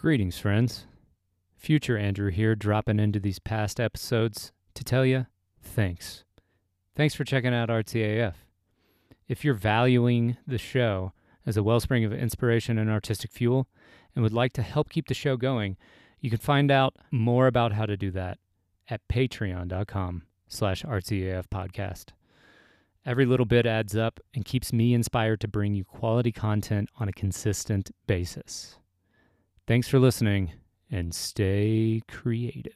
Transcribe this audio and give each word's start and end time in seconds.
Greetings, 0.00 0.38
friends. 0.38 0.86
Future 1.58 1.98
Andrew 1.98 2.30
here, 2.30 2.54
dropping 2.54 2.98
into 2.98 3.20
these 3.20 3.38
past 3.38 3.78
episodes 3.78 4.50
to 4.72 4.82
tell 4.82 5.04
you 5.04 5.26
thanks. 5.60 6.24
Thanks 6.96 7.14
for 7.14 7.22
checking 7.24 7.52
out 7.52 7.68
Artsy 7.68 8.18
AF. 8.18 8.46
If 9.28 9.44
you're 9.44 9.52
valuing 9.52 10.38
the 10.46 10.56
show 10.56 11.12
as 11.44 11.58
a 11.58 11.62
wellspring 11.62 12.06
of 12.06 12.14
inspiration 12.14 12.78
and 12.78 12.88
artistic 12.88 13.30
fuel 13.30 13.68
and 14.14 14.22
would 14.22 14.32
like 14.32 14.54
to 14.54 14.62
help 14.62 14.88
keep 14.88 15.06
the 15.06 15.12
show 15.12 15.36
going, 15.36 15.76
you 16.18 16.30
can 16.30 16.38
find 16.38 16.70
out 16.70 16.96
more 17.10 17.46
about 17.46 17.72
how 17.72 17.84
to 17.84 17.98
do 17.98 18.10
that 18.12 18.38
at 18.88 19.06
patreon.com 19.06 20.22
slash 20.48 20.82
Artsy 20.82 21.30
AF 21.30 21.50
podcast. 21.50 22.12
Every 23.04 23.26
little 23.26 23.44
bit 23.44 23.66
adds 23.66 23.94
up 23.94 24.18
and 24.32 24.46
keeps 24.46 24.72
me 24.72 24.94
inspired 24.94 25.42
to 25.42 25.48
bring 25.48 25.74
you 25.74 25.84
quality 25.84 26.32
content 26.32 26.88
on 26.98 27.06
a 27.06 27.12
consistent 27.12 27.90
basis. 28.06 28.79
Thanks 29.70 29.86
for 29.86 30.00
listening 30.00 30.54
and 30.90 31.14
stay 31.14 32.02
creative. 32.08 32.72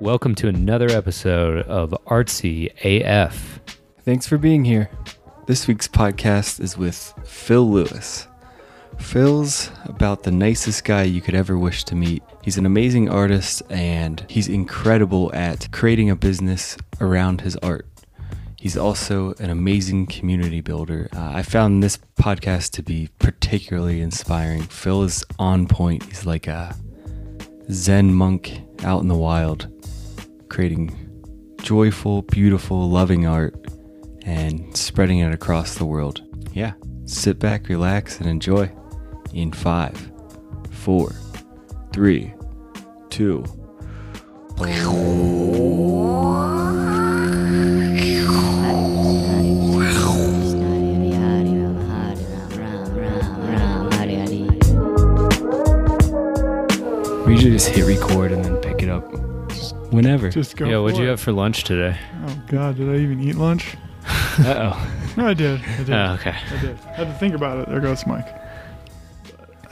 Welcome 0.00 0.34
to 0.36 0.48
another 0.48 0.88
episode 0.88 1.66
of 1.66 1.90
Artsy 2.06 2.70
AF. 2.82 3.60
Thanks 4.02 4.26
for 4.26 4.38
being 4.38 4.64
here. 4.64 4.88
This 5.46 5.68
week's 5.68 5.88
podcast 5.88 6.58
is 6.58 6.78
with 6.78 7.12
Phil 7.26 7.70
Lewis. 7.70 8.28
Phil's 8.98 9.70
about 9.84 10.22
the 10.22 10.30
nicest 10.30 10.84
guy 10.84 11.02
you 11.02 11.20
could 11.20 11.34
ever 11.34 11.58
wish 11.58 11.84
to 11.84 11.94
meet. 11.94 12.22
He's 12.42 12.56
an 12.56 12.64
amazing 12.64 13.10
artist 13.10 13.62
and 13.68 14.24
he's 14.30 14.48
incredible 14.48 15.30
at 15.34 15.70
creating 15.70 16.08
a 16.08 16.16
business 16.16 16.78
around 16.98 17.42
his 17.42 17.56
art. 17.56 17.91
He's 18.62 18.76
also 18.76 19.34
an 19.40 19.50
amazing 19.50 20.06
community 20.06 20.60
builder. 20.60 21.08
Uh, 21.12 21.32
I 21.34 21.42
found 21.42 21.82
this 21.82 21.98
podcast 22.14 22.70
to 22.74 22.82
be 22.84 23.08
particularly 23.18 24.00
inspiring. 24.00 24.62
Phil 24.62 25.02
is 25.02 25.24
on 25.36 25.66
point. 25.66 26.04
He's 26.04 26.24
like 26.24 26.46
a 26.46 26.76
Zen 27.72 28.14
monk 28.14 28.60
out 28.84 29.02
in 29.02 29.08
the 29.08 29.16
wild, 29.16 29.66
creating 30.48 30.96
joyful, 31.60 32.22
beautiful, 32.22 32.88
loving 32.88 33.26
art 33.26 33.52
and 34.24 34.76
spreading 34.76 35.18
it 35.18 35.34
across 35.34 35.74
the 35.74 35.84
world. 35.84 36.22
Yeah, 36.52 36.74
sit 37.04 37.40
back, 37.40 37.68
relax, 37.68 38.20
and 38.20 38.28
enjoy. 38.28 38.70
In 39.34 39.50
five, 39.50 40.12
four, 40.70 41.10
three, 41.92 42.32
two. 43.10 43.44
We 57.32 57.38
should 57.40 57.52
just 57.52 57.68
hit 57.68 57.86
record 57.86 58.30
and 58.30 58.44
then 58.44 58.56
pick 58.58 58.82
it 58.82 58.90
up 58.90 59.10
whenever. 59.90 60.28
Just 60.28 60.54
go. 60.54 60.66
yeah, 60.66 60.76
what'd 60.76 60.98
you 60.98 61.04
it. 61.06 61.08
have 61.08 61.20
for 61.20 61.32
lunch 61.32 61.64
today? 61.64 61.98
Oh 62.26 62.42
God, 62.48 62.76
did 62.76 62.90
I 62.90 62.96
even 62.96 63.22
eat 63.22 63.36
lunch? 63.36 63.74
Uh 64.38 64.72
oh. 64.74 65.12
No, 65.16 65.28
I 65.28 65.34
did. 65.34 65.60
I 65.62 65.76
did. 65.78 65.90
Oh, 65.90 66.12
okay. 66.20 66.34
I 66.34 66.60
did. 66.60 66.78
I 66.86 66.92
had 66.92 67.06
to 67.06 67.14
think 67.14 67.34
about 67.34 67.58
it. 67.58 67.68
There 67.70 67.80
goes 67.80 68.06
Mike. 68.06 68.26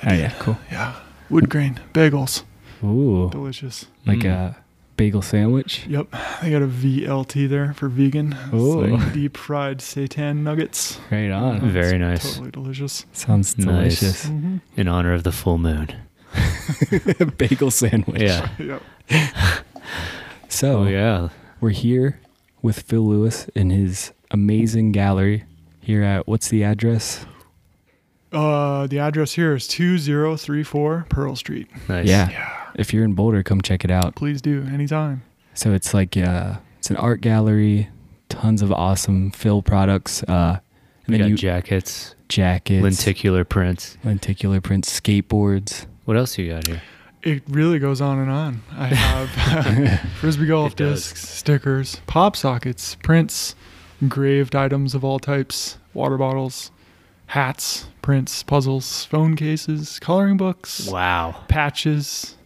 oh 0.07 0.13
yeah, 0.13 0.31
cool. 0.39 0.57
Yeah. 0.71 0.95
Wood 1.29 1.51
grain 1.51 1.79
bagels, 1.93 2.45
Ooh, 2.83 3.29
delicious. 3.31 3.87
like 4.07 4.21
Mm. 4.21 4.31
a 4.53 4.57
bagel 4.97 5.21
sandwich. 5.23 5.87
Yep. 5.87 6.09
They 6.43 6.51
got 6.51 6.63
a 6.63 6.67
VLT 6.67 7.47
there 7.49 7.73
for 7.75 7.89
vegan. 7.89 8.33
It's 8.47 8.55
Ooh. 8.55 8.87
like 8.87 9.13
deep 9.15 9.37
fried 9.37 9.81
seitan 9.81 10.39
nuggets. 10.39 10.99
Right 11.11 11.31
on. 11.31 11.61
Very 11.71 11.97
It's 11.97 12.25
nice. 12.25 12.33
Totally 12.37 12.51
delicious. 12.53 13.05
Sounds 13.13 13.59
Nice. 13.59 14.27
Mm-hmm. 14.27 14.59
In 14.77 14.89
honor 14.89 15.13
of 15.13 15.25
the 15.25 15.33
full 15.33 15.59
moon. 15.59 15.89
bagel 17.39 17.71
sandwich. 17.71 18.23
Yeah. 18.23 18.49
Yep. 18.59 18.83
So 20.49 20.81
Oh, 20.81 20.87
yeah. 20.87 21.29
we're 21.61 21.71
here 21.71 22.19
with 22.61 22.81
Phil 22.81 23.07
Lewis 23.07 23.47
in 23.55 23.71
his 23.71 24.13
amazing 24.33 24.91
gallery 24.93 25.45
here 25.81 26.03
at 26.03 26.27
what's 26.27 26.49
the 26.49 26.65
address? 26.65 27.25
Uh, 28.33 28.87
the 28.89 28.99
address 28.99 29.33
here 29.35 29.55
is 29.55 29.67
two 29.69 29.97
zero 29.99 30.37
three 30.37 30.63
four 30.65 31.07
Pearl 31.09 31.37
Street. 31.37 31.69
Nice. 31.89 32.07
Yeah. 32.07 32.31
Yeah. 32.31 32.71
If 32.75 32.93
you're 32.93 33.05
in 33.05 33.15
Boulder, 33.15 33.43
come 33.43 33.61
check 33.61 33.85
it 33.85 33.91
out. 33.91 34.15
Please 34.17 34.41
do 34.43 34.63
anytime. 34.73 35.23
So 35.55 35.73
it's 35.73 35.93
like 35.95 36.17
uh, 36.17 36.57
it's 36.79 36.91
an 36.91 36.97
art 36.97 37.21
gallery, 37.21 37.89
tons 38.29 38.63
of 38.63 38.73
awesome 38.73 39.31
Phil 39.33 39.63
products, 39.63 40.23
uh, 40.25 40.59
and 41.07 41.09
We 41.09 41.13
then 41.15 41.21
got 41.21 41.31
you 41.31 41.37
jackets, 41.37 42.15
jackets, 42.29 42.83
lenticular 42.83 43.45
prints. 43.45 43.99
lenticular 44.05 44.61
prints, 44.61 45.01
skateboards. 45.01 45.87
What 46.05 46.17
else 46.17 46.37
you 46.39 46.51
got 46.53 46.67
here? 46.67 46.83
It 47.23 47.43
really 47.49 47.79
goes 47.79 48.01
on 48.01 48.19
and 48.19 48.31
on. 48.31 48.63
I 48.73 48.87
have 48.87 50.01
frisbee 50.21 50.47
golf 50.47 50.73
It 50.73 50.79
does. 50.79 51.03
discs, 51.13 51.29
stickers, 51.29 52.01
pop 52.07 52.35
sockets, 52.37 52.95
prints, 53.03 53.55
engraved 54.01 54.57
items 54.57 54.95
of 54.95 55.05
all 55.05 55.19
types, 55.19 55.77
water 55.93 56.17
bottles, 56.17 56.71
hats, 57.27 57.87
prints, 58.03 58.43
puzzles, 58.43 59.05
phone 59.05 59.37
cases, 59.37 59.99
coloring 60.01 60.37
books, 60.39 60.89
Wow. 60.89 61.45
patches, 61.49 62.37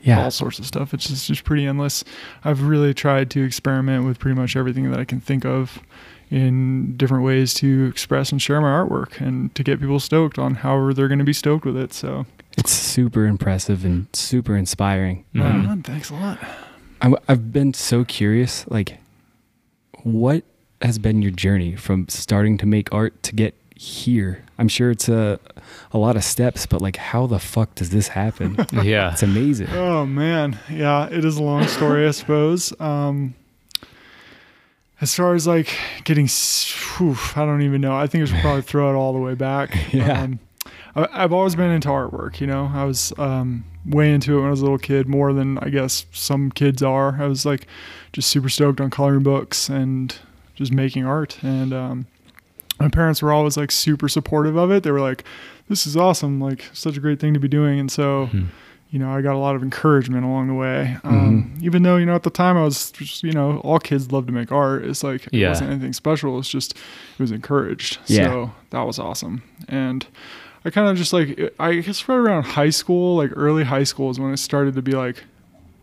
Yeah, 0.00 0.24
all 0.24 0.30
sorts 0.30 0.58
of 0.58 0.64
stuff. 0.66 0.94
It's 0.94 1.06
just, 1.06 1.26
just 1.26 1.44
pretty 1.44 1.66
endless. 1.66 2.02
I've 2.42 2.62
really 2.62 2.94
tried 2.94 3.30
to 3.32 3.44
experiment 3.44 4.06
with 4.06 4.18
pretty 4.18 4.40
much 4.40 4.56
everything 4.56 4.90
that 4.90 4.98
I 4.98 5.04
can 5.04 5.20
think 5.20 5.44
of 5.44 5.80
in 6.30 6.96
different 6.96 7.24
ways 7.24 7.52
to 7.54 7.86
express 7.86 8.32
and 8.32 8.40
share 8.40 8.60
my 8.62 8.68
artwork 8.68 9.20
and 9.20 9.54
to 9.54 9.62
get 9.62 9.80
people 9.80 10.00
stoked 10.00 10.38
on 10.38 10.56
however 10.56 10.94
they're 10.94 11.08
going 11.08 11.18
to 11.18 11.24
be 11.24 11.32
stoked 11.32 11.64
with 11.66 11.76
it. 11.76 11.92
So, 11.92 12.26
it's 12.58 12.70
super 12.72 13.24
impressive 13.26 13.84
and 13.84 14.06
super 14.12 14.56
inspiring. 14.56 15.24
Mhm. 15.34 15.42
right 15.42 15.66
on. 15.70 15.82
Thanks 15.82 16.10
a 16.10 16.14
lot. 16.14 16.38
I, 17.00 17.14
I've 17.28 17.52
been 17.52 17.72
so 17.74 18.04
curious, 18.04 18.66
like, 18.68 18.98
what 20.02 20.42
has 20.82 20.98
been 20.98 21.22
your 21.22 21.30
journey 21.32 21.76
from 21.76 22.08
starting 22.08 22.58
to 22.58 22.66
make 22.66 22.92
art 22.92 23.22
to 23.24 23.34
get 23.34 23.54
here? 23.76 24.44
I'm 24.58 24.68
sure 24.68 24.90
it's 24.90 25.08
a 25.08 25.38
a 25.92 25.98
lot 25.98 26.16
of 26.16 26.24
steps, 26.24 26.66
but 26.66 26.80
like, 26.82 26.96
how 26.96 27.26
the 27.26 27.38
fuck 27.38 27.74
does 27.76 27.90
this 27.90 28.08
happen? 28.08 28.56
Yeah. 28.72 29.12
it's 29.12 29.22
amazing. 29.22 29.68
Oh 29.70 30.04
man, 30.06 30.58
yeah, 30.68 31.08
it 31.08 31.24
is 31.24 31.36
a 31.36 31.42
long 31.42 31.66
story, 31.68 32.06
I 32.06 32.10
suppose. 32.10 32.72
Um, 32.80 33.34
as 35.00 35.14
far 35.14 35.34
as 35.34 35.46
like 35.46 35.68
getting, 36.02 36.26
whew, 36.96 37.16
I 37.36 37.44
don't 37.44 37.62
even 37.62 37.80
know. 37.80 37.94
I 37.96 38.08
think 38.08 38.22
I 38.22 38.24
should 38.26 38.40
probably 38.40 38.62
throw 38.62 38.90
it 38.92 38.96
all 38.96 39.12
the 39.12 39.20
way 39.20 39.34
back. 39.34 39.76
Yeah. 39.92 40.22
Um, 40.22 40.40
I, 41.02 41.24
I've 41.24 41.32
always 41.32 41.54
been 41.54 41.70
into 41.70 41.88
artwork. 41.88 42.40
You 42.40 42.46
know, 42.46 42.70
I 42.74 42.84
was 42.84 43.12
um, 43.18 43.64
way 43.86 44.12
into 44.12 44.34
it 44.36 44.40
when 44.40 44.48
I 44.48 44.50
was 44.50 44.60
a 44.60 44.64
little 44.64 44.78
kid, 44.78 45.08
more 45.08 45.32
than 45.32 45.58
I 45.58 45.68
guess 45.70 46.06
some 46.12 46.50
kids 46.50 46.82
are. 46.82 47.20
I 47.20 47.26
was 47.26 47.44
like 47.46 47.66
just 48.12 48.30
super 48.30 48.48
stoked 48.48 48.80
on 48.80 48.90
coloring 48.90 49.22
books 49.22 49.68
and 49.68 50.14
just 50.54 50.72
making 50.72 51.04
art. 51.06 51.38
And 51.42 51.72
um, 51.72 52.06
my 52.80 52.88
parents 52.88 53.22
were 53.22 53.32
always 53.32 53.56
like 53.56 53.70
super 53.70 54.08
supportive 54.08 54.56
of 54.56 54.70
it. 54.70 54.82
They 54.82 54.90
were 54.90 55.00
like, 55.00 55.24
"This 55.68 55.86
is 55.86 55.96
awesome! 55.96 56.40
Like 56.40 56.64
such 56.72 56.96
a 56.96 57.00
great 57.00 57.20
thing 57.20 57.34
to 57.34 57.40
be 57.40 57.48
doing." 57.48 57.78
And 57.80 57.90
so 57.90 58.28
Mhm. 58.32 58.46
you 58.90 58.98
know, 58.98 59.10
I 59.10 59.20
got 59.20 59.34
a 59.34 59.38
lot 59.38 59.54
of 59.54 59.62
encouragement 59.62 60.24
along 60.24 60.46
the 60.48 60.54
way. 60.54 60.96
Um, 61.04 61.52
Even 61.60 61.82
though, 61.82 61.98
you 61.98 62.06
know, 62.06 62.14
at 62.14 62.22
the 62.22 62.30
time 62.30 62.56
I 62.56 62.62
was 62.64 62.90
just, 62.92 63.22
you 63.22 63.32
know, 63.32 63.58
all 63.58 63.78
kids 63.78 64.10
love 64.12 64.24
to 64.28 64.32
make 64.32 64.50
art. 64.50 64.82
It's 64.86 65.04
like, 65.04 65.26
it 65.26 65.32
wasn't 65.50 65.70
anything 65.72 65.92
special. 65.92 66.38
It's 66.38 66.48
just, 66.48 66.72
it 66.72 67.18
was 67.18 67.30
encouraged. 67.30 67.98
Yeah. 68.06 68.24
So 68.28 68.52
that 68.70 68.80
was 68.86 68.98
awesome. 68.98 69.42
And 69.68 70.06
I 70.68 70.70
kind 70.70 70.86
of 70.88 70.96
just 70.98 71.14
like, 71.14 71.54
I 71.58 71.76
guess 71.76 72.06
right 72.08 72.16
around 72.16 72.42
high 72.44 72.68
school, 72.68 73.16
like 73.16 73.30
early 73.34 73.64
high 73.64 73.84
school 73.84 74.10
is 74.10 74.20
when 74.20 74.32
it 74.32 74.36
started 74.36 74.74
to 74.74 74.82
be 74.82 74.92
like, 74.92 75.24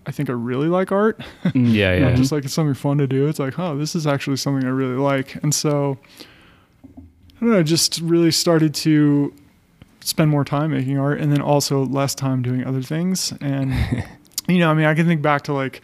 I 0.05 0.11
think 0.11 0.29
I 0.29 0.33
really 0.33 0.67
like 0.67 0.91
art. 0.91 1.19
Mm, 1.45 1.73
Yeah, 1.73 1.95
yeah. 1.97 2.13
just 2.15 2.31
like 2.31 2.45
it's 2.45 2.53
something 2.53 2.75
fun 2.75 2.99
to 2.99 3.07
do. 3.07 3.27
It's 3.27 3.39
like, 3.39 3.57
oh, 3.57 3.75
this 3.75 3.95
is 3.95 4.05
actually 4.05 4.37
something 4.37 4.63
I 4.63 4.69
really 4.71 4.95
like. 4.97 5.41
And 5.43 5.53
so, 5.55 5.97
I 6.95 7.39
don't 7.41 7.49
know, 7.49 7.59
I 7.59 7.63
just 7.63 7.99
really 8.01 8.29
started 8.31 8.75
to 8.75 9.33
spend 10.01 10.29
more 10.29 10.45
time 10.45 10.69
making 10.71 10.99
art 10.99 11.19
and 11.19 11.31
then 11.31 11.41
also 11.41 11.83
less 11.85 12.13
time 12.13 12.43
doing 12.43 12.63
other 12.63 12.83
things. 12.83 13.33
And, 13.41 13.73
you 14.47 14.59
know, 14.59 14.69
I 14.69 14.75
mean, 14.75 14.85
I 14.85 14.93
can 14.93 15.07
think 15.07 15.23
back 15.23 15.41
to 15.45 15.53
like, 15.53 15.81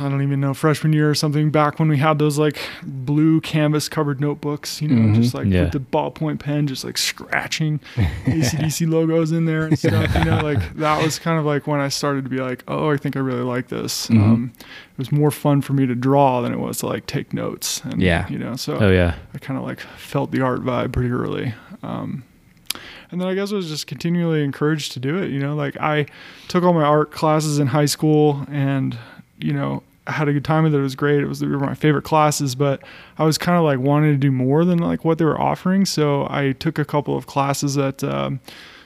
I 0.00 0.08
don't 0.08 0.22
even 0.22 0.40
know, 0.40 0.54
freshman 0.54 0.92
year 0.92 1.08
or 1.08 1.14
something, 1.14 1.50
back 1.50 1.78
when 1.78 1.88
we 1.88 1.98
had 1.98 2.18
those 2.18 2.36
like 2.36 2.58
blue 2.82 3.40
canvas 3.40 3.88
covered 3.88 4.20
notebooks, 4.20 4.82
you 4.82 4.88
know, 4.88 5.12
Mhm. 5.12 5.14
just 5.14 5.34
like 5.34 5.46
Yeah. 5.46 5.62
with 5.64 5.72
the 5.72 5.78
ballpoint 5.80 6.40
pen, 6.40 6.66
just 6.66 6.84
like 6.84 6.98
scratching 6.98 7.78
ACDC 8.26 8.86
logos 8.86 9.30
in 9.30 9.44
there 9.44 9.64
and 9.66 9.78
stuff, 9.78 10.12
you 10.16 10.24
know, 10.24 10.40
like 10.42 10.74
that 10.76 11.02
was 11.02 11.18
kind 11.20 11.38
of 11.38 11.44
like 11.44 11.66
when 11.68 11.78
I 11.80 11.88
started 11.88 12.24
to 12.24 12.30
be 12.30 12.38
like, 12.38 12.64
oh, 12.66 12.90
I 12.90 12.96
think 12.96 13.16
I 13.16 13.20
really 13.20 13.42
like 13.44 13.68
this. 13.68 14.08
Mhm. 14.08 14.22
Um, 14.22 14.52
it 14.58 14.98
was 14.98 15.12
more 15.12 15.30
fun 15.30 15.62
for 15.62 15.74
me 15.74 15.86
to 15.86 15.94
draw 15.94 16.40
than 16.42 16.52
it 16.52 16.58
was 16.58 16.78
to 16.78 16.86
like 16.86 17.06
take 17.06 17.32
notes. 17.32 17.80
And, 17.84 18.02
Yeah. 18.02 18.26
You 18.28 18.38
know, 18.38 18.56
so 18.56 18.76
Oh, 18.80 18.90
yeah. 18.90 19.14
I 19.32 19.38
kind 19.38 19.58
of 19.58 19.64
like 19.64 19.78
felt 19.96 20.32
the 20.32 20.40
art 20.40 20.64
vibe 20.64 20.90
pretty 20.92 21.10
early. 21.10 21.54
Um, 21.84 22.24
and 23.12 23.20
then 23.20 23.28
I 23.28 23.34
guess 23.34 23.52
I 23.52 23.54
was 23.54 23.68
just 23.68 23.86
continually 23.86 24.42
encouraged 24.42 24.90
to 24.92 25.00
do 25.00 25.16
it. 25.16 25.30
You 25.30 25.38
know, 25.38 25.54
like 25.54 25.76
I 25.80 26.06
took 26.48 26.64
all 26.64 26.72
my 26.74 26.82
art 26.82 27.12
classes 27.12 27.60
in 27.60 27.68
high 27.68 27.86
school, 27.86 28.44
and 28.50 28.98
you 29.38 29.52
know, 29.52 29.82
I 30.06 30.12
had 30.12 30.28
a 30.28 30.32
good 30.32 30.44
time 30.44 30.64
with 30.64 30.74
it. 30.74 30.78
It 30.78 30.82
was 30.82 30.94
great. 30.94 31.20
It 31.20 31.26
was 31.26 31.40
they 31.40 31.46
were 31.46 31.58
my 31.58 31.74
favorite 31.74 32.04
classes, 32.04 32.54
but 32.54 32.82
I 33.18 33.24
was 33.24 33.38
kind 33.38 33.58
of 33.58 33.64
like 33.64 33.78
wanting 33.78 34.12
to 34.12 34.18
do 34.18 34.30
more 34.30 34.64
than 34.64 34.78
like 34.78 35.04
what 35.04 35.18
they 35.18 35.24
were 35.24 35.40
offering. 35.40 35.84
So 35.84 36.26
I 36.30 36.52
took 36.52 36.78
a 36.78 36.84
couple 36.84 37.16
of 37.16 37.26
classes 37.26 37.76
at 37.76 38.04
um, 38.04 38.40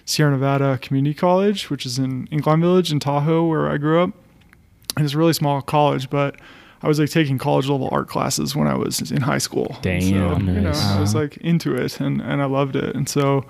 Sierra 0.05 0.33
Nevada 0.33 0.79
Community 0.79 1.15
College, 1.15 1.69
which 1.69 1.85
is 1.85 1.99
in 1.99 2.27
Incline 2.31 2.61
Village 2.61 2.91
in 2.91 3.01
Tahoe, 3.01 3.47
where 3.47 3.71
I 3.71 3.77
grew 3.77 4.03
up. 4.03 4.11
And 4.97 5.05
it's 5.05 5.15
a 5.15 5.19
really 5.19 5.35
small 5.35 5.63
college, 5.63 6.11
but 6.11 6.37
I 6.83 6.89
was 6.89 6.99
like 6.99 7.11
taking 7.11 7.39
college 7.39 7.69
level 7.69 7.89
art 7.93 8.09
classes 8.09 8.57
when 8.57 8.67
I 8.67 8.75
was 8.75 9.13
in 9.13 9.21
high 9.21 9.39
school. 9.39 9.77
Damn, 9.83 10.01
so, 10.01 10.07
you 10.07 10.15
know, 10.15 10.37
nice. 10.37 10.83
I 10.83 11.01
was 11.01 11.15
like 11.15 11.37
into 11.39 11.75
it 11.75 12.01
and, 12.01 12.21
and 12.21 12.41
I 12.41 12.47
loved 12.47 12.75
it. 12.75 12.97
And 12.97 13.09
so 13.09 13.45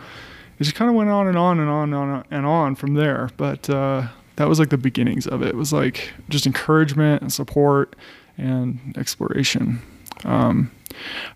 it 0.59 0.65
just 0.65 0.75
kind 0.75 0.91
of 0.91 0.97
went 0.97 1.09
on 1.09 1.29
and 1.29 1.39
on 1.39 1.61
and 1.61 1.71
on 1.71 1.95
and 1.95 2.13
on 2.13 2.25
and 2.31 2.47
on 2.47 2.75
from 2.75 2.95
there. 2.95 3.31
But 3.37 3.71
uh, 3.71 4.09
that 4.41 4.49
was 4.49 4.59
like 4.59 4.71
the 4.71 4.79
beginnings 4.79 5.27
of 5.27 5.43
it. 5.43 5.49
It 5.49 5.55
was 5.55 5.71
like 5.71 6.13
just 6.31 6.47
encouragement 6.47 7.21
and 7.21 7.31
support 7.31 7.95
and 8.39 8.79
exploration. 8.97 9.81
Um, 10.25 10.71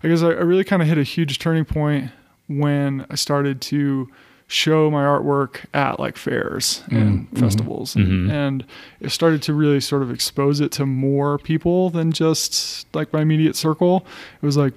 I 0.03 0.07
guess 0.07 0.23
I, 0.23 0.29
I 0.29 0.41
really 0.41 0.63
kind 0.63 0.81
of 0.81 0.87
hit 0.87 0.97
a 0.97 1.03
huge 1.03 1.37
turning 1.37 1.65
point 1.65 2.09
when 2.47 3.05
I 3.11 3.15
started 3.15 3.61
to 3.61 4.09
show 4.47 4.89
my 4.89 5.03
artwork 5.03 5.65
at 5.73 5.99
like 5.99 6.17
fairs 6.17 6.83
and 6.89 7.29
Mhm. 7.31 7.39
festivals 7.39 7.93
Mhm. 7.95 8.29
and 8.31 8.65
it 8.99 9.09
started 9.11 9.41
to 9.43 9.53
really 9.53 9.79
sort 9.79 10.01
of 10.03 10.11
expose 10.11 10.59
it 10.59 10.71
to 10.73 10.85
more 10.85 11.37
people 11.39 11.89
than 11.91 12.11
just 12.11 12.85
like 12.95 13.11
my 13.13 13.21
immediate 13.21 13.55
circle 13.55 14.05
it 14.41 14.45
was 14.45 14.55
like 14.57 14.73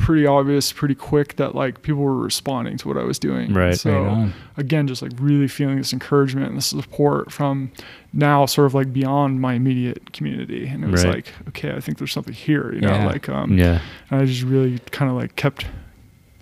pretty 0.00 0.26
obvious 0.26 0.72
pretty 0.72 0.94
quick 0.94 1.36
that 1.36 1.54
like 1.54 1.82
people 1.82 2.00
were 2.00 2.16
responding 2.16 2.76
to 2.78 2.88
what 2.88 2.96
i 2.96 3.02
was 3.04 3.18
doing 3.18 3.52
Right. 3.52 3.78
so 3.78 4.02
right 4.04 4.32
again 4.56 4.86
just 4.88 5.02
like 5.02 5.12
really 5.20 5.46
feeling 5.46 5.76
this 5.76 5.92
encouragement 5.92 6.48
and 6.48 6.56
this 6.56 6.66
support 6.66 7.30
from 7.30 7.70
now 8.12 8.46
sort 8.46 8.66
of 8.66 8.74
like 8.74 8.92
beyond 8.92 9.40
my 9.40 9.54
immediate 9.54 10.12
community 10.12 10.66
and 10.66 10.82
it 10.84 10.88
was 10.90 11.04
Right. 11.04 11.14
like 11.16 11.32
okay 11.48 11.72
i 11.72 11.80
think 11.80 11.98
there's 11.98 12.12
something 12.12 12.34
here 12.34 12.72
you 12.72 12.80
know 12.80 12.88
Yeah. 12.94 13.06
like 13.06 13.28
um 13.28 13.58
Yeah. 13.58 13.80
and 14.10 14.22
i 14.22 14.24
just 14.24 14.42
really 14.42 14.78
kind 14.90 15.10
of 15.10 15.16
like 15.16 15.36
kept 15.36 15.66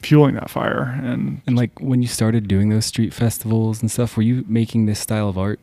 fueling 0.03 0.37
that 0.37 0.49
fire 0.49 0.99
and 1.03 1.41
And 1.47 1.57
like 1.57 1.73
when 1.81 2.01
you 2.01 2.09
started 2.09 2.47
doing 2.47 2.69
those 2.69 2.87
street 2.87 3.13
festivals 3.13 3.83
and 3.83 3.91
stuff, 3.91 4.17
were 4.17 4.23
you 4.23 4.45
making 4.47 4.87
this 4.87 5.01
style 5.01 5.29
of 5.29 5.37
art? 5.37 5.59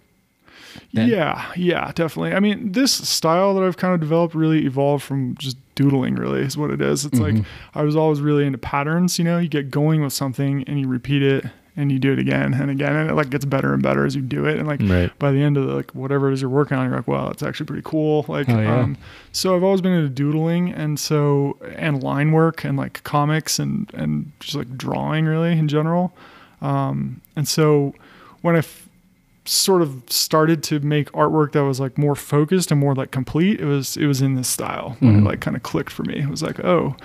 Then? 0.93 1.09
yeah 1.09 1.51
yeah 1.55 1.91
definitely 1.95 2.33
i 2.33 2.39
mean 2.39 2.71
this 2.71 2.91
style 2.91 3.53
that 3.55 3.63
i've 3.63 3.77
kind 3.77 3.93
of 3.93 3.99
developed 3.99 4.33
really 4.35 4.65
evolved 4.65 5.03
from 5.03 5.35
just 5.37 5.57
doodling 5.75 6.15
really 6.15 6.41
is 6.41 6.57
what 6.57 6.71
it 6.71 6.81
is 6.81 7.05
it's 7.05 7.19
like 7.19 7.35
Mhm. 7.35 7.45
i 7.73 7.81
was 7.83 7.95
always 7.95 8.21
really 8.21 8.45
into 8.45 8.57
patterns 8.57 9.17
you 9.19 9.25
know 9.25 9.37
you 9.39 9.47
get 9.49 9.69
going 9.71 10.01
with 10.01 10.13
something 10.13 10.63
and 10.67 10.79
you 10.79 10.87
repeat 10.87 11.21
it 11.21 11.45
and 11.77 11.91
you 11.91 11.99
do 11.99 12.13
it 12.13 12.19
again 12.19 12.53
and 12.53 12.71
again 12.71 12.95
and 12.95 13.09
it 13.09 13.13
like 13.15 13.29
gets 13.29 13.43
better 13.43 13.73
and 13.73 13.83
better 13.83 14.05
as 14.05 14.15
you 14.15 14.21
do 14.21 14.45
it 14.45 14.57
and 14.57 14.65
like 14.65 14.79
Right. 14.81 15.11
by 15.19 15.31
the 15.33 15.41
end 15.43 15.57
of 15.57 15.67
the, 15.67 15.73
like 15.73 15.91
whatever 15.91 16.29
it 16.29 16.33
is 16.33 16.41
you're 16.41 16.49
working 16.49 16.77
on, 16.77 16.87
you're 16.87 16.95
like, 16.95 17.07
wow, 17.09 17.27
it's 17.29 17.43
actually 17.43 17.65
pretty 17.65 17.81
cool. 17.83 18.23
Like, 18.29 18.47
Oh, 18.47 18.57
yeah. 18.61 18.79
um, 18.79 18.95
so 19.33 19.53
I've 19.57 19.63
always 19.63 19.81
been 19.81 19.91
into 19.91 20.07
doodling 20.07 20.71
and 20.71 20.97
so 20.97 21.57
and 21.75 22.01
line 22.01 22.31
work 22.31 22.63
and 22.63 22.77
like 22.77 23.03
comics 23.03 23.59
and 23.59 23.91
and 23.93 24.31
just 24.39 24.55
like 24.55 24.77
drawing 24.77 25.25
really 25.25 25.51
in 25.51 25.67
general. 25.67 26.13
Um, 26.61 27.19
and 27.35 27.45
so 27.45 27.93
when 28.41 28.55
I 28.55 28.59
f- 28.59 28.84
sort 29.45 29.81
of 29.81 30.01
started 30.07 30.63
to 30.63 30.79
make 30.79 31.11
artwork 31.11 31.51
that 31.53 31.63
was 31.63 31.79
like 31.79 31.97
more 31.97 32.15
focused 32.15 32.71
and 32.71 32.79
more 32.79 32.95
like 32.95 33.11
complete, 33.11 33.59
it 33.61 33.65
was 33.65 33.95
it 33.97 34.07
was 34.07 34.21
in 34.21 34.35
this 34.35 34.47
style 34.47 34.97
when 34.99 35.13
Mhm. 35.15 35.19
it 35.19 35.23
like 35.23 35.39
kind 35.41 35.55
of 35.55 35.63
clicked 35.63 35.91
for 35.91 36.03
me. 36.03 36.15
It 36.19 36.29
was 36.29 36.41
like, 36.41 36.59
oh, 36.63 36.95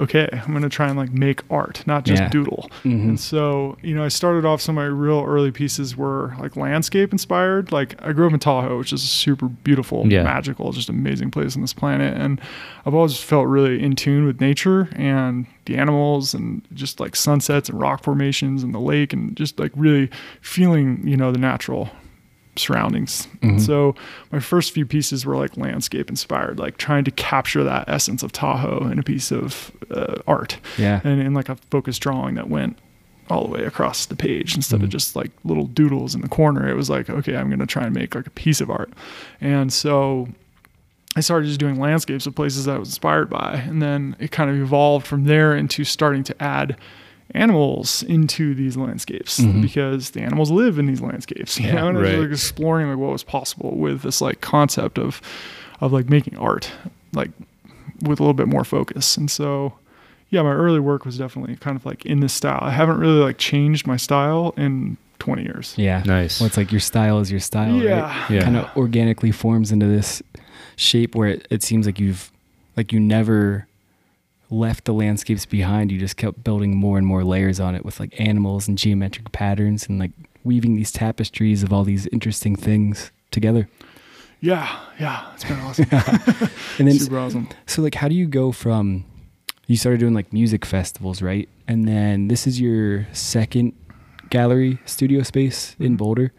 okay, 0.00 0.28
I'm 0.32 0.52
gonna 0.52 0.68
try 0.68 0.88
and 0.88 0.96
like 0.98 1.12
make 1.12 1.40
art, 1.50 1.82
not 1.86 2.04
just 2.04 2.22
Yeah. 2.22 2.28
doodle. 2.28 2.70
Mhm. 2.84 3.08
And 3.08 3.20
so, 3.20 3.76
you 3.82 3.94
know, 3.94 4.04
I 4.04 4.08
started 4.08 4.44
off 4.44 4.60
some 4.60 4.76
of 4.78 4.82
my 4.82 4.88
real 4.88 5.24
early 5.26 5.50
pieces 5.50 5.96
were 5.96 6.34
like 6.40 6.56
landscape 6.56 7.12
inspired. 7.12 7.72
Like 7.72 7.94
I 8.02 8.12
grew 8.12 8.26
up 8.26 8.32
in 8.32 8.38
Tahoe, 8.38 8.78
which 8.78 8.92
is 8.92 9.02
a 9.02 9.06
super 9.06 9.46
beautiful, 9.48 10.06
Yeah. 10.10 10.22
magical, 10.22 10.72
just 10.72 10.88
amazing 10.88 11.30
place 11.30 11.54
on 11.56 11.62
this 11.62 11.72
planet. 11.72 12.16
And 12.16 12.40
I've 12.84 12.94
always 12.94 13.16
felt 13.18 13.46
really 13.46 13.82
in 13.82 13.96
tune 13.96 14.26
with 14.26 14.40
nature 14.40 14.88
and 14.94 15.46
the 15.66 15.76
animals 15.76 16.32
and 16.34 16.62
just 16.74 17.00
like 17.00 17.16
sunsets 17.16 17.68
and 17.68 17.80
rock 17.80 18.02
formations 18.04 18.62
and 18.62 18.72
the 18.74 18.78
lake 18.80 19.12
and 19.12 19.36
just 19.36 19.58
like 19.58 19.72
really 19.74 20.08
feeling, 20.40 21.00
you 21.06 21.16
know, 21.16 21.32
the 21.32 21.38
natural 21.38 21.90
surroundings. 22.58 23.28
Mhm. 23.42 23.60
So 23.60 23.94
my 24.32 24.40
first 24.40 24.72
few 24.72 24.84
pieces 24.86 25.24
were 25.26 25.36
like 25.36 25.56
landscape 25.56 26.08
inspired, 26.10 26.58
like 26.58 26.76
trying 26.78 27.04
to 27.04 27.10
capture 27.10 27.64
that 27.64 27.88
essence 27.88 28.22
of 28.22 28.32
Tahoe 28.32 28.88
in 28.90 28.98
a 28.98 29.02
piece 29.02 29.30
of 29.30 29.70
uh, 29.90 30.16
art 30.26 30.58
Yeah. 30.78 31.00
and 31.04 31.20
in 31.20 31.34
like 31.34 31.48
a 31.48 31.56
focused 31.70 32.02
drawing 32.02 32.34
that 32.36 32.48
went 32.48 32.78
all 33.28 33.44
the 33.44 33.50
way 33.50 33.64
across 33.64 34.06
the 34.06 34.14
page 34.16 34.54
instead 34.54 34.80
Mhm. 34.80 34.84
of 34.84 34.88
just 34.90 35.16
like 35.16 35.30
little 35.44 35.66
doodles 35.66 36.14
in 36.14 36.20
the 36.20 36.28
corner. 36.28 36.68
It 36.68 36.76
was 36.76 36.88
like, 36.88 37.10
okay, 37.10 37.36
I'm 37.36 37.48
going 37.48 37.58
to 37.58 37.66
try 37.66 37.84
and 37.84 37.94
make 37.94 38.14
like 38.14 38.26
a 38.26 38.30
piece 38.30 38.60
of 38.60 38.70
art. 38.70 38.92
And 39.40 39.72
so 39.72 40.28
I 41.16 41.20
started 41.20 41.46
just 41.46 41.58
doing 41.58 41.80
landscapes 41.80 42.26
of 42.26 42.34
places 42.36 42.66
that 42.66 42.76
I 42.76 42.78
was 42.78 42.90
inspired 42.90 43.28
by. 43.30 43.54
And 43.66 43.80
then 43.82 44.14
it 44.20 44.30
kind 44.30 44.48
of 44.50 44.56
evolved 44.56 45.06
from 45.06 45.24
there 45.24 45.56
into 45.56 45.82
starting 45.82 46.22
to 46.24 46.42
add 46.42 46.76
animals 47.36 48.02
into 48.04 48.54
these 48.54 48.76
landscapes 48.76 49.38
Mhm. 49.40 49.62
because 49.62 50.10
the 50.10 50.20
animals 50.22 50.50
live 50.50 50.78
in 50.78 50.86
these 50.86 51.00
landscapes, 51.00 51.58
you 51.60 51.66
Yeah, 51.66 51.74
know, 51.74 51.88
and 51.88 51.98
I 51.98 52.00
was 52.00 52.10
right. 52.10 52.18
like 52.20 52.30
exploring 52.30 52.88
like 52.88 52.98
what 52.98 53.12
was 53.12 53.22
possible 53.22 53.76
with 53.76 54.02
this 54.02 54.20
like 54.20 54.40
concept 54.40 54.98
of, 54.98 55.20
of 55.80 55.92
like 55.92 56.08
making 56.08 56.36
art, 56.38 56.70
like 57.12 57.30
with 58.02 58.18
a 58.20 58.22
little 58.22 58.34
bit 58.34 58.48
more 58.48 58.64
focus. 58.64 59.16
And 59.16 59.30
so, 59.30 59.74
yeah, 60.30 60.42
my 60.42 60.52
early 60.52 60.80
work 60.80 61.04
was 61.04 61.16
definitely 61.18 61.56
kind 61.56 61.76
of 61.76 61.86
like 61.86 62.04
in 62.06 62.20
this 62.20 62.32
style. 62.32 62.58
I 62.62 62.70
haven't 62.70 62.98
really 62.98 63.20
like 63.20 63.38
changed 63.38 63.86
my 63.86 63.96
style 63.96 64.52
in 64.56 64.96
20 65.18 65.42
years. 65.42 65.74
Yeah. 65.76 66.02
Nice. 66.04 66.40
Well, 66.40 66.46
it's 66.46 66.56
like 66.56 66.70
your 66.72 66.80
style 66.80 67.20
is 67.20 67.30
your 67.30 67.40
style, 67.40 67.74
right? 67.74 67.82
yeah. 67.82 68.26
Yeah. 68.30 68.42
Kind 68.42 68.56
of 68.56 68.68
organically 68.76 69.30
forms 69.32 69.72
into 69.72 69.86
this 69.86 70.22
shape 70.76 71.14
where 71.14 71.28
it, 71.28 71.46
it 71.50 71.62
seems 71.62 71.86
like 71.86 71.98
you've, 71.98 72.30
like 72.76 72.92
you 72.92 73.00
never 73.00 73.66
left 74.50 74.84
the 74.84 74.92
landscapes 74.94 75.44
behind. 75.46 75.90
You 75.92 75.98
just 75.98 76.16
kept 76.16 76.42
building 76.44 76.76
more 76.76 76.98
and 76.98 77.06
more 77.06 77.24
layers 77.24 77.58
on 77.60 77.74
it 77.74 77.84
with 77.84 77.98
like 78.00 78.18
animals 78.20 78.68
and 78.68 78.78
geometric 78.78 79.32
patterns 79.32 79.88
and 79.88 79.98
like 79.98 80.12
weaving 80.44 80.76
these 80.76 80.92
tapestries 80.92 81.62
of 81.62 81.72
all 81.72 81.82
these 81.84 82.06
interesting 82.08 82.54
things 82.56 83.10
together. 83.30 83.68
Yeah. 84.40 84.78
Yeah. 85.00 85.32
It's 85.34 85.44
been 85.44 85.58
awesome. 85.60 85.86
And 86.78 86.86
then, 86.88 86.98
Super 86.98 87.18
awesome. 87.18 87.48
so 87.66 87.82
like, 87.82 87.94
how 87.94 88.06
do 88.08 88.14
you 88.14 88.26
go 88.28 88.52
from, 88.52 89.04
you 89.66 89.76
started 89.76 89.98
doing 89.98 90.14
like 90.14 90.32
music 90.32 90.64
festivals, 90.64 91.22
right? 91.22 91.48
And 91.66 91.88
then 91.88 92.28
this 92.28 92.46
is 92.46 92.60
your 92.60 93.08
second 93.12 93.72
gallery 94.30 94.78
studio 94.84 95.22
space 95.22 95.74
in 95.80 95.94
Mhm. 95.94 95.98
Boulder. 95.98 96.32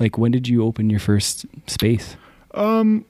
Like, 0.00 0.18
when 0.18 0.32
did 0.32 0.48
you 0.48 0.64
open 0.64 0.90
your 0.90 1.00
first 1.00 1.46
space? 1.66 2.16
Um, 2.54 3.04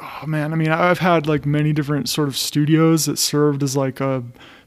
oh 0.00 0.26
man, 0.26 0.52
I 0.52 0.56
mean, 0.56 0.70
I've 0.70 0.98
had 0.98 1.26
like 1.26 1.46
many 1.46 1.72
different 1.72 2.08
sort 2.08 2.28
of 2.28 2.36
studios 2.36 3.06
that 3.06 3.18
served 3.18 3.62
as 3.62 3.76
like 3.76 4.00
a 4.00 4.22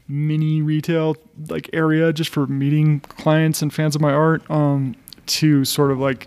mini 0.08 0.60
retail 0.60 1.16
like 1.48 1.70
area 1.72 2.12
just 2.12 2.30
for 2.30 2.46
meeting 2.46 3.00
clients 3.00 3.62
and 3.62 3.72
fans 3.72 3.94
of 3.94 4.00
my 4.00 4.12
art. 4.12 4.42
Um, 4.50 4.96
to 5.26 5.64
sort 5.64 5.92
of 5.92 6.00
like 6.00 6.26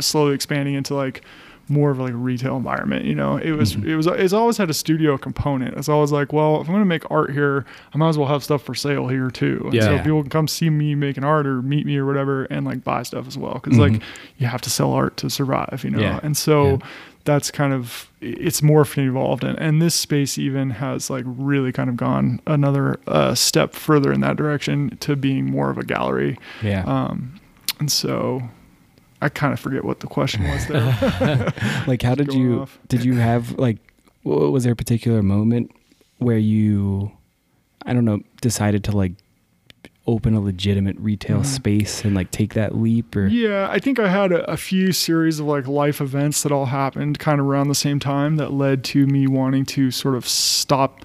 slowly 0.00 0.34
expanding 0.34 0.72
into 0.72 0.94
like 0.94 1.20
more 1.68 1.90
of 1.90 1.98
like 1.98 2.12
a 2.12 2.16
retail 2.16 2.56
environment. 2.56 3.04
You 3.04 3.14
know, 3.14 3.36
it 3.36 3.52
was 3.52 3.76
Mhm. 3.76 3.84
it 3.84 3.94
was 3.96 4.06
it's 4.06 4.32
always 4.32 4.56
had 4.56 4.70
a 4.70 4.74
studio 4.74 5.18
component. 5.18 5.76
It's 5.76 5.88
always 5.90 6.12
like, 6.12 6.32
well, 6.32 6.60
if 6.62 6.66
I'm 6.68 6.72
gonna 6.74 6.86
make 6.86 7.08
art 7.10 7.30
here, 7.32 7.66
I 7.94 7.98
might 7.98 8.08
as 8.08 8.16
well 8.16 8.28
have 8.28 8.42
stuff 8.42 8.62
for 8.62 8.74
sale 8.74 9.06
here 9.08 9.30
too. 9.30 9.60
And 9.64 9.74
so 9.82 9.98
people 10.02 10.22
can 10.22 10.30
come 10.30 10.48
see 10.48 10.70
me 10.70 10.94
making 10.94 11.24
art 11.24 11.46
or 11.46 11.60
meet 11.60 11.84
me 11.84 11.98
or 11.98 12.06
whatever 12.06 12.44
and 12.44 12.64
like 12.64 12.82
buy 12.84 13.02
stuff 13.02 13.26
as 13.28 13.36
well. 13.36 13.60
because 13.62 13.78
like 13.78 13.92
Mhm. 13.92 14.02
you 14.38 14.46
have 14.46 14.62
to 14.62 14.70
sell 14.70 14.92
art 14.92 15.18
to 15.18 15.28
survive, 15.28 15.82
you 15.84 15.90
know. 15.90 16.00
Yeah. 16.00 16.20
And 16.22 16.34
so 16.36 16.64
Yeah. 16.64 16.76
That's 17.24 17.50
kind 17.50 17.72
of 17.72 18.10
it's 18.20 18.60
morphed 18.60 18.96
and 18.96 19.06
evolved 19.08 19.44
and, 19.44 19.58
and 19.58 19.80
this 19.80 19.94
space 19.94 20.38
even 20.38 20.70
has 20.70 21.08
like 21.10 21.24
really 21.26 21.72
kind 21.72 21.88
of 21.90 21.96
gone 21.96 22.40
another 22.46 22.98
uh, 23.06 23.34
step 23.34 23.74
further 23.74 24.12
in 24.12 24.20
that 24.20 24.36
direction 24.36 24.96
to 24.98 25.14
being 25.16 25.44
more 25.44 25.70
of 25.70 25.78
a 25.78 25.84
gallery 25.84 26.38
Yeah. 26.62 26.82
um, 26.84 27.40
and 27.80 27.90
so 27.90 28.42
i 29.20 29.28
kind 29.28 29.52
of 29.52 29.60
forget 29.60 29.84
what 29.84 30.00
the 30.00 30.06
question 30.08 30.42
was 30.44 30.66
there 30.66 31.52
like 31.86 32.02
how 32.02 32.14
did 32.14 32.32
you 32.32 32.62
off. 32.62 32.78
did 32.88 33.04
you 33.04 33.14
have 33.16 33.52
like 33.58 33.78
was 34.24 34.64
there 34.64 34.72
a 34.72 34.76
particular 34.76 35.22
moment 35.22 35.70
where 36.18 36.38
you 36.38 37.10
i 37.86 37.92
don't 37.92 38.04
know 38.04 38.20
decided 38.40 38.84
to 38.84 38.92
like 38.96 39.12
open 40.06 40.34
a 40.34 40.40
legitimate 40.40 40.96
retail 40.98 41.38
Mhm. 41.40 41.46
space 41.46 42.04
and 42.04 42.14
like 42.14 42.30
take 42.32 42.54
that 42.54 42.74
leap 42.76 43.14
or 43.14 43.28
yeah 43.28 43.68
i 43.70 43.78
think 43.78 44.00
i 44.00 44.08
had 44.08 44.32
a, 44.32 44.50
a 44.50 44.56
few 44.56 44.90
series 44.92 45.38
of 45.38 45.46
like 45.46 45.68
life 45.68 46.00
events 46.00 46.42
that 46.42 46.50
all 46.50 46.66
happened 46.66 47.20
kind 47.20 47.38
of 47.40 47.46
around 47.46 47.68
the 47.68 47.74
same 47.74 48.00
time 48.00 48.34
that 48.36 48.52
led 48.52 48.82
to 48.84 49.06
me 49.06 49.28
wanting 49.28 49.64
to 49.64 49.90
sort 49.92 50.16
of 50.16 50.26
stop 50.28 51.04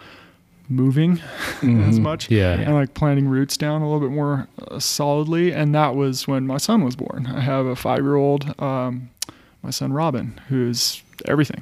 moving 0.69 1.13
as 1.61 1.99
Mhm. 1.99 2.01
much 2.01 2.29
yeah. 2.31 2.53
and 2.53 2.73
like 2.73 2.93
planting 2.95 3.27
roots 3.27 3.55
down 3.55 3.81
a 3.81 3.85
little 3.89 4.01
bit 4.05 4.13
more 4.13 4.47
uh, 4.69 4.79
solidly. 4.79 5.53
And 5.53 5.73
that 5.75 5.95
was 5.95 6.27
when 6.27 6.45
my 6.45 6.57
son 6.57 6.83
was 6.83 6.95
born. 6.97 7.25
I 7.27 7.39
have 7.39 7.65
a 7.65 7.75
five 7.75 7.99
year 7.99 8.15
old, 8.15 8.53
um, 8.61 9.09
my 9.63 9.69
son 9.69 9.93
Robin, 9.93 10.37
who's 10.49 11.01
everything. 11.25 11.61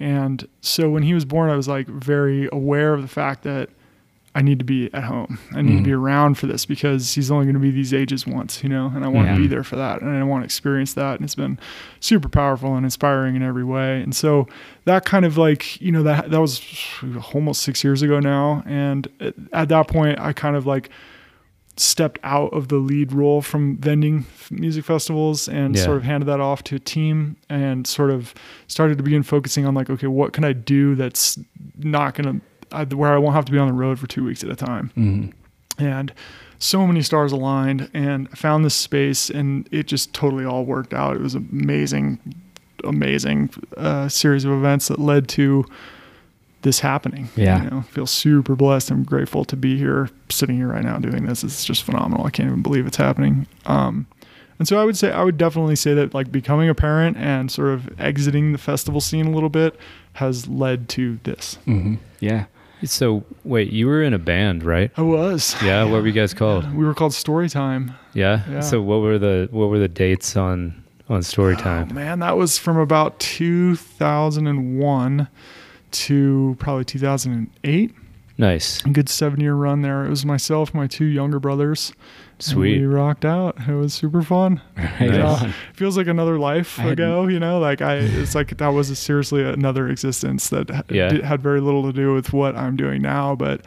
And 0.00 0.48
so 0.60 0.90
when 0.90 1.04
he 1.04 1.14
was 1.14 1.24
born, 1.24 1.50
I 1.50 1.56
was 1.56 1.68
like 1.68 1.86
very 1.86 2.48
aware 2.50 2.94
of 2.94 3.02
the 3.02 3.06
fact 3.08 3.44
that 3.44 3.68
I 4.34 4.40
need 4.40 4.58
to 4.60 4.64
be 4.64 4.88
at 4.94 5.04
home. 5.04 5.38
I 5.54 5.60
need 5.60 5.76
to 5.78 5.82
be 5.82 5.90
mm-hmm. 5.90 6.02
around 6.04 6.38
for 6.38 6.46
this 6.46 6.64
because 6.64 7.12
he's 7.12 7.30
only 7.30 7.44
going 7.44 7.54
to 7.54 7.60
be 7.60 7.70
these 7.70 7.92
ages 7.92 8.26
once, 8.26 8.62
you 8.62 8.68
know, 8.70 8.90
and 8.94 9.04
I 9.04 9.08
want 9.08 9.26
Yeah. 9.28 9.34
to 9.34 9.40
be 9.42 9.46
there 9.46 9.62
for 9.62 9.76
that 9.76 10.00
and 10.00 10.10
I 10.10 10.22
want 10.22 10.42
to 10.42 10.46
experience 10.46 10.94
that. 10.94 11.16
And 11.16 11.24
it's 11.24 11.34
been 11.34 11.58
super 12.00 12.30
powerful 12.30 12.74
and 12.74 12.86
inspiring 12.86 13.36
in 13.36 13.42
every 13.42 13.64
way. 13.64 14.00
And 14.00 14.14
so 14.16 14.48
that 14.86 15.04
kind 15.04 15.26
of 15.26 15.36
like, 15.36 15.78
you 15.82 15.92
know, 15.92 16.02
that, 16.04 16.30
that 16.30 16.40
was 16.40 16.62
almost 17.34 17.60
six 17.62 17.84
years 17.84 18.00
ago 18.00 18.20
now. 18.20 18.62
And 18.64 19.06
at- 19.20 19.34
at 19.52 19.68
that 19.68 19.88
point, 19.88 20.18
I 20.18 20.32
kind 20.32 20.56
of 20.56 20.64
like 20.66 20.88
stepped 21.76 22.18
out 22.22 22.52
of 22.52 22.68
the 22.68 22.76
lead 22.76 23.12
role 23.12 23.40
from 23.42 23.76
vending 23.78 24.24
music 24.50 24.84
festivals 24.84 25.48
and 25.48 25.74
Yeah. 25.76 25.82
sort 25.84 25.96
of 25.98 26.04
handed 26.04 26.26
that 26.26 26.40
off 26.40 26.62
to 26.64 26.76
a 26.76 26.78
team 26.78 27.36
and 27.48 27.86
sort 27.86 28.10
of 28.10 28.34
started 28.66 28.98
to 28.98 29.04
begin 29.04 29.22
focusing 29.22 29.66
on 29.66 29.74
like, 29.74 29.88
okay, 29.90 30.06
what 30.06 30.32
can 30.32 30.44
I 30.44 30.52
do 30.52 30.94
that's 30.94 31.38
not 31.78 32.14
going 32.14 32.40
to, 32.40 32.46
where 32.72 33.12
I 33.12 33.18
won't 33.18 33.34
have 33.34 33.44
to 33.46 33.52
be 33.52 33.58
on 33.58 33.68
the 33.68 33.74
road 33.74 33.98
for 33.98 34.06
two 34.06 34.24
weeks 34.24 34.42
at 34.44 34.50
a 34.50 34.56
time. 34.56 34.90
Hmm 34.94 35.26
and 35.78 36.12
so 36.58 36.86
many 36.86 37.02
stars 37.02 37.32
aligned 37.32 37.90
and 37.92 38.28
I 38.32 38.36
found 38.36 38.64
this 38.64 38.74
space 38.74 39.30
and 39.30 39.68
it 39.72 39.86
just 39.86 40.12
totally 40.12 40.44
all 40.44 40.64
worked 40.64 40.94
out. 40.94 41.16
It 41.16 41.22
was 41.22 41.34
an 41.34 41.48
amazing 41.52 42.18
amazing 42.84 43.48
uh, 43.76 44.08
series 44.08 44.44
of 44.44 44.50
events 44.52 44.88
that 44.88 44.98
led 44.98 45.28
to 45.28 45.64
this 46.62 46.80
happening. 46.80 47.28
Yeah. 47.36 47.62
you 47.64 47.70
know 47.70 47.82
feel 47.82 48.06
super 48.06 48.54
blessed 48.56 48.90
i'm 48.90 49.02
grateful 49.04 49.44
to 49.44 49.56
be 49.56 49.76
here 49.78 50.08
sitting 50.30 50.56
here 50.56 50.68
right 50.68 50.84
now 50.84 50.98
doing 50.98 51.26
this. 51.26 51.42
It's 51.44 51.64
just 51.64 51.82
phenomenal. 51.84 52.26
I 52.26 52.30
can't 52.30 52.48
even 52.48 52.62
believe 52.62 52.86
it's 52.86 52.96
happening. 52.96 53.46
Um, 53.66 54.06
and 54.58 54.68
so 54.68 54.78
i 54.80 54.84
would 54.84 54.96
say 54.96 55.10
i 55.10 55.24
would 55.24 55.38
definitely 55.38 55.74
say 55.74 55.94
that 55.94 56.14
like 56.14 56.30
becoming 56.30 56.68
a 56.68 56.74
parent 56.74 57.16
and 57.16 57.50
sort 57.50 57.70
of 57.70 57.98
exiting 58.00 58.52
the 58.52 58.58
festival 58.58 59.00
scene 59.00 59.26
a 59.26 59.30
little 59.30 59.48
bit 59.48 59.76
has 60.14 60.46
led 60.46 60.88
to 60.90 61.18
this. 61.24 61.54
Hmm 61.64 61.94
Yeah. 62.20 62.44
So 62.84 63.24
wait, 63.44 63.70
you 63.70 63.86
were 63.86 64.02
in 64.02 64.12
a 64.14 64.18
band, 64.18 64.62
right? 64.64 64.90
i 64.96 65.02
was 65.02 65.54
Yeah. 65.62 65.84
What 65.84 66.02
were 66.02 66.06
you 66.06 66.12
guys 66.12 66.34
called? 66.34 66.72
we 66.74 66.84
were 66.84 66.94
called 66.94 67.12
storytime 67.12 67.94
Yeah. 68.14 68.42
Yeah. 68.50 68.60
So 68.60 68.82
what 68.82 69.00
were 69.00 69.18
the 69.18 69.48
what 69.50 69.68
were 69.70 69.78
the 69.78 69.88
dates 69.88 70.36
on 70.36 70.82
on 71.08 71.16
Oh, 71.18 71.20
Storytime? 71.20 71.92
man, 71.92 72.20
that 72.20 72.36
was 72.38 72.58
from 72.58 72.78
about 72.78 73.18
2001 73.20 75.28
to 75.90 76.56
probably 76.58 76.84
2008. 76.84 77.94
nice. 78.38 78.84
A 78.84 78.88
good 78.88 79.08
seven 79.08 79.40
year 79.40 79.54
run 79.54 79.82
there. 79.82 80.04
It 80.04 80.08
was 80.10 80.24
myself, 80.24 80.72
my 80.72 80.86
two 80.86 81.04
younger 81.04 81.38
brothers. 81.38 81.92
And 82.48 82.54
Sweet. 82.54 82.80
we 82.80 82.86
rocked 82.86 83.24
out. 83.24 83.56
It 83.68 83.74
was 83.74 83.94
super 83.94 84.22
fun. 84.22 84.60
Right 84.76 85.00
Nice. 85.10 85.42
on. 85.42 85.54
Feels 85.74 85.96
like 85.96 86.06
another 86.06 86.38
life 86.38 86.78
I 86.78 86.82
had- 86.82 86.92
ago, 86.92 87.26
you 87.28 87.38
know. 87.38 87.58
Like 87.58 87.80
I, 87.82 87.96
it's 88.00 88.34
like 88.34 88.56
that 88.58 88.68
was 88.68 88.96
seriously 88.98 89.42
another 89.44 89.88
existence 89.88 90.48
that 90.50 90.84
Yeah. 90.90 91.08
did, 91.08 91.24
had 91.24 91.40
very 91.42 91.60
little 91.60 91.82
to 91.84 91.92
do 91.92 92.14
with 92.14 92.32
what 92.32 92.56
I'm 92.56 92.76
doing 92.76 93.02
now, 93.02 93.34
but 93.34 93.60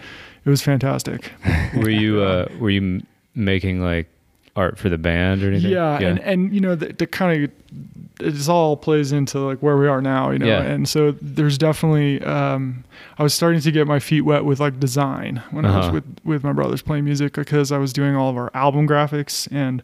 it 0.45 0.49
was 0.49 0.61
fantastic. 0.61 1.31
were 1.75 1.89
you 1.89 2.21
uh 2.21 2.47
were 2.59 2.69
you 2.69 2.81
m- 2.81 3.07
making 3.33 3.81
like 3.81 4.07
art 4.55 4.77
for 4.77 4.89
the 4.89 4.97
band 4.97 5.43
or 5.43 5.49
anything? 5.49 5.71
Yeah, 5.71 5.99
and 5.99 6.19
and 6.19 6.53
you 6.53 6.61
know 6.61 6.75
the, 6.75 6.93
the 6.93 7.07
kind 7.07 7.43
of 7.43 7.51
it 8.21 8.47
all 8.49 8.77
plays 8.77 9.11
into 9.11 9.39
like 9.39 9.59
where 9.59 9.75
we 9.75 9.87
are 9.87 10.01
now, 10.01 10.31
you 10.31 10.39
know. 10.39 10.45
Yeah. 10.45 10.61
And 10.61 10.87
so 10.87 11.11
there's 11.21 11.57
definitely 11.57 12.21
um, 12.23 12.85
I 13.17 13.23
was 13.23 13.33
starting 13.33 13.59
to 13.61 13.71
get 13.71 13.87
my 13.87 13.99
feet 13.99 14.21
wet 14.21 14.45
with 14.45 14.61
like 14.61 14.79
design 14.79 15.43
when 15.51 15.65
I 15.65 15.75
was 15.77 15.85
Uh-huh. 15.87 15.93
with 15.95 16.19
with 16.23 16.43
my 16.43 16.53
brothers 16.53 16.81
playing 16.81 17.03
music 17.03 17.33
because 17.33 17.71
I 17.73 17.77
was 17.77 17.91
doing 17.91 18.15
all 18.15 18.29
of 18.29 18.37
our 18.37 18.51
album 18.53 18.87
graphics 18.87 19.49
and 19.51 19.83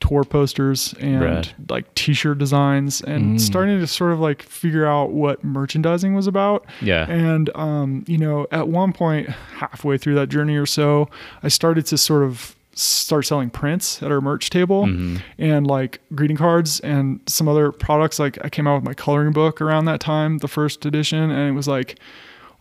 tour 0.00 0.24
posters 0.24 0.94
and 1.00 1.20
Rad. 1.20 1.48
like 1.68 1.92
t-shirt 1.94 2.38
designs 2.38 3.00
and 3.02 3.36
Mm. 3.38 3.40
starting 3.40 3.80
to 3.80 3.86
sort 3.86 4.12
of 4.12 4.20
like 4.20 4.42
figure 4.42 4.86
out 4.86 5.10
what 5.10 5.42
merchandising 5.42 6.14
was 6.14 6.26
about 6.26 6.64
yeah. 6.80 7.10
and 7.10 7.50
um, 7.56 8.04
you 8.06 8.18
know, 8.18 8.46
at 8.52 8.68
one 8.68 8.92
point, 8.92 9.28
halfway 9.28 9.96
through 9.98 10.14
that 10.16 10.28
journey 10.28 10.56
or 10.56 10.66
so, 10.66 11.08
I 11.42 11.48
started 11.48 11.86
to 11.86 11.98
sort 11.98 12.22
of 12.24 12.54
start 12.80 13.26
selling 13.26 13.50
prints 13.50 14.02
at 14.02 14.10
our 14.10 14.20
merch 14.20 14.50
table 14.50 14.84
Mhm. 14.86 15.20
and 15.38 15.66
like 15.66 16.00
greeting 16.14 16.36
cards 16.36 16.80
and 16.80 17.20
some 17.26 17.48
other 17.48 17.72
products. 17.72 18.18
Like 18.18 18.38
I 18.44 18.48
came 18.48 18.66
out 18.66 18.76
with 18.76 18.84
my 18.84 18.94
coloring 18.94 19.32
book 19.32 19.60
around 19.60 19.84
that 19.86 20.00
time, 20.00 20.38
the 20.38 20.48
first 20.48 20.86
edition, 20.86 21.30
and 21.30 21.48
it 21.48 21.52
was 21.52 21.68
like 21.68 21.98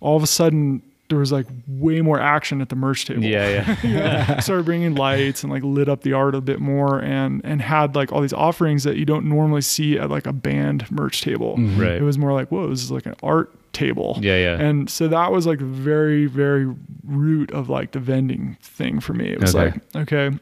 all 0.01 0.17
of 0.17 0.23
a 0.23 0.27
sudden 0.27 0.81
there 1.09 1.17
was 1.17 1.31
like 1.31 1.47
way 1.67 2.01
more 2.01 2.19
action 2.19 2.61
at 2.61 2.69
the 2.69 2.75
merch 2.75 3.05
table. 3.05 3.23
Yeah, 3.23 3.49
yeah. 3.49 3.77
yeah. 3.83 4.39
started 4.39 4.65
bringing 4.65 4.93
lights 4.95 5.43
and 5.43 5.51
like 5.51 5.63
lit 5.63 5.89
up 5.89 6.01
the 6.01 6.13
art 6.13 6.35
a 6.35 6.41
bit 6.41 6.59
more 6.59 6.99
and 6.99 7.41
and 7.43 7.61
had 7.61 7.95
like 7.95 8.11
all 8.11 8.21
these 8.21 8.33
offerings 8.33 8.83
that 8.83 8.95
you 8.95 9.05
don't 9.05 9.25
normally 9.25 9.61
see 9.61 9.97
at 9.97 10.09
like 10.09 10.27
a 10.27 10.33
band 10.33 10.89
merch 10.91 11.21
table. 11.21 11.57
Mhm. 11.57 11.79
Right. 11.79 11.93
It 11.93 12.03
was 12.03 12.17
more 12.17 12.31
like, 12.31 12.49
whoa, 12.51 12.69
this 12.69 12.83
is 12.83 12.91
like 12.91 13.07
an 13.07 13.15
art 13.23 13.51
table. 13.73 14.17
Yeah, 14.21 14.37
yeah. 14.37 14.59
And 14.61 14.89
so 14.89 15.07
that 15.07 15.31
was 15.31 15.45
like 15.47 15.59
very, 15.59 16.25
very 16.27 16.73
root 17.03 17.51
of 17.51 17.69
like 17.69 17.91
the 17.91 17.99
vending 17.99 18.57
thing 18.61 18.99
for 18.99 19.13
me. 19.13 19.29
It 19.29 19.41
was 19.41 19.55
Okay. 19.55 19.71
like, 19.93 20.03
okay, 20.03 20.25
I'm 20.27 20.39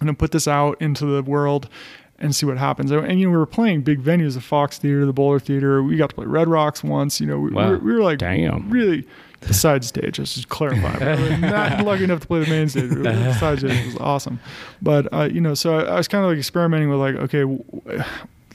gonna 0.00 0.14
put 0.14 0.32
this 0.32 0.46
out 0.46 0.80
into 0.82 1.06
the 1.06 1.22
world 1.22 1.68
and 2.18 2.34
see 2.34 2.46
what 2.46 2.58
happens. 2.58 2.90
And 2.90 3.18
you 3.18 3.26
know, 3.26 3.32
we 3.32 3.36
were 3.38 3.46
playing 3.46 3.82
big 3.82 4.02
venues, 4.02 4.34
the 4.34 4.40
Fox 4.40 4.78
Theater, 4.78 5.04
the 5.06 5.12
Boulder 5.12 5.38
Theater. 5.40 5.82
We 5.82 5.96
got 5.96 6.10
to 6.10 6.14
play 6.14 6.26
Red 6.26 6.46
Rocks 6.48 6.84
once. 6.84 7.20
You 7.20 7.26
know, 7.26 7.38
we, 7.38 7.50
we, 7.50 7.56
were, 7.56 7.78
we 7.78 7.92
were 7.92 8.02
like 8.02 8.18
Damn. 8.18 8.70
really 8.70 9.04
the 9.46 9.54
side 9.54 9.84
stage. 9.84 10.18
Let's 10.18 10.34
just 10.34 10.48
clarify. 10.48 11.14
We 11.20 11.36
not 11.38 11.84
lucky 11.84 12.04
enough 12.04 12.20
to 12.20 12.26
play 12.26 12.40
the 12.44 12.50
main 12.50 12.68
stage. 12.68 12.90
The 12.90 13.34
side 13.38 13.58
stage 13.60 13.86
was 13.86 13.96
awesome. 13.98 14.40
But 14.82 15.12
uh, 15.12 15.28
you 15.32 15.40
know, 15.40 15.54
so 15.54 15.78
I, 15.78 15.82
I 15.84 15.96
was 15.96 16.08
kind 16.08 16.24
of 16.24 16.30
like 16.30 16.38
experimenting 16.38 16.90
with 16.90 16.98
like, 17.00 17.14
okay. 17.16 17.40
W- 17.40 17.64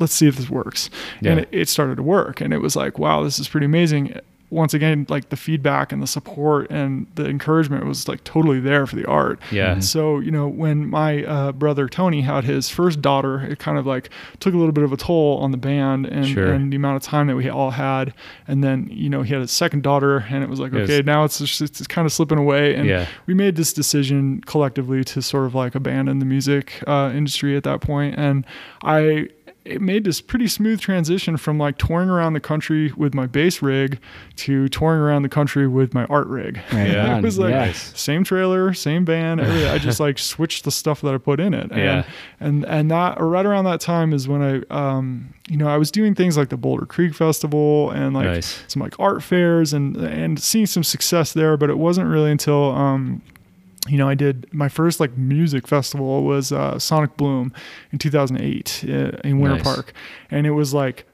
Let's 0.02 0.14
see 0.14 0.28
if 0.30 0.38
this 0.38 0.50
works, 0.50 0.90
and 1.26 1.42
it, 1.42 1.50
it 1.52 1.68
started 1.68 1.98
to 1.98 2.04
work, 2.04 2.40
and 2.40 2.54
it 2.54 2.60
was 2.60 2.74
like, 2.78 2.98
wow, 2.98 3.22
this 3.22 3.38
is 3.38 3.50
pretty 3.50 3.66
amazing 3.66 4.18
once 4.52 4.74
again, 4.74 5.06
like 5.10 5.30
the 5.30 5.36
feedback 5.38 5.92
and 5.92 6.02
the 6.02 6.08
support 6.08 6.68
and 6.72 7.06
the 7.16 7.26
encouragement 7.28 7.86
was 7.86 8.08
like 8.08 8.24
totally 8.24 8.60
there 8.60 8.88
for 8.88 8.96
the 8.96 9.06
art. 9.06 9.40
Yeah. 9.52 9.76
Mhm. 9.76 9.84
So, 9.84 10.20
you 10.20 10.32
know, 10.32 10.48
when 10.48 10.90
my 10.90 11.24
uh, 11.24 11.52
brother 11.52 11.88
Tony 11.88 12.22
had 12.22 12.44
his 12.46 12.68
first 12.70 13.02
daughter, 13.02 13.42
it 13.42 13.60
kind 13.60 13.78
of 13.78 13.86
like 13.86 14.10
took 14.40 14.54
a 14.54 14.58
little 14.58 14.72
bit 14.72 14.84
of 14.84 14.92
a 14.92 14.98
toll 14.98 15.38
on 15.38 15.52
the 15.52 15.58
band 15.58 16.08
and, 16.08 16.28
Sure. 16.28 16.52
and 16.52 16.74
the 16.74 16.78
amount 16.78 16.98
of 16.98 17.04
time 17.04 17.28
that 17.28 17.36
we 17.36 17.48
all 17.48 17.72
had. 17.72 18.14
And 18.48 18.64
then, 18.64 18.88
you 18.92 19.10
know, 19.10 19.22
he 19.22 19.34
had 19.34 19.44
a 19.44 19.48
second 19.48 19.84
daughter 19.84 20.26
and 20.30 20.44
it 20.44 20.50
was 20.50 20.60
like, 20.60 20.74
It 20.74 20.80
was- 20.82 20.90
okay, 20.90 21.04
now 21.06 21.24
it's 21.26 21.38
just, 21.40 21.62
it's 21.62 21.86
kind 21.88 22.06
of 22.06 22.12
slipping 22.12 22.38
away. 22.40 22.74
And 22.76 22.88
yeah. 22.88 23.06
we 23.28 23.34
made 23.36 23.56
this 23.56 23.72
decision 23.72 24.42
collectively 24.46 25.04
to 25.04 25.22
sort 25.22 25.46
of 25.46 25.54
like 25.54 25.76
abandon 25.76 26.20
the 26.20 26.26
music 26.26 26.84
uh, 26.88 27.12
industry 27.14 27.56
at 27.56 27.64
that 27.64 27.82
point 27.82 28.16
and 28.18 28.46
i 28.84 29.28
it 29.66 29.82
made 29.82 30.04
this 30.06 30.22
pretty 30.22 30.48
smooth 30.48 30.80
transition 30.80 31.36
from 31.38 31.58
like 31.60 31.78
touring 31.78 32.10
around 32.10 32.34
the 32.34 32.40
country 32.40 32.92
with 32.96 33.14
my 33.14 33.28
bass 33.28 33.62
rig 33.62 34.00
to 34.38 34.68
touring 34.70 35.00
around 35.02 35.22
the 35.24 35.30
country 35.30 35.68
with 35.68 35.94
my 35.94 36.06
art 36.06 36.28
rig 36.28 36.56
Right 36.72 36.90
Yeah. 36.90 37.18
it 37.18 37.22
was 37.24 37.38
like 37.38 37.52
yeah. 37.52 37.72
same 37.74 38.24
trailer 38.24 38.74
same 38.74 39.06
van. 39.06 39.40
i 39.40 39.78
just 39.78 40.00
like 40.06 40.18
switched 40.18 40.64
the 40.64 40.72
stuff 40.72 41.02
that 41.02 41.14
i 41.14 41.18
put 41.18 41.40
in 41.40 41.54
it 41.54 41.72
and 41.72 41.80
Yeah. 41.80 42.04
and 42.40 42.66
and 42.66 42.90
that 42.92 43.20
right 43.20 43.46
around 43.46 43.66
that 43.66 43.82
time 43.82 44.14
is 44.14 44.28
when 44.28 44.42
i 44.42 44.62
um 44.74 45.34
you 45.50 45.58
know 45.58 45.68
i 45.68 45.78
was 45.78 45.92
doing 45.92 46.16
things 46.16 46.38
like 46.38 46.50
the 46.50 46.58
boulder 46.58 46.86
creek 46.86 47.14
festival 47.14 47.92
and 47.92 48.14
like 48.16 48.26
nice. 48.28 48.64
some 48.68 48.82
like 48.82 48.98
art 49.00 49.22
fairs 49.22 49.74
and 49.74 49.98
and 49.98 50.42
seeing 50.42 50.66
some 50.68 50.84
success 50.84 51.34
there 51.34 51.58
but 51.58 51.70
it 51.70 51.78
wasn't 51.78 52.08
really 52.08 52.32
until 52.32 52.72
um 52.72 53.22
you 53.88 53.98
know 53.98 54.10
i 54.10 54.14
did 54.16 54.46
my 54.54 54.68
first 54.68 55.00
like 55.00 55.18
music 55.18 55.68
festival 55.68 56.24
was 56.24 56.52
uh, 56.52 56.78
sonic 56.78 57.16
bloom 57.18 57.54
in 57.92 57.98
2008 58.00 58.84
uh, 58.88 58.92
in 59.24 59.40
winter 59.40 59.56
Nice. 59.56 59.64
park 59.64 59.94
and 60.30 60.46
it 60.46 60.52
was 60.52 60.74
like 60.74 61.06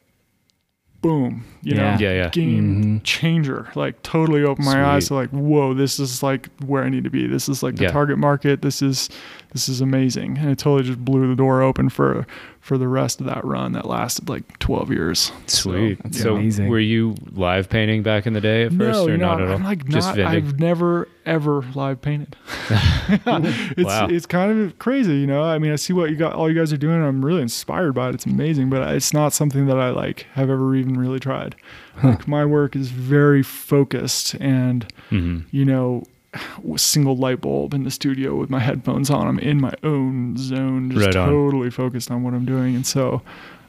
boom 1.01 1.45
you 1.61 1.75
Yeah. 1.75 1.93
know 1.93 1.99
Yeah, 1.99 2.13
yeah. 2.13 2.29
game 2.29 2.83
Mhm. 2.83 3.03
changer 3.03 3.69
like 3.75 4.01
totally 4.01 4.43
opened 4.43 4.65
my 4.65 4.83
eyes 4.83 5.07
to 5.09 5.13
like 5.13 5.29
whoa 5.29 5.75
this 5.75 5.99
is 5.99 6.23
like 6.23 6.49
where 6.65 6.83
i 6.83 6.89
need 6.89 7.03
to 7.03 7.11
be 7.11 7.27
this 7.27 7.47
is 7.47 7.61
like 7.61 7.75
the 7.75 7.83
Yeah. 7.83 7.91
target 7.91 8.17
market 8.17 8.63
this 8.63 8.81
is 8.81 9.09
this 9.53 9.69
is 9.69 9.81
amazing 9.81 10.37
and 10.39 10.49
it 10.49 10.57
totally 10.57 10.81
just 10.87 11.05
blew 11.05 11.27
the 11.27 11.35
door 11.35 11.61
open 11.61 11.89
for 11.89 12.25
for 12.65 12.79
the 12.79 12.87
rest 12.87 13.19
of 13.21 13.27
that 13.27 13.45
run 13.45 13.73
that 13.73 13.85
lasted 13.85 14.27
like 14.27 14.57
12 14.57 14.91
years 14.91 15.31
Sweet. 15.45 16.01
That's 16.01 16.19
So, 16.19 16.35
amazing. 16.35 16.67
were 16.67 16.79
you 16.79 17.13
live 17.33 17.69
painting 17.69 18.01
back 18.01 18.25
in 18.25 18.33
the 18.33 18.41
day 18.41 18.63
at 18.63 18.71
first, 18.73 18.79
no, 18.99 19.05
or 19.05 19.11
you 19.11 19.17
not 19.17 19.39
at 19.39 19.49
all? 19.49 19.55
I'm 19.57 19.63
like 19.63 19.85
Just 19.85 20.07
not. 20.07 20.15
vending. 20.15 20.35
I've 20.47 20.59
never 20.59 21.07
ever 21.27 21.61
live 21.75 22.01
painted. 22.01 22.35
it's 22.69 23.83
Wow. 23.85 24.07
it's 24.09 24.25
kind 24.25 24.59
of 24.59 24.79
crazy, 24.79 25.15
you 25.17 25.27
know. 25.27 25.43
I 25.43 25.59
mean, 25.59 25.71
I 25.71 25.75
see 25.75 25.93
what 25.93 26.09
you 26.09 26.15
got, 26.15 26.33
all 26.33 26.49
you 26.49 26.57
guys 26.59 26.73
are 26.73 26.77
doing. 26.77 26.95
and 26.95 27.05
I'm 27.05 27.23
really 27.23 27.41
inspired 27.43 27.93
by 27.93 28.09
it. 28.09 28.15
It's 28.15 28.25
amazing, 28.25 28.69
but 28.71 28.95
it's 28.95 29.13
not 29.13 29.31
something 29.33 29.67
that 29.67 29.77
I 29.77 29.91
like 29.91 30.25
have 30.33 30.49
ever 30.49 30.75
even 30.75 30.97
really 30.97 31.19
tried. 31.19 31.55
Like 32.03 32.27
my 32.27 32.45
work 32.45 32.75
is 32.75 32.89
very 32.89 33.43
focused, 33.43 34.33
and 34.35 34.85
Mhm. 35.11 35.43
you 35.51 35.65
know, 35.65 36.03
a 36.03 36.14
single 36.77 37.15
light 37.15 37.41
bulb 37.41 37.73
in 37.73 37.83
the 37.83 37.91
studio 37.91 38.35
with 38.35 38.49
my 38.49 38.59
headphones 38.59 39.09
on. 39.09 39.27
I'm 39.27 39.39
in 39.39 39.59
my 39.61 39.73
own 39.83 40.37
zone, 40.37 40.91
just 40.91 41.05
Right 41.07 41.13
totally 41.13 41.69
focused 41.69 42.11
on 42.11 42.23
what 42.23 42.33
I'm 42.33 42.45
doing, 42.45 42.75
and 42.75 42.85
so. 42.85 43.21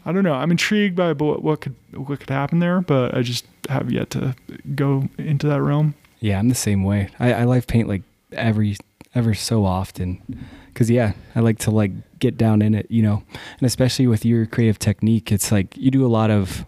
I 0.08 0.12
don't 0.12 0.22
know. 0.22 0.34
I'm 0.34 0.52
intrigued 0.52 0.94
by 0.94 1.14
what, 1.14 1.42
what 1.42 1.60
could 1.62 1.74
what 1.92 2.20
could 2.20 2.30
happen 2.30 2.60
there, 2.60 2.80
but 2.80 3.12
I 3.16 3.22
just 3.22 3.44
have 3.68 3.90
yet 3.90 4.08
to 4.10 4.36
go 4.76 5.08
into 5.18 5.48
that 5.48 5.60
realm. 5.60 5.96
Yeah, 6.20 6.38
I'm 6.38 6.48
the 6.48 6.54
same 6.54 6.84
way. 6.84 7.08
I, 7.18 7.32
I 7.32 7.44
live 7.44 7.66
paint 7.66 7.88
like 7.88 8.02
every 8.30 8.76
ever 9.16 9.34
so 9.34 9.64
often, 9.64 10.46
cause 10.74 10.88
yeah, 10.88 11.14
I 11.34 11.40
like 11.40 11.58
to 11.60 11.72
like 11.72 11.90
get 12.20 12.36
down 12.36 12.62
in 12.62 12.72
it, 12.72 12.86
you 12.88 13.02
know, 13.02 13.24
and 13.58 13.66
especially 13.66 14.06
with 14.06 14.24
your 14.24 14.46
creative 14.46 14.78
technique, 14.78 15.32
it's 15.32 15.50
like 15.50 15.76
you 15.76 15.90
do 15.90 16.06
a 16.06 16.08
lot 16.08 16.30
of 16.30 16.64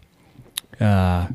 uh, 0.80 1.28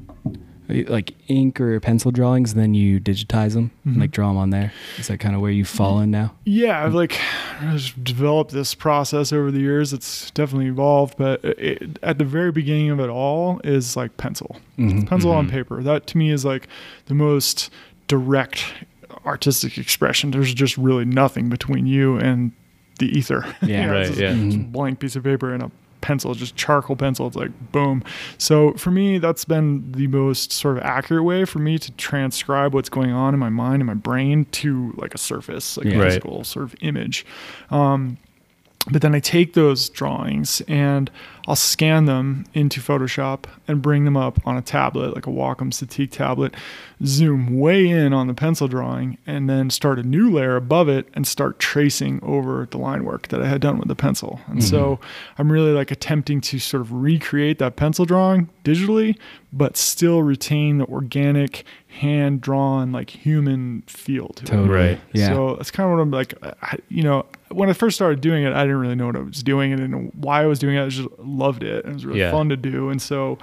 like 0.69 1.13
ink 1.27 1.59
or 1.59 1.79
pencil 1.79 2.11
drawings, 2.11 2.53
and 2.53 2.61
then 2.61 2.73
you 2.73 2.99
digitize 2.99 3.53
them 3.53 3.71
and 3.85 3.95
Mhm. 3.97 3.99
like 4.01 4.11
draw 4.11 4.29
them 4.29 4.37
on 4.37 4.49
there. 4.49 4.71
Is 4.97 5.07
that 5.07 5.19
kind 5.19 5.35
of 5.35 5.41
where 5.41 5.51
you've 5.51 5.67
fallen 5.67 6.09
now? 6.11 6.33
Yeah, 6.45 6.83
I've 6.85 6.93
like 6.93 7.19
just 7.71 8.01
developed 8.03 8.51
this 8.51 8.73
process 8.73 9.33
over 9.33 9.51
the 9.51 9.59
years. 9.59 9.93
It's 9.93 10.31
definitely 10.31 10.67
evolved, 10.67 11.15
but 11.17 11.43
it, 11.43 11.99
at 12.01 12.17
the 12.17 12.25
very 12.25 12.51
beginning 12.51 12.89
of 12.91 12.99
it 12.99 13.09
all 13.09 13.59
is 13.63 13.95
like 13.97 14.15
pencil, 14.17 14.57
Mhm. 14.79 15.07
pencil 15.07 15.31
on 15.31 15.47
Mhm. 15.47 15.51
paper. 15.51 15.83
That 15.83 16.07
to 16.07 16.17
me 16.17 16.29
is 16.31 16.45
like 16.45 16.67
the 17.07 17.13
most 17.15 17.69
direct 18.07 18.65
artistic 19.25 19.77
expression. 19.77 20.31
There's 20.31 20.53
just 20.53 20.77
really 20.77 21.05
nothing 21.05 21.49
between 21.49 21.85
you 21.87 22.17
and 22.17 22.51
the 22.99 23.07
ether. 23.07 23.45
Yeah. 23.61 23.81
You 23.81 23.87
know, 23.87 23.91
Right, 23.93 23.99
it's 24.01 24.09
just- 24.09 24.21
yeah. 24.21 24.33
just 24.33 24.57
a 24.57 24.59
Mhm. 24.59 24.71
blank 24.71 24.99
piece 24.99 25.15
of 25.15 25.23
paper 25.23 25.53
and 25.53 25.63
a 25.63 25.71
pencil, 26.03 26.35
just 26.35 26.55
charcoal 26.55 26.95
pencil. 26.95 27.25
It's 27.25 27.35
like 27.35 27.71
boom. 27.71 28.03
So 28.37 28.73
for 28.73 28.91
me, 28.91 29.17
that's 29.17 29.45
been 29.45 29.91
the 29.93 30.05
most 30.05 30.51
sort 30.51 30.77
of 30.77 30.83
accurate 30.83 31.23
way 31.23 31.45
for 31.45 31.57
me 31.57 31.79
to 31.79 31.91
transcribe 31.93 32.75
what's 32.75 32.89
going 32.89 33.11
on 33.11 33.33
in 33.33 33.39
my 33.39 33.49
mind 33.49 33.81
and 33.81 33.87
my 33.87 33.95
brain 33.95 34.45
to 34.51 34.93
like 34.97 35.15
a 35.15 35.17
surface, 35.17 35.77
like 35.77 35.87
Yeah. 35.87 35.93
a 35.95 35.97
Right. 35.99 36.07
physical 36.09 36.43
sort 36.43 36.65
of 36.65 36.75
image. 36.81 37.25
Um, 37.71 38.17
but 38.91 39.01
then 39.01 39.15
I 39.15 39.19
take 39.19 39.53
those 39.53 39.87
drawings 39.89 40.61
and 40.67 41.09
I'll 41.45 41.57
scan 41.57 42.05
them 42.05 42.45
into 42.53 42.79
Photoshop 42.79 43.45
and 43.67 43.81
bring 43.81 44.05
them 44.05 44.15
up 44.15 44.39
on 44.47 44.55
a 44.55 44.61
tablet, 44.61 45.13
like 45.13 45.27
a 45.27 45.29
Wacom 45.29 45.73
Cintiq 45.73 46.09
tablet, 46.11 46.53
zoom 47.05 47.59
way 47.59 47.87
in 47.89 48.13
on 48.13 48.27
the 48.27 48.33
pencil 48.33 48.69
drawing, 48.69 49.17
and 49.27 49.49
then 49.49 49.69
start 49.69 49.99
a 49.99 50.03
new 50.03 50.31
layer 50.31 50.55
above 50.55 50.87
it 50.87 51.07
and 51.13 51.27
start 51.27 51.59
tracing 51.59 52.21
over 52.23 52.67
the 52.71 52.77
line 52.77 53.03
work 53.03 53.27
that 53.27 53.41
I 53.41 53.47
had 53.47 53.59
done 53.59 53.77
with 53.77 53.89
the 53.89 53.95
pencil. 53.95 54.39
And 54.47 54.63
so 54.63 54.95
mm-hmm. 54.95 55.41
I'm 55.41 55.51
really 55.51 55.73
like 55.73 55.91
attempting 55.91 56.39
to 56.41 56.59
sort 56.59 56.79
of 56.79 56.93
recreate 56.93 57.59
that 57.59 57.75
pencil 57.75 58.05
drawing 58.05 58.49
digitally, 58.63 59.17
but 59.51 59.75
still 59.75 60.23
retain 60.23 60.77
the 60.77 60.85
organic, 60.85 61.65
hand 61.87 62.41
drawn, 62.41 62.91
like 62.91 63.09
human 63.09 63.83
feel 63.87 64.29
to 64.29 64.43
it. 64.43 64.47
Totally. 64.47 64.69
Right. 64.69 64.99
Yeah. 65.11 65.27
So 65.27 65.55
that's 65.55 65.71
kind 65.71 65.87
of 65.91 65.97
what 65.97 66.01
I'm 66.01 66.11
like. 66.11 66.33
I, 66.61 66.77
you 66.89 67.03
know, 67.03 67.25
when 67.51 67.69
I 67.69 67.73
first 67.73 67.95
started 67.95 68.19
doing 68.19 68.43
it, 68.43 68.53
I 68.53 68.63
didn't 68.63 68.79
really 68.79 68.95
know 68.95 69.07
what 69.07 69.15
I 69.15 69.19
was 69.19 69.43
doing 69.43 69.71
and 69.71 69.81
I 69.81 69.83
didn't 69.83 70.03
know 70.03 70.11
why 70.15 70.41
I 70.41 70.45
was 70.47 70.57
doing 70.57 70.75
it. 70.75 70.83
I 70.83 70.87
just 70.87 71.07
loved 71.33 71.63
it. 71.63 71.83
and 71.85 71.91
It 71.91 71.95
was 71.95 72.05
really 72.05 72.19
Yeah. 72.19 72.31
fun 72.31 72.49
to 72.49 72.57
do. 72.57 72.89
And 72.89 73.01
so 73.01 73.37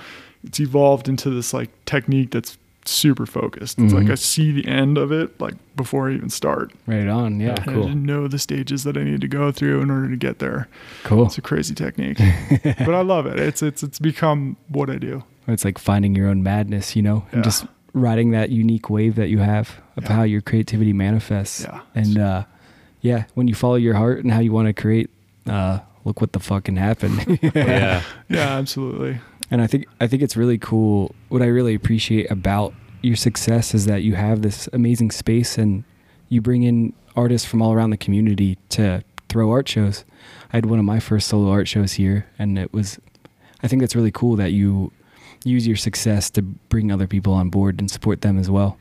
it's 0.44 0.60
evolved 0.60 1.08
into 1.08 1.30
this 1.30 1.52
like 1.52 1.70
technique 1.84 2.30
that's 2.30 2.56
super 2.86 3.26
focused. 3.26 3.78
It's 3.78 3.92
like 3.92 4.06
Mhm. 4.06 4.12
I 4.12 4.14
see 4.14 4.52
the 4.52 4.66
end 4.66 4.96
of 4.96 5.12
it 5.12 5.38
like 5.38 5.54
before 5.76 6.08
I 6.10 6.14
even 6.14 6.30
start. 6.30 6.72
right 6.86 7.06
on. 7.06 7.38
Yeah. 7.38 7.48
Yeah. 7.48 7.54
And 7.56 7.64
Cool. 7.74 7.82
I 7.84 7.86
didn't 7.88 8.06
know 8.06 8.26
the 8.26 8.38
stages 8.38 8.84
that 8.84 8.96
I 8.96 9.04
need 9.04 9.20
to 9.20 9.28
go 9.28 9.52
through 9.52 9.82
in 9.82 9.90
order 9.90 10.08
to 10.08 10.16
get 10.16 10.38
there. 10.38 10.66
Cool. 11.04 11.26
It's 11.26 11.36
a 11.36 11.42
crazy 11.42 11.74
technique, 11.74 12.18
but 12.64 12.94
I 12.94 13.02
love 13.02 13.26
it. 13.26 13.38
It's 13.38 13.62
it's 13.62 13.82
it's 13.82 13.98
become 13.98 14.56
what 14.68 14.88
I 14.88 14.96
do. 14.96 15.24
It's 15.46 15.64
like 15.64 15.78
finding 15.78 16.14
your 16.14 16.26
own 16.28 16.42
madness, 16.42 16.96
you 16.96 17.02
know, 17.02 17.24
Yeah. 17.28 17.34
and 17.36 17.44
just 17.44 17.66
riding 17.92 18.30
that 18.30 18.50
unique 18.50 18.88
wave 18.88 19.14
that 19.16 19.28
you 19.28 19.38
have 19.38 19.80
of 19.96 20.04
Yeah. 20.04 20.12
how 20.14 20.22
your 20.22 20.40
creativity 20.40 20.92
manifests. 20.94 21.62
Yeah. 21.64 21.80
And 21.94 22.16
uh, 22.18 22.44
yeah, 23.02 23.24
when 23.34 23.46
you 23.46 23.54
follow 23.54 23.74
your 23.76 23.94
heart 23.94 24.22
and 24.24 24.32
how 24.32 24.40
you 24.40 24.52
want 24.52 24.68
to 24.68 24.72
create, 24.72 25.10
uh, 25.46 25.80
look 26.04 26.20
what 26.20 26.32
the 26.32 26.40
fucking 26.40 26.76
happened. 26.76 27.38
yeah. 27.54 28.02
Yeah, 28.28 28.58
absolutely. 28.58 29.20
And 29.50 29.60
I 29.60 29.66
think 29.66 29.86
I 30.00 30.06
think 30.06 30.22
it's 30.22 30.36
really 30.36 30.58
cool. 30.58 31.14
What 31.28 31.42
I 31.42 31.46
really 31.46 31.74
appreciate 31.74 32.30
about 32.30 32.72
your 33.02 33.16
success 33.16 33.74
is 33.74 33.86
that 33.86 34.02
you 34.02 34.14
have 34.14 34.42
this 34.42 34.68
amazing 34.72 35.10
space 35.10 35.58
and 35.58 35.84
you 36.28 36.40
bring 36.40 36.62
in 36.62 36.92
artists 37.16 37.48
from 37.48 37.60
all 37.62 37.72
around 37.72 37.90
the 37.90 37.96
community 37.96 38.58
to 38.70 39.02
throw 39.28 39.50
art 39.50 39.68
shows. 39.68 40.04
I 40.52 40.56
had 40.56 40.66
one 40.66 40.78
of 40.78 40.84
my 40.84 41.00
first 41.00 41.28
solo 41.28 41.50
art 41.50 41.68
shows 41.68 41.94
here, 41.94 42.26
and 42.38 42.58
it 42.58 42.72
was. 42.72 42.98
I 43.62 43.68
think 43.68 43.80
that's 43.82 43.94
really 43.94 44.10
cool 44.10 44.36
that 44.36 44.52
you 44.52 44.90
use 45.44 45.66
your 45.66 45.76
success 45.76 46.30
to 46.30 46.42
bring 46.42 46.90
other 46.90 47.06
people 47.06 47.32
on 47.34 47.50
board 47.50 47.78
and 47.78 47.90
support 47.90 48.22
them 48.22 48.38
as 48.38 48.50
well. 48.50 48.78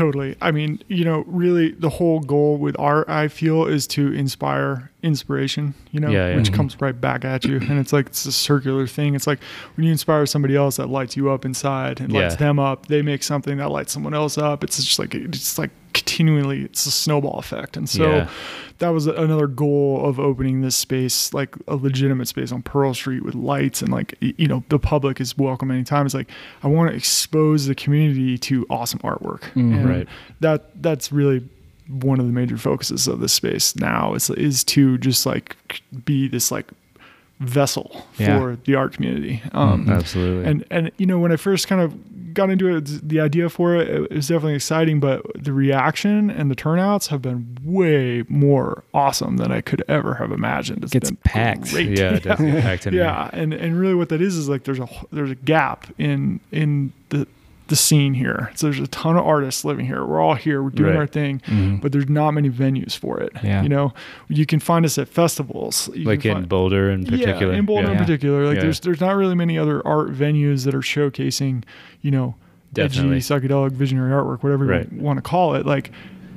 Totally. 0.00 0.34
I 0.40 0.50
mean, 0.50 0.80
you 0.88 1.04
know, 1.04 1.24
really 1.26 1.72
the 1.72 1.90
whole 1.90 2.20
goal 2.20 2.56
with 2.56 2.74
art, 2.78 3.06
I 3.10 3.28
feel, 3.28 3.66
is 3.66 3.86
to 3.88 4.10
inspire 4.14 4.90
inspiration, 5.02 5.74
you 5.92 6.00
know, 6.00 6.08
Yeah, 6.08 6.30
yeah. 6.30 6.36
which 6.36 6.50
Mhm. 6.50 6.54
comes 6.54 6.80
right 6.80 6.98
back 6.98 7.22
at 7.22 7.44
you. 7.44 7.56
And 7.68 7.78
it's 7.78 7.92
like, 7.92 8.06
it's 8.06 8.24
a 8.24 8.32
circular 8.32 8.86
thing. 8.86 9.14
It's 9.14 9.26
like 9.26 9.40
when 9.76 9.84
you 9.84 9.92
inspire 9.92 10.24
somebody 10.24 10.56
else 10.56 10.76
that 10.76 10.88
lights 10.88 11.18
you 11.18 11.30
up 11.30 11.44
inside 11.44 12.00
and 12.00 12.10
lights 12.14 12.36
them 12.36 12.58
up, 12.58 12.86
they 12.86 13.02
make 13.02 13.22
something 13.22 13.58
that 13.58 13.70
lights 13.70 13.92
someone 13.92 14.14
else 14.14 14.38
up. 14.38 14.64
It's 14.64 14.82
just 14.82 14.98
like, 14.98 15.14
it's 15.14 15.58
like 15.58 15.70
continually, 16.10 16.62
it's 16.64 16.86
a 16.86 16.90
snowball 16.90 17.38
effect. 17.38 17.76
And 17.76 17.88
so 17.88 18.02
Yeah. 18.10 18.28
that 18.78 18.88
was 18.90 19.06
another 19.06 19.46
goal 19.46 20.04
of 20.04 20.18
opening 20.18 20.60
this 20.60 20.76
space, 20.76 21.32
like 21.32 21.54
a 21.68 21.76
legitimate 21.76 22.26
space 22.28 22.50
on 22.52 22.62
Pearl 22.62 22.94
Street 22.94 23.24
with 23.24 23.34
lights 23.34 23.80
and 23.82 23.92
like, 23.92 24.14
you 24.20 24.48
know, 24.48 24.64
the 24.68 24.78
public 24.78 25.20
is 25.20 25.36
welcome 25.38 25.70
anytime. 25.70 26.06
It's 26.06 26.14
like, 26.14 26.28
I 26.62 26.68
want 26.68 26.90
to 26.90 26.96
expose 26.96 27.66
the 27.66 27.74
community 27.74 28.38
to 28.38 28.66
awesome 28.70 29.00
artwork. 29.00 29.42
Mm-hmm. 29.54 29.72
And 29.74 29.88
Right. 29.88 30.08
that 30.40 30.82
that's 30.82 31.12
really 31.12 31.42
one 31.88 32.20
of 32.20 32.26
the 32.26 32.32
major 32.32 32.56
focuses 32.56 33.08
of 33.08 33.18
this 33.20 33.32
space 33.32 33.74
now 33.76 34.14
is 34.14 34.30
is 34.30 34.62
to 34.62 34.96
just 34.98 35.26
like 35.26 35.56
be 36.04 36.28
this 36.28 36.50
like 36.52 36.66
vessel 37.40 38.04
Yeah. 38.18 38.38
for 38.38 38.56
the 38.64 38.74
art 38.74 38.92
community. 38.92 39.42
Um, 39.52 39.86
Mhm. 39.86 39.96
Absolutely. 39.96 40.50
and 40.50 40.64
and 40.70 40.90
you 40.98 41.06
know 41.06 41.18
when 41.18 41.32
I 41.32 41.36
first 41.36 41.66
kind 41.68 41.80
of 41.80 41.94
got 42.32 42.48
into 42.48 42.68
it, 42.76 43.08
the 43.08 43.18
idea 43.18 43.48
for 43.48 43.74
it, 43.74 43.88
it 43.88 44.12
was 44.14 44.28
definitely 44.28 44.54
exciting, 44.54 45.00
but 45.00 45.22
the 45.34 45.52
reaction 45.52 46.30
and 46.30 46.48
the 46.48 46.54
turnouts 46.54 47.08
have 47.08 47.20
been 47.20 47.58
way 47.64 48.22
more 48.28 48.84
awesome 48.94 49.36
than 49.38 49.50
I 49.50 49.60
could 49.62 49.82
ever 49.88 50.14
have 50.14 50.30
imagined. 50.30 50.84
It's 50.84 50.92
Gets 50.92 51.10
been 51.10 51.16
packed. 51.24 51.72
great. 51.72 51.98
yeah, 51.98 52.20
definitely 52.20 52.60
packed 52.68 52.86
in. 52.86 52.94
Yeah, 52.94 53.30
and 53.32 53.52
and 53.52 53.76
really 53.80 53.94
what 53.96 54.10
that 54.10 54.20
is 54.20 54.36
is 54.36 54.48
like 54.48 54.62
there's 54.64 54.78
a 54.78 54.88
there's 55.10 55.30
a 55.32 55.34
gap 55.34 55.86
in 55.98 56.38
in 56.52 56.92
the 57.08 57.26
the 57.70 57.76
scene 57.76 58.12
here. 58.14 58.50
So 58.54 58.66
there's 58.66 58.78
a 58.78 58.86
ton 58.88 59.16
of 59.16 59.24
artists 59.26 59.64
living 59.64 59.86
here. 59.86 60.04
We're 60.04 60.20
all 60.20 60.34
here. 60.34 60.62
We're 60.62 60.70
doing 60.70 60.90
Right. 60.90 60.98
our 60.98 61.06
thing, 61.06 61.40
Mhm. 61.46 61.80
but 61.80 61.92
there's 61.92 62.08
not 62.08 62.32
many 62.32 62.50
venues 62.50 62.96
for 62.96 63.18
it. 63.20 63.32
Yeah. 63.42 63.62
You 63.62 63.68
know, 63.70 63.94
you 64.28 64.44
can 64.44 64.60
find 64.60 64.84
us 64.84 64.98
at 64.98 65.08
festivals. 65.08 65.88
You 65.94 66.04
Like 66.04 66.24
in 66.26 66.34
find- 66.34 66.48
Boulder 66.48 66.90
in 66.90 67.04
particular. 67.04 67.52
yeah, 67.52 67.58
in 67.58 67.64
Boulder 67.64 67.86
yeah. 67.88 67.92
in 67.92 67.98
particular. 67.98 68.44
Like 68.46 68.56
Yeah. 68.56 68.62
there's 68.62 68.80
there's 68.80 69.00
not 69.00 69.16
really 69.16 69.34
many 69.34 69.56
other 69.58 69.80
art 69.86 70.12
venues 70.12 70.64
that 70.66 70.74
are 70.74 70.80
showcasing, 70.80 71.62
you 72.02 72.10
know, 72.10 72.34
Definitely. 72.74 73.16
edgy 73.16 73.20
psychedelic 73.48 73.72
visionary 73.72 74.12
artwork, 74.12 74.42
whatever 74.42 74.66
Right. 74.66 74.88
you 74.92 75.00
want 75.00 75.16
to 75.18 75.22
call 75.22 75.54
it. 75.54 75.64
Like 75.64 75.90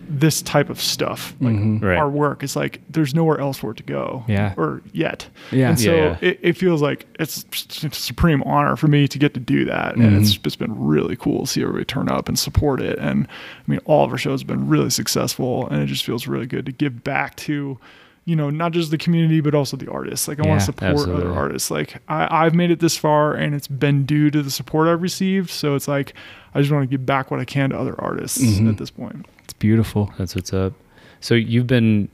this 0.09 0.41
type 0.41 0.69
of 0.69 0.79
stuff, 0.79 1.35
like 1.39 1.55
Mhm. 1.55 1.81
Right. 1.81 1.97
our 1.97 2.09
work 2.09 2.43
is 2.43 2.55
like 2.55 2.81
there's 2.89 3.13
nowhere 3.15 3.39
else 3.39 3.57
for 3.57 3.71
it 3.71 3.77
to 3.77 3.83
go. 3.83 4.23
Yeah. 4.27 4.53
Or 4.57 4.81
yet. 4.91 5.27
Yeah. 5.51 5.69
And 5.69 5.79
so 5.79 5.95
Yeah, 5.95 6.03
yeah. 6.21 6.29
It, 6.29 6.39
it 6.41 6.53
feels 6.57 6.81
like 6.81 7.05
it's, 7.19 7.45
it's 7.51 7.83
a 7.83 7.89
supreme 7.91 8.43
honor 8.43 8.75
for 8.75 8.87
me 8.87 9.07
to 9.07 9.17
get 9.19 9.33
to 9.35 9.39
do 9.39 9.65
that. 9.65 9.95
And 9.95 10.15
it's 10.15 10.39
it's 10.43 10.55
been 10.55 10.77
really 10.77 11.15
cool 11.15 11.41
to 11.41 11.47
see 11.47 11.61
everybody 11.61 11.85
turn 11.85 12.09
up 12.09 12.27
and 12.27 12.37
support 12.37 12.81
it. 12.81 12.97
And 12.99 13.27
I 13.27 13.71
mean, 13.71 13.79
all 13.85 14.03
of 14.05 14.11
our 14.11 14.17
shows 14.17 14.41
have 14.41 14.47
been 14.47 14.67
really 14.67 14.89
successful 14.89 15.67
and 15.69 15.81
it 15.81 15.87
just 15.87 16.03
feels 16.05 16.27
really 16.27 16.45
good 16.47 16.65
to 16.65 16.71
give 16.71 17.03
back 17.03 17.35
to, 17.37 17.77
you 18.25 18.35
know, 18.35 18.49
not 18.49 18.71
just 18.71 18.91
the 18.91 18.97
community, 18.97 19.41
but 19.41 19.53
also 19.55 19.75
the 19.77 19.91
artists. 19.91 20.27
Like 20.27 20.39
I 20.39 20.43
Yeah, 20.43 20.49
want 20.49 20.61
to 20.61 20.65
support 20.65 20.91
absolutely. 20.91 21.23
other 21.23 21.33
artists. 21.33 21.69
Like 21.71 21.97
I, 22.07 22.45
I've 22.45 22.53
made 22.55 22.71
it 22.71 22.79
this 22.79 22.95
far 22.97 23.33
and 23.33 23.53
it's 23.55 23.67
been 23.67 24.05
due 24.05 24.29
to 24.31 24.41
the 24.41 24.51
support 24.51 24.87
I've 24.87 25.01
received. 25.01 25.49
So 25.49 25.75
it's 25.75 25.87
like, 25.87 26.13
I 26.55 26.59
just 26.61 26.71
want 26.71 26.83
to 26.83 26.87
give 26.87 27.05
back 27.05 27.31
what 27.31 27.39
I 27.39 27.45
can 27.45 27.71
to 27.71 27.77
other 27.79 27.99
artists 27.99 28.39
Mhm. 28.41 28.69
at 28.69 28.77
this 28.77 28.91
point. 28.91 29.25
Beautiful. 29.63 30.11
That's 30.17 30.35
what's 30.35 30.51
up. 30.51 30.73
So 31.21 31.35
you've 31.35 31.67
been 31.67 32.09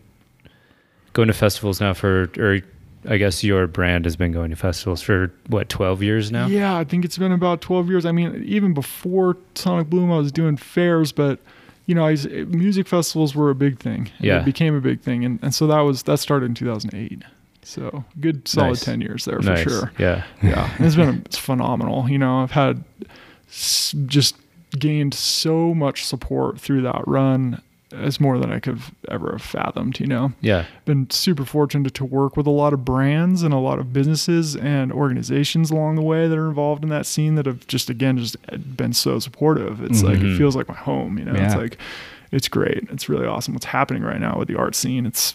going 1.13 1.29
to 1.29 1.33
festivals 1.33 1.81
now 1.81 1.95
for, 1.95 2.29
or 2.37 2.59
I 3.09 3.17
guess 3.17 3.43
your 3.43 3.65
brand 3.65 4.05
has 4.05 4.15
been 4.15 4.31
going 4.31 4.51
to 4.51 4.55
festivals 4.55 5.01
for 5.01 5.33
what, 5.47 5.67
12 5.67 6.03
years 6.03 6.31
now? 6.31 6.45
Yeah, 6.45 6.77
I 6.77 6.83
think 6.83 7.05
it's 7.05 7.17
been 7.17 7.31
about 7.31 7.61
12 7.61 7.89
years. 7.89 8.05
I 8.05 8.11
mean, 8.11 8.43
even 8.45 8.75
before 8.75 9.35
Sonic 9.55 9.89
Bloom, 9.89 10.11
I 10.11 10.17
was 10.17 10.31
doing 10.31 10.57
fairs, 10.57 11.11
but 11.11 11.39
you 11.87 11.95
know, 11.95 12.05
I 12.05 12.11
was, 12.11 12.27
music 12.27 12.87
festivals 12.87 13.33
were 13.33 13.49
a 13.49 13.55
big 13.55 13.79
thing. 13.79 14.11
Yeah. 14.19 14.41
It 14.41 14.45
became 14.45 14.75
a 14.75 14.79
big 14.79 15.01
thing. 15.01 15.25
And, 15.25 15.39
and 15.41 15.55
so 15.55 15.65
that 15.65 15.79
was, 15.79 16.03
that 16.03 16.19
started 16.19 16.45
in 16.45 16.53
2008. 16.53 17.23
So 17.63 18.05
good 18.19 18.47
solid 18.47 18.69
Nice. 18.69 18.85
10 18.85 19.01
years 19.01 19.25
there 19.25 19.39
nice. 19.39 19.63
for 19.63 19.69
sure. 19.71 19.91
Yeah. 19.97 20.23
Yeah. 20.43 20.71
it's 20.77 20.95
been 20.95 21.23
it's 21.25 21.39
phenomenal. 21.39 22.07
You 22.07 22.19
know, 22.19 22.43
I've 22.43 22.51
had 22.51 22.83
just 24.05 24.35
gained 24.77 25.13
so 25.13 25.73
much 25.73 26.05
support 26.05 26.59
through 26.59 26.81
that 26.83 27.07
run. 27.07 27.61
It's 27.91 28.19
more 28.19 28.37
than 28.37 28.51
I 28.51 28.59
could 28.59 28.75
have 28.75 28.91
ever 29.09 29.31
have 29.31 29.41
fathomed, 29.41 29.99
you 29.99 30.05
know 30.05 30.31
Yeah. 30.41 30.65
been 30.85 31.09
super 31.09 31.43
fortunate 31.43 31.95
to 31.95 32.05
work 32.05 32.37
with 32.37 32.45
a 32.45 32.51
lot 32.51 32.71
of 32.71 32.85
brands 32.85 33.41
and 33.41 33.51
a 33.51 33.57
lot 33.57 33.79
of 33.79 33.91
businesses 33.91 34.55
and 34.55 34.91
organizations 34.91 35.71
along 35.71 35.95
the 35.95 36.03
way 36.03 36.27
that 36.27 36.37
are 36.37 36.47
involved 36.47 36.83
in 36.83 36.89
that 36.89 37.07
scene 37.07 37.33
that 37.33 37.47
have 37.47 37.65
just 37.65 37.89
again 37.89 38.19
just 38.19 38.37
been 38.77 38.93
so 38.93 39.17
supportive. 39.17 39.81
It's 39.81 40.03
like 40.03 40.19
Mhm. 40.19 40.35
it 40.35 40.37
feels 40.37 40.55
like 40.55 40.67
my 40.67 40.75
home, 40.75 41.17
you 41.17 41.25
know. 41.25 41.33
Yeah. 41.33 41.45
It's 41.47 41.55
like 41.55 41.77
it's 42.31 42.47
great. 42.47 42.87
It's 42.91 43.09
really 43.09 43.25
awesome 43.25 43.55
what's 43.55 43.65
happening 43.65 44.03
right 44.03 44.19
now 44.21 44.37
with 44.37 44.47
the 44.49 44.55
art 44.55 44.75
scene. 44.75 45.07
It's 45.07 45.33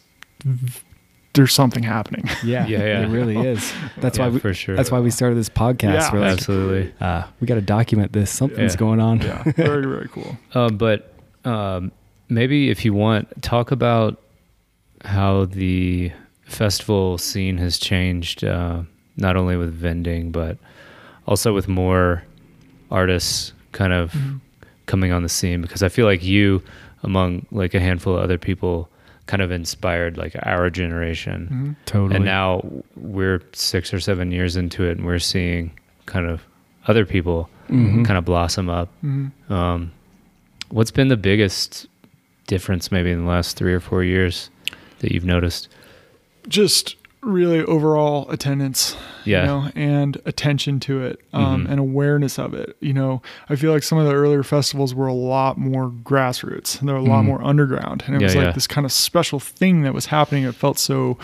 there's 1.35 1.53
something 1.53 1.83
happening. 1.83 2.25
Yeah. 2.44 2.66
Yeah, 2.66 2.79
yeah. 2.79 3.03
It 3.03 3.09
really 3.09 3.37
is. 3.38 3.73
That's 3.99 4.18
Yeah, 4.18 4.27
why 4.27 4.31
we, 4.35 4.38
for 4.38 4.55
sure. 4.55 4.77
That's 4.77 4.90
why 4.90 5.01
we 5.01 5.11
started 5.11 5.37
this 5.37 5.49
podcast. 5.49 6.12
Yeah. 6.12 6.20
Like, 6.20 6.33
Absolutely. 6.33 6.92
uh, 7.01 7.25
we 7.40 7.47
got 7.47 7.55
to 7.57 7.61
document 7.61 8.12
this. 8.12 8.31
Something's 8.31 8.75
Yeah. 8.75 8.79
going 8.79 9.01
on. 9.01 9.20
yeah, 9.20 9.42
very 9.57 9.85
very 9.87 10.09
cool. 10.09 10.37
Um, 10.55 10.77
but 10.87 11.12
um, 11.44 11.90
maybe 12.29 12.70
if 12.70 12.85
you 12.85 12.92
want, 12.94 13.42
talk 13.42 13.70
about 13.70 14.20
how 15.05 15.44
the 15.47 16.12
festival 16.47 17.18
scene 17.18 17.59
has 17.59 17.79
changed, 17.79 18.44
uh, 18.44 18.83
not 19.16 19.37
only 19.37 19.57
with 19.57 19.73
vending, 19.75 20.31
but 20.31 20.59
also 21.27 21.53
with 21.55 21.68
more 21.68 22.23
artists 22.90 23.53
kind 23.73 23.92
of 23.92 24.12
Mhm. 24.12 24.40
coming 24.87 25.12
on 25.12 25.23
the 25.23 25.29
scene 25.29 25.61
because 25.62 25.83
I 25.83 25.88
feel 25.88 26.07
like 26.07 26.23
you, 26.23 26.62
among 27.03 27.47
like 27.51 27.75
a 27.75 27.81
handful 27.81 28.16
of 28.16 28.23
other 28.23 28.38
people, 28.38 28.88
kind 29.26 29.40
of 29.42 29.50
inspired 29.50 30.16
like 30.18 30.37
our 30.42 30.68
generation. 30.70 31.48
Mhm. 31.50 31.87
Totally. 31.87 32.16
And 32.16 32.24
now 32.24 32.62
we're 32.96 33.40
six 33.52 33.92
or 33.94 34.00
seven 34.00 34.30
years 34.30 34.56
into 34.56 34.84
it, 34.84 34.98
and 34.98 35.06
we're 35.06 35.18
seeing 35.18 35.72
kind 36.06 36.26
of 36.26 36.42
other 36.87 37.06
people 37.06 37.48
Mhm. 37.70 38.04
kind 38.04 38.18
of 38.18 38.24
blossom 38.26 38.68
up. 38.68 38.90
Mhm. 39.02 39.30
Um, 39.50 39.92
what's 40.68 40.90
been 40.90 41.08
the 41.08 41.16
biggest 41.16 41.87
difference, 42.46 42.92
maybe 42.92 43.10
in 43.10 43.20
the 43.24 43.30
last 43.30 43.56
three 43.56 43.72
or 43.72 43.80
four 43.80 44.04
years, 44.04 44.50
that 44.98 45.12
you've 45.12 45.24
noticed? 45.24 45.68
Just 46.46 46.96
really 47.24 47.62
overall 47.64 48.30
attendance. 48.30 48.96
Yeah. 49.26 49.40
you 49.40 49.46
know, 49.46 49.70
and 49.74 50.20
attention 50.26 50.80
to 50.80 51.02
it 51.02 51.18
um, 51.32 51.64
Mhm. 51.64 51.70
and 51.70 51.80
awareness 51.80 52.38
of 52.38 52.52
it. 52.52 52.76
You 52.80 52.92
know, 52.92 53.22
I 53.48 53.56
feel 53.56 53.72
like 53.72 53.82
some 53.82 53.96
of 53.96 54.04
the 54.04 54.12
earlier 54.12 54.42
festivals 54.42 54.94
were 54.94 55.06
a 55.06 55.14
lot 55.14 55.56
more 55.56 55.88
grassroots. 55.90 56.78
and 56.78 56.87
they're 56.88 56.96
a 56.96 57.02
lot 57.02 57.22
Mhm. 57.22 57.26
more 57.28 57.42
underground, 57.42 58.04
and 58.06 58.14
it 58.16 58.20
Yeah, 58.20 58.26
was 58.26 58.34
yeah. 58.34 58.44
like 58.44 58.54
this 58.54 58.66
kind 58.66 58.84
of 58.84 58.92
special 58.92 59.40
thing 59.40 59.80
that 59.82 59.94
was 59.94 60.06
happening. 60.06 60.44
It 60.44 60.54
felt 60.54 60.78
so 60.78 61.16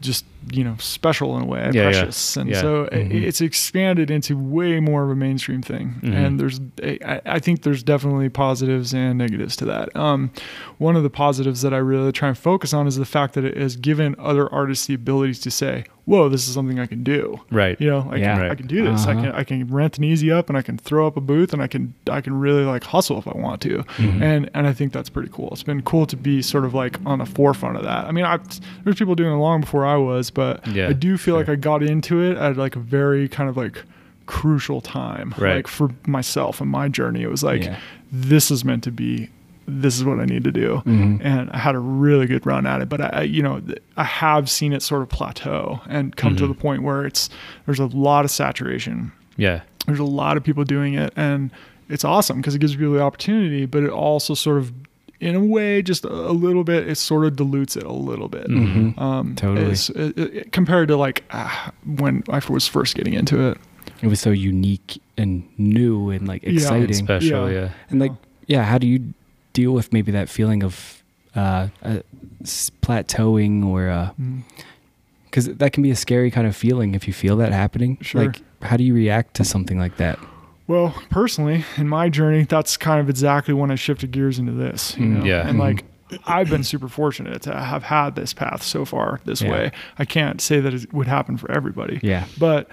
just 0.00 0.26
you 0.52 0.64
know 0.64 0.76
special 0.78 1.36
in 1.36 1.42
a 1.42 1.46
way, 1.46 1.70
Yeah, 1.72 1.82
yeah. 1.82 1.90
precious, 1.90 2.36
and 2.36 2.48
Yeah. 2.50 2.60
so 2.60 2.88
i- 2.92 2.96
Mhm. 2.96 3.22
it's 3.22 3.40
expanded 3.40 4.10
into 4.10 4.36
way 4.36 4.80
more 4.80 5.04
of 5.04 5.10
a 5.10 5.14
mainstream 5.16 5.62
thing. 5.62 5.96
Mhm. 6.02 6.14
And 6.14 6.40
there's, 6.40 6.60
I, 6.82 7.20
I 7.26 7.38
think 7.38 7.62
there's 7.62 7.82
definitely 7.82 8.28
positives 8.28 8.94
and 8.94 9.18
negatives 9.18 9.56
to 9.56 9.64
that. 9.66 9.94
Um, 9.96 10.30
one 10.78 10.96
of 10.96 11.02
the 11.02 11.10
positives 11.10 11.62
that 11.62 11.74
I 11.74 11.78
really 11.78 12.12
try 12.12 12.28
and 12.28 12.38
focus 12.38 12.72
on 12.72 12.86
is 12.86 12.96
the 12.96 13.04
fact 13.04 13.34
that 13.34 13.44
it 13.44 13.56
has 13.56 13.76
given 13.76 14.14
other 14.18 14.52
artists 14.52 14.86
the 14.86 14.94
ability 14.94 15.34
to 15.34 15.50
say, 15.50 15.84
"Whoa, 16.06 16.28
this 16.30 16.48
is 16.48 16.54
something 16.54 16.78
I 16.78 16.86
can 16.86 17.02
do." 17.02 17.40
Right. 17.50 17.78
You 17.80 17.88
know, 17.90 18.06
like 18.10 18.20
Yeah. 18.20 18.48
I 18.50 18.54
can 18.54 18.66
do 18.66 18.84
this. 18.84 19.06
I 19.06 19.12
Uh-huh. 19.12 19.22
can 19.22 19.32
I 19.32 19.44
can 19.44 19.66
rent 19.66 19.98
an 19.98 20.04
easy 20.04 20.30
up 20.32 20.48
and 20.48 20.56
I 20.56 20.62
can 20.62 20.78
throw 20.78 21.06
up 21.06 21.16
a 21.16 21.20
booth 21.20 21.52
and 21.52 21.60
I 21.60 21.66
can 21.66 21.92
I 22.10 22.20
can 22.22 22.38
really 22.38 22.64
like 22.64 22.84
hustle 22.84 23.18
if 23.18 23.28
I 23.28 23.36
want 23.36 23.60
to. 23.62 23.84
Mhm. 23.98 24.22
And 24.22 24.50
and 24.54 24.66
I 24.66 24.72
think 24.72 24.92
that's 24.92 25.10
pretty 25.10 25.28
cool. 25.32 25.50
It's 25.52 25.62
been 25.62 25.82
cool 25.82 26.06
to 26.06 26.16
be 26.16 26.40
sort 26.40 26.64
of 26.64 26.72
like 26.72 26.96
on 27.04 27.18
the 27.18 27.26
forefront 27.26 27.76
of 27.76 27.82
that. 27.82 28.06
I 28.06 28.12
mean, 28.12 28.24
I 28.24 28.38
there's 28.84 28.96
people 28.96 29.14
doing 29.16 29.32
it 29.32 29.36
long 29.36 29.60
before 29.60 29.84
I 29.84 29.96
was, 29.96 30.27
but 30.30 30.66
Yeah, 30.66 30.88
I 30.88 30.92
do 30.92 31.16
feel 31.16 31.34
sure. 31.34 31.40
like 31.40 31.48
I 31.48 31.56
got 31.56 31.82
into 31.82 32.20
it 32.22 32.36
at 32.36 32.56
like 32.56 32.76
a 32.76 32.80
very 32.80 33.28
kind 33.28 33.48
of 33.50 33.56
like 33.56 33.82
crucial 34.26 34.80
time. 34.80 35.34
Right. 35.38 35.56
Like 35.56 35.68
for 35.68 35.90
myself 36.06 36.60
and 36.60 36.70
my 36.70 36.88
journey, 36.88 37.22
it 37.22 37.30
was 37.30 37.42
like 37.42 37.64
Yeah. 37.64 37.76
this 38.12 38.50
is 38.50 38.64
meant 38.64 38.84
to 38.84 38.90
be 38.90 39.30
this 39.70 39.98
is 39.98 40.04
what 40.04 40.18
I 40.18 40.24
need 40.24 40.44
to 40.44 40.50
do. 40.52 40.80
Mhm. 40.86 41.20
And 41.22 41.50
I 41.50 41.58
had 41.58 41.74
a 41.74 41.78
really 41.78 42.26
good 42.26 42.46
run 42.46 42.66
at 42.66 42.80
it, 42.80 42.88
but 42.88 43.14
I, 43.14 43.22
you 43.24 43.42
know, 43.42 43.60
I 43.98 44.04
have 44.04 44.48
seen 44.48 44.72
it 44.72 44.80
sort 44.80 45.02
of 45.02 45.10
plateau 45.10 45.80
and 45.86 46.16
come 46.16 46.36
to 46.36 46.44
Mhm. 46.44 46.48
the 46.48 46.54
point 46.54 46.82
where 46.82 47.04
it's 47.04 47.28
there's 47.66 47.78
a 47.78 47.84
lot 47.84 48.24
of 48.24 48.30
saturation. 48.30 49.12
Yeah. 49.36 49.60
There's 49.86 49.98
a 49.98 50.04
lot 50.04 50.38
of 50.38 50.42
people 50.44 50.64
doing 50.64 50.94
it, 50.94 51.12
and 51.16 51.50
it's 51.90 52.02
awesome 52.02 52.38
because 52.38 52.54
it 52.54 52.60
gives 52.60 52.76
people 52.76 52.94
the 52.94 53.02
opportunity, 53.02 53.66
but 53.66 53.82
it 53.82 53.90
also 53.90 54.32
sort 54.32 54.56
of, 54.56 54.72
in 55.20 55.34
a 55.34 55.40
way, 55.40 55.82
just 55.82 56.04
a, 56.04 56.08
a 56.12 56.32
little 56.32 56.62
bit, 56.64 56.88
it 56.88 56.94
sort 56.96 57.24
of 57.26 57.34
dilutes 57.36 57.76
it 57.76 57.82
a 57.82 57.92
little 57.92 58.28
bit. 58.28 58.46
Mhm. 58.48 58.96
Um, 59.00 59.34
Totally. 59.34 59.62
it's- 59.72 59.90
it- 59.90 60.16
it- 60.18 60.52
compared 60.52 60.88
to 60.88 60.96
like 60.96 61.24
ah, 61.32 61.72
when 61.84 62.22
I 62.28 62.40
was 62.48 62.66
first 62.68 62.94
getting 62.94 63.14
into 63.14 63.40
it. 63.48 63.58
It 64.00 64.06
was 64.06 64.20
so 64.20 64.30
unique 64.30 65.00
and 65.16 65.42
new 65.58 66.10
and 66.10 66.28
like 66.28 66.42
Yeah. 66.44 66.50
exciting. 66.52 66.92
Special. 66.94 67.50
Yeah. 67.50 67.60
Yeah. 67.62 67.68
And 67.90 67.98
like, 68.00 68.12
yeah, 68.46 68.62
how 68.64 68.78
do 68.78 68.86
you 68.86 69.12
deal 69.54 69.72
with 69.72 69.92
maybe 69.92 70.12
that 70.12 70.28
feeling 70.28 70.62
of 70.62 71.02
uh, 71.34 71.68
uh 71.82 71.98
plateauing 72.82 73.64
or 73.66 73.88
uh 73.90 74.10
Mm. 74.20 74.42
because 75.24 75.46
that 75.46 75.72
can 75.72 75.82
be 75.82 75.90
a 75.90 75.96
scary 75.96 76.30
kind 76.30 76.46
of 76.46 76.54
feeling 76.56 76.94
if 76.94 77.06
you 77.06 77.12
feel 77.12 77.36
that 77.36 77.52
happening. 77.52 77.98
Sure. 78.00 78.22
Like, 78.24 78.40
how 78.62 78.76
do 78.76 78.84
you 78.84 78.94
react 78.94 79.34
to 79.34 79.44
something 79.44 79.78
like 79.78 79.96
that? 79.98 80.18
Well, 80.68 80.94
personally, 81.10 81.64
in 81.76 81.88
my 81.88 82.08
journey, 82.08 82.44
that's 82.44 82.76
kind 82.76 83.00
of 83.00 83.08
exactly 83.10 83.54
when 83.54 83.70
I 83.72 83.74
shifted 83.74 84.12
gears 84.12 84.38
into 84.38 84.52
this. 84.52 84.96
You 84.96 85.06
Mm. 85.06 85.18
know? 85.18 85.24
Yeah. 85.24 85.48
And 85.48 85.58
like, 85.58 85.84
I've 86.26 86.48
been 86.48 86.62
super 86.62 86.88
fortunate 86.88 87.42
to 87.42 87.54
have 87.54 87.82
had 87.82 88.14
this 88.14 88.32
path 88.32 88.62
so 88.62 88.84
far 88.84 89.20
this 89.24 89.42
Yeah. 89.42 89.50
way. 89.50 89.72
I 89.98 90.04
can't 90.04 90.40
say 90.40 90.60
that 90.60 90.72
it 90.74 90.92
would 90.94 91.06
happen 91.08 91.36
for 91.36 91.50
everybody, 91.50 91.98
Yeah. 92.02 92.24
but 92.38 92.68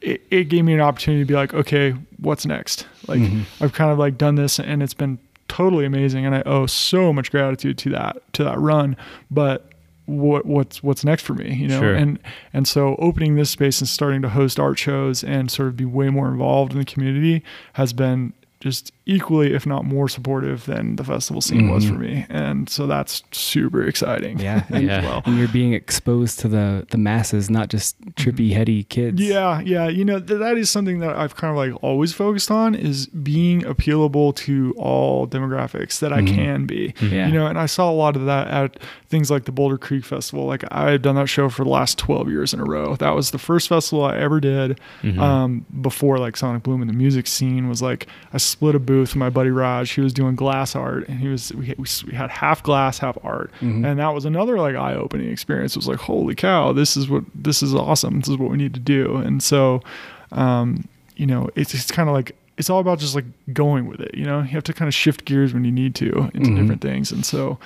it, 0.00 0.22
it 0.30 0.44
gave 0.48 0.64
me 0.64 0.72
an 0.74 0.80
opportunity 0.80 1.22
to 1.22 1.26
be 1.28 1.34
like, 1.34 1.52
okay, 1.54 1.94
what's 2.18 2.46
next? 2.46 2.86
Like, 3.06 3.20
Mhm. 3.20 3.42
I've 3.60 3.72
kind 3.74 3.90
of 3.90 3.98
like 3.98 4.16
done 4.18 4.34
this 4.34 4.58
and 4.58 4.82
it's 4.82 4.94
been 4.94 5.18
totally 5.48 5.84
amazing. 5.84 6.24
And 6.26 6.34
I 6.34 6.42
owe 6.46 6.64
so 6.66 7.12
much 7.12 7.30
gratitude 7.30 7.76
to 7.78 7.90
that, 7.90 8.16
to 8.34 8.44
that 8.44 8.58
run. 8.58 8.96
But 9.30 9.69
what 10.06 10.44
what's 10.46 10.82
what's 10.82 11.04
next 11.04 11.22
for 11.22 11.34
me 11.34 11.54
you 11.54 11.68
know 11.68 11.80
Sure. 11.80 11.94
and 11.94 12.18
and 12.52 12.66
so 12.66 12.96
opening 12.98 13.36
this 13.36 13.50
space 13.50 13.80
and 13.80 13.88
starting 13.88 14.22
to 14.22 14.28
host 14.28 14.58
art 14.58 14.78
shows 14.78 15.22
and 15.22 15.50
sort 15.50 15.68
of 15.68 15.76
be 15.76 15.84
way 15.84 16.08
more 16.10 16.28
involved 16.28 16.72
in 16.72 16.78
the 16.78 16.84
community 16.84 17.42
has 17.74 17.92
been 17.92 18.32
just 18.58 18.92
equally 19.06 19.54
if 19.54 19.64
not 19.64 19.86
more 19.86 20.06
supportive 20.06 20.66
than 20.66 20.96
the 20.96 21.02
festival 21.04 21.40
scene 21.40 21.70
was 21.70 21.86
Mhm. 21.86 21.88
for 21.88 21.94
me 21.94 22.26
and 22.28 22.68
so 22.68 22.86
that's 22.86 23.22
super 23.32 23.82
exciting 23.82 24.38
Yeah. 24.38 24.64
as 24.70 24.82
Yeah. 24.82 25.00
well 25.02 25.22
And 25.24 25.38
you're 25.38 25.48
being 25.48 25.72
exposed 25.72 26.38
to 26.40 26.48
the 26.48 26.86
the 26.90 26.98
masses, 26.98 27.48
not 27.48 27.70
just 27.70 27.98
trippy, 28.16 28.52
heady 28.52 28.82
kids. 28.84 29.18
Yeah, 29.22 29.60
yeah. 29.62 29.88
You 29.88 30.04
know, 30.04 30.20
th- 30.20 30.38
that 30.40 30.58
is 30.58 30.68
something 30.68 30.98
that 30.98 31.16
I've 31.16 31.36
kind 31.36 31.50
of 31.52 31.56
like 31.56 31.72
always 31.82 32.12
focused 32.12 32.50
on 32.50 32.74
is 32.74 33.06
being 33.06 33.62
appealable 33.62 34.36
to 34.44 34.74
all 34.76 35.26
demographics 35.26 35.98
that 36.00 36.12
I 36.12 36.20
Mhm. 36.20 36.34
can 36.34 36.66
be. 36.66 36.92
Yeah. 37.00 37.28
You 37.28 37.32
know, 37.32 37.46
and 37.46 37.58
I 37.58 37.64
saw 37.64 37.90
a 37.90 37.96
lot 37.96 38.14
of 38.14 38.26
that 38.26 38.46
at 38.48 38.78
things 39.10 39.28
like 39.30 39.44
the 39.44 39.50
Boulder 39.52 39.76
Creek 39.76 40.04
Festival. 40.04 40.46
Like 40.46 40.62
I've 40.70 41.02
done 41.02 41.16
that 41.16 41.26
show 41.28 41.48
for 41.48 41.64
the 41.64 41.68
last 41.70 41.98
12 41.98 42.28
years 42.30 42.54
in 42.54 42.60
a 42.60 42.64
row. 42.64 42.94
That 42.96 43.10
was 43.10 43.32
the 43.32 43.38
first 43.38 43.68
festival 43.68 44.04
I 44.04 44.16
ever 44.16 44.38
did 44.40 44.78
Mhm. 45.02 45.18
um, 45.18 45.66
before 45.82 46.18
like 46.18 46.36
Sonic 46.36 46.62
Bloom 46.62 46.80
and 46.80 46.88
the 46.88 46.94
music 46.94 47.26
scene 47.26 47.68
was 47.68 47.82
like 47.82 48.06
I 48.32 48.38
split 48.38 48.76
a 48.76 48.78
booth 48.78 49.10
with 49.10 49.16
my 49.16 49.28
buddy 49.28 49.50
Raj. 49.50 49.90
He 49.90 50.00
was 50.00 50.12
doing 50.12 50.36
glass 50.36 50.76
art 50.76 51.08
and 51.08 51.18
he 51.18 51.26
was 51.26 51.52
we, 51.54 51.74
we, 51.76 51.86
we 52.06 52.14
had 52.14 52.30
half 52.30 52.62
glass, 52.62 52.98
half 52.98 53.18
art, 53.24 53.50
Mhm. 53.60 53.84
and 53.84 53.98
that 53.98 54.14
was 54.14 54.24
another 54.24 54.58
like 54.58 54.76
eye 54.76 54.94
opening 54.94 55.28
experience. 55.28 55.72
It 55.72 55.78
was 55.80 55.88
like 55.88 55.98
holy 55.98 56.36
cow, 56.36 56.72
this 56.72 56.96
is 56.96 57.10
what 57.10 57.24
this 57.34 57.62
is 57.64 57.74
awesome. 57.74 58.20
This 58.20 58.28
is 58.28 58.36
what 58.38 58.50
we 58.50 58.56
need 58.58 58.74
to 58.74 58.80
do. 58.80 59.16
And 59.16 59.42
so, 59.42 59.82
um, 60.30 60.84
you 61.16 61.26
know, 61.26 61.50
it's 61.56 61.74
it's 61.74 61.90
kind 61.90 62.08
of 62.08 62.14
like 62.14 62.36
it's 62.58 62.70
all 62.70 62.78
about 62.78 63.00
just 63.00 63.16
like 63.16 63.24
going 63.52 63.86
with 63.86 64.00
it. 64.00 64.14
You 64.14 64.24
know, 64.24 64.38
you 64.40 64.48
have 64.50 64.62
to 64.64 64.72
kind 64.72 64.86
of 64.86 64.94
shift 64.94 65.24
gears 65.24 65.52
when 65.52 65.64
you 65.64 65.72
need 65.72 65.94
to 65.96 66.30
into 66.34 66.50
Mhm. 66.50 66.56
different 66.60 66.80
things, 66.80 67.10
and 67.10 67.24
so 67.26 67.58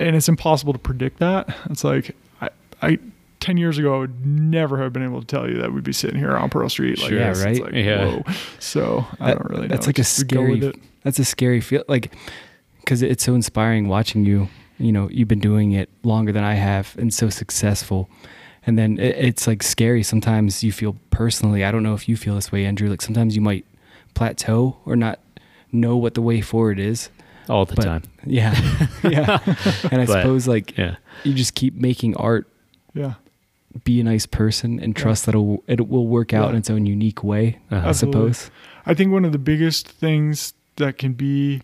and 0.00 0.16
it's 0.16 0.28
impossible 0.28 0.72
to 0.72 0.78
predict 0.78 1.18
that. 1.18 1.54
It's 1.70 1.84
like 1.84 2.16
I, 2.40 2.48
I 2.82 2.98
10 3.40 3.56
years 3.56 3.78
ago, 3.78 3.94
I 3.94 3.98
would 4.00 4.26
never 4.26 4.78
have 4.82 4.92
been 4.92 5.02
able 5.04 5.20
to 5.20 5.26
tell 5.26 5.48
you 5.48 5.56
that 5.58 5.72
we'd 5.72 5.84
be 5.84 5.92
sitting 5.92 6.18
here 6.18 6.36
on 6.36 6.50
Pearl 6.50 6.68
Street. 6.68 6.98
Like 6.98 7.08
Sure. 7.10 7.18
Yeah, 7.18 7.42
right? 7.42 7.62
like, 7.62 7.72
Yeah. 7.72 8.04
Whoa. 8.20 8.22
So 8.58 9.06
I 9.18 9.28
That- 9.28 9.38
don't 9.38 9.50
really 9.50 9.62
know. 9.62 9.68
that's 9.68 9.86
like 9.86 9.98
a 9.98 10.02
Just 10.02 10.26
go 10.28 10.44
scary. 10.44 10.72
That's 11.04 11.18
a 11.18 11.24
scary 11.24 11.60
feel, 11.62 11.82
like, 11.88 12.12
because 12.80 13.00
it's 13.00 13.24
so 13.24 13.34
inspiring 13.34 13.88
watching 13.88 14.24
you. 14.26 14.48
You 14.78 14.92
know, 14.92 15.08
you've 15.10 15.28
been 15.28 15.40
doing 15.40 15.72
it 15.72 15.88
longer 16.04 16.32
than 16.32 16.44
I 16.44 16.54
have, 16.54 16.94
and 16.98 17.12
so 17.12 17.28
successful. 17.30 18.08
And 18.66 18.78
then 18.78 18.98
it, 18.98 19.16
it's 19.16 19.46
like 19.46 19.62
scary. 19.62 20.02
Sometimes 20.02 20.62
you 20.62 20.72
feel 20.72 20.96
personally. 21.10 21.64
I 21.64 21.70
don't 21.70 21.82
know 21.82 21.94
if 21.94 22.08
you 22.08 22.16
feel 22.16 22.34
this 22.34 22.52
way, 22.52 22.64
Andrew. 22.66 22.88
Like 22.90 23.00
sometimes 23.02 23.34
you 23.34 23.40
might 23.42 23.64
plateau 24.14 24.76
or 24.84 24.96
not 24.96 25.18
know 25.72 25.96
what 25.96 26.14
the 26.14 26.22
way 26.22 26.40
forward 26.42 26.78
is. 26.78 27.08
All 27.48 27.64
the 27.64 27.74
but- 27.74 27.84
time. 27.84 28.02
Yeah, 28.26 28.54
yeah. 29.02 29.38
And 29.90 30.02
I 30.02 30.06
But- 30.06 30.22
suppose 30.22 30.46
like 30.48 30.76
Yeah. 30.76 30.96
you 31.24 31.32
just 31.34 31.54
keep 31.54 31.74
making 31.74 32.16
art. 32.16 32.46
Yeah. 32.94 33.14
Be 33.84 34.00
a 34.00 34.04
nice 34.04 34.26
person 34.26 34.78
and 34.80 34.96
Yeah. 34.96 35.02
trust 35.02 35.26
that 35.26 35.30
it'll, 35.34 35.62
it 35.68 35.88
will 35.88 36.06
work 36.08 36.34
out 36.34 36.44
Yeah. 36.46 36.50
in 36.50 36.56
its 36.56 36.70
own 36.70 36.86
unique 36.86 37.22
way. 37.24 37.58
Uh-huh. 37.70 37.88
I 37.88 37.92
suppose. 37.92 38.50
I 38.84 38.94
think 38.94 39.12
one 39.12 39.24
of 39.24 39.32
the 39.32 39.38
biggest 39.38 39.88
things 39.88 40.54
that 40.76 40.98
can 40.98 41.12
be 41.12 41.60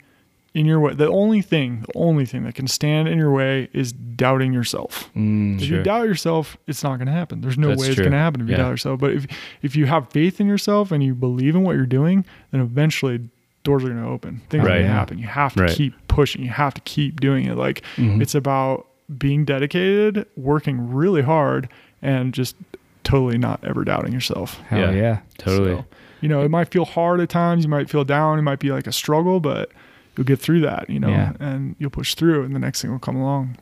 in 0.55 0.65
your 0.65 0.81
way, 0.81 0.95
the 0.95 1.09
only 1.11 1.43
thing, 1.43 1.81
the 1.87 1.99
only 1.99 2.25
thing 2.25 2.45
that 2.45 2.55
can 2.55 2.67
stand 2.67 3.09
in 3.09 3.19
your 3.19 3.31
way 3.33 3.69
is 3.75 3.93
doubting 3.93 4.55
yourself. 4.55 5.11
Mm, 5.15 5.57
If 5.61 5.65
Sure. 5.67 5.79
you 5.79 5.83
doubt 5.83 6.07
yourself, 6.07 6.57
it's 6.67 6.83
not 6.83 6.97
going 6.97 7.07
to 7.09 7.13
happen. 7.13 7.43
There's 7.43 7.59
no 7.59 7.69
That's 7.69 7.83
way 7.83 7.89
it's 7.89 7.99
going 7.99 8.13
to 8.13 8.17
happen 8.17 8.41
if 8.41 8.49
you 8.49 8.57
doubt 8.57 8.71
yourself. 8.71 8.99
But 9.01 9.13
if 9.13 9.27
if 9.63 9.77
you 9.77 9.85
have 9.87 10.09
faith 10.11 10.41
in 10.41 10.47
yourself 10.47 10.93
and 10.93 11.03
you 11.03 11.15
believe 11.15 11.55
in 11.57 11.63
what 11.63 11.77
you're 11.77 11.85
doing, 11.85 12.25
then 12.53 12.63
eventually 12.63 13.29
doors 13.67 13.85
are 13.85 13.89
going 13.89 14.03
to 14.03 14.09
open. 14.09 14.41
Things 14.49 14.65
are 14.65 14.69
going 14.69 14.83
to 14.83 14.89
happen. 14.89 15.19
You 15.19 15.27
have 15.27 15.55
to 15.57 15.63
Right. 15.65 15.71
keep 15.71 15.93
pushing. 16.09 16.43
You 16.43 16.49
have 16.51 16.73
to 16.75 16.81
keep 16.83 17.21
doing 17.21 17.45
it. 17.45 17.57
Like 17.57 17.83
Mhm. 17.97 18.23
it's 18.23 18.35
about 18.35 18.87
being 19.19 19.45
dedicated, 19.45 20.25
working 20.37 20.93
really 20.95 21.23
hard, 21.23 21.69
and 22.01 22.33
just 22.33 22.57
totally 23.05 23.39
not 23.39 23.61
ever 23.63 23.85
doubting 23.85 24.13
yourself. 24.13 24.61
Hell 24.69 24.79
Yeah. 24.81 24.91
yeah. 24.93 25.19
Totally. 25.39 25.75
So, 25.77 25.85
you 26.21 26.29
know, 26.29 26.41
it 26.43 26.51
might 26.51 26.69
feel 26.71 26.85
hard 26.85 27.21
at 27.21 27.29
times. 27.29 27.65
You 27.65 27.71
might 27.71 27.89
feel 27.91 28.05
down. 28.05 28.39
It 28.39 28.43
might 28.43 28.59
be 28.59 28.71
like 28.73 28.87
a 28.87 28.93
struggle, 28.93 29.39
but 29.39 29.71
you'll 30.17 30.25
get 30.25 30.39
through 30.41 30.61
that, 30.63 30.89
you 30.91 30.99
know, 30.99 31.09
Yeah. 31.09 31.33
and 31.39 31.77
you'll 31.79 31.91
push 31.91 32.15
through, 32.15 32.43
and 32.45 32.55
the 32.55 32.59
next 32.59 32.83
thing 32.83 32.91
will 32.91 32.99
come 32.99 33.17
along. 33.17 33.57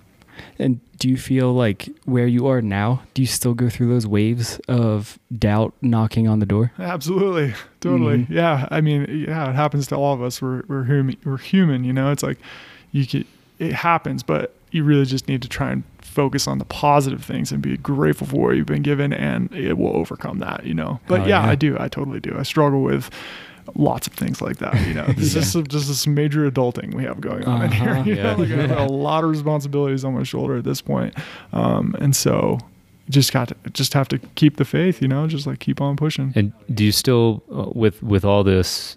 And 0.59 0.81
do 0.99 1.09
you 1.09 1.16
feel 1.16 1.53
like 1.53 1.88
where 2.05 2.27
you 2.27 2.47
are 2.47 2.62
now, 2.62 3.03
do 3.14 3.23
you 3.23 3.27
still 3.27 3.55
go 3.55 3.68
through 3.68 3.88
those 3.88 4.07
waves 4.07 4.59
of 4.68 5.18
doubt 5.37 5.75
knocking 5.83 6.29
on 6.29 6.38
the 6.38 6.47
door? 6.47 6.73
Absolutely, 6.79 7.55
totally. 7.81 8.18
Mhm. 8.25 8.31
Yeah, 8.31 8.68
I 8.70 8.81
mean, 8.81 9.07
yeah, 9.29 9.51
it 9.51 9.55
happens 9.55 9.87
to 9.88 9.97
all 9.97 10.14
of 10.14 10.23
us. 10.23 10.40
We're 10.40 10.62
we're 10.68 10.85
human. 10.85 11.16
We're 11.25 11.38
human. 11.38 11.85
You 11.85 11.92
know, 11.92 12.11
it's 12.12 12.23
like 12.23 12.38
you 12.92 13.07
could. 13.07 13.27
It 13.59 13.73
happens, 13.73 14.23
but 14.23 14.55
you 14.73 14.83
really 14.83 15.05
just 15.05 15.29
need 15.29 15.40
to 15.42 15.49
try 15.49 15.70
and 15.70 15.85
focus 16.01 16.49
on 16.49 16.59
the 16.59 16.64
positive 16.64 17.25
things 17.25 17.53
and 17.53 17.62
be 17.62 17.77
grateful 17.77 18.27
for 18.27 18.37
what 18.49 18.57
you've 18.57 18.66
been 18.66 18.83
given, 18.83 19.12
and 19.12 19.53
it 19.55 19.75
will 19.79 19.97
overcome 19.97 20.38
that. 20.40 20.64
You 20.66 20.75
know. 20.75 21.01
But 21.07 21.23
Oh, 21.23 21.25
yeah, 21.27 21.44
yeah. 21.44 21.51
I 21.51 21.55
do. 21.55 21.77
I 21.79 21.88
totally 21.88 22.20
do. 22.20 22.37
I 22.38 22.42
struggle 22.42 22.83
with 22.83 23.11
lots 23.74 24.07
of 24.07 24.12
things 24.12 24.40
like 24.42 24.59
that. 24.59 24.74
You 24.87 24.94
know, 24.94 25.07
this 25.16 25.35
is 25.35 25.53
just 25.68 25.88
this 25.88 26.07
major 26.07 26.50
adulting 26.50 26.94
we 26.94 27.05
have 27.05 27.20
going 27.20 27.44
on 27.44 27.62
in 27.64 27.72
here. 27.72 27.90
Uh-huh. 27.90 28.03
You 28.07 28.14
know, 28.16 28.37
Yeah. 28.42 28.62
I 28.64 28.66
have 28.66 28.79
a 28.90 28.92
lot 28.92 29.24
of 29.24 29.31
responsibilities 29.31 30.05
on 30.05 30.14
my 30.14 30.22
shoulder 30.22 30.57
at 30.57 30.64
this 30.64 30.81
point, 30.81 31.14
um, 31.53 31.94
and 32.00 32.14
so 32.14 32.59
just 33.11 33.33
got 33.33 33.48
to 33.48 33.57
just 33.72 33.92
have 33.94 34.09
to 34.09 34.18
keep 34.35 34.57
the 34.57 34.64
faith. 34.64 35.00
You 35.03 35.09
know, 35.09 35.27
just 35.27 35.46
like 35.46 35.59
keep 35.61 35.81
on 35.81 35.96
pushing. 35.96 36.33
And 36.35 36.53
do 36.72 36.85
you 36.85 36.92
still, 36.92 37.42
uh, 37.55 37.70
with 37.74 38.03
with 38.03 38.24
all 38.24 38.44
this, 38.44 38.96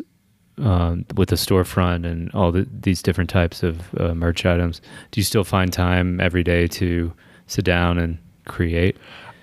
um, 0.60 1.06
with 1.16 1.30
the 1.30 1.36
storefront 1.36 2.06
and 2.06 2.32
all 2.34 2.52
the, 2.52 2.68
these 2.72 3.02
different 3.02 3.30
types 3.30 3.64
of 3.64 3.94
uh, 4.00 4.14
merch 4.16 4.46
items, 4.46 4.82
do 5.12 5.20
you 5.20 5.26
still 5.26 5.44
find 5.44 5.72
time 5.74 6.20
every 6.20 6.44
day 6.44 6.68
to 6.68 7.14
sit 7.48 7.66
down 7.66 7.98
and 7.98 8.18
create? 8.46 8.98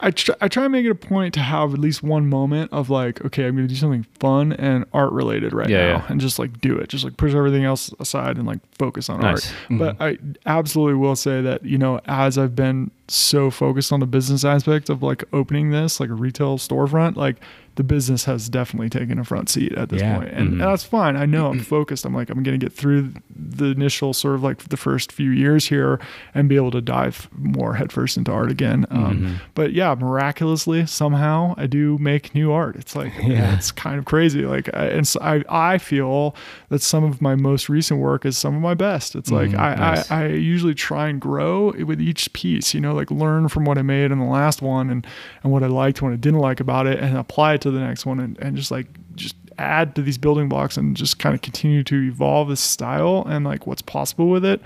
I 0.05 0.11
try, 0.11 0.35
I 0.41 0.49
try 0.49 0.65
and 0.65 0.73
make 0.73 0.85
it 0.85 0.91
a 0.91 0.95
point 0.95 1.33
to 1.35 1.41
have 1.41 1.73
at 1.73 1.81
least 1.81 2.03
one 2.03 2.29
moment 2.29 2.73
of 2.73 2.91
like, 2.91 3.25
okay, 3.25 3.47
I'm 3.47 3.57
going 3.57 3.67
to 3.67 3.73
do 3.73 3.79
something 3.79 4.05
fun 4.21 4.53
and 4.53 4.85
art 4.93 5.13
related 5.13 5.53
right 5.53 5.69
Yeah, 5.69 5.79
now, 5.79 5.93
yeah. 5.99 6.07
and 6.09 6.21
just 6.21 6.39
like 6.39 6.61
do 6.61 6.77
it, 6.77 6.89
just 6.91 7.05
like 7.05 7.17
push 7.17 7.35
everything 7.35 7.65
else 7.65 7.93
aside 7.99 8.37
and 8.37 8.47
like 8.47 8.61
focus 8.77 9.09
on 9.09 9.21
Nice. 9.21 9.51
art. 9.51 9.79
But 9.79 9.99
mm-hmm. 9.99 10.31
I 10.47 10.59
absolutely 10.59 10.95
will 10.95 11.17
say 11.17 11.41
that 11.41 11.65
you 11.65 11.79
know, 11.79 12.01
as 12.05 12.37
I've 12.39 12.55
been 12.55 12.91
so 13.09 13.51
focused 13.51 13.93
on 13.93 14.01
the 14.01 14.07
business 14.07 14.45
aspect 14.45 14.89
of 14.89 15.03
like 15.03 15.25
opening 15.33 15.71
this 15.71 16.01
like 16.01 16.11
a 16.11 16.15
retail 16.15 16.57
storefront, 16.59 17.17
like 17.17 17.37
the 17.77 17.83
business 17.83 18.25
has 18.25 18.49
definitely 18.49 18.89
taken 18.89 19.19
a 19.19 19.25
front 19.25 19.49
seat 19.49 19.73
at 19.73 19.89
this 19.89 20.01
Yeah. 20.01 20.19
point. 20.19 20.31
and, 20.31 20.49
Mhm. 20.49 20.53
and 20.53 20.61
that's 20.61 20.85
fine. 20.85 21.17
I 21.17 21.27
know 21.27 21.49
I'm 21.49 21.59
focused. 21.77 22.05
I'm 22.07 22.15
like 22.15 22.31
I'm 22.31 22.43
going 22.45 22.59
to 22.59 22.65
get 22.65 22.73
through 22.73 23.11
the 23.35 23.67
initial 23.67 24.13
sort 24.15 24.37
of 24.37 24.45
like 24.45 24.59
the 24.69 24.77
first 24.77 25.11
few 25.11 25.31
years 25.31 25.67
here 25.67 25.99
and 26.37 26.49
be 26.49 26.55
able 26.55 26.71
to 26.71 26.81
dive 26.81 27.29
more 27.37 27.75
headfirst 27.75 28.17
into 28.17 28.31
art 28.31 28.51
again. 28.53 28.87
Um, 28.91 29.19
Mhm. 29.19 29.33
but 29.55 29.73
yeah, 29.73 29.95
miraculously 29.99 30.87
somehow 30.87 31.55
I 31.59 31.67
do 31.67 31.99
make 31.99 32.33
new 32.35 32.53
art. 32.53 32.77
It's 32.77 32.95
like 32.95 33.13
Yeah. 33.27 33.57
it's 33.57 33.73
kind 33.73 33.99
of 33.99 34.05
crazy. 34.05 34.47
Like 34.47 34.71
I, 34.73 34.87
and 34.87 35.07
so 35.07 35.19
I 35.21 35.43
I 35.49 35.79
feel 35.79 36.35
that 36.69 36.81
some 36.81 37.03
of 37.05 37.21
my 37.21 37.35
most 37.35 37.69
recent 37.69 37.99
work 38.01 38.25
is 38.25 38.39
some 38.39 38.55
of 38.55 38.63
my 38.63 38.75
best. 38.75 39.17
It's 39.17 39.33
like 39.33 39.51
Mhm, 39.51 39.59
I, 39.59 39.75
nice. 39.75 40.11
I 40.13 40.25
I 40.25 40.27
usually 40.29 40.75
try 40.75 41.09
and 41.09 41.21
grow 41.21 41.73
with 41.85 42.01
each 42.01 42.33
piece. 42.33 42.73
You 42.73 42.81
know, 42.81 42.94
like 42.95 43.11
learn 43.11 43.49
from 43.49 43.65
what 43.65 43.79
I 43.79 43.83
made 43.83 44.11
in 44.11 44.19
the 44.19 44.25
last 44.25 44.63
one 44.63 44.91
and 44.91 45.07
and 45.43 45.53
what 45.53 45.63
I 45.63 45.67
liked, 45.67 46.03
what 46.03 46.13
I 46.13 46.17
didn't 46.17 46.41
like 46.41 46.61
about 46.61 46.87
it, 46.87 46.99
and 47.01 47.17
apply 47.17 47.55
it 47.55 47.61
to 47.63 47.71
the 47.71 47.81
next 47.81 48.07
one, 48.07 48.21
and 48.21 48.39
and 48.41 48.57
just 48.57 48.71
like 48.71 48.87
just 49.15 49.37
add 49.57 49.95
to 49.95 50.03
these 50.03 50.19
building 50.19 50.49
blocks 50.49 50.77
and 50.77 50.97
just 50.97 51.21
kind 51.21 51.33
of 51.33 51.41
continue 51.41 51.85
to 51.85 51.95
evolve 52.09 52.49
this 52.49 52.61
style 52.61 53.25
and 53.29 53.45
like 53.45 53.69
what's 53.69 53.83
possible 53.83 54.29
with 54.29 54.45
it. 54.45 54.61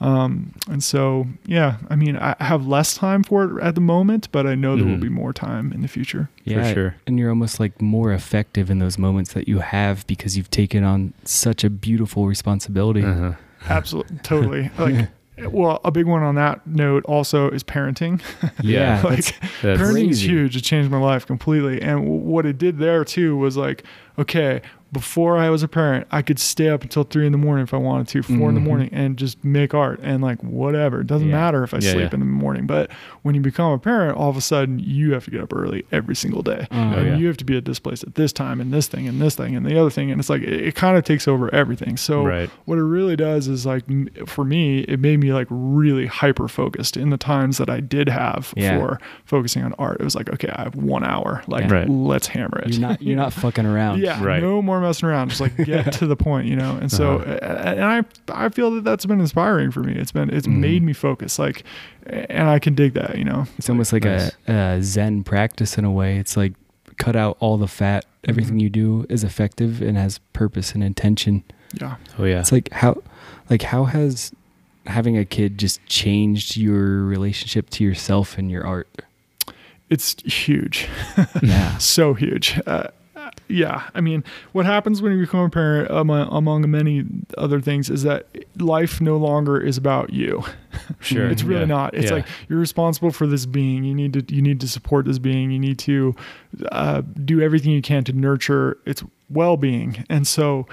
Um, 0.00 0.52
and 0.68 0.84
so, 0.84 1.26
yeah, 1.46 1.78
I 1.88 1.96
mean, 1.96 2.18
I 2.18 2.36
have 2.40 2.66
less 2.66 2.94
time 2.94 3.22
for 3.22 3.58
it 3.58 3.62
at 3.62 3.74
the 3.74 3.80
moment, 3.80 4.28
but 4.32 4.46
I 4.46 4.54
know 4.54 4.76
there 4.76 4.84
will 4.84 4.96
Mhm. 4.98 5.00
be 5.00 5.08
more 5.08 5.32
time 5.32 5.72
in 5.72 5.80
the 5.80 5.88
future. 5.88 6.28
Yeah, 6.44 6.74
sure. 6.74 6.94
And 7.06 7.18
you're 7.18 7.30
almost 7.30 7.58
like 7.58 7.80
more 7.80 8.12
effective 8.12 8.68
in 8.70 8.80
those 8.80 8.98
moments 8.98 9.32
that 9.32 9.48
you 9.48 9.60
have 9.60 10.06
because 10.06 10.36
you've 10.36 10.50
taken 10.50 10.84
on 10.84 11.14
such 11.24 11.64
a 11.64 11.70
beautiful 11.70 12.26
responsibility. 12.26 13.02
Uh-huh. 13.02 13.32
Absolutely, 13.70 14.18
totally. 14.18 14.70
Like, 14.78 15.08
well, 15.50 15.80
a 15.84 15.90
big 15.90 16.06
one 16.06 16.22
on 16.22 16.34
that 16.36 16.66
note 16.66 17.04
also 17.06 17.50
is 17.50 17.62
parenting. 17.64 18.20
Yeah, 18.62 19.00
like, 19.04 19.24
that's- 19.24 19.32
That's 19.62 19.80
parenting 19.80 20.10
is 20.10 20.24
huge. 20.24 20.56
It 20.56 20.62
changed 20.62 20.90
my 20.90 20.98
life 21.00 21.26
completely. 21.26 21.82
And 21.82 22.00
w- 22.02 22.20
what 22.20 22.46
it 22.46 22.56
did 22.58 22.78
there 22.78 23.04
too 23.04 23.36
was 23.36 23.56
like, 23.56 23.84
okay, 24.18 24.62
before 24.94 25.36
I 25.36 25.50
was 25.50 25.62
a 25.62 25.68
parent, 25.68 26.06
I 26.10 26.22
could 26.22 26.38
stay 26.38 26.70
up 26.70 26.82
until 26.82 27.02
three 27.04 27.26
in 27.26 27.32
the 27.32 27.38
morning 27.38 27.64
if 27.64 27.74
I 27.74 27.76
wanted 27.76 28.08
to, 28.08 28.22
4 28.22 28.48
in 28.48 28.54
the 28.54 28.60
Mhm. 28.60 28.64
morning, 28.64 28.88
and 28.92 29.18
just 29.18 29.44
make 29.44 29.74
art 29.74 30.00
and 30.02 30.22
like 30.22 30.42
whatever. 30.42 31.02
It 31.02 31.06
doesn't 31.06 31.28
Yeah. 31.28 31.34
matter 31.34 31.62
if 31.62 31.74
I 31.74 31.78
Yeah, 31.78 31.90
sleep 31.92 32.10
yeah. 32.10 32.14
in 32.14 32.20
the 32.20 32.26
morning. 32.26 32.66
But 32.66 32.90
when 33.22 33.34
you 33.34 33.42
become 33.42 33.72
a 33.72 33.78
parent, 33.78 34.16
all 34.16 34.30
of 34.30 34.36
a 34.38 34.40
sudden 34.40 34.78
you 34.78 35.12
have 35.12 35.24
to 35.26 35.30
get 35.30 35.42
up 35.42 35.52
early 35.54 35.84
every 35.92 36.16
single 36.16 36.40
day. 36.42 36.66
Oh, 36.70 36.76
and 36.78 37.06
yeah. 37.08 37.16
you 37.16 37.26
have 37.26 37.36
to 37.36 37.44
be 37.44 37.56
at 37.56 37.66
this 37.66 37.78
place 37.78 38.02
at 38.02 38.14
this 38.14 38.32
time 38.32 38.60
and 38.60 38.72
this 38.72 38.86
thing 38.86 39.06
and 39.06 39.20
this 39.20 39.34
thing 39.34 39.54
and 39.54 39.66
the 39.66 39.78
other 39.78 39.90
thing. 39.90 40.10
And 40.10 40.18
it's 40.18 40.30
like, 40.30 40.42
it, 40.42 40.52
it 40.68 40.74
kind 40.74 40.96
of 40.96 41.04
takes 41.04 41.28
over 41.28 41.52
everything. 41.54 41.96
So 41.98 42.24
Right. 42.24 42.48
what 42.64 42.78
it 42.78 42.84
really 42.84 43.16
does 43.16 43.48
is 43.48 43.66
like, 43.66 43.84
for 44.26 44.44
me, 44.44 44.80
it 44.80 45.00
made 45.00 45.20
me 45.20 45.32
like 45.32 45.48
really 45.50 46.06
hyper 46.06 46.48
focused 46.48 46.96
in 46.96 47.10
the 47.10 47.18
times 47.18 47.58
that 47.58 47.68
I 47.68 47.80
did 47.80 48.08
have 48.08 48.54
Yeah. 48.56 48.78
for 48.78 49.00
focusing 49.24 49.64
on 49.64 49.74
art. 49.78 49.98
It 50.00 50.04
was 50.04 50.14
like, 50.14 50.30
okay, 50.32 50.48
I 50.54 50.62
have 50.62 50.76
one 50.76 51.04
hour. 51.04 51.42
Like, 51.48 51.64
Yeah. 51.64 51.74
Right. 51.74 51.88
let's 51.90 52.28
hammer 52.28 52.58
it. 52.60 52.70
You're 52.72 52.80
not 52.80 53.02
you're 53.02 53.16
not 53.16 53.32
fucking 53.44 53.66
around. 53.66 54.00
yeah, 54.00 54.22
Right. 54.24 54.40
no 54.42 54.62
more 54.62 54.78
messing 54.84 55.08
around. 55.08 55.30
Just 55.30 55.40
like 55.40 55.56
get 55.56 55.92
to 56.00 56.06
the 56.06 56.16
point, 56.16 56.46
you 56.46 56.56
know. 56.56 56.76
And 56.76 56.90
so, 56.92 57.18
Uh-huh. 57.18 57.38
and 57.72 57.84
I, 57.84 58.04
I 58.28 58.48
feel 58.50 58.70
that 58.72 58.84
that's 58.84 59.04
been 59.06 59.20
inspiring 59.20 59.70
for 59.70 59.80
me. 59.80 59.94
It's 59.94 60.12
been, 60.12 60.30
it's 60.30 60.46
Mhm. 60.46 60.58
made 60.58 60.82
me 60.82 60.92
focus. 60.92 61.38
Like, 61.38 61.64
and 62.06 62.48
I 62.48 62.58
can 62.58 62.74
dig 62.74 62.94
that, 62.94 63.18
you 63.18 63.24
know. 63.24 63.46
It's 63.58 63.68
almost 63.68 63.92
like 63.92 64.04
Nice. 64.04 64.30
a, 64.46 64.52
a 64.52 64.82
Zen 64.82 65.24
practice 65.24 65.76
in 65.78 65.84
a 65.84 65.90
way. 65.92 66.18
It's 66.18 66.36
like 66.36 66.52
cut 66.96 67.16
out 67.16 67.36
all 67.40 67.56
the 67.58 67.66
fat. 67.66 68.04
Everything 68.28 68.56
Mhm. 68.58 68.62
you 68.62 68.70
do 68.70 69.06
is 69.08 69.24
effective 69.24 69.82
and 69.82 69.96
has 69.98 70.18
purpose 70.32 70.72
and 70.74 70.84
intention. 70.84 71.42
Yeah. 71.80 71.96
Oh 72.18 72.24
yeah. 72.24 72.38
It's 72.40 72.52
like 72.52 72.70
how 72.72 73.02
like 73.50 73.62
how 73.62 73.84
has 73.84 74.32
having 74.86 75.16
a 75.18 75.24
kid 75.24 75.58
just 75.58 75.84
changed 75.86 76.56
your 76.56 77.02
relationship 77.04 77.68
to 77.70 77.82
yourself 77.84 78.38
and 78.38 78.50
your 78.50 78.64
art? 78.66 78.88
It's 79.90 80.16
huge. 80.22 80.88
Yeah. 81.42 81.76
so 81.78 82.14
huge. 82.14 82.60
Uh, 82.66 82.88
yeah, 83.48 83.88
I 83.94 84.00
mean, 84.00 84.24
what 84.52 84.64
happens 84.66 85.02
when 85.02 85.12
you 85.12 85.20
become 85.20 85.40
a 85.40 85.50
parent, 85.50 85.90
among, 85.90 86.28
among 86.30 86.70
many 86.70 87.04
other 87.36 87.60
things, 87.60 87.90
is 87.90 88.02
that 88.02 88.26
life 88.58 89.00
no 89.00 89.16
longer 89.16 89.60
is 89.60 89.76
about 89.76 90.12
you. 90.12 90.42
Sure. 91.00 91.28
It's 91.28 91.44
really 91.44 91.60
yeah. 91.60 91.66
not. 91.66 91.94
It's 91.94 92.06
Yeah. 92.10 92.16
like 92.16 92.26
you're 92.48 92.58
responsible 92.58 93.10
for 93.12 93.26
this 93.28 93.46
being. 93.46 93.84
You 93.84 93.94
need 93.94 94.12
to 94.14 94.34
you 94.34 94.42
need 94.42 94.60
to 94.60 94.68
support 94.68 95.04
this 95.06 95.18
being. 95.18 95.50
You 95.52 95.58
need 95.58 95.78
to 95.80 96.16
uh, 96.72 97.02
do 97.24 97.40
everything 97.40 97.70
you 97.72 97.80
can 97.80 98.02
to 98.04 98.12
nurture 98.12 98.78
its 98.84 99.02
well-being. 99.30 100.04
And 100.10 100.26
so 100.26 100.66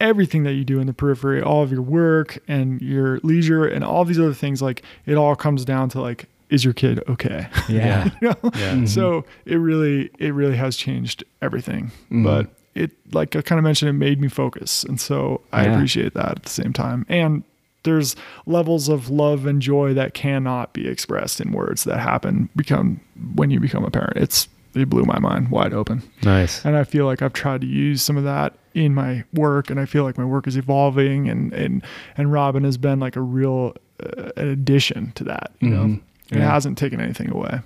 everything 0.00 0.42
that 0.42 0.54
you 0.54 0.64
do 0.64 0.80
in 0.80 0.86
the 0.88 0.92
periphery, 0.92 1.40
all 1.40 1.62
of 1.62 1.70
your 1.70 1.82
work 1.82 2.38
and 2.48 2.80
your 2.82 3.20
leisure 3.22 3.64
and 3.64 3.84
all 3.84 4.04
these 4.04 4.18
other 4.18 4.34
things, 4.34 4.60
like 4.60 4.82
it 5.06 5.14
all 5.14 5.36
comes 5.36 5.64
down 5.64 5.88
to 5.90 6.00
like, 6.00 6.26
is 6.54 6.64
your 6.64 6.74
kid 6.74 7.02
okay? 7.08 7.48
Yeah. 7.68 8.10
you 8.22 8.28
know? 8.28 8.36
Yeah. 8.54 8.74
Mhm. 8.74 8.88
So 8.88 9.24
it 9.44 9.56
really 9.56 10.10
it 10.18 10.32
really 10.34 10.56
has 10.56 10.76
changed 10.76 11.24
everything. 11.42 11.90
Mhm. 12.10 12.24
But 12.24 12.46
it 12.74 12.90
like 13.12 13.36
I 13.36 13.42
kind 13.42 13.58
of 13.58 13.64
mentioned, 13.64 13.88
it 13.90 13.92
made 14.08 14.20
me 14.20 14.28
focus, 14.28 14.84
and 14.84 15.00
so 15.00 15.40
I 15.52 15.64
Yeah. 15.64 15.74
appreciate 15.74 16.14
that 16.14 16.30
at 16.38 16.42
the 16.42 16.50
same 16.50 16.72
time. 16.72 17.04
And 17.08 17.42
there's 17.84 18.16
levels 18.46 18.88
of 18.88 19.10
love 19.10 19.46
and 19.46 19.60
joy 19.60 19.92
that 19.94 20.14
cannot 20.14 20.72
be 20.72 20.88
expressed 20.88 21.40
in 21.40 21.52
words 21.52 21.84
that 21.84 21.98
happen 22.00 22.48
become 22.56 23.00
when 23.34 23.50
you 23.50 23.60
become 23.60 23.84
a 23.84 23.90
parent. 23.90 24.16
It's 24.16 24.48
it 24.74 24.88
blew 24.90 25.04
my 25.04 25.20
mind 25.20 25.50
wide 25.50 25.72
open, 25.72 26.02
Nice. 26.24 26.64
and 26.64 26.76
I 26.76 26.82
feel 26.82 27.06
like 27.06 27.22
I've 27.22 27.32
tried 27.32 27.60
to 27.60 27.66
use 27.68 28.02
some 28.02 28.16
of 28.16 28.24
that 28.24 28.54
in 28.74 28.92
my 28.92 29.22
work, 29.32 29.70
and 29.70 29.78
I 29.78 29.86
feel 29.86 30.02
like 30.02 30.18
my 30.18 30.24
work 30.24 30.48
is 30.48 30.56
evolving, 30.56 31.28
and 31.28 31.52
and 31.52 31.82
and 32.16 32.32
Robin 32.32 32.64
has 32.64 32.76
been 32.76 32.98
like 32.98 33.14
a 33.14 33.20
real 33.20 33.76
uh, 34.02 34.30
an 34.36 34.48
addition 34.48 35.12
to 35.14 35.22
that. 35.24 35.52
You 35.60 35.70
know, 35.70 35.84
Mhm. 35.84 36.00
It 36.30 36.38
Yeah. 36.38 36.50
hasn't 36.50 36.78
taken 36.78 37.00
anything 37.00 37.30
away. 37.30 37.60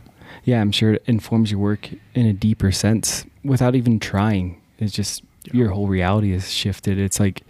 Yeah, 0.44 0.60
I'm 0.60 0.72
sure 0.72 0.94
it 0.94 1.02
informs 1.06 1.50
your 1.50 1.60
work 1.60 1.88
in 2.14 2.26
a 2.26 2.32
deeper 2.32 2.70
sense 2.72 3.24
without 3.44 3.74
even 3.74 3.98
trying. 3.98 4.56
It's 4.78 4.92
just 4.92 5.22
Yeah. 5.44 5.54
your 5.54 5.68
whole 5.70 5.88
reality 5.88 6.32
has 6.32 6.50
shifted. 6.50 6.98
It's 6.98 7.18
like 7.20 7.42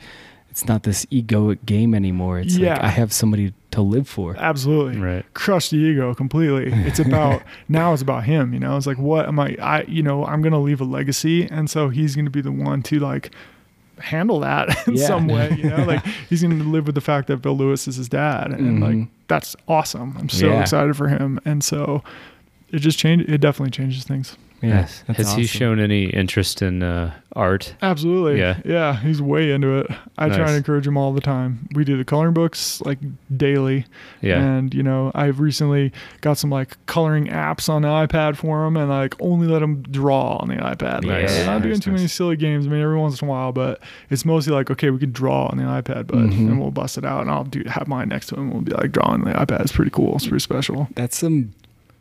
it's 0.50 0.66
not 0.66 0.82
this 0.82 1.04
egoic 1.06 1.58
game 1.66 1.94
anymore. 1.94 2.40
It's 2.40 2.56
Yeah. 2.56 2.72
like 2.74 2.82
I 2.82 2.88
have 2.88 3.12
somebody 3.12 3.52
to 3.70 3.80
live 3.82 4.08
for. 4.08 4.34
Absolutely. 4.38 4.98
Right. 5.00 5.24
crush 5.34 5.68
the 5.70 5.76
ego 5.76 6.14
completely. 6.14 6.72
It's 6.86 6.98
about 6.98 7.42
now 7.68 7.92
it's 7.92 8.02
about 8.02 8.24
him, 8.24 8.52
you 8.54 8.58
know. 8.60 8.76
It's 8.76 8.86
like 8.86 8.98
what 8.98 9.28
am 9.28 9.38
I 9.38 9.56
I 9.60 9.82
you 9.86 10.02
know, 10.02 10.24
I'm 10.24 10.40
going 10.42 10.52
to 10.52 10.58
leave 10.58 10.80
a 10.80 10.84
legacy 10.84 11.44
and 11.50 11.68
so 11.70 11.88
he's 11.90 12.14
going 12.16 12.24
to 12.24 12.30
be 12.30 12.40
the 12.40 12.50
one 12.52 12.82
to 12.84 12.98
like 12.98 13.30
handle 14.00 14.40
that 14.40 14.68
in 14.88 14.94
Yeah. 14.96 15.06
some 15.06 15.28
way, 15.28 15.50
you 15.56 15.68
know? 15.70 15.84
Like 15.84 16.04
he's 16.28 16.42
going 16.42 16.58
to 16.58 16.64
live 16.64 16.86
with 16.86 16.94
the 16.94 17.00
fact 17.00 17.28
that 17.28 17.42
Phil 17.42 17.56
Lewis 17.56 17.86
is 17.88 17.96
his 17.96 18.08
dad 18.08 18.52
and 18.52 18.78
Mhm. 18.78 18.82
like 19.00 19.08
that's 19.28 19.54
awesome. 19.66 20.16
I'm 20.18 20.28
so 20.28 20.46
Yeah. 20.46 20.60
excited 20.60 20.96
for 20.96 21.08
him 21.08 21.40
and 21.44 21.62
so 21.62 22.02
it 22.70 22.78
just 22.78 22.98
changed 22.98 23.28
it 23.28 23.38
definitely 23.38 23.70
changes 23.70 24.04
things. 24.04 24.36
Yeah, 24.60 24.80
Nice. 24.80 25.04
that's 25.06 25.18
Has 25.20 25.34
he 25.34 25.46
shown 25.46 25.78
any 25.78 26.06
interest 26.06 26.62
in 26.62 26.82
uh, 26.82 27.14
art? 27.36 27.74
Absolutely. 27.80 28.40
Yeah. 28.40 28.58
Yeah, 28.64 28.96
he's 29.00 29.22
way 29.22 29.52
into 29.52 29.78
it. 29.78 29.86
I 30.18 30.26
try 30.28 30.38
Nice. 30.38 30.48
and 30.48 30.56
encourage 30.56 30.84
him 30.86 30.96
all 30.96 31.12
the 31.12 31.20
time. 31.20 31.68
We 31.74 31.84
do 31.84 31.96
the 31.96 32.04
coloring 32.04 32.34
books 32.34 32.80
like 32.80 32.98
daily. 33.36 33.86
Yeah. 34.20 34.42
And 34.42 34.74
you 34.74 34.82
know, 34.82 35.12
I've 35.14 35.38
recently 35.38 35.92
got 36.22 36.38
some 36.38 36.50
like 36.50 36.76
coloring 36.86 37.26
apps 37.28 37.68
on 37.68 37.82
the 37.82 37.88
iPad 37.88 38.36
for 38.36 38.66
him, 38.66 38.76
and 38.76 38.92
I 38.92 38.98
like 39.02 39.14
only 39.20 39.46
let 39.46 39.62
him 39.62 39.82
draw 39.82 40.38
on 40.38 40.48
the 40.48 40.56
iPad. 40.56 41.04
Like, 41.04 41.22
Nice. 41.22 41.38
I'm 41.40 41.46
not 41.46 41.62
doing 41.62 41.74
Nice, 41.74 41.80
too 41.84 41.92
many 41.92 42.08
silly 42.08 42.36
games. 42.36 42.66
I 42.66 42.70
mean, 42.70 42.80
every 42.82 42.98
once 42.98 43.22
in 43.22 43.28
a 43.28 43.30
while, 43.30 43.52
but 43.52 43.80
it's 44.10 44.24
mostly 44.24 44.52
like, 44.52 44.70
okay, 44.72 44.90
we 44.90 44.98
could 44.98 45.12
draw 45.12 45.46
on 45.46 45.58
the 45.58 45.64
iPad, 45.64 46.08
but 46.08 46.16
Mhm. 46.16 46.32
and 46.48 46.60
we'll 46.60 46.72
bust 46.72 46.98
it 46.98 47.04
out, 47.04 47.20
and 47.22 47.30
I'll 47.30 47.44
do 47.44 47.62
have 47.68 47.86
mine 47.86 48.08
next 48.08 48.26
to 48.28 48.34
him. 48.34 48.42
And 48.42 48.52
we'll 48.54 48.62
be 48.62 48.72
like 48.72 48.90
drawing 48.90 49.22
on 49.22 49.30
the 49.30 49.38
iPad. 49.38 49.60
It's 49.60 49.70
pretty 49.72 49.92
cool. 49.92 50.16
It's 50.16 50.26
pretty 50.26 50.42
special. 50.42 50.88
That's 50.96 51.16
some 51.16 51.52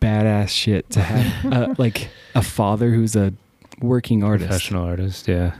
badass 0.01 0.49
shit 0.49 0.89
to 0.91 1.01
have 1.01 1.45
uh, 1.53 1.75
like 1.77 2.09
a 2.35 2.41
father 2.41 2.91
who's 2.91 3.15
a 3.15 3.33
working 3.81 4.23
artist. 4.23 4.49
Professional 4.49 4.85
artist. 4.85 5.27
Yeah. 5.27 5.55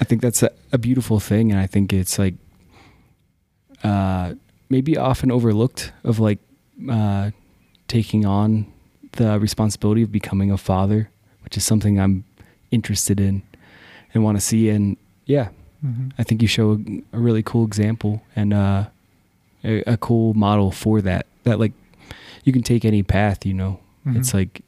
I 0.00 0.04
think 0.04 0.20
that's 0.20 0.42
a, 0.42 0.50
a 0.72 0.78
beautiful 0.78 1.18
thing, 1.18 1.50
and 1.50 1.58
I 1.60 1.66
think 1.66 1.92
it's 1.92 2.18
like 2.18 2.34
uh, 3.82 4.34
maybe 4.68 4.96
often 4.96 5.30
overlooked 5.30 5.92
of 6.04 6.18
like 6.18 6.38
uh, 6.90 7.30
taking 7.88 8.24
on 8.26 8.66
the 9.12 9.38
responsibility 9.38 10.02
of 10.02 10.12
becoming 10.12 10.50
a 10.50 10.58
father, 10.58 11.10
which 11.44 11.56
is 11.56 11.64
something 11.64 11.98
I'm 12.00 12.24
interested 12.70 13.20
in 13.20 13.42
and 14.14 14.24
want 14.24 14.36
to 14.36 14.40
see. 14.40 14.68
And 14.68 14.96
yeah, 15.26 15.48
hmm 15.80 16.08
I 16.18 16.22
think 16.22 16.42
you 16.42 16.48
show 16.48 16.72
a, 16.72 17.16
a 17.16 17.18
really 17.18 17.42
cool 17.42 17.64
example 17.64 18.22
and 18.36 18.54
uh, 18.54 18.84
a, 19.64 19.82
a 19.84 19.96
cool 19.96 20.34
model 20.34 20.70
for 20.70 21.00
that. 21.00 21.26
That 21.44 21.58
like 21.58 21.72
you 22.44 22.52
can 22.52 22.62
take 22.62 22.84
any 22.84 23.02
path, 23.02 23.44
you 23.46 23.54
know. 23.54 23.80
Mm-hmm. 24.06 24.18
It's 24.18 24.34
like, 24.34 24.62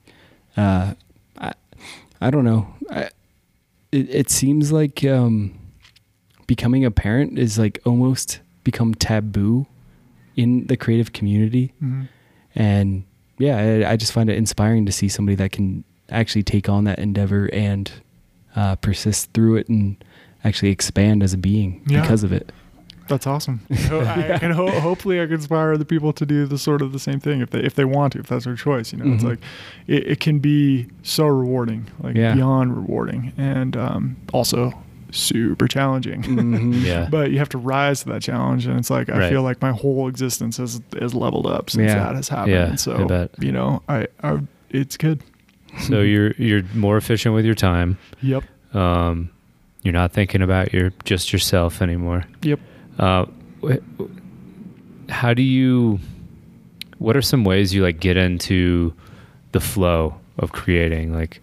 uh, 0.56 0.94
I, 1.38 1.52
I 2.20 2.30
don't 2.30 2.44
know. 2.44 2.72
I, 2.90 3.08
it, 3.92 4.10
it 4.14 4.30
seems 4.30 4.72
like 4.72 5.04
um, 5.04 5.58
becoming 6.46 6.84
a 6.84 6.90
parent 6.90 7.38
is 7.38 7.58
like 7.58 7.80
almost 7.84 8.40
become 8.64 8.94
taboo 8.94 9.66
in 10.36 10.66
the 10.66 10.76
creative 10.76 11.12
community, 11.12 11.72
hmm 11.80 12.02
and 12.56 13.02
yeah, 13.38 13.56
I, 13.88 13.92
I 13.92 13.96
just 13.96 14.12
find 14.12 14.30
it 14.30 14.36
inspiring 14.36 14.86
to 14.86 14.92
see 14.92 15.08
somebody 15.08 15.34
that 15.36 15.50
can 15.50 15.82
actually 16.08 16.44
take 16.44 16.68
on 16.68 16.84
that 16.84 17.00
endeavor 17.00 17.50
and 17.52 17.90
uh, 18.54 18.76
persist 18.76 19.32
through 19.34 19.56
it 19.56 19.68
and 19.68 19.96
actually 20.44 20.70
expand 20.70 21.20
as 21.24 21.32
a 21.32 21.36
being 21.36 21.82
Yeah. 21.88 22.00
because 22.02 22.22
of 22.22 22.32
it. 22.32 22.52
That's 23.08 23.26
awesome. 23.26 23.60
So 23.88 24.00
I 24.00 24.38
can 24.40 24.50
ho- 24.52 24.80
hopefully 24.80 25.20
I 25.20 25.26
can 25.26 25.34
inspire 25.34 25.72
other 25.74 25.84
people 25.84 26.12
to 26.14 26.24
do 26.26 26.46
the 26.46 26.58
sort 26.58 26.80
of 26.82 26.92
the 26.92 26.98
same 26.98 27.20
thing 27.20 27.40
if 27.40 27.50
they 27.50 27.60
if 27.60 27.74
they 27.74 27.84
want 27.84 28.12
to, 28.14 28.20
if 28.20 28.26
that's 28.28 28.44
their 28.46 28.56
choice. 28.56 28.92
You 28.92 28.98
know, 28.98 29.14
it's 29.14 29.22
Mhm. 29.24 29.28
like 29.30 29.38
it, 29.86 30.06
it 30.06 30.20
can 30.20 30.38
be 30.38 30.86
so 31.02 31.26
rewarding, 31.26 31.86
like 32.00 32.16
Yeah. 32.16 32.34
beyond 32.34 32.76
rewarding, 32.76 33.32
and 33.36 33.76
um, 33.76 34.16
also 34.32 34.72
super 35.10 35.68
challenging. 35.68 36.22
Mhm. 36.22 36.82
Yeah. 36.84 37.06
but 37.10 37.30
you 37.30 37.38
have 37.38 37.48
to 37.50 37.58
rise 37.58 38.02
to 38.02 38.08
that 38.10 38.22
challenge, 38.22 38.66
and 38.66 38.78
it's 38.78 38.90
like 38.90 39.08
I 39.10 39.18
Right. 39.18 39.30
feel 39.30 39.42
like 39.42 39.60
my 39.62 39.70
whole 39.72 40.08
existence 40.08 40.56
has 40.56 40.80
is 40.96 41.14
leveled 41.14 41.46
up 41.46 41.70
since 41.70 41.90
Yeah. 41.90 41.98
that 42.04 42.14
has 42.16 42.28
happened. 42.28 42.52
Yeah, 42.52 42.74
so 42.76 43.28
you 43.38 43.52
know, 43.52 43.82
I, 43.88 44.06
I 44.22 44.38
it's 44.70 44.96
good. 44.96 45.20
So 45.80 46.00
you're 46.00 46.32
you're 46.38 46.62
more 46.74 46.96
efficient 46.96 47.34
with 47.34 47.44
your 47.44 47.54
time. 47.54 47.98
Yep. 48.22 48.44
Um, 48.74 49.30
you're 49.82 49.92
not 49.92 50.12
thinking 50.12 50.40
about 50.42 50.72
your 50.72 50.92
just 51.04 51.32
yourself 51.32 51.82
anymore. 51.82 52.24
Yep. 52.42 52.60
Uh, 52.98 53.26
how 55.08 55.34
do 55.34 55.42
you? 55.42 55.98
What 56.98 57.16
are 57.16 57.22
some 57.22 57.44
ways 57.44 57.74
you 57.74 57.82
like 57.82 58.00
get 58.00 58.16
into 58.16 58.94
the 59.52 59.60
flow 59.60 60.14
of 60.38 60.52
creating? 60.52 61.12
Like, 61.12 61.40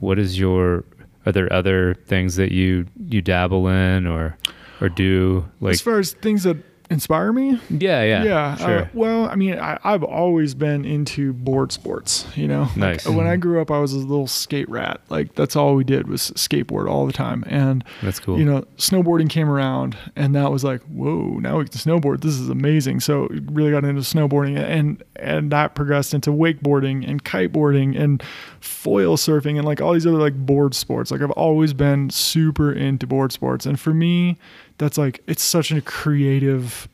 what 0.00 0.18
is 0.18 0.38
your? 0.38 0.84
Are 1.24 1.32
there 1.32 1.52
other 1.52 1.94
things 2.06 2.36
that 2.36 2.52
you 2.52 2.86
you 3.08 3.20
dabble 3.20 3.68
in 3.68 4.06
or 4.06 4.36
or 4.80 4.88
do? 4.88 5.44
Like, 5.60 5.74
as 5.74 5.80
far 5.80 5.98
as 5.98 6.12
things 6.12 6.44
that 6.44 6.56
inspire 6.90 7.32
me, 7.32 7.60
yeah, 7.70 8.02
yeah, 8.02 8.22
yeah. 8.24 8.56
sure. 8.56 8.78
Uh, 8.82 8.88
well, 8.94 9.28
I 9.28 9.34
mean, 9.34 9.58
I, 9.58 9.78
I've 9.84 10.02
always 10.04 10.54
been 10.54 10.84
into 10.84 11.32
board 11.32 11.72
sports. 11.72 12.26
You 12.36 12.48
know, 12.48 12.68
Like, 12.76 13.04
when 13.04 13.26
I 13.26 13.36
grew 13.36 13.60
up, 13.60 13.70
I 13.70 13.78
was 13.78 13.92
a 13.92 13.98
little 13.98 14.26
skate 14.26 14.68
rat. 14.68 15.00
Like 15.08 15.34
that's 15.34 15.56
all 15.56 15.74
we 15.74 15.84
did 15.84 16.08
was 16.08 16.30
skateboard 16.32 16.88
all 16.88 17.06
the 17.06 17.12
time. 17.12 17.44
And 17.46 17.84
That's 18.02 18.20
cool. 18.20 18.38
you 18.38 18.44
know, 18.44 18.62
snowboarding 18.76 19.28
came 19.30 19.48
around, 19.48 19.96
and 20.14 20.34
that 20.34 20.50
was 20.50 20.64
like, 20.64 20.82
whoa! 20.82 21.38
Now 21.38 21.58
we 21.58 21.64
can 21.64 21.72
snowboard. 21.78 22.20
This 22.20 22.34
is 22.38 22.48
amazing. 22.48 23.00
So 23.00 23.28
really 23.50 23.70
got 23.70 23.84
into 23.84 24.02
snowboarding, 24.02 24.58
and 24.58 25.02
and 25.16 25.50
that 25.52 25.74
progressed 25.74 26.14
into 26.14 26.30
wakeboarding 26.30 27.08
and 27.08 27.24
kiteboarding 27.24 27.98
and 27.98 28.22
foil 28.60 29.16
surfing 29.16 29.56
and 29.56 29.64
like 29.64 29.80
all 29.80 29.92
these 29.92 30.06
other 30.06 30.18
like 30.18 30.34
board 30.34 30.74
sports. 30.74 31.10
Like 31.10 31.22
I've 31.22 31.30
always 31.32 31.72
been 31.72 32.10
super 32.10 32.72
into 32.72 33.06
board 33.06 33.32
sports, 33.32 33.66
and 33.66 33.78
for 33.78 33.94
me, 33.94 34.36
that's 34.78 34.98
like 34.98 35.22
it's 35.26 35.42
such 35.42 35.70
a 35.72 35.80
creative 35.80 36.88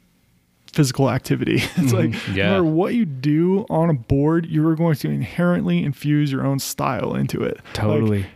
physical 0.73 1.11
activity. 1.11 1.63
It's 1.77 1.93
like 1.93 2.15
Yeah. 2.35 2.45
no 2.47 2.51
matter 2.53 2.65
what 2.65 2.95
you 2.95 3.05
do 3.05 3.67
on 3.69 3.91
a 3.91 3.95
board, 3.95 4.47
you 4.47 4.67
are 4.67 4.75
going 4.75 4.95
to 4.97 5.09
inherently 5.11 5.85
infuse 5.85 6.33
your 6.33 6.47
own 6.47 6.59
style 6.59 7.15
into 7.15 7.43
it. 7.43 7.57
Like, 7.57 7.73
Totally. 7.75 8.27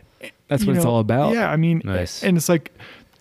That's 0.48 0.62
you 0.62 0.68
what 0.68 0.76
it's 0.76 0.84
all 0.86 1.00
about. 1.00 1.32
Yeah, 1.34 1.50
I 1.50 1.56
mean, 1.56 1.80
Nice. 1.84 2.22
and 2.22 2.36
it's 2.36 2.48
like 2.48 2.72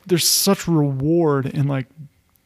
there's 0.05 0.27
such 0.27 0.67
reward 0.67 1.45
in 1.47 1.67
like 1.67 1.87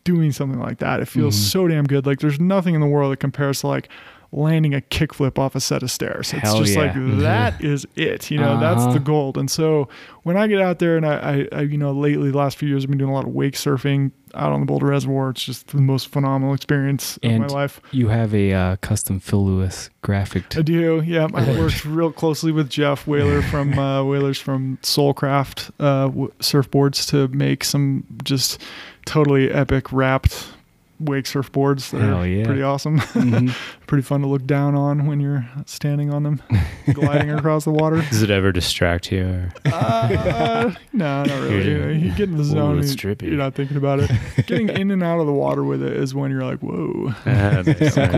doing 0.05 0.31
something 0.31 0.59
like 0.59 0.77
that. 0.79 0.99
It 1.01 1.07
feels 1.07 1.35
Mhm. 1.35 1.49
so 1.51 1.67
damn 1.67 1.85
good. 1.85 2.05
Like 2.05 2.19
there's 2.19 2.39
nothing 2.39 2.75
in 2.75 2.81
the 2.81 2.87
world 2.87 3.11
that 3.11 3.17
compares 3.19 3.61
to 3.61 3.67
like 3.67 3.89
landing 4.31 4.75
a 4.75 4.81
kickflip 4.81 5.39
off 5.39 5.55
a 5.55 5.59
set 5.59 5.81
of 5.81 5.89
stairs. 5.89 6.33
It's 6.33 6.43
Hell 6.43 6.59
just 6.59 6.75
yeah. 6.75 6.81
like 6.81 7.19
that 7.21 7.63
is 7.63 7.87
it. 7.95 8.29
You 8.29 8.37
know, 8.37 8.59
that's 8.59 8.81
Uh-huh. 8.81 8.93
the 8.93 8.99
gold. 8.99 9.37
And 9.39 9.49
so 9.49 9.89
when 10.23 10.37
I 10.37 10.45
get 10.47 10.61
out 10.61 10.77
there 10.79 10.97
and 10.97 11.05
I, 11.05 11.47
I, 11.51 11.57
I, 11.57 11.61
you 11.61 11.77
know, 11.79 11.91
lately 11.91 12.29
the 12.29 12.37
last 12.37 12.57
few 12.57 12.69
years 12.69 12.83
I've 12.83 12.89
been 12.89 12.99
doing 12.99 13.09
a 13.09 13.13
lot 13.13 13.25
of 13.25 13.31
wake 13.33 13.55
surfing 13.55 14.11
out 14.35 14.51
on 14.51 14.59
the 14.59 14.67
Boulder 14.67 14.85
Reservoir. 14.85 15.31
It's 15.31 15.43
just 15.43 15.69
the 15.69 15.81
most 15.81 16.09
phenomenal 16.09 16.53
experience 16.53 17.17
of 17.17 17.23
my 17.23 17.29
And 17.37 17.51
life. 17.51 17.81
You 17.91 18.09
have 18.09 18.35
a 18.35 18.53
uh, 18.53 18.75
custom 18.75 19.19
Phil 19.19 19.43
Lewis 19.43 19.89
graphic. 20.03 20.55
I 20.55 20.61
do. 20.61 21.01
Yeah, 21.03 21.27
I 21.33 21.49
worked 21.59 21.83
real 21.83 22.11
closely 22.11 22.51
with 22.51 22.69
Jeff 22.69 23.07
Whaler 23.07 23.41
from 23.41 23.79
uh, 23.79 24.03
Whalers 24.09 24.39
from 24.39 24.77
Soulcraft 24.83 25.71
uh, 25.79 26.05
w- 26.09 26.31
surfboards 26.39 27.07
to 27.09 27.27
make 27.35 27.63
some 27.63 28.03
just 28.23 28.61
totally 29.05 29.49
epic 29.49 29.91
wrapped 29.91 30.49
wake 30.99 31.25
surfboards 31.25 31.91
that 31.91 32.01
Hell 32.01 32.17
are 32.23 32.27
yeah. 32.27 32.45
pretty 32.45 32.61
awesome. 32.61 32.99
Mhm. 33.19 33.55
pretty 33.87 34.03
fun 34.03 34.21
to 34.21 34.27
look 34.27 34.45
down 34.45 34.75
on 34.75 35.05
when 35.07 35.19
you're 35.19 35.47
standing 35.65 36.13
on 36.13 36.23
them, 36.23 36.41
gliding 36.93 37.31
across 37.31 37.63
the 37.65 37.71
water. 37.71 38.01
Does 38.09 38.21
it 38.21 38.29
ever 38.29 38.51
distract 38.51 39.11
you? 39.11 39.25
Or? 39.25 39.51
Uh, 39.65 40.73
no, 40.93 41.23
not 41.23 41.27
really. 41.41 41.49
You're 41.49 41.61
You, 41.63 41.79
know, 41.79 41.87
you 42.07 42.11
get 42.15 42.29
in 42.29 42.37
the 42.37 42.43
zone, 42.43 42.79
and 42.79 43.03
you're 43.21 43.31
not 43.37 43.55
thinking 43.55 43.77
about 43.77 43.99
it. 43.99 44.11
Getting 44.45 44.69
in 44.69 44.91
and 44.91 45.01
out 45.03 45.19
of 45.19 45.25
the 45.25 45.33
water 45.33 45.63
with 45.63 45.81
it 45.81 45.93
is 45.93 46.13
when 46.13 46.31
you're 46.31 46.43
like, 46.43 46.59
whoa. 46.59 47.13
Ah, 47.25 47.63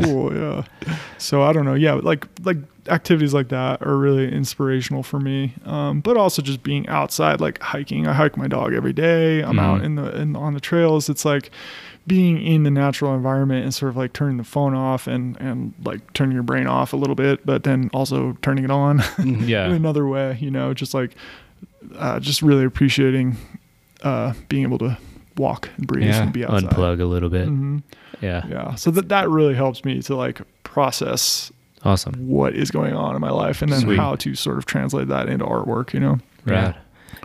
cool 0.04 0.34
yeah 0.34 0.64
so 1.18 1.42
i 1.44 1.54
don't 1.54 1.66
know 1.66 1.74
yeah 1.74 1.94
like 1.94 2.26
like 2.44 2.58
activities 2.88 3.34
like 3.34 3.50
that 3.50 3.82
are 3.86 3.96
really 3.98 4.32
inspirational 4.32 5.04
for 5.04 5.20
me 5.20 5.54
um, 5.66 6.02
but 6.02 6.18
also 6.18 6.42
just 6.42 6.64
being 6.64 6.88
outside 6.88 7.40
like 7.40 7.60
hiking 7.62 8.08
i 8.08 8.14
hike 8.14 8.38
my 8.38 8.48
dog 8.48 8.74
every 8.74 8.94
day 8.94 9.42
i'm 9.42 9.60
out 9.60 9.82
Mhm. 9.82 9.86
in 9.86 9.96
the 9.96 10.22
in, 10.22 10.36
on 10.36 10.54
the 10.54 10.60
trails 10.60 11.10
it's 11.10 11.24
like 11.26 11.52
being 12.08 12.42
in 12.42 12.64
the 12.64 12.72
natural 12.72 13.14
environment 13.14 13.64
and 13.64 13.74
sort 13.74 13.90
of 13.90 13.96
like 13.98 14.12
turning 14.14 14.38
the 14.38 14.44
phone 14.44 14.74
off 14.74 15.06
and 15.08 15.38
and 15.40 15.74
like 15.84 16.14
turning 16.14 16.34
your 16.34 16.44
brain 16.44 16.66
off 16.68 16.94
a 16.94 16.98
little 16.98 17.16
bit 17.16 17.46
but 17.46 17.64
then 17.64 17.90
also 17.94 18.36
turning 18.42 18.64
it 18.64 18.72
on 18.72 19.02
in 19.20 19.44
another 19.52 20.08
way 20.08 20.38
you 20.42 20.50
know 20.50 20.74
just 20.74 20.94
like 20.94 21.12
uh, 21.96 22.20
just 22.20 22.42
really 22.42 22.66
appreciating 22.66 23.36
uh, 24.04 24.34
being 24.50 24.64
able 24.64 24.78
to 24.80 24.98
walk 25.38 25.70
and 25.78 25.86
breathe 25.88 26.08
Yeah. 26.08 26.24
and 26.24 26.34
be 26.34 26.44
outside 26.44 26.72
Unplug 26.72 27.00
a 27.02 27.06
little 27.06 27.30
bit. 27.30 27.48
Mhm. 27.48 27.84
Yeah. 28.20 28.46
yeah 28.50 28.76
so 28.76 28.90
that 28.92 29.10
that 29.10 29.30
really 29.30 29.54
helps 29.54 29.86
me 29.86 30.02
to 30.04 30.16
like 30.16 30.42
process 30.64 31.52
Awesome. 31.84 32.14
what 32.28 32.56
is 32.56 32.70
going 32.72 32.94
on 32.96 33.16
in 33.16 33.22
my 33.22 33.32
life 33.32 33.62
and 33.62 33.72
then 33.72 33.82
Sweet. 33.82 33.98
how 33.98 34.16
to 34.18 34.36
sort 34.36 34.58
of 34.58 34.66
translate 34.66 35.08
that 35.08 35.30
into 35.30 35.46
artwork 35.46 35.94
you 35.94 36.00
know 36.00 36.20
Rad. 36.46 36.76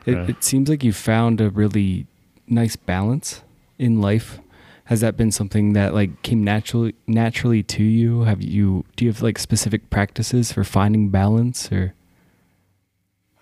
It, 0.04 0.12
Yeah. 0.14 0.26
it 0.28 0.44
seems 0.44 0.68
like 0.68 0.84
you 0.84 0.92
found 0.92 1.40
a 1.40 1.48
really 1.50 2.06
nice 2.46 2.76
balance 2.76 3.42
in 3.78 4.00
life. 4.00 4.38
Has 4.86 5.00
that 5.00 5.16
been 5.16 5.30
something 5.30 5.72
that 5.72 5.94
like 5.94 6.22
came 6.22 6.42
naturally 6.44 6.94
naturally 7.06 7.62
to 7.64 7.82
you? 7.82 8.22
Have 8.22 8.42
you 8.42 8.84
do 8.96 9.04
you 9.04 9.10
have 9.10 9.22
like 9.22 9.38
specific 9.38 9.90
practices 9.90 10.52
for 10.52 10.64
finding 10.64 11.08
balance 11.10 11.70
or 11.72 11.94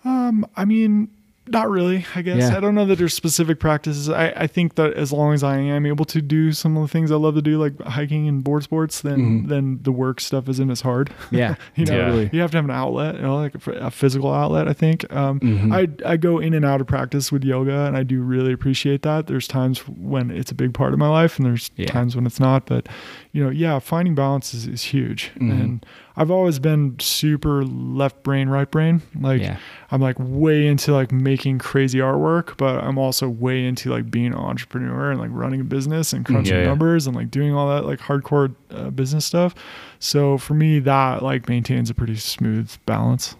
um 0.05 0.45
i 0.55 0.63
mean 0.63 1.09
not 1.47 1.69
really 1.69 2.05
i 2.15 2.21
guess 2.23 2.37
Yeah. 2.49 2.57
i 2.57 2.59
don't 2.59 2.73
know 2.73 2.85
that 2.85 2.97
there's 2.97 3.13
specific 3.13 3.59
practices 3.59 4.09
I, 4.09 4.29
I 4.35 4.47
think 4.47 4.75
that 4.75 4.93
as 4.93 5.11
long 5.11 5.33
as 5.33 5.43
i 5.43 5.57
am 5.57 5.85
able 5.85 6.05
to 6.05 6.21
do 6.21 6.51
some 6.53 6.75
of 6.75 6.81
the 6.81 6.87
things 6.87 7.11
i 7.11 7.15
love 7.15 7.35
to 7.35 7.41
do 7.41 7.59
like 7.59 7.79
hiking 7.81 8.27
and 8.27 8.43
board 8.43 8.63
sports 8.63 9.01
then 9.01 9.17
Mhm. 9.19 9.47
then 9.49 9.79
the 9.83 9.91
work 9.91 10.19
stuff 10.21 10.49
isn't 10.49 10.71
as 10.71 10.81
hard 10.81 11.11
yeah, 11.31 11.55
you 11.75 11.85
know 11.85 11.93
Yeah. 11.95 12.05
totally. 12.05 12.29
you 12.33 12.41
have 12.41 12.51
to 12.51 12.57
have 12.57 12.65
an 12.65 12.71
outlet 12.71 13.15
you 13.15 13.21
know 13.21 13.35
like 13.37 13.67
a, 13.67 13.71
a 13.73 13.91
physical 13.91 14.33
outlet 14.33 14.67
i 14.67 14.73
think 14.73 15.05
um 15.13 15.39
Mhm. 15.39 15.71
I, 16.05 16.11
I 16.13 16.17
go 16.17 16.39
in 16.39 16.53
and 16.53 16.65
out 16.65 16.81
of 16.81 16.87
practice 16.87 17.31
with 17.31 17.43
yoga 17.43 17.85
and 17.85 17.95
I 17.95 18.03
do 18.03 18.21
really 18.21 18.51
appreciate 18.53 19.01
that. 19.03 19.27
There's 19.27 19.47
times 19.47 19.79
when 19.87 20.31
it's 20.31 20.51
a 20.51 20.55
big 20.55 20.73
part 20.73 20.93
of 20.93 20.99
my 20.99 21.07
life 21.09 21.37
and 21.37 21.45
there's 21.45 21.69
Yeah. 21.75 21.87
times 21.87 22.15
when 22.15 22.25
it's 22.25 22.39
not. 22.39 22.65
But, 22.65 22.87
you 23.33 23.43
know, 23.43 23.49
yeah, 23.49 23.79
finding 23.79 24.15
balance 24.15 24.53
is, 24.53 24.65
is 24.67 24.83
huge. 24.83 25.31
Mhm. 25.39 25.51
And 25.51 25.85
I've 26.17 26.31
always 26.31 26.59
been 26.59 26.95
super 26.99 27.63
left 27.65 28.23
brain, 28.23 28.47
right 28.47 28.69
brain. 28.69 29.01
Like 29.19 29.41
yeah, 29.41 29.57
I'm 29.91 30.01
like 30.01 30.15
way 30.19 30.65
into 30.67 30.93
like 30.93 31.11
making 31.11 31.59
crazy 31.59 31.99
artwork, 31.99 32.55
but 32.57 32.83
I'm 32.83 32.97
also 32.97 33.27
way 33.27 33.65
into 33.65 33.89
like 33.89 34.09
being 34.09 34.27
an 34.27 34.35
entrepreneur 34.35 35.11
and 35.11 35.19
like 35.19 35.29
running 35.33 35.61
a 35.61 35.65
business 35.65 36.13
and 36.13 36.25
crunching 36.25 36.53
Yeah, 36.53 36.61
yeah. 36.61 36.67
numbers 36.67 37.05
and 37.07 37.15
like 37.15 37.31
doing 37.31 37.53
all 37.53 37.67
that 37.69 37.85
like 37.85 37.99
hardcore 37.99 38.55
uh, 38.71 38.89
business 38.91 39.25
stuff. 39.25 39.55
So 39.99 40.37
for 40.37 40.53
me, 40.53 40.79
that 40.79 41.21
like 41.21 41.49
maintains 41.49 41.89
a 41.89 41.93
pretty 41.93 42.15
smooth 42.15 42.71
balance. 42.85 43.35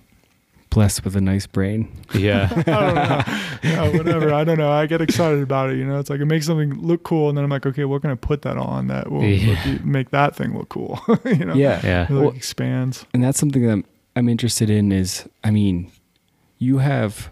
Blessed 0.76 1.04
with 1.06 1.16
a 1.16 1.22
nice 1.22 1.48
brain. 1.48 1.88
Yeah. 2.14 2.50
I 2.52 2.62
don't 2.64 2.96
know. 2.96 3.24
yeah, 3.64 3.98
whatever. 3.98 4.34
I 4.34 4.44
don't 4.44 4.58
know. 4.58 4.70
I 4.72 4.86
get 4.86 5.02
excited 5.02 5.42
about 5.42 5.70
it. 5.72 5.78
You 5.78 5.86
know, 5.86 5.98
it's 6.00 6.10
like 6.10 6.20
it 6.20 6.26
makes 6.26 6.46
something 6.46 6.74
look 6.80 7.04
cool, 7.04 7.30
and 7.30 7.38
then 7.38 7.44
I'm 7.46 7.50
like, 7.50 7.66
okay, 7.66 7.86
what 7.86 8.02
can 8.02 8.12
I 8.12 8.16
put 8.16 8.44
that 8.44 8.58
on 8.58 8.88
that 8.88 9.10
will 9.12 9.24
Yeah. 9.24 9.58
look- 9.66 9.84
make 9.86 10.12
that 10.12 10.36
thing 10.36 10.56
look 10.56 10.70
cool? 10.70 11.00
you 11.26 11.46
know, 11.46 11.56
Yeah, 11.56 11.80
Yeah. 11.84 12.04
it 12.04 12.12
like 12.12 12.24
Well- 12.26 12.34
expands. 12.36 13.06
and 13.14 13.24
that's 13.24 13.40
something 13.40 13.62
that 13.66 13.72
I'm, 13.72 13.86
I'm 14.16 14.30
interested 14.30 14.70
in. 14.70 14.92
Is 14.92 15.28
I 15.44 15.50
mean, 15.52 15.90
you 16.60 16.78
have 16.80 17.30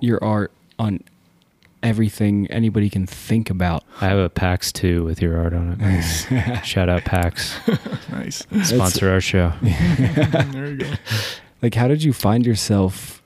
your 0.00 0.22
art 0.22 0.52
on 0.78 1.00
everything 1.82 2.46
anybody 2.48 2.90
can 2.90 3.06
think 3.06 3.48
about. 3.48 3.84
I 4.00 4.06
have 4.08 4.18
a 4.18 4.28
PAX 4.28 4.72
2 4.72 5.04
with 5.04 5.22
your 5.22 5.38
art 5.38 5.54
on 5.54 5.78
it. 5.80 6.64
Shout 6.64 6.88
out 6.88 7.04
PAX. 7.04 7.54
Nice. 8.10 8.44
Sponsor 8.64 9.10
our 9.10 9.20
show. 9.20 9.52
there 9.62 10.66
you 10.72 10.76
go. 10.78 10.90
Like 11.62 11.74
how 11.74 11.88
did 11.88 12.02
you 12.02 12.12
find 12.12 12.44
yourself 12.46 13.22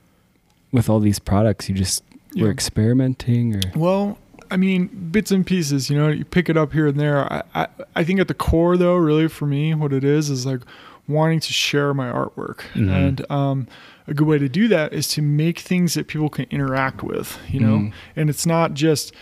with 0.71 0.89
all 0.89 0.99
these 0.99 1.19
products 1.19 1.67
you 1.69 1.75
just 1.75 2.03
Yeah. 2.33 2.45
were 2.45 2.51
experimenting, 2.51 3.55
or 3.55 3.61
Well, 3.75 4.17
I 4.49 4.57
mean, 4.57 4.87
bits 5.11 5.31
and 5.31 5.45
pieces. 5.45 5.89
You 5.89 5.97
know, 5.97 6.07
you 6.09 6.25
pick 6.25 6.49
it 6.49 6.57
up 6.57 6.73
here 6.73 6.87
and 6.87 6.99
there. 6.99 7.31
I, 7.31 7.43
I, 7.55 7.67
I 7.95 8.03
think 8.03 8.19
at 8.19 8.27
the 8.27 8.33
core, 8.33 8.75
though, 8.77 8.95
really 8.95 9.27
for 9.27 9.45
me, 9.45 9.73
what 9.73 9.91
it 9.93 10.03
is 10.03 10.29
is 10.29 10.45
like 10.45 10.61
wanting 11.07 11.39
to 11.41 11.51
share 11.53 11.93
my 11.93 12.09
artwork, 12.11 12.59
Mhm. 12.73 12.89
and 12.89 13.31
um, 13.31 13.67
a 14.07 14.13
good 14.13 14.27
way 14.27 14.37
to 14.37 14.47
do 14.49 14.67
that 14.69 14.93
is 14.93 15.07
to 15.09 15.21
make 15.21 15.59
things 15.59 15.93
that 15.95 16.07
people 16.07 16.29
can 16.29 16.45
interact 16.49 17.03
with. 17.03 17.37
You 17.49 17.59
know, 17.59 17.77
Mhm. 17.77 17.91
and 18.15 18.29
it's 18.29 18.45
not 18.45 18.73
just 18.73 19.13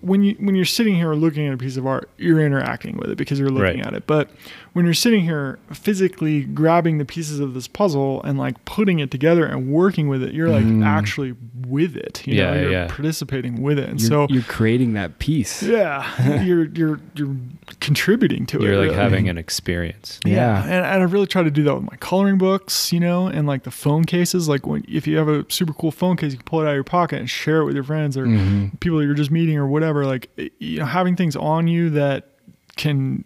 when 0.00 0.22
you 0.22 0.34
when 0.38 0.54
you're 0.54 0.64
sitting 0.64 0.94
here 0.94 1.12
looking 1.14 1.46
at 1.46 1.54
a 1.54 1.56
piece 1.56 1.76
of 1.76 1.86
art, 1.86 2.08
you're 2.18 2.40
interacting 2.40 2.96
with 2.96 3.10
it 3.10 3.16
because 3.18 3.38
you're 3.38 3.48
looking 3.50 3.78
Right. 3.80 3.86
at 3.86 3.94
it. 3.94 4.06
But 4.06 4.30
when 4.74 4.84
you're 4.84 4.94
sitting 4.94 5.22
here 5.24 5.58
physically 5.72 6.44
grabbing 6.44 6.98
the 6.98 7.04
pieces 7.04 7.40
of 7.40 7.52
this 7.54 7.68
puzzle 7.68 8.22
and 8.22 8.38
like 8.38 8.62
putting 8.64 9.00
it 9.00 9.10
together 9.10 9.44
and 9.44 9.68
working 9.68 10.08
with 10.08 10.22
it, 10.22 10.32
you're 10.34 10.48
like 10.48 10.64
Mhm. 10.64 10.84
actually 10.84 11.34
with 11.66 11.96
it. 11.96 12.22
You 12.26 12.36
know, 12.36 12.52
Yeah, 12.54 12.60
you're 12.60 12.70
yeah. 12.70 12.86
participating 12.88 13.60
with 13.62 13.78
it, 13.78 13.88
and 13.88 14.00
you're, 14.00 14.08
so 14.08 14.26
you're 14.30 14.42
creating 14.42 14.92
that 14.94 15.18
piece. 15.18 15.62
yeah, 15.62 16.42
you're 16.44 16.64
you're 16.66 17.00
you're 17.14 17.36
contributing 17.80 18.46
to 18.46 18.58
it. 18.58 18.62
You're 18.62 18.76
like 18.76 18.86
really. 18.90 18.96
having 18.96 19.28
an 19.28 19.38
experience. 19.38 20.20
yeah, 20.24 20.32
Yeah. 20.34 20.62
and, 20.64 20.72
and 20.72 21.02
I 21.02 21.04
really 21.04 21.26
try 21.26 21.42
to 21.42 21.50
do 21.50 21.62
that 21.64 21.74
with 21.74 21.84
my 21.90 21.96
coloring 21.98 22.38
books, 22.38 22.92
you 22.92 23.00
know, 23.00 23.26
and 23.26 23.46
like 23.46 23.62
the 23.64 23.70
phone 23.70 24.04
cases. 24.04 24.48
Like 24.48 24.66
when 24.66 24.84
if 24.88 25.06
you 25.06 25.16
have 25.16 25.28
a 25.28 25.44
super 25.48 25.72
cool 25.72 25.90
phone 25.90 26.16
case, 26.16 26.32
you 26.32 26.38
can 26.38 26.44
pull 26.44 26.60
it 26.60 26.64
out 26.64 26.70
of 26.70 26.74
your 26.74 26.84
pocket 26.84 27.18
and 27.20 27.28
share 27.30 27.60
it 27.60 27.64
with 27.64 27.74
your 27.74 27.84
friends 27.84 28.16
or 28.16 28.26
Mhm. 28.26 28.78
people 28.80 29.02
you're 29.02 29.14
just 29.14 29.30
meeting 29.30 29.56
or 29.62 29.66
whatever. 29.66 30.04
Like 30.04 30.30
you 30.58 30.80
know, 30.80 30.86
having 30.86 31.16
things 31.16 31.36
on 31.36 31.68
you 31.68 31.90
that 31.90 32.28
can 32.76 33.24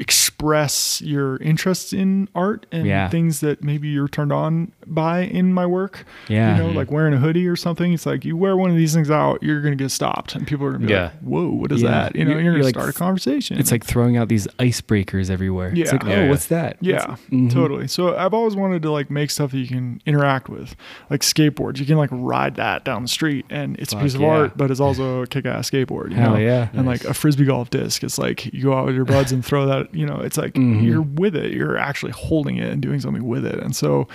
express 0.00 1.02
your 1.02 1.36
interests 1.38 1.92
in 1.92 2.28
art 2.34 2.66
and 2.72 2.86
Yeah. 2.86 3.08
things 3.08 3.40
that 3.40 3.62
maybe 3.62 3.88
you're 3.88 4.08
turned 4.08 4.32
on 4.32 4.72
by 4.86 5.20
in 5.20 5.52
my 5.52 5.66
work. 5.66 6.04
Yeah. 6.28 6.56
You 6.56 6.62
know, 6.62 6.70
like 6.70 6.90
wearing 6.90 7.14
a 7.14 7.18
hoodie 7.18 7.46
or 7.46 7.56
something. 7.56 7.92
It's 7.92 8.06
like 8.06 8.24
you 8.24 8.36
wear 8.36 8.56
one 8.56 8.70
of 8.70 8.76
these 8.76 8.94
things 8.94 9.10
out, 9.10 9.42
you're 9.42 9.60
gonna 9.60 9.76
get 9.76 9.90
stopped, 9.90 10.34
and 10.34 10.46
people 10.46 10.66
are 10.66 10.72
gonna 10.72 10.86
be 10.86 10.92
Yeah. 10.92 11.02
like, 11.04 11.20
"Whoa, 11.20 11.48
what 11.50 11.72
is 11.72 11.82
Yeah. 11.82 11.90
that?" 11.90 12.16
You 12.16 12.24
know, 12.24 12.30
You're- 12.32 12.42
you're, 12.44 12.52
you're 12.54 12.60
gonna 12.62 12.70
start 12.72 12.88
a 12.90 12.92
conversation. 12.92 13.58
It's 13.58 13.70
like 13.70 13.84
throwing 13.84 14.16
out 14.16 14.28
these 14.28 14.46
icebreakers 14.58 15.30
everywhere. 15.30 15.68
It's 15.68 15.78
Yeah. 15.78 15.92
like, 15.92 16.04
oh, 16.06 16.08
yeah. 16.08 16.28
what's 16.28 16.46
that? 16.46 16.76
Yeah, 16.80 17.06
What's- 17.10 17.22
Mhm. 17.30 17.50
totally. 17.52 17.88
So 17.88 18.16
I've 18.16 18.34
always 18.34 18.56
wanted 18.56 18.82
to 18.82 18.90
like 18.90 19.10
make 19.10 19.30
stuff 19.30 19.50
that 19.52 19.58
you 19.58 19.66
can 19.68 20.00
interact 20.06 20.48
with, 20.48 20.74
like 21.10 21.20
skateboards. 21.20 21.78
You 21.78 21.86
can 21.86 21.96
like 21.98 22.10
ride 22.12 22.56
that 22.56 22.84
down 22.84 23.02
the 23.02 23.08
street, 23.08 23.44
and 23.50 23.76
it's 23.78 23.92
Fuck 23.92 24.00
a 24.00 24.04
piece 24.04 24.14
of 24.14 24.22
art, 24.24 24.52
but 24.56 24.70
it's 24.70 24.80
also 24.88 25.22
a 25.22 25.26
kick-ass 25.26 25.70
skateboard. 25.70 26.10
You 26.10 26.16
Hell 26.16 26.32
know? 26.32 26.38
yeah. 26.38 26.68
And 26.72 26.86
like 26.86 27.04
a 27.04 27.12
frisbee 27.14 27.44
golf 27.44 27.70
disc, 27.70 28.02
it's 28.02 28.18
like 28.18 28.52
you 28.52 28.62
go 28.62 28.74
out 28.74 28.86
with 28.86 28.94
your 28.94 29.04
buds 29.04 29.32
and 29.32 29.44
throw 29.44 29.66
that. 29.66 29.88
You 29.92 30.06
know, 30.06 30.16
it's 30.20 30.36
like 30.36 30.54
Mhm. 30.54 30.84
you're 30.86 31.02
with 31.02 31.34
it. 31.36 31.52
You're 31.52 31.76
actually 31.76 32.12
holding 32.12 32.56
it 32.56 32.70
and 32.72 32.80
doing 32.82 33.00
something 33.00 33.24
with 33.26 33.44
it, 33.46 33.58
and 33.58 33.74
so. 33.74 34.08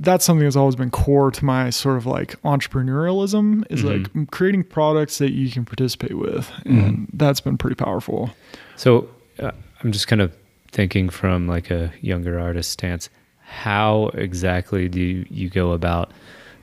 That's 0.00 0.24
something 0.24 0.44
that's 0.44 0.54
always 0.54 0.76
been 0.76 0.90
core 0.90 1.32
to 1.32 1.44
my 1.44 1.70
sort 1.70 1.96
of 1.96 2.06
like 2.06 2.40
entrepreneurialism 2.42 3.64
is 3.68 3.82
Mhm. 3.82 4.14
like 4.20 4.30
creating 4.30 4.62
products 4.62 5.18
that 5.18 5.32
you 5.32 5.50
can 5.50 5.64
participate 5.64 6.16
with, 6.16 6.50
and 6.64 7.08
that's 7.12 7.40
been 7.40 7.58
pretty 7.58 7.74
powerful. 7.74 8.30
So 8.76 9.08
uh, 9.40 9.50
I'm 9.82 9.90
just 9.90 10.06
kind 10.06 10.22
of 10.22 10.32
thinking 10.70 11.08
from 11.08 11.48
like 11.48 11.70
a 11.72 11.92
younger 12.00 12.38
artist 12.38 12.70
stance. 12.70 13.08
How 13.42 14.10
exactly 14.14 14.88
do 14.88 15.00
you, 15.00 15.26
you 15.30 15.48
go 15.50 15.72
about 15.72 16.12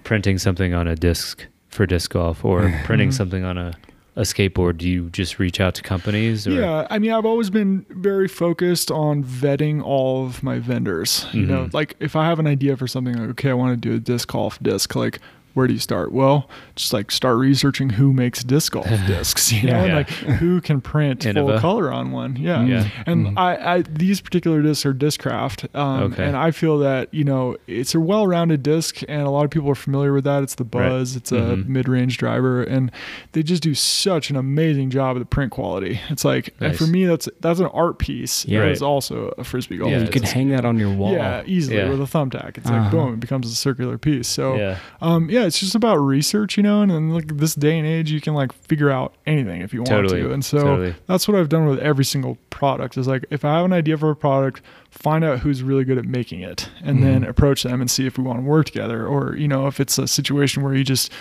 printing 0.06 0.38
something 0.38 0.74
on 0.74 0.88
a 0.88 0.96
disc 0.96 1.46
for 1.68 1.86
disc 1.86 2.12
golf 2.12 2.46
or 2.46 2.72
printing 2.86 3.10
Mhm. 3.10 3.14
something 3.14 3.44
on 3.44 3.58
a, 3.58 3.74
a 4.16 4.22
skateboard? 4.22 4.78
Do 4.78 4.88
you 4.90 5.10
just 5.10 5.40
reach 5.40 5.60
out 5.60 5.76
to 5.76 5.82
companies? 5.82 6.48
Or? 6.48 6.52
Yeah, 6.52 6.88
I 6.90 7.00
mean, 7.00 7.12
I've 7.12 7.26
always 7.26 7.50
been 7.50 7.86
very 7.90 8.28
focused 8.28 8.90
on 8.92 9.24
vetting 9.24 9.84
all 9.84 10.26
of 10.26 10.42
my 10.44 10.60
vendors. 10.60 11.26
You 11.34 11.46
know, 11.46 11.66
Mhm. 11.66 11.74
like 11.74 11.96
if 12.00 12.16
I 12.16 12.26
have 12.26 12.40
an 12.40 12.48
idea 12.48 12.78
for 12.78 12.88
something, 12.88 13.16
like 13.18 13.30
okay, 13.32 13.50
I 13.50 13.54
want 13.54 13.82
to 13.82 13.90
do 13.90 13.96
a 13.96 14.00
disc 14.00 14.30
golf 14.32 14.58
disc, 14.62 14.96
like 14.96 15.20
where 15.56 15.66
do 15.68 15.74
you 15.74 15.80
start? 15.80 16.12
Well, 16.12 16.48
just 16.76 16.94
like 16.94 17.10
start 17.10 17.38
researching 17.38 17.90
who 17.90 18.14
makes 18.14 18.44
disc 18.44 18.74
golf 18.74 18.86
discs, 19.08 19.52
you 19.52 19.64
know, 19.72 19.86
Yeah. 19.86 19.96
like 19.96 20.10
who 20.10 20.62
can 20.62 20.80
print 20.82 21.24
full 21.24 21.58
color 21.60 21.92
on 21.92 22.12
one. 22.12 22.36
Yeah. 22.36 22.64
Yeah. 22.64 22.88
And 23.08 23.26
Mhm. 23.28 23.34
I, 23.38 23.76
I, 23.78 23.82
these 23.82 24.22
particular 24.22 24.62
discs 24.62 24.86
are 24.86 24.94
Discraft. 24.94 25.74
Um, 25.76 26.14
Okay. 26.14 26.24
And 26.26 26.36
I 26.38 26.52
feel 26.52 26.78
that, 26.80 27.12
you 27.14 27.24
know, 27.24 27.56
it's 27.68 27.96
a 27.96 28.00
well 28.00 28.28
rounded 28.28 28.62
disc 28.64 29.02
and 29.10 29.24
a 29.24 29.30
lot 29.32 29.46
of 29.46 29.50
people 29.52 29.70
are 29.70 29.76
familiar 29.76 30.14
with 30.14 30.26
that. 30.26 30.44
It's 30.44 30.56
the 30.56 30.64
Right. 30.66 30.90
Buzz, 30.90 31.16
it's 31.16 31.32
a 31.32 31.36
Mhm. 31.56 31.68
mid 31.68 31.88
range 31.90 32.18
driver, 32.18 32.62
and 32.62 32.92
they 33.32 33.42
just 33.42 33.64
do 33.64 33.74
such 33.74 34.30
an 34.30 34.36
amazing 34.36 34.90
job 34.90 35.16
of 35.16 35.20
the 35.22 35.26
print 35.26 35.52
quality. 35.52 36.00
It's 36.10 36.26
like, 36.26 36.54
and 36.60 36.70
Nice. 36.72 36.78
for 36.78 36.86
me, 36.88 37.06
that's 37.06 37.30
that's 37.42 37.60
an 37.62 37.68
art 37.74 37.98
piece. 37.98 38.46
Yeah. 38.46 38.60
Right. 38.60 38.72
it's 38.72 38.82
also 38.82 39.34
a 39.38 39.44
frisbee 39.46 39.78
golf. 39.78 39.90
Yeah, 39.92 40.00
you 40.00 40.06
disc. 40.06 40.14
could 40.14 40.24
hang 40.26 40.50
that 40.50 40.66
on 40.66 40.78
your 40.78 40.94
wall. 40.94 41.14
Yeah, 41.14 41.44
easily 41.46 41.78
Yeah. 41.78 41.90
with 41.90 42.02
a 42.02 42.04
thumbtack. 42.06 42.58
It's 42.58 42.68
Uh-huh. 42.68 42.82
like 42.82 42.92
boom, 42.92 43.14
it 43.14 43.20
becomes 43.22 43.50
a 43.50 43.56
circular 43.56 43.98
piece. 43.98 44.28
So 44.28 44.56
Yeah. 44.56 44.78
um, 45.02 45.30
yeah, 45.30 45.45
it's 45.46 45.60
just 45.60 45.76
about 45.76 45.96
research, 45.98 46.58
you 46.58 46.64
know, 46.64 46.82
and 46.82 46.92
then 46.92 47.10
like 47.12 47.28
this 47.38 47.56
day 47.56 47.78
and 47.78 47.88
age, 47.88 48.12
you 48.12 48.20
can 48.22 48.34
like 48.34 48.52
figure 48.54 48.90
out 48.90 49.14
anything 49.26 49.62
if 49.62 49.74
you 49.74 49.80
want 49.82 49.90
Totally. 49.90 50.22
to. 50.22 50.32
And 50.34 50.44
so 50.44 50.60
Totally. 50.60 50.96
that's 51.08 51.28
what 51.28 51.38
I've 51.38 51.50
done 51.50 51.66
with 51.68 51.80
every 51.80 52.06
single 52.06 52.38
product 52.50 52.98
is 52.98 53.08
like, 53.08 53.26
if 53.30 53.44
I 53.46 53.56
have 53.58 53.66
an 53.66 53.74
idea 53.74 53.98
for 53.98 54.10
a 54.12 54.16
product, 54.16 54.62
find 54.90 55.24
out 55.24 55.40
who's 55.40 55.62
really 55.64 55.84
good 55.84 55.98
at 55.98 56.06
making 56.06 56.42
it 56.42 56.70
and 56.84 57.04
then 57.04 57.24
Mhm. 57.24 57.30
approach 57.30 57.64
them 57.64 57.82
and 57.82 57.90
see 57.92 58.06
if 58.06 58.18
we 58.18 58.24
want 58.24 58.40
to 58.40 58.44
work 58.44 58.66
together. 58.68 59.06
Or, 59.06 59.36
you 59.36 59.48
know, 59.48 59.68
if 59.68 59.80
it's 59.80 59.98
a 59.98 60.08
situation 60.08 60.64
where 60.64 60.74
you 60.74 60.84
just 60.84 61.12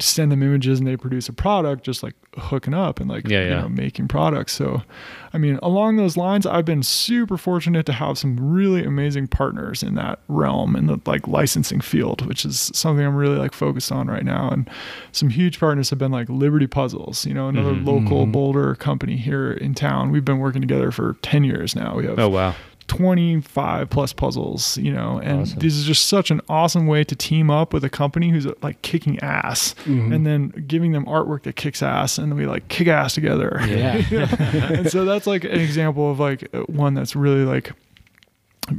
send 0.00 0.32
them 0.32 0.42
images 0.42 0.80
and 0.80 0.88
they 0.88 0.96
produce 0.96 1.28
a 1.28 1.32
product, 1.32 1.84
just 1.84 2.02
like 2.02 2.14
hooking 2.36 2.74
up 2.74 2.98
and 2.98 3.08
like, 3.08 3.28
Yeah, 3.28 3.44
you 3.44 3.50
know, 3.50 3.68
making 3.68 4.08
products. 4.08 4.52
So, 4.52 4.82
I 5.32 5.38
mean, 5.38 5.60
along 5.62 5.96
those 5.96 6.16
lines, 6.16 6.44
I've 6.44 6.64
been 6.64 6.82
super 6.82 7.36
fortunate 7.36 7.86
to 7.86 7.92
have 7.92 8.18
some 8.18 8.36
really 8.52 8.84
amazing 8.84 9.28
partners 9.28 9.82
in 9.84 9.94
that 9.94 10.18
realm 10.26 10.74
in 10.74 10.86
the 10.86 10.98
like 11.06 11.28
licensing 11.28 11.80
field, 11.80 12.26
which 12.26 12.44
is 12.44 12.70
something 12.74 13.04
I'm 13.06 13.14
really 13.14 13.38
like 13.38 13.52
focused 13.52 13.92
on 13.92 14.08
right 14.08 14.24
now. 14.24 14.50
And 14.50 14.68
some 15.12 15.28
huge 15.28 15.60
partners 15.60 15.90
have 15.90 15.98
been 16.00 16.12
like 16.12 16.28
Liberty 16.28 16.66
Puzzles, 16.66 17.24
you 17.24 17.34
know, 17.34 17.48
another 17.48 17.72
Mhm. 17.74 17.86
local 17.86 18.26
Mhm. 18.26 18.32
Boulder 18.32 18.74
company 18.74 19.16
here 19.16 19.52
in 19.52 19.74
town. 19.74 20.10
We've 20.10 20.24
been 20.24 20.38
working 20.38 20.60
together 20.62 20.90
for 20.90 21.16
10 21.22 21.44
years 21.44 21.76
now. 21.76 21.94
We 21.96 22.06
have 22.06 22.18
Oh, 22.18 22.28
wow. 22.28 22.54
25 22.90 23.88
plus 23.88 24.12
puzzles, 24.12 24.76
you 24.76 24.92
know, 24.92 25.20
and 25.22 25.42
Awesome. 25.42 25.58
this 25.60 25.74
is 25.74 25.84
just 25.84 26.06
such 26.06 26.30
an 26.32 26.40
awesome 26.48 26.86
way 26.88 27.04
to 27.04 27.14
team 27.14 27.50
up 27.50 27.72
with 27.72 27.84
a 27.84 27.88
company 27.88 28.30
who's 28.30 28.46
like 28.62 28.82
kicking 28.82 29.18
ass 29.20 29.74
Mhm. 29.86 30.12
and 30.14 30.26
then 30.26 30.48
giving 30.66 30.90
them 30.92 31.04
artwork 31.06 31.42
that 31.44 31.54
kicks 31.56 31.82
ass 31.82 32.18
and 32.18 32.30
then 32.32 32.36
we 32.38 32.46
like 32.46 32.66
kick 32.68 32.88
ass 32.88 33.14
together. 33.14 33.60
Yeah. 33.66 33.96
You 34.10 34.18
know? 34.20 34.26
and 34.80 34.90
so 34.90 35.04
that's 35.04 35.26
like 35.26 35.44
an 35.44 35.52
example 35.60 36.10
of 36.10 36.18
like 36.18 36.48
uh, 36.52 36.60
one 36.62 36.94
that's 36.94 37.14
really 37.14 37.44
like 37.44 37.72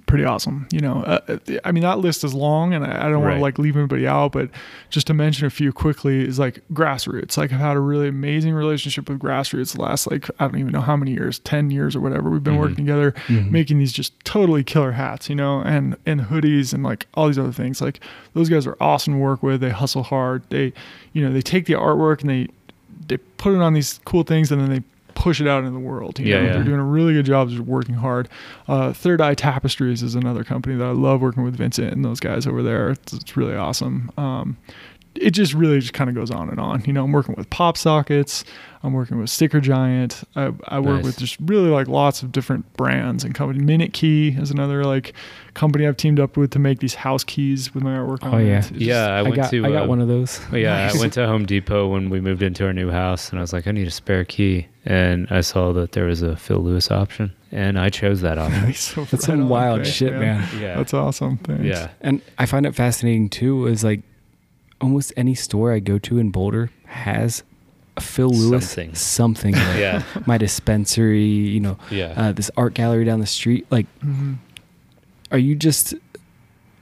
pretty 0.06 0.24
awesome. 0.24 0.68
You 0.72 0.80
know, 0.80 1.04
uh, 1.04 1.20
uh, 1.28 1.38
I 1.66 1.72
mean, 1.74 1.84
that 1.84 2.00
list 2.00 2.24
is 2.24 2.34
long 2.34 2.74
and 2.74 2.86
I, 2.86 3.08
I 3.08 3.10
don't 3.10 3.16
want 3.20 3.26
Right. 3.26 3.36
to 3.36 3.42
like 3.42 3.60
leave 3.60 3.76
anybody 3.76 4.08
out, 4.08 4.32
but 4.32 4.50
just 4.90 5.08
to 5.08 5.14
mention 5.14 5.46
a 5.46 5.50
few 5.50 5.74
quickly 5.74 6.22
is 6.26 6.40
like 6.40 6.62
grassroots. 6.74 7.36
Like 7.38 7.52
I've 7.52 7.60
had 7.60 7.76
a 7.76 7.82
really 7.82 8.08
amazing 8.08 8.54
relationship 8.54 9.10
with 9.10 9.20
grassroots 9.20 9.76
the 9.76 9.82
last 9.82 10.10
like, 10.10 10.30
I 10.40 10.46
don't 10.48 10.60
even 10.60 10.72
know 10.72 10.82
how 10.82 10.96
many 10.96 11.12
years, 11.12 11.40
10 11.40 11.72
years 11.72 11.96
or 11.96 12.00
whatever. 12.00 12.30
We've 12.30 12.44
been 12.44 12.56
Mhm. 12.56 12.60
working 12.60 12.76
together 12.78 13.14
Mhm. 13.28 13.52
making 13.52 13.80
these 13.80 13.92
just 13.92 14.14
totally 14.24 14.64
killer 14.64 14.94
hats, 14.94 15.30
you 15.30 15.36
know, 15.36 15.62
and 15.62 15.98
and 16.06 16.22
hoodies 16.22 16.74
and 16.74 16.84
like 16.84 17.08
all 17.16 17.28
these 17.28 17.40
other 17.40 17.52
things. 17.52 17.82
Like 17.82 18.00
those 18.34 18.48
guys 18.50 18.66
are 18.66 18.78
awesome 18.80 19.14
to 19.16 19.20
work 19.20 19.44
with. 19.44 19.60
They 19.62 19.72
hustle 19.72 20.04
hard. 20.04 20.44
They, 20.50 20.72
you 21.12 21.22
know, 21.26 21.34
they 21.34 21.42
take 21.42 21.66
the 21.66 21.74
artwork 21.74 22.22
and 22.22 22.30
they 22.30 22.48
they 23.08 23.18
put 23.18 23.54
it 23.54 23.60
on 23.62 23.74
these 23.74 24.00
cool 24.06 24.24
things 24.24 24.52
and 24.52 24.62
then 24.62 24.70
they 24.70 24.84
push 25.16 25.40
it 25.42 25.48
out 25.48 25.64
in 25.64 25.74
the 25.74 25.80
world. 25.80 26.20
You 26.20 26.26
Yeah, 26.28 26.40
know? 26.40 26.46
yeah. 26.48 26.54
They're 26.54 26.64
doing 26.64 26.80
a 26.80 26.84
really 26.86 27.14
good 27.14 27.26
job 27.26 27.50
just 27.50 27.62
working 27.62 27.96
hard. 27.96 28.30
Uh, 28.68 28.94
Third 28.94 29.22
Eye 29.22 29.36
Tapestries 29.36 30.02
is 30.04 30.16
another 30.16 30.44
company 30.44 30.76
that 30.76 30.86
I 30.86 30.92
love 30.92 31.22
working 31.22 31.44
with 31.44 31.56
Vincent 31.56 31.94
and 31.94 32.04
those 32.04 32.20
guys 32.20 32.46
over 32.48 32.62
there. 32.64 32.90
It's, 32.92 33.14
it's 33.14 33.38
really 33.38 33.56
awesome. 33.56 34.12
Um, 34.18 34.58
it 35.16 35.32
just 35.32 35.54
really 35.54 35.80
just 35.80 35.94
kind 35.94 36.10
of 36.10 36.16
goes 36.16 36.32
on 36.32 36.50
and 36.50 36.60
on. 36.60 36.84
You 36.86 36.94
know, 36.94 37.04
I'm 37.04 37.12
working 37.12 37.36
with 37.38 37.50
pop 37.50 37.78
sockets. 37.78 38.44
I'm 38.84 38.94
working 38.94 39.20
with 39.20 39.30
Sticker 39.30 39.60
Giant. 39.60 40.24
I, 40.36 40.52
I 40.68 40.80
work 40.80 40.96
Nice. 40.98 41.04
with 41.04 41.20
just 41.20 41.38
really 41.42 41.70
like 41.70 41.88
lots 41.88 42.24
of 42.24 42.32
different 42.32 42.72
brands 42.78 43.24
and 43.24 43.36
companies. 43.36 43.62
Minute 43.62 43.94
Key 43.94 44.30
is 44.40 44.50
another 44.50 44.84
like 44.86 45.14
company 45.54 45.86
I've 45.86 45.98
teamed 45.98 46.20
up 46.20 46.36
with 46.38 46.52
to 46.52 46.60
make 46.60 46.80
these 46.80 46.96
house 46.96 47.24
keys 47.24 47.74
with 47.76 47.84
my 47.84 47.92
artwork 47.96 48.24
on 48.24 48.34
Oh, 48.34 48.38
it. 48.40 48.48
yeah. 48.48 48.58
It's 48.60 48.70
just- 48.70 48.82
Yeah, 48.82 49.06
I 49.08 49.20
I, 49.20 49.22
went 49.22 49.36
got 49.36 49.50
to. 49.52 49.66
I 49.66 49.70
got 49.72 49.84
uh, 49.84 49.88
one 49.88 50.00
of 50.02 50.08
those. 50.08 50.40
Oh, 50.52 50.56
yeah, 50.56 50.86
Nice. 50.88 50.96
I 50.96 51.00
went 51.00 51.14
to 51.14 51.28
Home 51.28 51.46
Depot 51.46 51.90
when 51.90 52.10
we 52.10 52.20
moved 52.22 52.42
into 52.42 52.66
our 52.66 52.74
new 52.74 52.90
house, 52.90 53.30
and 53.30 53.38
I 53.38 53.42
was 53.42 53.54
like, 53.54 53.68
I 53.68 53.72
need 53.72 53.88
a 53.88 53.92
spare 53.92 54.26
key, 54.26 54.68
and 54.86 55.28
I 55.30 55.42
saw 55.42 55.74
that 55.74 55.92
there 55.92 56.06
was 56.06 56.24
a 56.24 56.36
Phil 56.36 56.60
Lewis 56.60 56.90
option, 56.90 57.34
and 57.52 57.78
I 57.78 57.90
chose 57.90 58.22
that 58.22 58.38
option. 58.40 58.64
Nice. 58.64 58.80
So 58.82 59.02
That's 59.02 59.14
right 59.14 59.22
some 59.24 59.50
wild 59.50 59.82
Thanks, 59.82 59.92
shit, 59.96 60.14
man. 60.14 60.48
yeah, 60.60 60.78
That's 60.78 60.94
awesome. 60.96 61.38
Thanks. 61.40 61.66
yeah, 61.66 61.90
And 62.00 62.22
I 62.40 62.46
find 62.48 62.66
it 62.66 62.74
fascinating 62.74 63.30
too. 63.30 63.68
Is 63.68 63.84
like 63.84 64.02
almost 64.82 65.14
any 65.16 65.36
store 65.36 65.72
I 65.74 65.80
go 65.80 65.98
to 66.00 66.18
in 66.20 66.32
Boulder 66.32 66.72
has 66.86 67.44
a 67.98 68.02
Phil 68.02 68.30
Lewis 68.30 68.68
Something. 68.70 68.96
something. 68.96 69.54
like 69.56 69.78
yeah, 69.80 70.04
my 70.26 70.38
dispensary, 70.38 71.24
you 71.26 71.60
know, 71.60 71.78
yeah. 71.90 72.14
uh, 72.18 72.32
this 72.32 72.50
art 72.58 72.74
gallery 72.74 73.06
down 73.06 73.20
the 73.20 73.26
street. 73.26 73.66
Like, 73.70 73.86
Mhm. 74.04 74.38
are 75.32 75.38
you 75.38 75.56
just? 75.56 75.94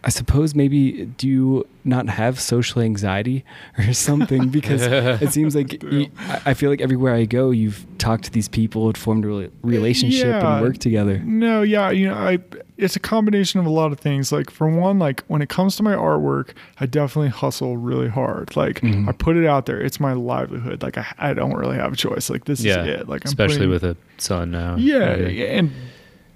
I 0.02 0.10
suppose 0.10 0.56
maybe 0.56 1.06
do 1.18 1.28
you 1.28 1.68
not 1.84 2.08
have 2.08 2.40
social 2.40 2.82
anxiety 2.82 3.44
or 3.78 3.92
something? 3.94 4.48
Because 4.50 4.82
it 5.22 5.34
seems 5.34 5.56
like 5.56 5.84
you, 5.84 6.08
I 6.46 6.54
feel 6.54 6.70
like 6.70 6.80
everywhere 6.80 7.14
I 7.16 7.26
go, 7.26 7.52
you've 7.52 7.86
talked 7.98 8.24
to 8.24 8.32
these 8.32 8.48
people, 8.48 8.88
had 8.88 8.98
formed 8.98 9.26
a 9.26 9.52
relationship, 9.62 10.26
Yeah. 10.28 10.54
and 10.56 10.62
worked 10.66 10.80
together. 10.80 11.18
No, 11.20 11.64
yeah, 11.64 11.90
you 11.92 12.08
know, 12.08 12.14
I 12.16 12.40
it's 12.78 12.96
a 12.96 13.00
combination 13.02 13.60
of 13.60 13.66
a 13.66 13.70
lot 13.70 13.92
of 13.92 14.00
things. 14.00 14.32
Like 14.32 14.50
for 14.50 14.70
one, 14.70 15.00
like 15.00 15.22
when 15.28 15.42
it 15.42 15.50
comes 15.50 15.76
to 15.76 15.84
my 15.84 15.94
artwork, 15.96 16.52
I 16.80 16.86
definitely 16.86 17.28
hustle 17.32 17.76
really 17.76 18.08
hard. 18.08 18.56
Like 18.56 18.80
Mhm. 18.80 19.10
I 19.10 19.12
put 19.12 19.36
it 19.36 19.46
out 19.46 19.66
there. 19.66 19.82
It's 19.82 20.00
my 20.00 20.14
livelihood. 20.14 20.82
Like 20.82 20.98
I, 20.98 21.06
I 21.18 21.34
don't 21.34 21.56
really 21.56 21.76
have 21.76 21.92
a 21.92 21.98
choice. 21.98 22.30
Like 22.30 22.46
this 22.46 22.62
Yeah, 22.64 22.84
is 22.84 23.02
it. 23.02 23.10
Like 23.10 23.26
I'm 23.26 23.28
Especially 23.30 23.68
putting- 23.68 23.70
with 23.72 23.84
a 23.84 23.98
son 24.18 24.52
now. 24.52 24.78
yeah, 24.78 25.14
Really. 25.16 25.46
and 25.46 25.72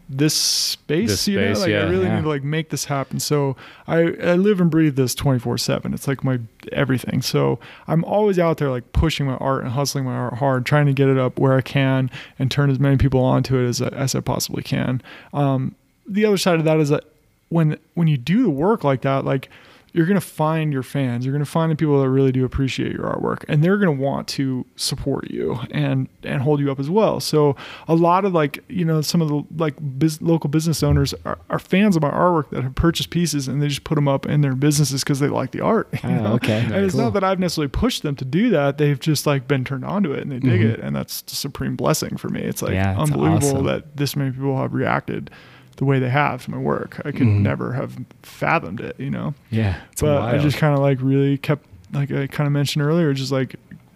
this 0.10 0.34
space, 0.34 1.10
This 1.10 1.28
you 1.28 1.40
know, 1.40 1.54
space, 1.54 1.62
like 1.66 1.74
I 1.76 1.90
really 1.90 2.06
Yeah. 2.06 2.16
need 2.18 2.22
to 2.24 2.28
like 2.28 2.44
make 2.44 2.70
this 2.70 2.86
happen. 2.86 3.20
So 3.20 3.56
I 3.88 4.00
I 4.24 4.36
live 4.36 4.60
and 4.62 4.70
breathe 4.70 4.96
this 4.96 5.16
24/7. 5.16 5.94
It's 5.94 6.08
like 6.08 6.24
my 6.24 6.40
everything. 6.72 7.22
So 7.22 7.60
I'm 7.88 8.04
always 8.04 8.38
out 8.38 8.58
there 8.58 8.70
like 8.70 8.92
pushing 8.94 9.26
my 9.26 9.36
art 9.38 9.64
and 9.64 9.72
hustling 9.74 10.04
my 10.06 10.14
art 10.16 10.36
hard, 10.36 10.66
trying 10.66 10.86
to 10.88 10.94
get 10.94 11.08
it 11.10 11.18
up 11.18 11.40
where 11.40 11.54
I 11.54 11.62
can 11.62 12.12
and 12.38 12.52
turn 12.52 12.70
as 12.70 12.80
many 12.80 12.98
people 12.98 13.22
onto 13.22 13.58
it 13.58 13.68
as 13.68 13.82
as 13.82 14.14
I 14.14 14.20
possibly 14.20 14.62
can. 14.64 15.02
Um, 15.34 15.76
the 16.08 16.26
other 16.26 16.38
side 16.38 16.60
of 16.60 16.66
that 16.66 16.80
is 16.80 16.90
that 16.90 17.06
when 17.50 17.78
when 17.94 18.08
you 18.08 18.18
do 18.18 18.44
the 18.44 18.50
work 18.50 18.84
like 18.84 19.02
that, 19.02 19.24
like 19.26 19.50
you're 19.94 20.06
gonna 20.08 20.20
find 20.20 20.74
your 20.74 20.82
fans. 20.84 21.24
You're 21.26 21.34
gonna 21.34 21.46
find 21.46 21.72
the 21.72 21.76
people 21.76 22.02
that 22.02 22.10
really 22.10 22.32
do 22.32 22.44
appreciate 22.46 22.92
your 22.92 23.04
artwork, 23.06 23.46
and 23.48 23.64
they're 23.64 23.78
gonna 23.78 23.92
want 23.92 24.28
to 24.30 24.66
support 24.76 25.30
you 25.30 25.60
and 25.72 26.10
and 26.24 26.42
hold 26.42 26.60
you 26.60 26.72
up 26.72 26.80
as 26.80 26.90
well. 26.90 27.20
So 27.20 27.56
a 27.88 27.94
lot 27.96 28.26
of 28.26 28.34
like 28.34 28.64
you 28.70 28.86
know 28.86 29.02
some 29.02 29.22
of 29.22 29.28
the 29.30 29.44
like 29.58 29.76
biz, 30.00 30.22
local 30.22 30.50
business 30.50 30.82
owners 30.84 31.14
are, 31.26 31.38
are 31.50 31.60
fans 31.60 31.96
of 31.96 32.02
my 32.02 32.10
artwork 32.10 32.50
that 32.50 32.64
have 32.64 32.74
purchased 32.76 33.12
pieces 33.12 33.48
and 33.48 33.62
they 33.62 33.68
just 33.68 33.84
put 33.84 33.96
them 33.96 34.08
up 34.08 34.26
in 34.26 34.42
their 34.42 34.56
businesses 34.56 35.04
because 35.04 35.20
they 35.20 35.28
like 35.28 35.52
the 35.52 35.62
art. 35.62 35.88
Oh, 36.04 36.10
know? 36.10 36.34
okay. 36.34 36.60
And 36.66 36.74
it's 36.76 36.94
Cool. 36.96 37.04
not 37.06 37.14
that 37.14 37.24
I've 37.24 37.40
necessarily 37.40 37.70
pushed 37.70 38.02
them 38.04 38.16
to 38.18 38.26
do 38.26 38.50
that. 38.50 38.78
They've 38.78 39.00
just 39.00 39.26
like 39.28 39.48
been 39.48 39.64
turned 39.64 39.86
on 39.86 40.04
to 40.04 40.12
it 40.14 40.22
and 40.24 40.32
they 40.32 40.40
dig 40.40 40.62
Mhm. 40.62 40.70
it, 40.74 40.80
and 40.80 40.96
that's 40.96 41.24
a 41.32 41.36
supreme 41.36 41.76
blessing 41.76 42.18
for 42.18 42.30
me. 42.30 42.42
It's 42.42 42.62
like 42.62 42.74
Yeah, 42.74 42.96
unbelievable 43.00 43.48
awesome. 43.50 43.66
that 43.68 43.96
this 43.98 44.16
many 44.16 44.32
people 44.32 44.58
have 44.58 44.74
reacted 44.74 45.30
the 45.78 45.86
way 45.86 46.00
they 46.00 46.10
have 46.10 46.46
to 46.46 46.52
my 46.52 46.58
work. 46.58 47.00
I 47.06 47.12
could 47.12 47.28
Mhm. 47.28 47.42
never 47.42 47.74
have 47.74 47.98
fathomed 48.22 48.80
it, 48.80 49.00
you 49.00 49.10
know. 49.10 49.34
Yeah. 49.50 49.76
But 50.00 50.22
I 50.22 50.38
just 50.38 50.58
kind 50.58 50.74
of 50.74 50.80
like 50.80 51.00
really 51.02 51.38
kept, 51.38 51.66
like 51.92 52.12
I 52.12 52.28
kind 52.28 52.46
of 52.48 52.52
mentioned 52.54 52.84
earlier, 52.86 53.14
just 53.14 53.32
like 53.32 53.56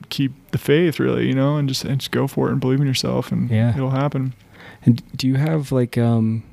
keep 0.09 0.31
the 0.51 0.57
faith, 0.57 0.99
really, 0.99 1.27
you 1.27 1.33
know, 1.35 1.57
and 1.57 1.67
just 1.69 1.83
and 1.85 1.99
just 1.99 2.11
go 2.11 2.27
for 2.27 2.47
it 2.49 2.51
and 2.53 2.61
believe 2.61 2.79
in 2.81 2.87
yourself, 2.87 3.31
and 3.31 3.49
Yeah. 3.49 3.75
it'll 3.75 3.91
happen. 3.91 4.33
And 4.85 5.01
do 5.15 5.27
you 5.27 5.35
have 5.35 5.71
like 5.71 5.97
um 5.97 6.43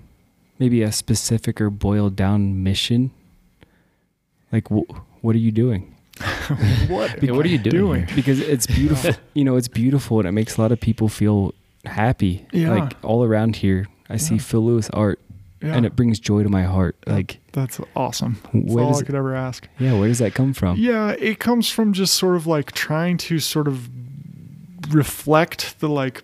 maybe 0.59 0.83
a 0.83 0.93
specific 0.93 1.61
or 1.61 1.71
boiled 1.71 2.17
down 2.17 2.63
mission? 2.63 3.11
Like 4.53 4.69
wh- 4.69 4.91
what 5.25 5.35
are 5.35 5.39
you 5.41 5.53
doing? 5.53 5.95
what? 6.89 7.19
Yeah, 7.23 7.33
what 7.33 7.45
are 7.47 7.49
you 7.49 7.59
doing? 7.59 8.07
here? 8.07 8.17
Because 8.17 8.41
it's 8.41 8.67
beautiful. 8.67 9.13
you 9.35 9.45
know, 9.45 9.57
it's 9.57 9.69
beautiful 9.69 10.19
and 10.21 10.29
it 10.29 10.33
makes 10.33 10.57
a 10.57 10.61
lot 10.61 10.71
of 10.73 10.81
people 10.81 11.09
feel 11.09 11.55
happy. 11.85 12.47
Yeah. 12.53 12.71
Like 12.75 12.95
all 13.03 13.25
around 13.25 13.57
here, 13.57 13.87
I 14.09 14.17
see 14.17 14.39
Phil 14.39 14.65
Lewis 14.65 14.91
art 14.91 15.21
Yeah, 15.63 15.75
and 15.75 15.87
it 15.87 15.97
brings 15.97 16.19
joy 16.21 16.43
to 16.43 16.49
my 16.49 16.63
heart. 16.65 16.97
Yeah. 17.07 17.15
Like 17.15 17.39
that's 17.53 17.81
awesome. 17.97 18.37
That's 18.53 18.73
where 18.73 18.85
all 18.85 18.97
I 18.97 19.01
it, 19.01 19.07
could 19.07 19.15
ever 19.15 19.35
ask. 19.35 19.67
yeah, 19.79 19.99
where 19.99 20.09
does 20.09 20.19
that 20.19 20.35
come 20.35 20.53
from? 20.53 20.79
Yeah, 20.79 21.11
it 21.19 21.39
comes 21.39 21.71
from 21.71 21.93
just 21.93 22.15
sort 22.15 22.37
of 22.37 22.47
like 22.47 22.73
trying 22.73 23.17
to 23.19 23.39
sort 23.39 23.69
of 23.69 23.89
reflect 24.91 25.81
the 25.81 25.89
like 25.89 26.23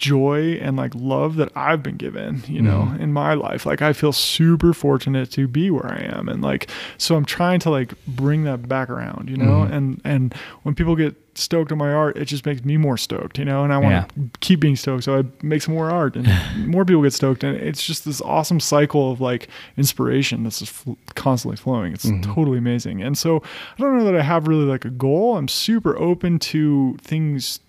joy 0.00 0.58
and 0.62 0.76
like 0.78 0.92
love 0.94 1.36
that 1.36 1.52
I've 1.54 1.82
been 1.82 1.96
given, 1.96 2.42
you 2.48 2.62
know, 2.62 2.88
Mhm. 2.92 3.00
in 3.00 3.12
my 3.12 3.34
life. 3.34 3.66
Like 3.66 3.82
I 3.82 3.92
feel 3.92 4.12
super 4.12 4.72
fortunate 4.72 5.30
to 5.32 5.46
be 5.46 5.70
where 5.70 5.86
I 5.86 5.98
am 6.18 6.26
and 6.28 6.40
like 6.42 6.70
so 6.96 7.16
I'm 7.16 7.26
trying 7.26 7.60
to 7.60 7.70
like 7.70 7.92
bring 8.06 8.44
that 8.44 8.66
back 8.66 8.88
around, 8.88 9.28
you 9.28 9.36
know? 9.36 9.66
Mhm. 9.68 9.72
And 9.72 10.00
and 10.04 10.34
when 10.62 10.74
people 10.74 10.96
get 10.96 11.14
stoked 11.34 11.70
on 11.70 11.78
my 11.78 11.92
art, 11.92 12.16
it 12.16 12.24
just 12.24 12.44
makes 12.44 12.64
me 12.64 12.76
more 12.76 12.96
stoked, 12.96 13.38
you 13.38 13.44
know? 13.44 13.62
And 13.62 13.72
I 13.72 13.78
want 13.78 13.92
Yeah. 13.92 14.04
to 14.24 14.30
keep 14.40 14.60
being 14.60 14.74
stoked 14.76 15.04
so 15.04 15.18
I 15.18 15.24
make 15.42 15.60
some 15.62 15.74
more 15.74 15.90
art 15.90 16.16
and 16.16 16.26
more 16.66 16.84
people 16.86 17.02
get 17.02 17.12
stoked 17.12 17.44
and 17.44 17.54
it's 17.56 17.86
just 17.86 18.04
this 18.06 18.22
awesome 18.22 18.58
cycle 18.58 19.12
of 19.12 19.20
like 19.20 19.48
inspiration 19.76 20.44
that's 20.44 20.60
just 20.60 20.72
fl- 20.72 20.92
constantly 21.14 21.56
flowing. 21.56 21.92
It's 21.92 22.06
Mhm. 22.06 22.22
totally 22.22 22.58
amazing. 22.58 23.02
And 23.02 23.16
so 23.18 23.42
I 23.78 23.82
don't 23.82 23.98
know 23.98 24.04
that 24.04 24.16
I 24.16 24.22
have 24.22 24.48
really 24.48 24.64
like 24.64 24.84
a 24.86 24.90
goal. 24.90 25.36
I'm 25.36 25.46
super 25.48 25.96
open 25.98 26.38
to 26.50 26.96
things 27.02 27.60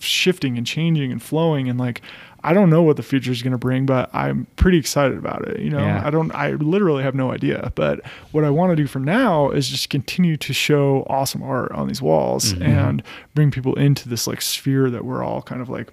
shifting 0.00 0.56
and 0.58 0.66
changing 0.66 1.10
and 1.12 1.22
flowing 1.22 1.68
and 1.68 1.78
like 1.78 2.02
I 2.44 2.52
don't 2.52 2.70
know 2.70 2.82
what 2.82 2.96
the 2.96 3.02
future 3.02 3.32
is 3.32 3.42
going 3.42 3.52
to 3.52 3.58
bring, 3.58 3.86
but 3.86 4.08
I'm 4.14 4.46
pretty 4.54 4.78
excited 4.78 5.18
about 5.18 5.48
it. 5.48 5.58
You 5.58 5.70
know, 5.70 5.80
Yeah. 5.80 6.02
I 6.06 6.10
don't, 6.10 6.32
I 6.32 6.52
literally 6.52 7.02
have 7.02 7.14
no 7.16 7.32
idea. 7.32 7.72
But 7.74 8.02
what 8.30 8.44
I 8.44 8.50
want 8.50 8.70
to 8.70 8.76
do 8.76 8.86
for 8.86 9.00
now 9.00 9.50
is 9.50 9.68
just 9.68 9.90
continue 9.90 10.36
to 10.36 10.52
show 10.52 11.04
awesome 11.10 11.42
art 11.42 11.72
on 11.72 11.88
these 11.88 12.00
walls 12.00 12.52
Mhm. 12.54 12.62
and 12.62 13.02
bring 13.34 13.50
people 13.50 13.74
into 13.74 14.08
this 14.08 14.28
like 14.28 14.40
sphere 14.42 14.90
that 14.90 15.04
we're 15.04 15.24
all 15.24 15.42
kind 15.42 15.60
of 15.60 15.68
like 15.68 15.88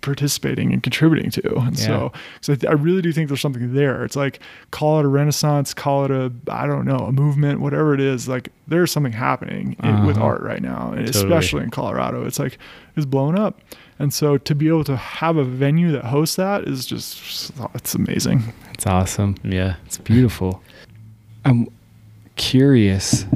participating 0.00 0.72
and 0.72 0.82
contributing 0.82 1.30
to. 1.30 1.56
And 1.58 1.78
so, 1.78 2.10
so 2.40 2.52
I, 2.54 2.56
th- 2.56 2.70
I 2.70 2.74
really 2.74 3.02
do 3.02 3.12
think 3.12 3.28
there's 3.28 3.40
something 3.40 3.74
there. 3.74 4.04
It's 4.04 4.16
like 4.16 4.40
call 4.70 4.98
it 4.98 5.04
a 5.04 5.08
renaissance, 5.08 5.74
call 5.74 6.04
it 6.06 6.10
a 6.10 6.32
I 6.48 6.66
don't 6.66 6.84
know 6.84 6.96
a 6.98 7.12
movement, 7.12 7.60
whatever 7.60 7.94
it 7.94 8.00
is. 8.00 8.28
Like 8.28 8.48
there's 8.66 8.90
something 8.90 9.12
happening 9.12 9.76
in, 9.82 10.06
with 10.06 10.16
Uh-huh. 10.16 10.24
art 10.26 10.42
right 10.42 10.62
now, 10.62 10.92
and 10.96 11.06
Totally. 11.06 11.24
especially 11.34 11.62
in 11.64 11.70
Colorado. 11.70 12.24
It's 12.26 12.38
like 12.38 12.58
it's 12.96 13.06
blown 13.06 13.38
up. 13.38 13.60
And 13.98 14.12
so 14.12 14.38
to 14.38 14.54
be 14.54 14.68
able 14.68 14.84
to 14.84 14.96
have 14.96 15.36
a 15.36 15.44
venue 15.44 15.92
that 15.92 16.06
hosts 16.06 16.36
that 16.36 16.64
is 16.64 16.86
just 16.86 17.52
it's 17.74 17.94
amazing. 17.94 18.52
It's 18.74 18.86
awesome. 18.86 19.36
Yeah. 19.44 19.76
It's 19.86 19.98
beautiful. 19.98 20.62
I'm 21.44 21.68
curious. 22.36 23.26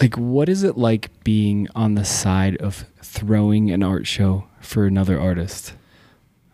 Like, 0.00 0.16
what 0.16 0.48
is 0.48 0.62
it 0.62 0.76
like 0.76 1.10
being 1.24 1.68
on 1.74 1.94
the 1.94 2.04
side 2.04 2.56
of 2.58 2.84
throwing 3.00 3.70
an 3.70 3.82
art 3.82 4.06
show 4.06 4.44
for 4.60 4.86
another 4.86 5.18
artist? 5.18 5.72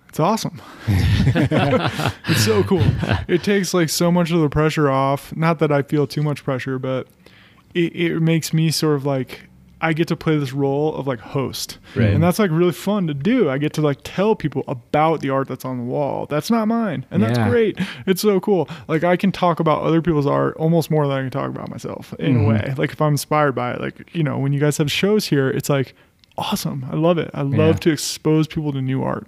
It's 0.08 0.20
awesome. 0.20 0.60
it's 0.86 2.44
so 2.44 2.62
cool. 2.62 2.84
It 3.28 3.42
takes 3.42 3.72
like 3.72 3.88
so 3.88 4.12
much 4.12 4.30
of 4.30 4.40
the 4.40 4.48
pressure 4.48 4.90
off. 4.90 5.34
Not 5.34 5.58
that 5.60 5.72
I 5.72 5.82
feel 5.82 6.06
too 6.06 6.22
much 6.22 6.44
pressure, 6.44 6.78
but 6.78 7.08
it, 7.74 7.96
it 7.96 8.20
makes 8.20 8.52
me 8.52 8.70
sort 8.70 8.96
of 8.96 9.06
like 9.06 9.48
I 9.82 9.92
get 9.92 10.06
to 10.08 10.16
play 10.16 10.38
this 10.38 10.52
role 10.52 10.94
of 10.94 11.06
like 11.06 11.18
host. 11.18 11.78
Right. 11.96 12.10
And 12.10 12.22
that's 12.22 12.38
like 12.38 12.50
really 12.52 12.72
fun 12.72 13.06
to 13.08 13.14
do. 13.14 13.50
I 13.50 13.58
get 13.58 13.72
to 13.74 13.80
like 13.82 13.98
tell 14.04 14.34
people 14.36 14.62
about 14.68 15.20
the 15.20 15.30
art 15.30 15.48
that's 15.48 15.64
on 15.64 15.76
the 15.78 15.84
wall. 15.84 16.26
That's 16.26 16.50
not 16.50 16.68
mine. 16.68 17.04
And 17.10 17.22
that's 17.22 17.36
Yeah. 17.36 17.50
great. 17.50 17.78
It's 18.06 18.22
so 18.22 18.38
cool. 18.40 18.68
Like 18.88 19.02
I 19.04 19.16
can 19.16 19.32
talk 19.32 19.58
about 19.60 19.82
other 19.82 20.00
people's 20.00 20.26
art 20.26 20.56
almost 20.56 20.90
more 20.90 21.06
than 21.06 21.16
I 21.16 21.20
can 21.22 21.30
talk 21.30 21.50
about 21.50 21.68
myself 21.68 22.14
in 22.18 22.36
Mhm. 22.38 22.44
a 22.44 22.48
way. 22.48 22.74
Like 22.78 22.92
if 22.92 23.00
I'm 23.02 23.12
inspired 23.14 23.52
by 23.56 23.72
it, 23.72 23.80
like, 23.80 24.14
you 24.14 24.22
know, 24.22 24.38
when 24.38 24.52
you 24.52 24.60
guys 24.60 24.76
have 24.78 24.90
shows 24.90 25.26
here, 25.26 25.48
it's 25.50 25.68
like 25.68 25.94
awesome. 26.38 26.86
I 26.90 26.94
love 26.96 27.18
it. 27.18 27.30
I 27.34 27.42
love 27.42 27.58
Yeah. 27.58 27.72
to 27.80 27.90
expose 27.90 28.46
people 28.46 28.72
to 28.72 28.80
new 28.80 29.02
art. 29.02 29.26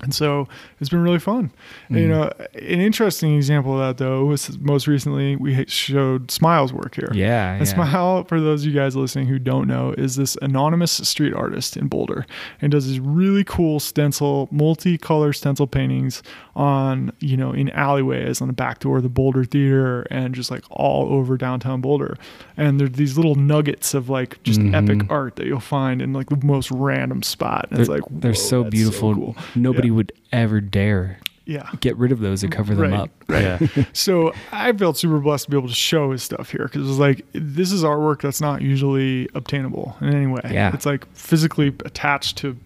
And 0.00 0.14
so 0.14 0.46
it's 0.80 0.90
been 0.90 1.02
really 1.02 1.18
fun. 1.18 1.50
And, 1.88 1.98
you 1.98 2.06
Mhm. 2.06 2.08
know, 2.10 2.30
an 2.54 2.80
interesting 2.80 3.34
example 3.34 3.72
of 3.72 3.80
that 3.80 4.02
though 4.02 4.24
was 4.26 4.56
most 4.60 4.86
recently 4.86 5.34
we 5.34 5.64
showed 5.66 6.30
Smiles 6.30 6.72
work 6.72 6.94
here. 6.94 7.10
Yeah. 7.12 7.54
And 7.54 7.66
yeah. 7.66 7.72
Smile, 7.74 8.22
for 8.24 8.40
those 8.40 8.62
of 8.62 8.68
you 8.72 8.78
guys 8.78 8.94
listening 8.94 9.26
who 9.26 9.38
don't 9.40 9.66
know, 9.66 9.92
is 9.98 10.14
this 10.14 10.36
anonymous 10.40 10.92
street 10.92 11.34
artist 11.34 11.76
in 11.76 11.88
Boulder 11.88 12.26
and 12.62 12.70
does 12.70 12.86
these 12.86 13.00
really 13.00 13.42
cool 13.42 13.80
stencil, 13.80 14.48
multicolor 14.54 15.34
stencil 15.34 15.66
paintings 15.66 16.22
on, 16.54 17.10
you 17.18 17.36
know, 17.36 17.52
in 17.52 17.68
alleyways 17.70 18.40
on 18.40 18.46
the 18.48 18.54
back 18.54 18.78
door 18.80 18.98
of 18.98 19.02
the 19.02 19.08
Boulder 19.08 19.44
Theater 19.44 20.02
and 20.10 20.32
just 20.34 20.50
like 20.50 20.62
all 20.70 21.12
over 21.12 21.36
downtown 21.36 21.80
Boulder. 21.80 22.16
And 22.56 22.78
there're 22.78 22.88
these 22.88 23.16
little 23.16 23.34
nuggets 23.34 23.94
of 23.94 24.08
like 24.08 24.40
just 24.44 24.60
Mhm. 24.60 24.74
epic 24.74 25.06
art 25.10 25.36
that 25.36 25.46
you'll 25.46 25.58
find 25.60 26.00
in 26.00 26.12
like 26.12 26.28
the 26.28 26.38
most 26.44 26.70
random 26.70 27.22
spot. 27.24 27.66
And 27.70 27.80
it's 27.80 27.88
They're- 27.88 27.96
like, 27.98 28.04
they're 28.20 28.34
so 28.34 28.62
beautiful. 28.64 29.14
cool. 29.14 29.36
Nobody 29.56 29.87
would 29.90 30.12
ever 30.32 30.60
dare 30.60 31.18
Yeah. 31.46 31.68
get 31.80 31.96
rid 31.96 32.12
of 32.12 32.20
those 32.20 32.44
or 32.44 32.48
cover 32.48 32.74
them 32.74 32.90
Right. 32.92 33.00
up. 33.00 33.10
Yeah. 33.28 33.58
so 33.92 34.32
I 34.52 34.72
felt 34.72 34.96
super 34.98 35.18
blessed 35.18 35.46
to 35.46 35.50
be 35.50 35.56
able 35.56 35.68
to 35.68 35.74
show 35.74 36.12
his 36.12 36.22
stuff 36.22 36.50
here 36.50 36.64
because 36.64 36.82
it 36.82 36.88
was 36.88 36.98
like 36.98 37.24
this 37.32 37.72
is 37.72 37.82
artwork 37.84 38.20
that's 38.22 38.40
not 38.40 38.60
usually 38.62 39.28
obtainable 39.34 39.96
in 40.00 40.08
any 40.14 40.26
way. 40.26 40.42
Yeah. 40.50 40.72
it's 40.74 40.86
like 40.86 41.06
physically 41.14 41.68
attached 41.84 42.36
to 42.38 42.56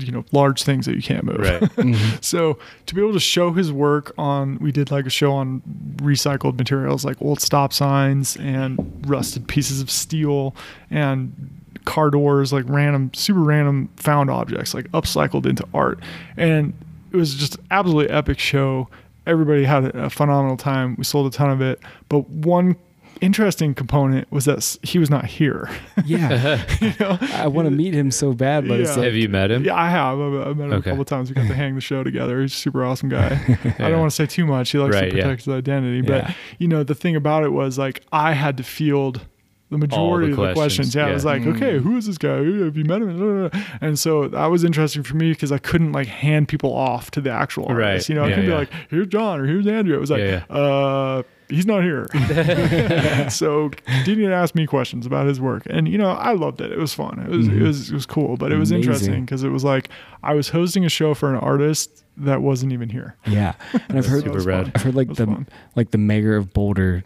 you 0.00 0.12
know 0.12 0.24
large 0.30 0.62
things 0.62 0.86
that 0.86 0.94
you 0.94 1.02
can't 1.02 1.24
move. 1.24 1.38
Right. 1.40 1.60
Mhm. 1.76 2.22
so 2.24 2.56
to 2.86 2.94
be 2.94 3.00
able 3.00 3.14
to 3.14 3.18
show 3.20 3.52
his 3.52 3.72
work 3.72 4.12
on, 4.16 4.56
we 4.60 4.70
did 4.70 4.92
like 4.92 5.06
a 5.06 5.10
show 5.10 5.32
on 5.32 5.60
recycled 5.96 6.56
materials 6.56 7.04
like 7.04 7.16
old 7.20 7.40
stop 7.40 7.72
signs 7.72 8.36
and 8.36 8.78
rusted 9.08 9.48
pieces 9.48 9.80
of 9.80 9.90
steel 9.90 10.54
and 10.88 11.50
car 11.88 12.10
doors, 12.10 12.52
like 12.52 12.64
random, 12.68 13.10
super 13.14 13.40
random 13.40 13.88
found 13.96 14.30
objects, 14.30 14.74
like 14.74 14.90
upcycled 14.92 15.46
into 15.46 15.66
art. 15.74 15.98
And 16.36 16.72
it 17.12 17.16
was 17.16 17.34
just 17.34 17.56
absolutely 17.70 18.10
epic 18.12 18.38
show. 18.38 18.88
Everybody 19.26 19.64
had 19.64 19.94
a 19.96 20.10
phenomenal 20.10 20.56
time. 20.56 20.94
We 20.98 21.04
sold 21.04 21.32
a 21.32 21.36
ton 21.36 21.50
of 21.50 21.60
it. 21.60 21.80
But 22.08 22.28
one 22.30 22.76
interesting 23.20 23.74
component 23.74 24.30
was 24.30 24.44
that 24.44 24.76
he 24.82 24.98
was 24.98 25.10
not 25.10 25.24
here. 25.24 25.68
Yeah. 26.04 26.64
you 26.80 26.92
know? 27.00 27.18
I 27.34 27.46
want 27.48 27.66
to 27.66 27.70
meet 27.70 27.92
him 27.92 28.10
so 28.10 28.32
bad, 28.32 28.68
but 28.68 28.78
Yeah. 28.80 28.94
Have 29.02 29.14
you 29.16 29.28
met 29.28 29.50
him? 29.50 29.64
Yeah, 29.64 29.74
I 29.74 29.90
have. 29.90 30.18
I've, 30.20 30.46
I've 30.48 30.56
met 30.56 30.66
him 30.66 30.72
Okay. 30.74 30.90
a 30.90 30.92
couple 30.92 31.04
times. 31.04 31.28
We 31.28 31.34
got 31.34 31.48
to 31.48 31.54
hang 31.54 31.74
the 31.74 31.80
show 31.80 32.04
together. 32.04 32.40
He's 32.40 32.52
a 32.52 32.56
super 32.56 32.84
awesome 32.84 33.08
guy. 33.08 33.40
I 33.78 33.88
don't 33.90 33.98
want 33.98 34.10
to 34.12 34.14
say 34.16 34.26
too 34.26 34.46
much. 34.46 34.70
He 34.70 34.78
likes 34.78 34.94
Right, 34.94 35.10
to 35.10 35.16
yeah. 35.16 35.22
protect 35.24 35.44
his 35.46 35.52
identity. 35.54 36.02
But 36.02 36.24
Yeah. 36.28 36.34
you 36.58 36.68
know, 36.68 36.84
the 36.84 36.94
thing 36.94 37.16
about 37.16 37.42
it 37.44 37.52
was 37.52 37.76
like 37.78 38.02
I 38.12 38.32
had 38.34 38.56
to 38.58 38.62
field 38.62 39.26
the 39.70 39.78
majority 39.78 40.30
of 40.30 40.36
the 40.36 40.52
questions. 40.52 40.56
questions, 40.56 40.94
Yeah, 40.94 41.04
yeah. 41.06 41.10
I 41.10 41.14
was 41.14 41.24
like, 41.24 41.42
Mm. 41.42 41.56
okay, 41.56 41.78
who 41.78 41.96
is 41.96 42.06
this 42.06 42.16
guy? 42.18 42.36
Have 42.36 42.76
you 42.76 42.84
met 42.84 43.02
him? 43.02 43.50
And 43.80 43.98
so 43.98 44.28
that 44.28 44.46
was 44.46 44.64
interesting 44.64 45.02
for 45.02 45.16
me 45.16 45.30
because 45.32 45.52
I 45.52 45.58
couldn't 45.58 45.92
like 45.92 46.06
hand 46.06 46.48
people 46.48 46.72
off 46.74 47.10
to 47.12 47.20
the 47.20 47.30
actual 47.30 47.66
artist. 47.66 47.78
Right. 47.78 48.08
You 48.08 48.14
know, 48.14 48.24
I 48.24 48.28
Yeah, 48.28 48.34
couldn't 48.34 48.50
yeah. 48.50 48.56
be 48.56 48.58
like, 48.60 48.70
here's 48.90 49.06
John 49.08 49.40
or 49.40 49.46
here's 49.46 49.66
Andrew. 49.66 49.94
It 49.96 50.00
was 50.00 50.10
like, 50.10 50.20
Yeah, 50.20 50.44
uh, 50.48 51.22
he's 51.50 51.66
not 51.66 51.82
here. 51.82 52.06
so 53.30 53.70
continued 53.86 54.28
to 54.28 54.34
ask 54.34 54.54
me 54.54 54.66
questions 54.66 55.06
about 55.06 55.26
his 55.26 55.40
work, 55.40 55.62
and 55.68 55.88
you 55.88 55.98
know, 55.98 56.10
I 56.10 56.32
loved 56.32 56.60
it. 56.60 56.72
It 56.72 56.78
was 56.78 56.94
fun. 56.94 57.18
It 57.20 57.28
was 57.28 57.48
Mhm. 57.48 57.60
it 57.60 57.62
was 57.62 57.90
it 57.90 57.94
was 57.94 58.06
cool, 58.06 58.36
but 58.36 58.52
it 58.52 58.56
was 58.58 58.70
Amazing. 58.70 58.90
interesting 58.90 59.24
because 59.24 59.42
it 59.44 59.50
was 59.50 59.64
like 59.64 59.88
I 60.22 60.34
was 60.34 60.48
hosting 60.50 60.84
a 60.84 60.88
show 60.88 61.14
for 61.14 61.30
an 61.30 61.36
artist 61.40 62.04
that 62.16 62.42
wasn't 62.42 62.72
even 62.72 62.88
here. 62.88 63.16
Yeah, 63.26 63.52
and 63.88 63.98
I've 63.98 64.06
heard 64.12 64.24
So 64.24 64.30
it 64.30 64.34
was 64.34 64.44
Super 64.44 64.56
rad. 64.56 64.72
I've 64.74 64.82
heard 64.82 64.94
like 64.94 65.08
the 65.14 65.26
fun. 65.26 65.46
like 65.76 65.90
the 65.90 65.98
mayor 65.98 66.36
of 66.36 66.52
Boulder 66.52 67.04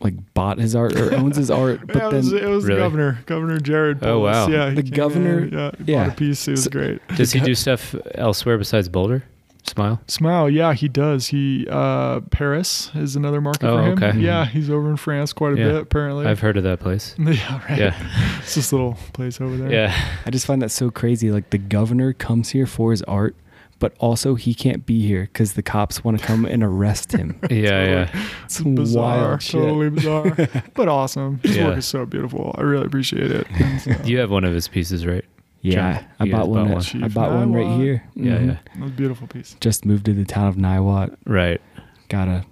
like 0.00 0.14
bought 0.34 0.58
his 0.58 0.74
art 0.74 0.96
or 0.96 1.14
owns 1.14 1.36
his 1.36 1.50
art, 1.50 1.80
but 1.86 1.96
yeah, 1.96 2.08
it 2.08 2.10
then 2.10 2.16
was, 2.18 2.32
it 2.32 2.44
was 2.46 2.64
Really? 2.64 2.76
the 2.80 2.84
governor, 2.86 3.18
Governor 3.26 3.58
Jared. 3.60 3.98
Oh, 4.02 4.20
Polis. 4.20 4.34
wow. 4.34 4.48
Yeah, 4.48 4.70
The 4.70 4.82
governor- 4.82 5.44
in, 5.44 5.52
yeah, 5.52 5.70
he 5.84 5.92
yeah. 5.92 6.04
bought 6.04 6.12
a 6.12 6.16
piece. 6.16 6.48
It 6.48 6.52
was 6.52 6.64
So- 6.64 6.70
great. 6.70 7.00
Does 7.16 7.32
he 7.32 7.40
do 7.40 7.54
stuff 7.54 7.94
elsewhere 8.14 8.56
besides 8.58 8.88
Boulder? 8.88 9.24
Smile. 9.62 10.00
Smile, 10.06 10.48
yeah, 10.48 10.72
he 10.72 10.88
does. 10.88 11.26
He 11.28 11.66
uh 11.70 12.20
Paris 12.30 12.90
is 12.94 13.14
another 13.14 13.42
market 13.42 13.64
Oh, 13.68 13.76
for 13.76 13.82
him. 13.82 14.02
okay. 14.02 14.18
Yeah, 14.18 14.46
he's 14.46 14.70
over 14.70 14.88
in 14.88 14.96
France 14.96 15.34
quite 15.34 15.52
a 15.52 15.58
Yeah. 15.58 15.64
bit 15.72 15.82
apparently. 15.82 16.24
I've 16.26 16.40
heard 16.40 16.56
of 16.56 16.62
that 16.64 16.80
place. 16.80 17.14
yeah, 17.18 17.60
right. 17.68 17.78
Yeah. 17.78 18.38
It's 18.38 18.54
this 18.54 18.72
little 18.72 18.94
place 19.12 19.38
over 19.38 19.54
there. 19.58 19.70
Yeah. 19.70 19.94
I 20.24 20.30
just 20.30 20.46
find 20.46 20.62
that 20.62 20.70
so 20.70 20.90
crazy. 20.90 21.30
Like 21.30 21.50
the 21.50 21.58
governor 21.58 22.14
comes 22.14 22.48
here 22.50 22.66
for 22.66 22.90
his 22.90 23.02
art, 23.02 23.36
but 23.80 23.94
also 23.98 24.36
he 24.36 24.54
can't 24.54 24.86
be 24.86 25.04
here 25.04 25.22
because 25.22 25.54
the 25.54 25.62
cops 25.62 26.04
want 26.04 26.20
to 26.20 26.24
come 26.24 26.44
and 26.44 26.62
arrest 26.62 27.10
him. 27.12 27.36
Yeah. 27.50 27.84
Yeah. 28.14 28.26
It's 28.44 28.60
bizarre, 28.60 29.18
wild 29.30 29.42
shit. 29.42 29.60
totally 29.60 29.90
bizarre, 29.90 30.36
but 30.74 30.86
awesome. 30.88 31.40
His 31.42 31.56
Yeah. 31.56 31.66
work 31.68 31.78
is 31.78 31.86
so 31.86 32.06
beautiful. 32.06 32.54
I 32.56 32.62
really 32.62 32.86
appreciate 32.86 33.30
it. 33.32 33.46
So- 33.82 33.96
You 34.04 34.18
have 34.18 34.30
one 34.30 34.44
of 34.44 34.54
his 34.54 34.68
pieces, 34.68 35.04
right? 35.04 35.24
Yeah, 35.62 35.98
John, 36.00 36.04
I 36.20 36.30
bought 36.30 36.48
one. 36.48 36.64
bought 36.64 36.70
at- 36.70 36.72
one. 36.94 37.02
I 37.02 37.06
Chief 37.08 37.14
bought 37.14 37.32
one 37.32 37.52
right 37.52 37.76
here. 37.80 38.02
Yeah. 38.14 38.38
Mhm. 38.38 38.58
Yeah. 38.78 38.86
A 38.86 38.88
beautiful 38.88 39.26
piece. 39.26 39.56
Just 39.60 39.84
moved 39.84 40.04
to 40.06 40.14
the 40.14 40.24
town 40.24 40.46
of 40.46 40.56
Niwot. 40.56 41.16
Right. 41.26 41.60
Got 42.08 42.28
a 42.28 42.44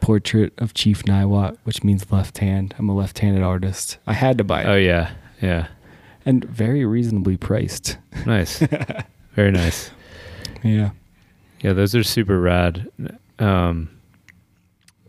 portrait 0.00 0.52
of 0.58 0.74
Chief 0.74 1.02
Niwot, 1.04 1.56
which 1.64 1.84
means 1.84 2.10
left 2.10 2.38
hand. 2.38 2.74
I'm 2.78 2.88
a 2.88 2.94
left-handed 2.94 3.42
artist. 3.42 3.98
I 4.06 4.12
had 4.14 4.38
to 4.38 4.44
buy 4.44 4.62
it, 4.62 4.66
Oh 4.66 4.76
yeah. 4.76 5.10
Yeah. 5.42 5.66
and 6.24 6.44
very 6.44 6.84
reasonably 6.84 7.36
priced. 7.36 7.98
Nice. 8.24 8.58
Very 9.36 9.50
nice. 9.52 9.90
Yeah. 10.66 10.90
Yeah, 11.60 11.72
those 11.72 11.94
are 11.94 12.02
super 12.02 12.38
rad. 12.40 12.88
Um, 13.38 13.90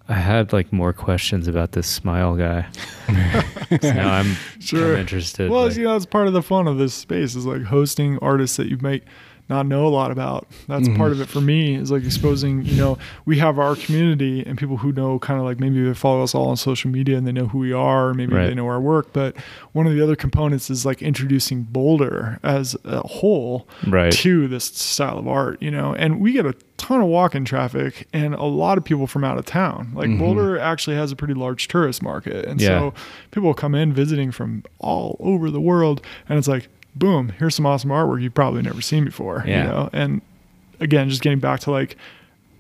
I 0.10 0.14
had 0.14 0.54
like 0.54 0.72
more 0.72 0.94
questions 0.94 1.48
about 1.50 1.74
this 1.74 1.88
smile 1.88 2.36
guy. 2.38 2.68
now 3.84 4.14
I'm, 4.14 4.36
Sure. 4.60 4.94
I'm 4.94 5.00
interested. 5.02 5.50
Well, 5.52 5.68
like- 5.68 5.76
you 5.76 5.84
know, 5.84 5.96
it's 5.96 6.06
part 6.06 6.28
of 6.28 6.34
the 6.34 6.42
fun 6.42 6.68
of 6.68 6.78
this 6.78 6.94
space 6.94 7.36
is 7.36 7.46
like 7.46 7.64
hosting 7.64 8.18
artists 8.20 8.56
that 8.58 8.68
you 8.68 8.78
might 8.82 9.04
not 9.50 9.66
know 9.66 9.86
a 9.88 9.90
lot 9.90 10.12
about. 10.12 10.48
That's 10.68 10.88
Mhm. 10.90 10.98
part 10.98 11.12
of 11.14 11.22
it 11.22 11.28
for 11.30 11.40
me 11.42 11.76
is 11.76 11.90
like 11.92 12.04
exposing, 12.04 12.66
you 12.66 12.76
know, 12.76 12.98
we 13.26 13.38
have 13.40 13.58
our 13.60 13.76
community 13.76 14.44
and 14.46 14.58
people 14.58 14.78
who 14.78 14.92
know 14.92 15.20
kind 15.20 15.40
of 15.40 15.46
like 15.46 15.60
maybe 15.60 15.82
they 15.82 15.94
follow 15.94 16.24
us 16.24 16.36
all 16.36 16.50
on 16.50 16.58
social 16.58 16.92
media 16.92 17.18
and 17.18 17.26
they 17.26 17.32
know 17.32 17.48
who 17.48 17.60
we 17.60 17.72
are, 17.72 18.10
or 18.10 18.14
maybe 18.14 18.34
Right. 18.36 18.48
they 18.48 18.56
know 18.56 18.68
our 18.68 18.82
work. 18.82 19.14
But 19.14 19.36
one 19.72 19.88
of 19.88 19.94
the 19.94 20.02
other 20.02 20.16
components 20.18 20.70
is 20.70 20.86
like 20.86 21.02
introducing 21.02 21.64
Boulder 21.64 22.40
as 22.44 22.76
a 22.84 23.08
whole 23.08 23.68
right. 23.88 24.12
to 24.14 24.48
this 24.48 24.66
style 24.66 25.18
of 25.18 25.28
art, 25.28 25.62
you 25.62 25.72
know. 25.72 25.94
And 25.98 26.20
we 26.20 26.34
get 26.34 26.46
a 26.46 26.54
ton 26.76 27.02
of 27.02 27.08
walk-in 27.08 27.44
traffic 27.46 28.08
and 28.14 28.36
a 28.36 28.44
lot 28.44 28.78
of 28.78 28.84
people 28.84 29.08
from 29.08 29.24
out 29.24 29.38
of 29.38 29.46
town. 29.46 29.90
Like 29.96 30.10
Mhm. 30.10 30.20
Boulder 30.20 30.60
actually 30.60 30.96
has 30.98 31.12
a 31.12 31.16
pretty 31.16 31.34
large 31.34 31.68
tourist 31.68 32.04
market, 32.04 32.46
and 32.46 32.60
Yeah. 32.62 32.68
so 32.80 32.94
people 33.32 33.54
come 33.54 33.74
in 33.74 33.94
visiting 33.94 34.32
from 34.32 34.64
all 34.80 35.18
over 35.20 35.50
the 35.50 35.62
world, 35.62 36.02
and 36.30 36.38
it's 36.38 36.48
like, 36.48 36.68
boom, 36.98 37.34
here's 37.38 37.56
some 37.56 37.66
awesome 37.66 37.90
artwork 37.90 38.22
you've 38.22 38.34
probably 38.34 38.62
never 38.62 38.82
seen 38.82 39.06
before, 39.06 39.44
Yeah. 39.46 39.64
you 39.64 39.70
know. 39.70 39.90
And 39.94 40.22
again, 40.80 41.10
just 41.10 41.22
getting 41.22 41.40
back 41.40 41.60
to 41.62 41.72
like, 41.72 41.96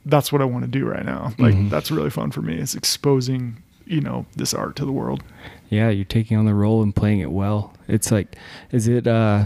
that's 0.05 0.31
what 0.31 0.41
I 0.41 0.45
want 0.45 0.63
to 0.65 0.71
do 0.71 0.85
right 0.85 1.05
now. 1.05 1.33
Like 1.37 1.53
Mhm. 1.55 1.69
that's 1.69 1.91
really 1.91 2.09
fun 2.09 2.31
for 2.31 2.41
me. 2.41 2.55
It's 2.55 2.75
exposing, 2.75 3.57
you 3.85 4.01
know, 4.01 4.25
this 4.35 4.53
art 4.53 4.75
to 4.77 4.85
the 4.85 4.91
world. 4.91 5.23
Yeah, 5.69 5.89
you're 5.89 6.05
taking 6.05 6.37
on 6.37 6.45
the 6.45 6.53
role 6.53 6.81
and 6.81 6.95
playing 6.95 7.19
it 7.19 7.31
well. 7.31 7.73
It's 7.87 8.11
like, 8.11 8.35
is 8.71 8.87
it? 8.87 9.05
uh 9.07 9.45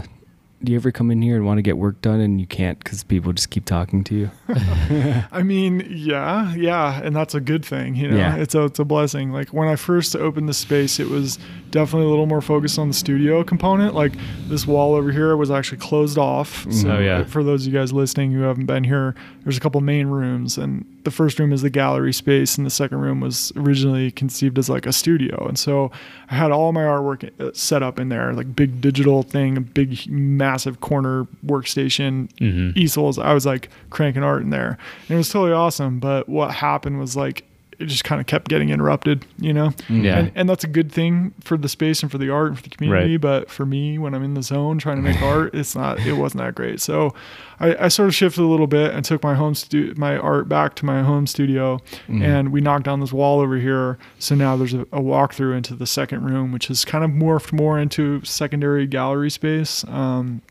Do 0.64 0.70
you 0.72 0.78
ever 0.78 0.92
come 0.92 1.10
in 1.10 1.20
here 1.22 1.34
and 1.36 1.44
want 1.44 1.58
to 1.58 1.62
get 1.62 1.76
work 1.76 2.00
done 2.02 2.20
and 2.20 2.40
you 2.40 2.46
can't 2.46 2.78
because 2.78 3.02
people 3.02 3.32
just 3.32 3.50
keep 3.50 3.64
talking 3.64 4.04
to 4.04 4.14
you? 4.14 4.30
I 5.32 5.42
mean, 5.42 5.84
yeah, 5.90 6.54
yeah, 6.54 7.00
and 7.02 7.16
that's 7.16 7.34
a 7.34 7.40
good 7.40 7.64
thing, 7.64 7.96
you 7.96 8.08
know. 8.08 8.16
Yeah. 8.16 8.36
It's 8.36 8.54
a 8.54 8.64
it's 8.66 8.78
a 8.78 8.84
blessing. 8.84 9.32
Like 9.32 9.48
when 9.48 9.66
I 9.68 9.76
first 9.76 10.14
opened 10.14 10.48
the 10.48 10.54
space, 10.54 11.00
it 11.00 11.08
was 11.08 11.38
definitely 11.70 12.06
a 12.06 12.10
little 12.10 12.26
more 12.26 12.40
focused 12.42 12.78
on 12.78 12.88
the 12.88 12.94
studio 12.94 13.42
component. 13.42 13.94
Like 13.94 14.12
this 14.46 14.66
wall 14.66 14.94
over 14.94 15.10
here 15.10 15.36
was 15.36 15.50
actually 15.50 15.78
closed 15.78 16.18
off. 16.18 16.60
Mm-hmm. 16.60 16.70
So 16.72 16.90
Oh, 16.92 16.98
yeah. 17.00 17.24
for 17.24 17.42
those 17.42 17.66
of 17.66 17.72
you 17.72 17.78
guys 17.78 17.92
listening 17.92 18.32
who 18.32 18.42
haven't 18.42 18.66
been 18.66 18.84
here, 18.84 19.14
there's 19.42 19.56
a 19.56 19.60
couple 19.60 19.80
main 19.80 20.06
rooms, 20.08 20.58
and 20.58 20.84
the 21.04 21.10
first 21.10 21.38
room 21.38 21.52
is 21.52 21.62
the 21.62 21.70
gallery 21.70 22.12
space, 22.12 22.56
and 22.56 22.66
the 22.66 22.70
second 22.70 22.98
room 23.00 23.20
was 23.20 23.52
originally 23.56 24.10
conceived 24.10 24.58
as 24.58 24.68
like 24.68 24.86
a 24.86 24.92
studio. 24.92 25.46
And 25.46 25.58
so 25.58 25.90
I 26.30 26.34
had 26.34 26.50
all 26.50 26.72
my 26.72 26.82
artwork 26.82 27.28
uh, 27.40 27.50
set 27.54 27.82
up 27.82 27.98
in 27.98 28.08
there, 28.08 28.32
like 28.32 28.54
big 28.54 28.80
digital 28.80 29.22
thing, 29.22 29.56
a 29.56 29.60
big 29.60 30.08
massive 30.08 30.80
corner 30.80 31.26
workstation, 31.44 32.30
hmm 32.38 32.70
easels. 32.76 33.18
I 33.18 33.34
was 33.34 33.44
like 33.44 33.68
cranking 33.90 34.22
art 34.22 34.42
in 34.42 34.50
there. 34.50 34.78
And 35.08 35.10
it 35.10 35.16
was 35.16 35.28
totally 35.28 35.52
awesome. 35.52 35.98
But 35.98 36.28
what 36.28 36.52
happened 36.52 36.98
was 36.98 37.16
like 37.16 37.44
it 37.82 37.86
just 37.86 38.04
kind 38.04 38.20
of 38.20 38.26
kept 38.26 38.48
getting 38.48 38.70
interrupted, 38.70 39.24
you 39.38 39.52
know? 39.52 39.72
Yeah. 39.88 40.18
And, 40.18 40.32
and 40.34 40.48
that's 40.48 40.64
a 40.64 40.68
good 40.68 40.90
thing 40.92 41.34
for 41.40 41.56
the 41.56 41.68
space 41.68 42.02
and 42.02 42.10
for 42.10 42.18
the 42.18 42.30
art 42.30 42.48
and 42.48 42.56
for 42.56 42.62
the 42.62 42.70
community. 42.70 43.12
Right. 43.12 43.20
But 43.20 43.50
for 43.50 43.66
me, 43.66 43.98
when 43.98 44.14
I'm 44.14 44.22
in 44.22 44.34
the 44.34 44.42
zone 44.42 44.78
trying 44.78 44.96
to 44.96 45.02
make 45.02 45.20
art, 45.22 45.54
it's 45.54 45.74
not, 45.74 46.00
it 46.00 46.14
wasn't 46.14 46.42
that 46.42 46.54
great. 46.54 46.80
So 46.80 47.14
I, 47.60 47.84
I 47.84 47.88
sort 47.88 48.08
of 48.08 48.14
shifted 48.14 48.42
a 48.42 48.46
little 48.46 48.66
bit 48.66 48.94
and 48.94 49.04
took 49.04 49.22
my 49.22 49.34
home 49.34 49.54
stu- 49.54 49.94
my 49.96 50.16
art 50.16 50.48
back 50.48 50.74
to 50.76 50.84
my 50.86 51.02
home 51.02 51.26
studio 51.26 51.78
Mhm. 52.08 52.22
and 52.22 52.52
we 52.52 52.60
knocked 52.60 52.84
down 52.84 53.00
this 53.00 53.12
wall 53.12 53.40
over 53.40 53.56
here. 53.56 53.98
So 54.18 54.34
now 54.34 54.56
there's 54.56 54.74
a, 54.74 54.82
a 54.82 55.00
walkthrough 55.00 55.56
into 55.56 55.74
the 55.74 55.86
second 55.86 56.24
room, 56.24 56.52
which 56.52 56.66
has 56.68 56.84
kind 56.84 57.04
of 57.04 57.10
morphed 57.10 57.52
more 57.52 57.78
into 57.78 58.22
secondary 58.24 58.86
gallery 58.86 59.30
space. 59.30 59.84
Um, 59.88 60.42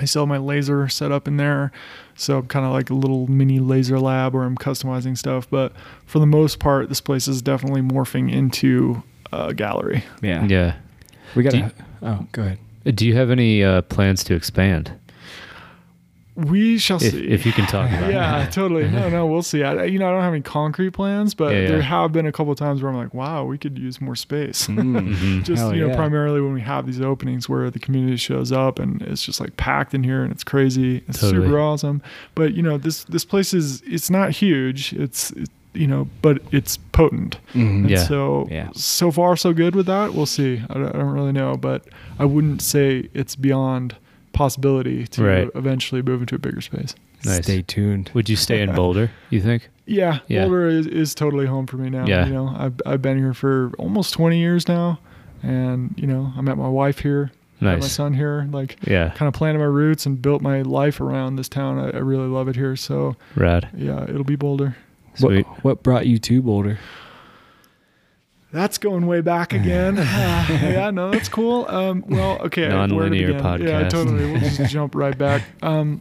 I 0.00 0.04
still 0.04 0.22
have 0.22 0.28
my 0.28 0.38
laser 0.38 0.88
set 0.88 1.10
up 1.12 1.26
in 1.26 1.36
there. 1.36 1.72
So 2.14 2.38
I'm 2.38 2.46
kind 2.48 2.64
of 2.64 2.72
like 2.72 2.90
a 2.90 2.94
little 2.94 3.26
mini 3.26 3.58
laser 3.58 3.98
lab 3.98 4.34
where 4.34 4.44
I'm 4.44 4.56
customizing 4.56 5.16
stuff. 5.16 5.48
But 5.50 5.72
for 6.06 6.18
the 6.18 6.26
most 6.26 6.58
part, 6.58 6.88
this 6.88 7.00
place 7.00 7.28
is 7.28 7.42
definitely 7.42 7.80
morphing 7.82 8.32
into 8.32 9.02
a 9.32 9.54
gallery. 9.54 10.04
yeah. 10.22 10.44
Yeah. 10.44 10.76
We 11.34 11.42
got 11.42 11.52
Do 11.52 11.60
to. 11.60 11.72
Oh, 12.02 12.26
go 12.32 12.42
ahead. 12.42 12.58
Do 12.96 13.06
you 13.06 13.14
have 13.16 13.30
any 13.30 13.62
uh, 13.62 13.82
plans 13.82 14.24
to 14.24 14.34
expand? 14.34 14.92
We 16.46 16.78
shall 16.78 17.02
If, 17.02 17.12
see. 17.12 17.26
if 17.28 17.44
you 17.44 17.50
can 17.52 17.66
talk 17.66 17.90
about 17.90 18.10
yeah, 18.12 18.44
it. 18.44 18.52
totally. 18.52 18.88
No, 18.88 19.08
no, 19.08 19.26
we'll 19.26 19.42
see. 19.42 19.64
I, 19.64 19.84
you 19.86 19.98
know, 19.98 20.08
I 20.08 20.12
don't 20.12 20.22
have 20.22 20.32
any 20.32 20.42
concrete 20.42 20.90
plans, 20.92 21.34
but 21.34 21.52
Yeah, 21.52 21.62
yeah. 21.62 21.68
there 21.68 21.82
have 21.82 22.12
been 22.12 22.26
a 22.26 22.32
couple 22.32 22.52
of 22.52 22.58
times 22.58 22.80
where 22.80 22.92
I'm 22.92 22.96
like, 22.96 23.12
wow, 23.12 23.44
we 23.44 23.58
could 23.58 23.76
use 23.76 24.00
more 24.00 24.14
space. 24.14 24.68
Mm. 24.68 24.78
Mhm. 25.18 25.42
just 25.42 25.60
Hell 25.60 25.74
you 25.74 25.80
know 25.82 25.88
yeah. 25.88 25.96
primarily 25.96 26.40
when 26.40 26.52
we 26.54 26.60
have 26.60 26.86
these 26.86 27.00
openings 27.00 27.48
where 27.48 27.70
the 27.70 27.80
community 27.80 28.16
shows 28.16 28.52
up 28.52 28.78
and 28.78 29.02
it's 29.02 29.22
just 29.24 29.40
like 29.40 29.56
packed 29.56 29.94
in 29.94 30.04
here 30.04 30.22
and 30.22 30.30
it's 30.32 30.44
crazy 30.44 31.02
it's 31.08 31.20
Totally. 31.20 31.46
super 31.46 31.58
awesome 31.58 32.02
but 32.36 32.54
you 32.54 32.62
know 32.62 32.78
this 32.78 33.04
this 33.04 33.24
place 33.24 33.52
is 33.52 33.82
it's 33.86 34.08
not 34.10 34.30
huge 34.30 34.92
it's 34.92 35.30
it, 35.32 35.48
you 35.74 35.86
know 35.86 36.08
but 36.22 36.40
it's 36.52 36.76
potent 36.92 37.38
and 37.54 37.88
Yeah. 37.90 37.98
so 38.04 38.46
Yeah. 38.50 38.68
so 38.74 39.10
far 39.10 39.36
so 39.36 39.52
good 39.52 39.74
with 39.74 39.86
that 39.86 40.14
we'll 40.14 40.26
see 40.26 40.62
I 40.70 40.74
don't, 40.74 40.88
I 40.94 40.98
don't 40.98 41.12
really 41.12 41.32
know 41.32 41.56
but 41.56 41.84
i 42.18 42.24
wouldn't 42.24 42.62
say 42.62 43.08
it's 43.14 43.34
beyond 43.36 43.96
possibility 44.38 45.06
to 45.08 45.22
Right. 45.24 45.50
eventually 45.56 46.00
move 46.02 46.20
into 46.22 46.34
a 46.36 46.38
bigger 46.38 46.60
space 46.60 46.94
Nice. 47.24 47.42
Stay 47.44 47.62
tuned. 47.62 48.10
Would 48.14 48.28
you 48.28 48.36
stay 48.36 48.62
in 48.62 48.72
Boulder? 48.80 49.10
You 49.30 49.40
think? 49.40 49.68
yeah, 49.86 50.20
Yeah. 50.28 50.44
Boulder 50.44 50.68
is, 50.68 50.86
is 50.86 51.14
totally 51.16 51.46
home 51.46 51.66
for 51.66 51.76
me 51.76 51.90
now. 51.90 52.06
Yeah. 52.06 52.26
You 52.26 52.32
know, 52.32 52.54
I've, 52.56 52.74
I've 52.86 53.02
been 53.02 53.18
here 53.18 53.34
for 53.34 53.72
almost 53.78 54.12
20 54.14 54.38
years 54.38 54.68
now. 54.68 55.00
And, 55.42 55.92
you 55.96 56.06
know, 56.06 56.32
I 56.36 56.40
met 56.42 56.56
my 56.56 56.68
wife 56.68 57.00
here, 57.00 57.32
met 57.60 57.80
my 57.80 57.86
son 57.88 58.14
here, 58.14 58.46
like 58.52 58.76
Yeah. 58.86 59.10
kind 59.16 59.26
of 59.28 59.34
planted 59.34 59.58
my 59.58 59.64
roots 59.64 60.06
and 60.06 60.22
built 60.22 60.42
my 60.42 60.62
life 60.62 61.00
around 61.00 61.36
this 61.36 61.48
town. 61.48 61.78
I, 61.80 61.90
I 61.90 61.98
really 61.98 62.28
love 62.28 62.46
it 62.48 62.54
here. 62.54 62.76
So, 62.76 63.16
Rad. 63.34 63.68
yeah, 63.76 64.04
it'll 64.04 64.22
be 64.22 64.36
Boulder. 64.36 64.76
Sweet. 65.14 65.44
What, 65.48 65.64
what 65.64 65.82
brought 65.82 66.06
you 66.06 66.18
to 66.18 66.40
Boulder? 66.42 66.78
That's 68.50 68.78
going 68.78 69.06
way 69.06 69.20
back 69.20 69.52
again. 69.52 69.96
yeah, 69.96 70.90
no, 70.90 71.10
that's 71.10 71.28
cool. 71.28 71.66
Um, 71.68 72.02
well, 72.08 72.38
okay. 72.42 72.68
Non-linear 72.68 73.34
begin? 73.34 73.66
Yeah, 73.66 73.88
totally. 73.88 74.32
We'll 74.32 74.40
just 74.40 74.64
jump 74.72 74.94
right 74.94 75.16
back. 75.16 75.42
Um, 75.62 76.00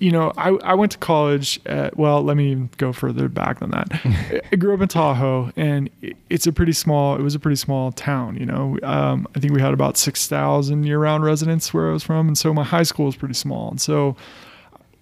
you 0.00 0.10
know, 0.10 0.32
I, 0.36 0.48
I 0.64 0.74
went 0.74 0.92
to 0.92 0.98
college 0.98 1.60
at, 1.66 1.96
well, 1.96 2.22
let 2.22 2.36
me 2.36 2.68
go 2.78 2.92
further 2.92 3.28
back 3.28 3.60
than 3.60 3.70
that. 3.70 4.42
I 4.52 4.56
grew 4.56 4.74
up 4.74 4.80
in 4.80 4.88
Tahoe 4.88 5.52
and 5.56 5.90
it's 6.28 6.46
a 6.46 6.52
pretty 6.52 6.72
small, 6.72 7.16
it 7.16 7.22
was 7.22 7.34
a 7.34 7.38
pretty 7.38 7.56
small 7.56 7.92
town, 7.92 8.36
you 8.36 8.46
know. 8.46 8.78
Um, 8.82 9.28
I 9.36 9.40
think 9.40 9.52
we 9.52 9.60
had 9.60 9.74
about 9.74 9.96
6,000 9.96 10.84
year 10.84 10.98
round 10.98 11.22
residents 11.22 11.72
where 11.72 11.90
I 11.90 11.92
was 11.92 12.02
from. 12.02 12.28
And 12.28 12.36
so 12.36 12.52
my 12.54 12.64
high 12.64 12.82
school 12.82 13.06
was 13.06 13.14
pretty 13.14 13.34
small. 13.34 13.70
And 13.70 13.80
so, 13.80 14.16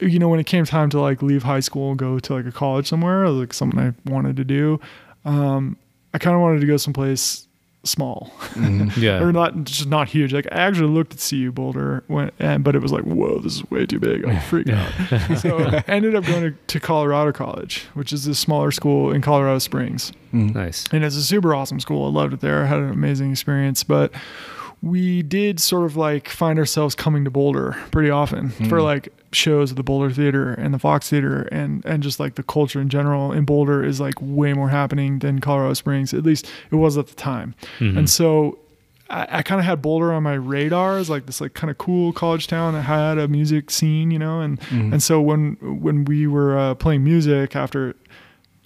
you 0.01 0.19
know, 0.19 0.29
when 0.29 0.41
it 0.41 0.47
came 0.47 0.65
time 0.65 0.91
to 0.91 1.01
like 1.01 1.23
leave 1.23 1.45
high 1.45 1.61
school 1.61 1.91
and 1.91 1.99
go 1.99 2.19
to 2.19 2.35
like 2.35 2.47
a 2.47 2.53
college 2.53 2.89
somewhere, 2.89 3.29
like 3.31 3.55
something 3.55 3.79
I 3.79 3.95
wanted 4.11 4.37
to 4.37 4.45
do, 4.45 4.81
um, 5.25 5.77
I 6.15 6.19
kind 6.19 6.35
of 6.35 6.41
wanted 6.43 6.61
to 6.61 6.67
go 6.67 6.77
someplace 6.77 7.45
small 7.85 8.33
Mhm. 8.55 8.95
Yeah. 9.01 9.23
or 9.23 9.33
not 9.33 9.65
just 9.65 9.87
not 9.89 10.09
huge. 10.09 10.33
Like 10.33 10.47
I 10.51 10.57
actually 10.57 10.91
looked 10.91 11.15
at 11.15 11.21
CU 11.27 11.53
Boulder 11.53 12.03
when, 12.09 12.31
and 12.39 12.65
but 12.65 12.75
it 12.75 12.83
was 12.83 12.93
like, 12.93 13.05
whoa, 13.05 13.39
this 13.39 13.55
is 13.55 13.71
way 13.71 13.87
too 13.87 13.99
big. 14.01 14.25
I'm 14.27 14.37
freaking 14.37 14.75
out. 14.75 15.39
so 15.39 15.59
I 15.59 15.85
ended 15.87 16.15
up 16.17 16.25
going 16.25 16.43
to, 16.43 16.51
to 16.67 16.81
Colorado 16.81 17.33
College, 17.33 17.87
which 17.95 18.13
is 18.13 18.27
a 18.27 18.35
smaller 18.35 18.73
school 18.73 19.13
in 19.13 19.23
Colorado 19.23 19.59
Springs, 19.61 20.13
Mhm. 20.35 20.55
nice. 20.55 20.87
and 20.93 21.05
it's 21.05 21.17
a 21.17 21.23
super 21.23 21.55
awesome 21.55 21.79
school. 21.81 22.07
I 22.07 22.11
loved 22.11 22.35
it 22.35 22.41
there. 22.41 22.65
I 22.65 22.67
had 22.67 22.79
an 22.81 22.91
amazing 22.91 23.31
experience, 23.31 23.85
but 23.85 24.13
we 24.83 25.23
did 25.23 25.59
sort 25.61 25.85
of 25.87 25.97
like 25.97 26.29
find 26.29 26.59
ourselves 26.59 26.95
coming 26.95 27.25
to 27.25 27.31
Boulder 27.31 27.77
pretty 27.91 28.11
often 28.11 28.51
for 28.51 28.79
Mm. 28.79 28.83
like 28.85 29.09
shows 29.33 29.71
at 29.71 29.77
the 29.77 29.83
Boulder 29.83 30.11
Theater 30.11 30.53
and 30.55 30.73
the 30.73 30.79
Fox 30.79 31.11
Theater 31.11 31.43
and 31.53 31.85
and 31.85 32.03
just 32.03 32.19
like 32.19 32.37
the 32.37 32.43
culture 32.43 32.81
in 32.81 32.89
general 32.89 33.33
in 33.33 33.45
Boulder 33.45 33.85
is 33.85 34.01
like 34.01 34.15
way 34.21 34.53
more 34.55 34.69
happening 34.71 35.19
than 35.19 35.39
Colorado 35.41 35.75
Springs. 35.75 36.15
At 36.15 36.25
least 36.25 36.51
it 36.71 36.77
was 36.77 36.97
at 36.97 37.09
the 37.09 37.15
time. 37.15 37.55
Mhm. 37.79 37.99
And 37.99 38.11
so 38.11 38.59
I, 39.11 39.27
I 39.39 39.43
kind 39.43 39.59
of 39.59 39.65
had 39.65 39.81
Boulder 39.83 40.13
on 40.13 40.23
my 40.23 40.35
radar 40.35 40.99
as 40.99 41.09
like 41.11 41.27
this 41.27 41.41
like 41.41 41.55
kind 41.55 41.71
of 41.71 41.79
cool 41.79 42.13
college 42.13 42.47
town 42.47 42.75
that 42.75 42.83
had 42.83 43.17
a 43.19 43.27
music 43.29 43.71
scene, 43.71 44.11
you 44.11 44.19
know, 44.19 44.41
and 44.41 44.61
Mhm. 44.61 44.93
and 44.93 45.03
so 45.03 45.21
when 45.21 45.57
when 45.61 46.05
we 46.05 46.27
were 46.27 46.59
uh, 46.59 46.75
playing 46.75 47.05
music 47.05 47.55
after 47.57 47.95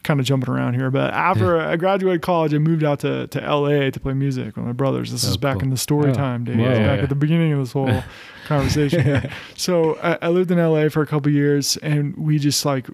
kind 0.03 0.19
of 0.21 0.27
jumping 0.27 0.53
around 0.53 0.75
here, 0.75 0.91
but 0.91 1.13
after 1.15 1.61
I 1.61 1.77
graduated 1.77 2.23
college, 2.23 2.53
I 2.55 2.59
moved 2.59 2.83
out 2.83 3.01
to, 3.01 3.27
to 3.29 3.41
LA 3.41 3.91
to 3.91 4.01
play 4.01 4.13
music 4.15 4.57
with 4.57 4.65
my 4.67 4.73
brothers. 4.73 5.13
This 5.13 5.25
Oh, 5.25 5.31
is 5.31 5.37
back 5.37 5.55
cool. 5.57 5.65
in 5.65 5.71
the 5.71 5.77
story 5.77 6.11
Oh, 6.11 6.15
time 6.15 6.45
days, 6.45 6.57
wow. 6.57 6.65
back 6.65 6.77
Yeah, 6.77 6.95
yeah. 6.97 7.03
at 7.03 7.09
the 7.09 7.15
beginning 7.15 7.53
of 7.53 7.61
this 7.61 7.73
whole 7.73 8.03
conversation. 8.47 9.03
here. 9.03 9.31
So 9.57 9.97
I, 10.03 10.19
I 10.23 10.29
lived 10.29 10.51
in 10.51 10.59
LA 10.59 10.89
for 10.89 11.03
a 11.03 11.07
couple 11.07 11.31
years, 11.31 11.77
and 11.77 12.17
we 12.17 12.39
just 12.41 12.65
like 12.65 12.87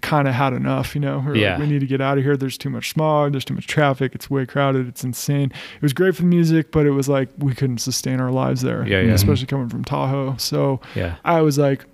kind 0.00 0.26
of 0.26 0.34
had 0.34 0.52
enough. 0.52 0.96
You 0.96 1.00
know, 1.00 1.18
we 1.20 1.24
were 1.26 1.32
like, 1.34 1.40
Yeah. 1.40 1.58
we 1.60 1.66
need 1.66 1.78
to 1.80 1.86
get 1.86 2.00
out 2.00 2.18
of 2.18 2.24
here. 2.24 2.36
There's 2.36 2.58
too 2.58 2.70
much 2.70 2.90
smog. 2.90 3.32
There's 3.32 3.44
too 3.44 3.54
much 3.54 3.68
traffic. 3.68 4.14
It's 4.16 4.28
way 4.28 4.44
crowded. 4.46 4.88
It's 4.88 5.04
insane. 5.04 5.52
It 5.76 5.82
was 5.82 5.92
great 5.92 6.16
for 6.16 6.22
the 6.22 6.28
music, 6.28 6.72
but 6.72 6.86
it 6.86 6.90
was 6.90 7.08
like 7.08 7.28
we 7.38 7.54
couldn't 7.54 7.78
sustain 7.78 8.20
our 8.20 8.32
lives 8.32 8.62
there. 8.62 8.84
Yeah, 8.86 9.00
yeah. 9.02 9.12
Especially 9.12 9.46
mm-hmm. 9.46 9.56
coming 9.56 9.68
from 9.68 9.84
Tahoe. 9.84 10.34
So 10.38 10.80
Yeah. 10.96 11.16
I 11.24 11.40
was 11.42 11.56
like, 11.56 11.82
"Psh, 11.82 11.86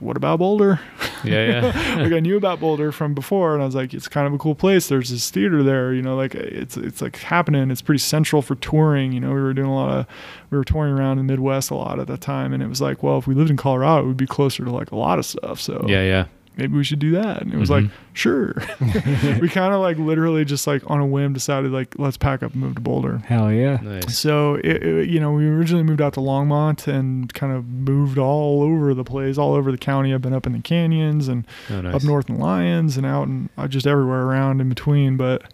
what 0.00 0.16
about 0.16 0.38
Boulder? 0.38 0.80
Yeah. 1.24 1.72
Yeah. 1.72 1.94
like 2.02 2.12
I 2.12 2.20
knew 2.20 2.36
about 2.36 2.60
Boulder 2.60 2.92
from 2.92 3.14
before, 3.14 3.54
and 3.54 3.62
I 3.62 3.66
was 3.66 3.74
like, 3.74 3.94
it's 3.94 4.08
kind 4.08 4.26
of 4.26 4.32
a 4.32 4.38
cool 4.38 4.54
place. 4.54 4.88
There's 4.88 5.10
this 5.10 5.30
theater 5.30 5.62
there, 5.62 5.92
you 5.92 6.02
know, 6.02 6.16
like 6.16 6.34
it's 6.34 6.76
it's 6.76 7.00
like 7.02 7.16
happening. 7.16 7.70
It's 7.70 7.82
pretty 7.82 7.98
central 7.98 8.42
for 8.42 8.54
touring. 8.56 9.12
You 9.12 9.20
know, 9.20 9.28
we 9.28 9.40
were 9.40 9.54
doing 9.54 9.68
a 9.68 9.74
lot 9.74 9.90
of 9.90 10.06
we 10.50 10.58
were 10.58 10.64
touring 10.64 10.92
around 10.92 11.18
the 11.18 11.24
Midwest 11.24 11.70
a 11.70 11.74
lot 11.74 11.98
at 11.98 12.06
that 12.06 12.20
time, 12.20 12.52
and 12.52 12.62
it 12.62 12.68
was 12.68 12.80
like, 12.80 13.02
well, 13.02 13.18
if 13.18 13.26
we 13.26 13.34
lived 13.34 13.50
in 13.50 13.56
Colorado, 13.56 14.04
it 14.04 14.06
would 14.06 14.16
be 14.16 14.26
closer 14.26 14.64
to 14.64 14.70
like 14.70 14.90
a 14.90 14.96
lot 14.96 15.18
of 15.18 15.26
stuff. 15.26 15.60
So 15.60 15.84
Yeah. 15.88 16.02
Yeah. 16.02 16.26
Maybe 16.58 16.76
we 16.76 16.84
should 16.84 16.98
do 16.98 17.12
that. 17.12 17.40
And 17.40 17.54
it 17.54 17.56
was 17.56 17.70
Mhm. 17.70 17.82
like, 17.84 17.90
sure. 18.12 18.54
we 19.40 19.48
kind 19.48 19.72
of 19.72 19.80
like 19.80 19.96
literally 19.96 20.44
just 20.44 20.66
like 20.66 20.82
on 20.90 21.00
a 21.00 21.06
whim 21.06 21.32
decided 21.32 21.70
like 21.72 21.94
let's 21.98 22.16
pack 22.18 22.42
up 22.42 22.52
and 22.52 22.60
move 22.60 22.74
to 22.74 22.80
Boulder. 22.82 23.18
Hell 23.24 23.50
yeah. 23.52 23.78
Nice. 23.82 24.18
So 24.18 24.56
it, 24.56 24.82
it- 24.82 25.08
you 25.08 25.20
know, 25.20 25.32
we 25.32 25.46
originally 25.46 25.84
moved 25.84 26.02
out 26.02 26.12
to 26.14 26.20
Longmont 26.20 26.86
and 26.86 27.32
kind 27.32 27.52
of 27.54 27.66
moved 27.66 28.18
all 28.18 28.62
over 28.62 28.92
the 28.92 29.04
place, 29.04 29.38
all 29.38 29.54
over 29.54 29.70
the 29.72 29.78
county. 29.78 30.12
I've 30.12 30.20
been 30.20 30.34
up 30.34 30.46
in 30.46 30.52
the 30.52 30.58
canyons 30.60 31.28
and 31.28 31.46
Oh, 31.70 31.80
nice. 31.80 31.94
up 31.94 32.04
north 32.04 32.28
in 32.28 32.38
Lyons 32.38 32.96
and 32.98 33.06
out 33.06 33.28
and 33.28 33.48
uh, 33.56 33.68
just 33.68 33.86
everywhere 33.86 34.22
around 34.22 34.60
in 34.60 34.68
between. 34.68 35.16
But 35.16 35.44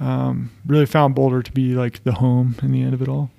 um, 0.00 0.50
really 0.66 0.86
found 0.86 1.14
Boulder 1.14 1.42
to 1.42 1.52
be 1.52 1.74
like 1.74 2.02
the 2.04 2.12
home 2.12 2.56
in 2.62 2.72
the 2.72 2.82
end 2.82 2.94
of 2.94 3.00
it 3.02 3.08
all. 3.08 3.30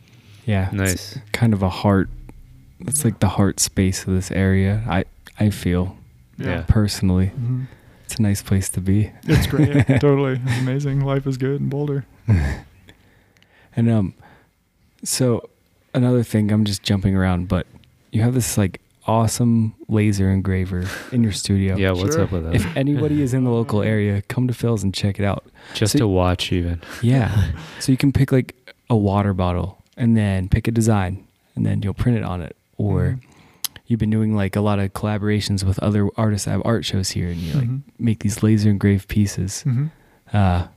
Yeah. 0.46 0.70
Nice. 0.74 1.20
kind 1.34 1.54
of 1.54 1.62
a 1.62 1.70
heart. 1.70 2.10
It's 2.82 3.04
like 3.04 3.20
the 3.20 3.28
heart 3.28 3.60
space 3.60 4.06
of 4.08 4.14
this 4.14 4.32
area. 4.32 4.82
I 4.88 5.04
I 5.38 5.50
feel 5.50 5.98
Yeah. 6.40 6.64
personally, 6.68 7.32
Mhm. 7.40 7.68
it's 8.06 8.16
a 8.16 8.22
nice 8.22 8.42
place 8.42 8.70
to 8.70 8.82
be. 8.82 9.12
It's 9.28 9.46
great. 9.48 9.86
totally. 10.00 10.40
It's 10.46 10.60
amazing. 10.62 11.02
Life 11.02 11.28
is 11.28 11.38
good 11.38 11.60
in 11.62 11.70
Boulder. 11.70 12.06
And 13.76 13.90
um, 13.90 14.14
so 15.04 15.48
another 15.94 16.24
thing, 16.24 16.52
I'm 16.52 16.66
just 16.66 16.84
jumping 16.84 17.16
around, 17.16 17.48
but 17.48 17.68
you 18.12 18.22
have 18.22 18.34
this 18.34 18.58
like 18.58 18.82
awesome 19.08 19.74
laser 19.88 20.30
engraver 20.30 20.86
in 21.12 21.24
your 21.24 21.32
studio. 21.32 21.76
Yeah. 21.78 21.92
What's 21.92 22.16
Sure. 22.16 22.24
up 22.26 22.32
with 22.32 22.44
that? 22.46 22.56
If 22.56 22.76
anybody 22.76 23.22
is 23.22 23.34
in 23.34 23.44
the 23.44 23.52
local 23.60 23.82
area, 23.82 24.22
come 24.24 24.48
to 24.48 24.54
Phil's 24.54 24.84
and 24.84 24.94
check 24.94 25.20
it 25.20 25.24
out. 25.24 25.46
Just 25.74 25.94
so- 25.94 26.00
to 26.00 26.08
watch, 26.08 26.52
even. 26.52 26.82
Yeah. 27.02 27.52
so 27.80 27.92
you 27.92 27.98
can 27.98 28.12
pick 28.12 28.32
like 28.32 28.56
a 28.90 28.98
water 28.98 29.34
bottle 29.34 29.78
and 29.96 30.18
then 30.18 30.50
pick 30.50 30.68
a 30.68 30.72
design 30.72 31.24
and 31.56 31.66
then 31.66 31.82
you'll 31.84 31.94
print 31.94 32.18
it 32.18 32.24
on 32.24 32.42
it. 32.42 32.56
Or 32.78 33.18
Mhm. 33.20 33.22
You've 33.90 34.00
been 34.00 34.10
doing 34.10 34.34
like 34.36 34.56
a 34.56 34.62
lot 34.62 34.80
of 34.80 34.94
collaborations 34.94 35.64
with 35.66 35.78
other 35.80 36.08
artists 36.16 36.46
that 36.46 36.52
have 36.52 36.62
art 36.64 36.86
shows 36.86 37.10
here 37.10 37.28
and 37.28 37.38
you 37.38 37.54
like 37.54 37.68
Mhm. 37.68 37.82
make 38.00 38.20
these 38.24 38.42
laser 38.42 38.70
engraved 38.70 39.08
pieces. 39.10 39.64
Mhm. 39.68 39.92
Uh, 40.32 40.68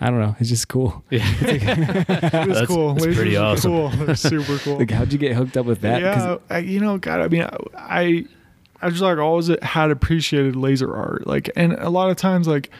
I 0.00 0.08
don't 0.08 0.20
know. 0.20 0.34
It's 0.40 0.48
just 0.48 0.68
cool. 0.68 1.04
Yeah. 1.10 1.26
It 1.42 1.62
is 1.62 2.06
That's- 2.06 2.66
cool. 2.66 2.94
that's 2.94 3.14
pretty 3.14 3.36
awesome. 3.36 3.70
Cool. 3.72 3.88
They're 3.90 4.14
super 4.14 4.56
cool. 4.58 4.78
Like, 4.78 4.90
how'd 4.92 5.12
you 5.12 5.18
get 5.18 5.34
hooked 5.36 5.58
up 5.58 5.66
with 5.66 5.82
that? 5.82 6.00
Yeah, 6.00 6.36
I, 6.48 6.58
you 6.60 6.80
know, 6.80 6.96
God, 6.96 7.20
I 7.20 7.28
mean, 7.28 7.46
I, 7.76 8.24
I 8.80 8.88
just 8.88 9.02
like 9.02 9.18
always 9.18 9.50
had 9.62 9.90
appreciated 9.90 10.56
laser 10.56 10.94
art, 10.94 11.26
like, 11.26 11.50
and 11.54 11.74
a 11.74 11.90
lot 11.90 12.08
of 12.10 12.16
times, 12.16 12.48
like, 12.48 12.70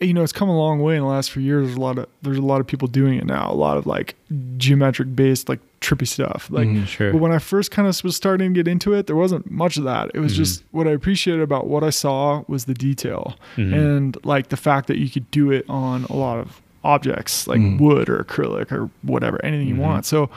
you 0.00 0.12
know, 0.12 0.24
it's 0.24 0.32
come 0.32 0.48
a 0.48 0.58
long 0.58 0.80
way 0.80 0.96
in 0.96 1.02
the 1.02 1.06
last 1.06 1.30
few 1.30 1.42
years. 1.42 1.66
There's 1.66 1.76
a 1.76 1.80
lot 1.80 1.96
of 1.98 2.08
there's 2.22 2.36
a 2.38 2.42
lot 2.42 2.60
of 2.60 2.66
people 2.66 2.88
doing 2.88 3.14
it 3.18 3.24
now. 3.24 3.48
A 3.50 3.54
lot 3.54 3.76
of 3.76 3.86
like 3.86 4.16
geometric 4.56 5.14
based, 5.14 5.48
like 5.48 5.60
trippy 5.84 6.06
stuff. 6.08 6.48
Like, 6.50 6.66
Mhm. 6.68 6.86
Sure. 6.86 7.12
but 7.12 7.20
when 7.20 7.32
I 7.32 7.38
first 7.38 7.70
kind 7.70 7.86
of 7.86 8.02
was 8.02 8.16
starting 8.16 8.54
to 8.54 8.58
get 8.62 8.68
into 8.70 8.92
it, 8.94 9.06
there 9.06 9.16
wasn't 9.16 9.50
much 9.50 9.76
of 9.76 9.84
that. 9.84 10.10
It 10.14 10.20
was 10.20 10.32
Mhm. 10.32 10.36
just 10.36 10.64
what 10.70 10.86
I 10.88 10.90
appreciated 10.92 11.42
about 11.42 11.66
what 11.66 11.84
I 11.84 11.90
saw 11.90 12.42
was 12.48 12.64
the 12.64 12.74
detail 12.74 13.36
Mhm. 13.56 13.72
and 13.74 14.16
like 14.24 14.48
the 14.48 14.56
fact 14.56 14.86
that 14.88 14.98
you 14.98 15.08
could 15.10 15.30
do 15.30 15.50
it 15.50 15.64
on 15.68 16.04
a 16.10 16.16
lot 16.16 16.38
of 16.38 16.60
objects 16.82 17.46
like 17.46 17.60
Mm. 17.60 17.78
wood 17.80 18.08
or 18.10 18.18
acrylic 18.22 18.70
or 18.70 18.90
whatever 19.02 19.42
anything 19.42 19.66
you 19.68 19.76
want 19.76 20.04
so 20.04 20.28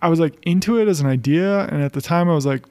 i 0.00 0.08
was 0.08 0.18
like 0.18 0.32
into 0.42 0.78
it 0.78 0.88
as 0.88 1.02
an 1.02 1.06
idea 1.06 1.66
and 1.70 1.82
at 1.82 1.92
the 1.92 2.00
time 2.00 2.30
i 2.30 2.34
was 2.34 2.46
like 2.46 2.62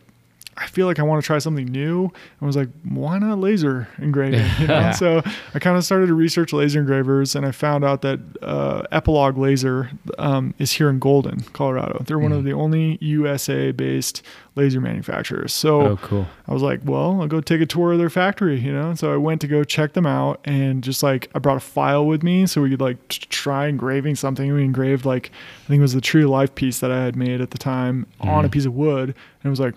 i 0.61 0.67
feel 0.67 0.85
like 0.87 0.99
i 0.99 1.03
want 1.03 1.21
to 1.21 1.25
try 1.25 1.37
something 1.39 1.65
new 1.65 2.03
and 2.03 2.11
I 2.41 2.45
was 2.45 2.55
like 2.55 2.69
why 2.83 3.17
not 3.19 3.39
laser 3.39 3.87
engraving 3.97 4.39
you 4.59 4.67
know? 4.67 4.73
Yeah. 4.79 4.91
so 4.91 5.21
i 5.53 5.59
kind 5.59 5.77
of 5.77 5.83
started 5.83 6.07
to 6.07 6.13
research 6.13 6.53
laser 6.53 6.79
engravers 6.79 7.35
and 7.35 7.45
i 7.45 7.51
found 7.51 7.83
out 7.83 8.01
that 8.03 8.19
uh, 8.41 8.83
Epilog 8.91 9.37
laser 9.37 9.89
um, 10.19 10.53
is 10.59 10.71
here 10.73 10.89
in 10.89 10.99
golden 10.99 11.41
colorado 11.53 12.03
they're 12.05 12.19
one 12.19 12.31
of 12.31 12.41
Mhm. 12.41 12.45
the 12.45 12.53
only 12.53 12.97
usa 13.01 13.71
based 13.71 14.21
laser 14.55 14.81
manufacturers 14.81 15.53
so 15.53 15.81
oh, 15.81 15.97
cool. 15.97 16.27
I 16.47 16.53
was 16.53 16.61
like, 16.61 16.81
well, 16.83 17.21
I'll 17.21 17.27
go 17.27 17.39
take 17.39 17.61
a 17.61 17.65
tour 17.65 17.93
of 17.93 17.97
their 17.99 18.09
factory, 18.09 18.59
you 18.59 18.73
know? 18.73 18.93
So 18.95 19.13
I 19.13 19.15
went 19.15 19.39
to 19.41 19.47
go 19.47 19.63
check 19.63 19.93
them 19.93 20.05
out 20.05 20.41
and 20.43 20.83
just 20.83 21.01
like 21.01 21.29
I 21.33 21.39
brought 21.39 21.55
a 21.55 21.61
file 21.61 22.05
with 22.05 22.21
me 22.23 22.45
so 22.45 22.61
we 22.61 22.69
could 22.71 22.81
like 22.81 22.97
t- 23.07 23.19
try 23.29 23.67
engraving 23.67 24.15
something. 24.15 24.51
We 24.53 24.65
engraved 24.65 25.05
like, 25.05 25.31
I 25.63 25.67
think 25.69 25.79
it 25.79 25.81
was 25.81 25.93
the 25.93 26.01
Tree 26.01 26.23
of 26.23 26.29
Life 26.29 26.53
piece 26.55 26.79
that 26.81 26.91
I 26.91 27.01
had 27.05 27.15
made 27.15 27.39
at 27.39 27.51
the 27.51 27.57
time 27.57 28.05
on 28.19 28.43
a 28.43 28.49
Mhm. 28.49 28.51
piece 28.51 28.65
of 28.65 28.73
wood. 28.73 29.09
And 29.09 29.45
it 29.45 29.49
was 29.49 29.61
like, 29.61 29.75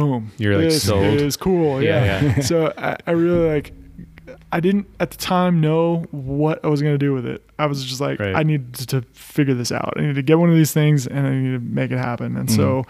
boom. 0.00 0.32
You're, 0.38 0.56
like, 0.56 0.64
this 0.64 0.82
sold. 0.84 1.04
is 1.20 1.36
cool. 1.36 1.82
Yeah, 1.82 2.04
Yeah. 2.04 2.22
yeah. 2.36 2.40
so 2.40 2.72
I, 2.76 2.96
I 3.06 3.10
really 3.12 3.48
like, 3.48 3.72
I 4.52 4.60
didn't 4.60 4.86
at 5.00 5.10
the 5.10 5.16
time 5.16 5.60
know 5.60 6.06
what 6.10 6.64
I 6.64 6.68
was 6.68 6.80
going 6.82 6.94
to 6.94 6.98
do 6.98 7.12
with 7.12 7.26
it. 7.26 7.42
I 7.58 7.66
was 7.66 7.84
just 7.84 8.00
like, 8.00 8.18
Right. 8.20 8.34
I 8.34 8.42
need 8.42 8.74
to, 8.74 9.02
figure 9.12 9.54
this 9.54 9.70
out. 9.72 9.94
I 9.96 10.00
need 10.02 10.14
to 10.14 10.22
get 10.22 10.38
one 10.38 10.48
of 10.50 10.56
these 10.56 10.72
things 10.72 11.06
and 11.06 11.26
I 11.26 11.30
need 11.34 11.52
to 11.52 11.58
make 11.58 11.90
it 11.90 11.98
happen. 11.98 12.36
And 12.36 12.50
so, 12.50 12.84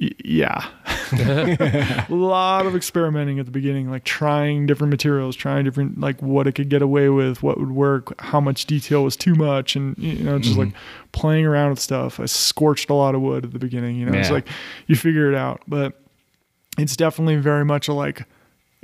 y- 0.00 0.10
yeah, 0.24 0.64
a 1.12 2.06
lot 2.08 2.66
of 2.66 2.76
experimenting 2.76 3.38
at 3.38 3.46
the 3.46 3.52
beginning, 3.52 3.90
like 3.90 4.04
trying 4.04 4.66
different 4.66 4.90
materials, 4.90 5.34
trying 5.36 5.64
different 5.64 5.98
like 6.00 6.20
what 6.22 6.46
it 6.46 6.52
could 6.52 6.68
get 6.68 6.82
away 6.82 7.08
with, 7.08 7.42
what 7.42 7.58
would 7.58 7.72
work, 7.72 8.20
how 8.20 8.40
much 8.40 8.66
detail 8.66 9.02
was 9.04 9.16
too 9.16 9.34
much, 9.34 9.76
and 9.76 9.96
you 9.98 10.22
know, 10.24 10.38
just 10.38 10.54
Mhm. 10.56 10.58
like 10.66 10.74
playing 11.12 11.46
around 11.46 11.70
with 11.70 11.80
stuff. 11.80 12.20
I 12.20 12.26
scorched 12.26 12.90
a 12.90 12.94
lot 12.94 13.14
of 13.14 13.20
wood 13.20 13.44
at 13.44 13.52
the 13.52 13.58
beginning. 13.58 13.96
You 13.96 14.06
know, 14.06 14.18
it's 14.18 14.30
like 14.30 14.48
you 14.86 14.96
figure 14.96 15.30
it 15.30 15.36
out, 15.36 15.62
but 15.66 16.00
it's 16.78 16.96
definitely 16.96 17.36
very 17.36 17.64
much 17.64 17.88
a 17.88 17.92
like 17.92 18.24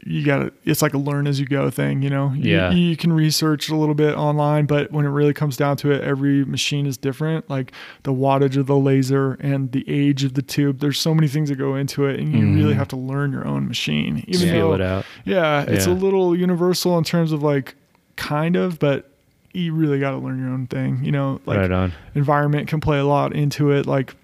you 0.07 0.25
gotta 0.25 0.53
it's 0.65 0.81
like 0.81 0.95
a 0.95 0.99
learn 0.99 1.27
as 1.27 1.41
you 1.41 1.47
go 1.47 1.71
thing 1.71 2.03
you 2.03 2.09
know 2.11 2.33
You- 2.33 2.55
Yeah. 2.55 2.71
you, 2.71 2.97
can 2.97 3.13
research 3.13 3.69
a 3.69 3.75
little 3.75 3.97
bit 3.97 4.15
online 4.15 4.67
but 4.67 4.93
when 4.93 5.05
it 5.05 5.09
really 5.09 5.35
comes 5.35 5.57
down 5.57 5.77
to 5.79 5.91
it 5.91 6.03
every 6.05 6.45
machine 6.45 6.87
is 6.87 6.97
different 6.97 7.51
like 7.51 7.73
the 8.05 8.13
wattage 8.13 8.57
of 8.57 8.67
the 8.67 8.77
laser 8.77 9.33
and 9.41 9.73
the 9.73 9.85
age 9.89 10.23
of 10.23 10.35
the 10.35 10.43
tube 10.43 10.79
there's 10.79 11.01
so 11.01 11.13
many 11.15 11.27
things 11.27 11.49
that 11.49 11.57
go 11.57 11.75
into 11.75 12.07
it 12.07 12.21
and 12.21 12.33
you 12.33 12.55
really 12.55 12.75
Mhm. 12.75 12.77
have 12.77 12.89
to 12.89 12.97
learn 12.97 13.33
your 13.33 13.45
own 13.47 13.67
machine 13.67 14.23
even 14.29 14.49
feel 14.49 14.69
though 14.69 14.75
it 14.75 14.81
out. 14.81 15.05
yeah 15.25 15.63
it's 15.67 15.87
a 15.87 15.93
little 15.93 16.37
universal 16.37 16.97
in 16.97 17.03
terms 17.03 17.33
of 17.33 17.43
like 17.43 17.75
kind 18.15 18.55
of 18.55 18.79
but 18.79 19.11
you 19.53 19.73
really 19.75 19.99
got 19.99 20.11
to 20.13 20.19
learn 20.19 20.39
your 20.39 20.51
own 20.51 20.69
thing 20.69 21.01
you 21.03 21.11
know 21.11 21.41
like 21.45 21.59
right 21.59 21.73
on. 21.73 21.93
environment 22.15 22.69
can 22.69 22.81
play 22.81 22.99
a 23.01 23.05
lot 23.05 23.35
into 23.35 23.73
it. 23.73 23.85
Like 23.87 24.15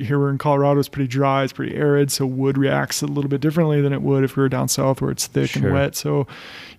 here 0.00 0.18
we're 0.18 0.30
in 0.30 0.38
Colorado, 0.38 0.80
it's 0.80 0.88
pretty 0.88 1.08
dry, 1.08 1.44
it's 1.44 1.52
pretty 1.52 1.74
arid, 1.76 2.10
so 2.10 2.24
wood 2.26 2.56
reacts 2.56 3.02
a 3.02 3.06
little 3.06 3.28
bit 3.28 3.40
differently 3.40 3.80
than 3.80 3.92
it 3.92 4.02
would 4.02 4.24
if 4.24 4.36
we 4.36 4.42
were 4.42 4.48
down 4.48 4.68
south 4.68 5.00
where 5.02 5.10
it's 5.10 5.26
thick 5.26 5.50
Sure. 5.50 5.64
and 5.64 5.72
wet. 5.74 5.94
So 5.96 6.26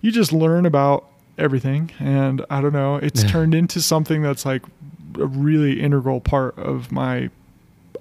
you 0.00 0.10
just 0.10 0.32
learn 0.32 0.66
about 0.66 1.06
everything, 1.38 1.90
and 2.00 2.44
I 2.50 2.60
don't 2.60 2.72
know, 2.72 2.96
it's 2.96 3.22
Yeah. 3.22 3.28
turned 3.30 3.54
into 3.54 3.80
something 3.80 4.22
that's 4.22 4.44
like 4.44 4.62
a 5.18 5.26
really 5.26 5.80
integral 5.80 6.20
part 6.20 6.58
of 6.58 6.90
my 6.90 7.30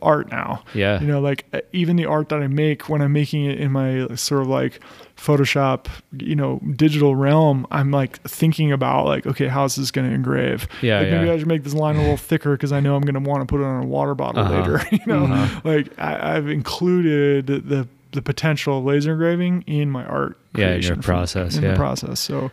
art 0.03 0.29
now. 0.29 0.63
Yeah. 0.75 0.99
You 1.01 1.07
know, 1.07 1.19
like 1.19 1.45
uh, 1.53 1.61
even 1.71 1.95
the 1.95 2.05
art 2.05 2.29
that 2.29 2.41
I 2.41 2.47
make 2.47 2.89
when 2.89 3.01
I'm 3.01 3.13
making 3.13 3.45
it 3.45 3.59
in 3.59 3.71
my 3.71 4.07
sort 4.15 4.41
of 4.41 4.47
like 4.47 4.79
Photoshop, 5.17 5.87
you 6.17 6.35
know, 6.35 6.59
digital 6.75 7.15
realm, 7.15 7.65
I'm 7.71 7.91
like 7.91 8.21
thinking 8.23 8.71
about 8.71 9.05
like, 9.05 9.25
okay, 9.25 9.47
how's 9.47 9.75
this 9.75 9.89
going 9.91 10.07
to 10.09 10.13
engrave? 10.13 10.67
Yeah, 10.81 10.99
like 10.99 11.11
maybe. 11.11 11.29
I 11.29 11.37
should 11.37 11.47
make 11.47 11.63
this 11.63 11.73
line 11.73 11.95
a 11.95 12.01
little 12.01 12.17
thicker 12.29 12.51
because 12.51 12.71
I 12.71 12.79
know 12.79 12.95
I'm 12.95 13.03
going 13.03 13.21
to 13.23 13.29
want 13.29 13.41
to 13.41 13.45
put 13.45 13.61
it 13.61 13.65
on 13.65 13.83
a 13.83 13.87
water 13.87 14.15
bottle 14.15 14.43
Uh-huh. 14.43 14.59
later. 14.59 14.85
You 14.91 14.99
know, 15.07 15.25
Uh-huh. 15.25 15.61
like 15.63 15.87
I, 15.99 16.35
I've 16.35 16.47
included 16.49 17.47
the 17.47 17.87
the 18.11 18.21
potential 18.21 18.77
of 18.77 18.85
laser 18.85 19.13
engraving 19.13 19.63
in 19.65 19.89
my 19.89 20.05
art. 20.05 20.37
Yeah, 20.55 20.73
in 20.75 20.81
your 20.83 20.97
process, 20.97 21.55
In 21.57 21.63
yeah. 21.63 21.71
the 21.71 21.77
process. 21.77 22.19
So. 22.19 22.51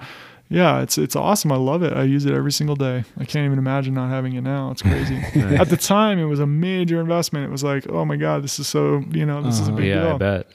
Yeah, 0.52 0.82
it's 0.82 0.98
it's 0.98 1.14
awesome. 1.14 1.52
I 1.52 1.56
love 1.56 1.84
it. 1.84 1.92
I 1.92 2.02
use 2.02 2.24
it 2.26 2.34
every 2.34 2.50
single 2.50 2.74
day. 2.74 3.04
I 3.16 3.24
can't 3.24 3.46
even 3.46 3.58
imagine 3.58 3.94
not 3.94 4.10
having 4.10 4.34
it 4.34 4.40
now. 4.42 4.72
It's 4.72 4.82
crazy. 4.82 5.14
At 5.34 5.68
the 5.68 5.76
time, 5.76 6.18
it 6.18 6.24
was 6.24 6.40
a 6.40 6.46
major 6.46 7.00
investment. 7.00 7.46
It 7.46 7.50
was 7.52 7.62
like, 7.62 7.88
oh 7.88 8.04
my 8.04 8.16
god, 8.16 8.42
this 8.42 8.58
is 8.58 8.66
so 8.66 9.04
you 9.12 9.24
know, 9.24 9.42
this 9.42 9.60
is 9.60 9.68
a 9.68 9.70
Uh-huh. 9.70 9.76
big 9.80 9.86
yeah, 9.86 10.02
deal 10.02 10.14
I 10.14 10.18
bet. 10.18 10.46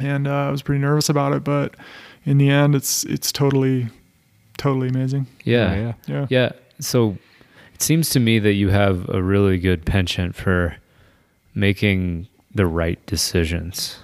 and 0.00 0.26
uh, 0.26 0.48
I 0.48 0.50
was 0.50 0.62
pretty 0.62 0.80
nervous 0.80 1.10
about 1.10 1.34
it, 1.34 1.44
but 1.44 1.74
in 2.24 2.38
the 2.38 2.48
end, 2.48 2.74
it's 2.74 3.04
it's 3.04 3.30
totally, 3.30 3.88
totally 4.56 4.88
amazing. 4.88 5.26
Yeah. 5.44 5.74
yeah. 5.74 5.92
Yeah. 6.06 6.26
Yeah. 6.30 6.52
So 6.80 7.18
it 7.74 7.82
seems 7.82 8.08
to 8.10 8.20
me 8.20 8.38
that 8.38 8.54
you 8.54 8.70
have 8.70 9.06
a 9.10 9.22
really 9.22 9.58
good 9.58 9.84
penchant 9.84 10.34
for 10.34 10.76
making 11.54 12.26
the 12.54 12.66
right 12.66 13.04
decisions 13.06 13.98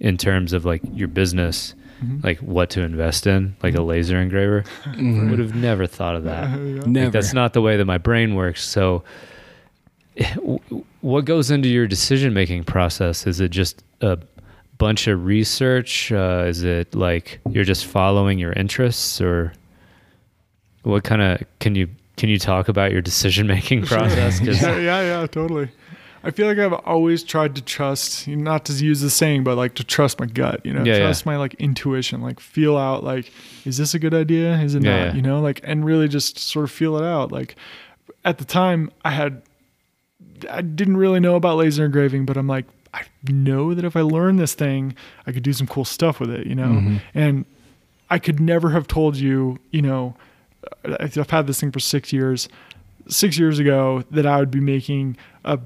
in 0.00 0.16
terms 0.16 0.52
of 0.52 0.64
like 0.64 0.82
your 0.92 1.06
business, 1.08 1.74
Mhm. 2.02 2.24
like 2.24 2.38
what 2.40 2.70
to 2.70 2.80
invest 2.82 3.26
in, 3.26 3.54
like 3.62 3.74
a 3.74 3.82
laser 3.82 4.18
engraver. 4.20 4.64
Mhm. 4.84 5.30
Would 5.30 5.38
have 5.38 5.54
never 5.54 5.86
thought 5.86 6.16
of 6.16 6.24
that. 6.24 6.44
Uh, 6.44 6.56
yeah. 6.62 6.76
Like, 6.80 6.86
Never. 6.86 7.10
that's 7.10 7.32
not 7.32 7.52
the 7.52 7.60
way 7.62 7.76
that 7.76 7.84
my 7.84 7.98
brain 7.98 8.34
works. 8.34 8.64
So, 8.64 9.04
what 11.00 11.24
goes 11.24 11.50
into 11.50 11.68
your 11.68 11.86
decision 11.86 12.34
making 12.34 12.64
process? 12.64 13.26
Is 13.26 13.40
it 13.40 13.50
just 13.50 13.82
a 14.00 14.18
bunch 14.78 15.06
of 15.06 15.24
research? 15.24 16.12
Uh, 16.12 16.44
is 16.46 16.62
it 16.62 16.94
like 16.94 17.40
you're 17.50 17.64
just 17.64 17.86
following 17.86 18.38
your 18.38 18.52
interests, 18.52 19.20
or 19.20 19.52
what 20.82 21.04
kind 21.04 21.22
of 21.22 21.42
can 21.60 21.74
you 21.74 21.88
can 22.16 22.28
you 22.28 22.38
talk 22.38 22.68
about 22.68 22.92
your 22.92 23.00
decision 23.00 23.46
making 23.46 23.82
process? 23.86 24.38
'Cause- 24.38 24.60
yeah, 24.62 24.78
yeah, 24.78 25.02
yeah, 25.20 25.26
totally. 25.26 25.68
I 26.24 26.30
feel 26.30 26.46
like 26.46 26.58
I've 26.58 26.72
always 26.86 27.22
tried 27.22 27.54
to 27.56 27.62
trust, 27.62 28.28
not 28.28 28.64
to 28.66 28.72
use 28.72 29.00
the 29.00 29.10
saying, 29.10 29.44
but 29.44 29.56
like 29.56 29.74
to 29.74 29.84
trust 29.84 30.20
my 30.20 30.26
gut, 30.26 30.64
you 30.64 30.72
know, 30.72 30.84
Yeah, 30.84 30.94
yeah. 30.94 30.98
trust 31.00 31.26
my 31.26 31.36
like 31.36 31.54
intuition, 31.54 32.20
like 32.22 32.38
feel 32.40 32.76
out, 32.76 33.02
like, 33.02 33.30
is 33.64 33.76
this 33.76 33.94
a 33.94 33.98
good 33.98 34.14
idea? 34.14 34.56
Is 34.60 34.74
it 34.74 34.82
Yeah, 34.82 34.90
not? 34.90 35.04
yeah. 35.06 35.14
You 35.14 35.22
know, 35.22 35.40
like, 35.40 35.60
and 35.64 35.84
really 35.84 36.08
just 36.08 36.38
sort 36.38 36.64
of 36.64 36.70
feel 36.70 36.96
it 36.96 37.04
out. 37.04 37.32
Like 37.32 37.56
at 38.24 38.38
the 38.38 38.44
time 38.44 38.90
I 39.04 39.10
had, 39.10 39.42
I 40.50 40.60
didn't 40.62 40.96
really 40.96 41.20
know 41.20 41.34
about 41.36 41.56
laser 41.56 41.84
engraving, 41.84 42.24
but 42.26 42.36
I'm 42.36 42.46
like, 42.48 42.66
I 42.94 43.02
know 43.28 43.74
that 43.74 43.84
if 43.84 43.96
I 43.96 44.02
learn 44.02 44.36
this 44.36 44.54
thing, 44.54 44.94
I 45.26 45.32
could 45.32 45.42
do 45.42 45.52
some 45.52 45.66
cool 45.66 45.84
stuff 45.84 46.20
with 46.20 46.30
it, 46.30 46.46
you 46.46 46.54
know? 46.54 46.66
Mhm. 46.68 47.00
And 47.14 47.44
I 48.10 48.18
could 48.18 48.38
never 48.38 48.70
have 48.70 48.86
told 48.86 49.16
you, 49.16 49.58
you 49.70 49.80
know, 49.82 50.14
I've 50.84 51.30
had 51.30 51.46
this 51.46 51.58
thing 51.58 51.72
for 51.72 51.80
six 51.80 52.12
years. 52.12 52.48
Six 53.08 53.36
years 53.38 53.58
ago, 53.58 54.04
that 54.12 54.26
I 54.26 54.38
would 54.38 54.50
be 54.50 54.60
making 54.60 55.16
a 55.44 55.58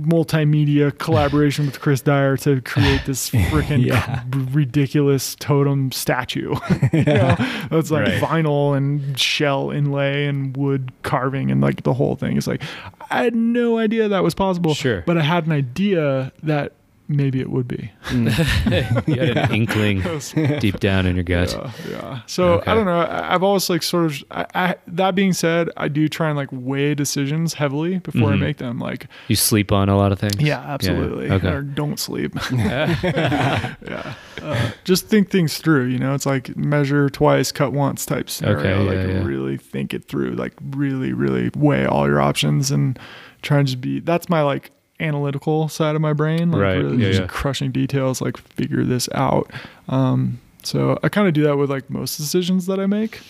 multimedia 0.00 0.96
collaboration 0.98 1.66
with 1.66 1.80
Chris 1.80 2.00
Dyer 2.00 2.36
to 2.38 2.60
create 2.62 3.02
this 3.06 3.30
freaking 3.30 3.84
Yeah. 3.86 4.22
ridiculous 4.50 5.34
totem 5.36 5.92
statue. 5.92 6.54
you 6.92 7.04
know, 7.04 7.36
it's 7.70 7.90
like 7.90 8.06
Right. 8.06 8.20
vinyl 8.22 8.76
and 8.76 9.18
shell 9.18 9.70
inlay 9.70 10.26
and 10.26 10.56
wood 10.56 10.90
carving 11.02 11.50
and 11.50 11.60
like 11.60 11.84
the 11.84 11.94
whole 11.94 12.16
thing. 12.16 12.36
It's 12.36 12.46
like 12.46 12.62
I 13.10 13.22
had 13.24 13.34
no 13.34 13.78
idea 13.78 14.08
that 14.08 14.22
was 14.24 14.34
possible. 14.34 14.74
Sure. 14.74 15.02
but 15.06 15.16
I 15.18 15.22
had 15.22 15.46
an 15.46 15.52
idea 15.52 16.32
that 16.42 16.72
maybe 17.08 17.40
it 17.40 17.50
would 17.50 17.68
be. 17.68 17.90
you 18.12 18.30
had 18.30 19.36
an 19.36 19.54
inkling 19.54 20.02
deep 20.60 20.80
down 20.80 21.06
in 21.06 21.14
your 21.16 21.24
gut. 21.24 21.52
Yeah, 21.52 21.72
yeah. 21.90 22.20
So 22.26 22.44
Okay. 22.54 22.70
I 22.70 22.74
don't 22.74 22.86
know. 22.86 23.00
I, 23.00 23.34
I've 23.34 23.42
always 23.42 23.68
like 23.68 23.82
sort 23.82 24.06
of. 24.06 24.24
I, 24.30 24.46
I, 24.54 24.74
that 24.86 25.14
being 25.14 25.32
said, 25.32 25.68
I 25.76 25.88
do 25.88 26.08
try 26.08 26.28
and 26.28 26.36
like 26.36 26.48
weigh 26.52 26.94
decisions 26.94 27.54
heavily 27.54 27.98
before 27.98 28.30
I 28.32 28.36
Mhm. 28.36 28.40
make 28.40 28.56
them. 28.58 28.78
Like, 28.78 29.08
You 29.28 29.36
sleep 29.36 29.70
on 29.72 29.88
a 29.88 29.96
lot 29.96 30.12
of 30.12 30.18
things. 30.18 30.40
yeah, 30.40 30.60
absolutely. 30.60 31.30
Okay. 31.30 31.48
Or 31.48 31.62
don't 31.62 31.98
sleep. 31.98 32.32
yeah. 32.52 34.14
Uh, 34.42 34.70
just 34.84 35.06
think 35.08 35.30
things 35.30 35.58
through. 35.58 35.86
You 35.86 35.98
know, 35.98 36.14
it's 36.14 36.26
like 36.26 36.56
measure 36.56 37.08
twice, 37.08 37.52
cut 37.52 37.72
once 37.72 38.04
type 38.04 38.28
scenario. 38.28 38.58
Okay, 38.58 38.74
like 38.98 39.08
yeah, 39.08 39.14
yeah. 39.20 39.24
really 39.24 39.56
think 39.56 39.94
it 39.94 40.04
through. 40.04 40.32
Like 40.32 40.52
really, 40.70 41.12
really 41.12 41.50
weigh 41.56 41.86
all 41.86 42.06
your 42.06 42.20
options 42.20 42.70
and 42.70 42.98
try 43.42 43.58
and 43.58 43.66
just 43.66 43.80
be. 43.80 44.00
That's 44.00 44.28
my 44.28 44.42
like 44.42 44.70
analytical 45.00 45.68
side 45.68 45.94
of 45.96 46.00
my 46.00 46.12
brain. 46.12 46.50
Like 46.50 46.62
Right, 46.62 46.74
really 46.76 46.98
yeah, 46.98 47.08
just 47.08 47.20
yeah. 47.22 47.26
crushing 47.26 47.72
details. 47.72 48.20
Like 48.20 48.36
figure 48.36 48.84
this 48.84 49.08
out. 49.14 49.50
Um, 49.88 50.40
so 50.62 50.98
I 51.02 51.08
kind 51.08 51.28
of 51.28 51.34
do 51.34 51.42
that 51.44 51.56
with 51.56 51.70
like 51.70 51.90
most 51.90 52.16
decisions 52.16 52.66
that 52.66 52.78
I 52.80 52.86
make. 52.86 53.20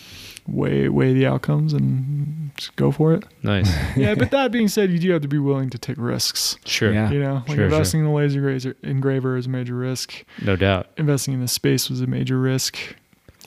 Weigh 0.47 0.89
weigh 0.89 1.11
the 1.13 1.25
outcomes 1.25 1.73
and 1.73 2.51
just 2.55 2.75
go 2.75 2.91
for 2.91 3.13
it. 3.15 3.23
Nice. 3.41 3.67
Yeah, 3.97 4.13
but 4.13 4.29
that 4.29 4.51
being 4.51 4.67
said, 4.67 4.91
you 4.91 4.99
do 4.99 5.11
have 5.11 5.23
to 5.23 5.27
be 5.27 5.39
willing 5.39 5.71
to 5.71 5.77
take 5.79 5.97
risks. 5.97 6.57
Sure. 6.65 6.93
Yeah. 6.93 7.09
You 7.09 7.19
know, 7.19 7.33
like 7.35 7.47
Sure, 7.47 7.55
sure. 7.55 7.63
investing 7.65 8.01
in 8.01 8.05
the 8.05 8.11
laser 8.11 8.41
grazer, 8.41 8.75
engraver 8.83 9.37
is 9.37 9.47
a 9.47 9.49
major 9.49 9.73
risk. 9.73 10.23
No 10.43 10.55
doubt. 10.55 10.87
Investing 10.97 11.33
in 11.33 11.41
the 11.41 11.47
space 11.47 11.89
was 11.89 11.99
a 12.01 12.05
major 12.07 12.39
risk. 12.39 12.77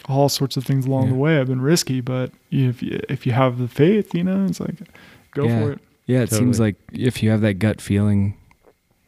All 0.07 0.29
sorts 0.29 0.57
of 0.57 0.65
things 0.65 0.87
along 0.87 1.05
Yeah. 1.05 1.11
the 1.11 1.17
way 1.19 1.35
have 1.37 1.47
been 1.47 1.61
risky, 1.61 2.01
but 2.01 2.33
if 2.51 2.83
you, 2.83 2.99
if 3.09 3.27
you 3.27 3.33
have 3.33 3.59
the 3.59 3.69
faith, 3.69 4.13
you 4.13 4.25
know, 4.25 4.45
it's 4.47 4.59
like 4.59 4.75
go 5.35 5.45
Yeah. 5.47 5.61
for 5.63 5.73
it. 5.73 5.79
Yeah, 6.09 6.23
it 6.23 6.33
seems 6.33 6.59
like 6.59 6.75
if 6.93 7.23
you 7.23 7.31
have 7.31 7.43
that 7.43 7.55
gut 7.61 7.81
feeling 7.81 8.35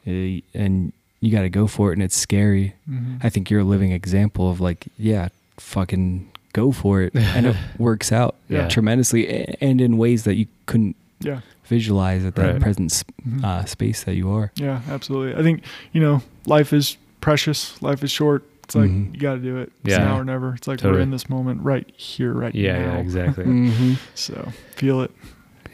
eh, 0.06 0.40
and 0.54 0.92
you 1.20 1.32
got 1.32 1.42
to 1.42 1.48
go 1.50 1.66
for 1.66 1.90
it 1.90 1.94
and 1.94 2.02
it's 2.02 2.16
scary, 2.16 2.74
Mhm. 2.88 3.18
I 3.24 3.28
think 3.30 3.50
you're 3.50 3.60
a 3.60 3.64
living 3.64 3.90
example 3.92 4.50
of 4.50 4.60
like, 4.60 4.86
yeah, 4.98 5.28
fucking 5.58 6.28
go 6.52 6.70
for 6.72 7.02
it. 7.02 7.12
And 7.36 7.46
it 7.46 7.56
works 7.78 8.12
out 8.12 8.36
Yeah. 8.48 8.68
tremendously 8.68 9.56
and 9.60 9.80
in 9.80 9.96
ways 9.98 10.22
that 10.24 10.34
you 10.36 10.46
couldn't 10.66 10.94
Yeah, 11.22 11.40
visualize 11.66 12.24
at 12.24 12.34
that 12.36 12.52
Right. 12.54 12.60
present 12.62 12.92
s- 12.92 13.04
Mhm. 13.28 13.44
uh, 13.44 13.64
space 13.66 14.04
that 14.04 14.14
you 14.14 14.30
are. 14.30 14.52
yeah, 14.56 14.80
absolutely. 14.88 15.38
I 15.38 15.42
think 15.42 15.62
you 15.92 16.00
know, 16.00 16.22
life 16.46 16.72
is 16.72 16.96
precious. 17.20 17.80
Life 17.82 18.02
is 18.04 18.10
short. 18.10 18.42
It's 18.64 18.74
like 18.74 18.90
Mhm. 18.90 19.14
you 19.14 19.20
got 19.20 19.34
to 19.34 19.40
do 19.40 19.56
it. 19.58 19.72
It's 19.84 19.92
Yeah. 19.96 20.04
now 20.04 20.18
or 20.20 20.24
never. 20.24 20.54
It's 20.54 20.66
like 20.68 20.78
Totally. 20.78 20.98
we're 20.98 21.02
in 21.02 21.10
this 21.10 21.28
moment 21.28 21.62
right 21.62 21.86
here, 21.96 22.32
right 22.32 22.54
Yeah, 22.54 22.78
now. 22.78 22.92
yeah, 22.94 22.98
exactly. 23.00 23.44
Mm-hmm. 23.44 23.94
So 24.14 24.52
feel 24.76 25.00
it. 25.02 25.10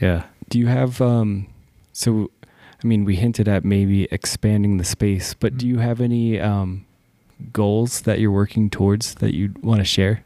yeah. 0.00 0.22
Do 0.48 0.58
you 0.58 0.66
have, 0.66 1.00
um, 1.00 1.46
so, 1.92 2.30
I 2.82 2.86
mean, 2.86 3.04
we 3.04 3.16
hinted 3.16 3.48
at 3.48 3.64
maybe 3.64 4.04
expanding 4.10 4.76
the 4.76 4.84
space, 4.84 5.34
but 5.34 5.56
do 5.58 5.66
Mhm. 5.66 5.68
you 5.68 5.78
have 5.78 6.00
any 6.00 6.38
um, 6.40 6.84
goals 7.52 8.02
that 8.02 8.20
you're 8.20 8.30
working 8.30 8.70
towards 8.70 9.14
that 9.16 9.34
you'd 9.34 9.62
want 9.62 9.80
to 9.80 9.84
share? 9.84 10.22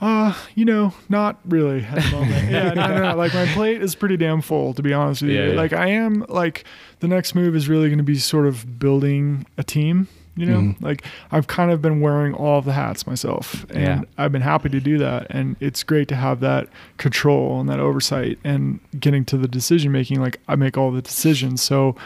Uh, 0.00 0.34
you 0.56 0.64
know, 0.64 0.92
not 1.08 1.38
really 1.44 1.82
at 1.84 2.02
the 2.02 2.10
moment. 2.10 2.50
yeah, 2.50 2.74
no, 2.74 2.88
no, 2.88 3.02
no. 3.10 3.16
Like 3.16 3.32
my 3.34 3.46
plate 3.54 3.80
is 3.80 3.94
pretty 3.94 4.16
damn 4.16 4.40
full, 4.40 4.74
to 4.74 4.82
be 4.82 4.92
honest 4.92 5.22
with 5.22 5.30
Yeah, 5.30 5.44
you. 5.44 5.50
yeah. 5.52 5.56
Like 5.56 5.72
I 5.72 5.88
am 5.90 6.24
like 6.28 6.64
the 6.98 7.06
next 7.06 7.34
move 7.36 7.54
is 7.54 7.68
really 7.68 7.86
going 7.88 7.98
to 7.98 8.04
be 8.04 8.16
sort 8.18 8.46
of 8.48 8.80
building 8.80 9.46
a 9.56 9.62
team. 9.62 10.08
You 10.34 10.46
know, 10.46 10.58
Mhm. 10.60 10.82
like 10.82 11.04
I've 11.30 11.46
kind 11.46 11.70
of 11.70 11.82
been 11.82 12.00
wearing 12.00 12.32
all 12.32 12.62
the 12.62 12.72
hats 12.72 13.06
myself, 13.06 13.66
and 13.68 13.80
Yeah. 13.82 14.00
I've 14.16 14.32
been 14.32 14.40
happy 14.42 14.70
to 14.70 14.80
do 14.80 14.96
that. 14.96 15.26
And 15.28 15.56
it's 15.60 15.82
great 15.82 16.08
to 16.08 16.16
have 16.16 16.40
that 16.40 16.68
control 16.96 17.60
and 17.60 17.68
that 17.68 17.78
oversight, 17.80 18.38
and 18.42 18.80
getting 18.98 19.26
to 19.26 19.36
the 19.36 19.46
decision 19.46 19.92
making. 19.92 20.20
Like 20.22 20.40
I 20.48 20.56
make 20.56 20.78
all 20.78 20.90
the 20.90 21.02
decisions, 21.02 21.60
so 21.60 21.96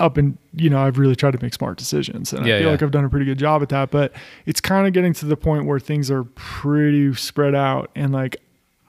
up 0.00 0.16
and 0.16 0.38
you 0.56 0.70
know 0.70 0.78
I've 0.80 0.98
really 0.98 1.14
tried 1.16 1.32
to 1.32 1.42
make 1.42 1.52
smart 1.52 1.76
decisions, 1.76 2.32
and 2.32 2.46
Yeah, 2.46 2.54
I 2.54 2.58
feel 2.58 2.66
yeah. 2.68 2.72
like 2.72 2.82
I've 2.82 2.90
done 2.90 3.04
a 3.04 3.10
pretty 3.10 3.26
good 3.26 3.38
job 3.38 3.62
at 3.62 3.68
that. 3.68 3.90
But 3.90 4.12
it's 4.46 4.60
kind 4.62 4.86
of 4.86 4.94
getting 4.94 5.12
to 5.14 5.26
the 5.26 5.36
point 5.36 5.66
where 5.66 5.78
things 5.78 6.10
are 6.10 6.24
pretty 6.24 7.12
spread 7.14 7.54
out, 7.54 7.90
and 7.94 8.12
like 8.12 8.36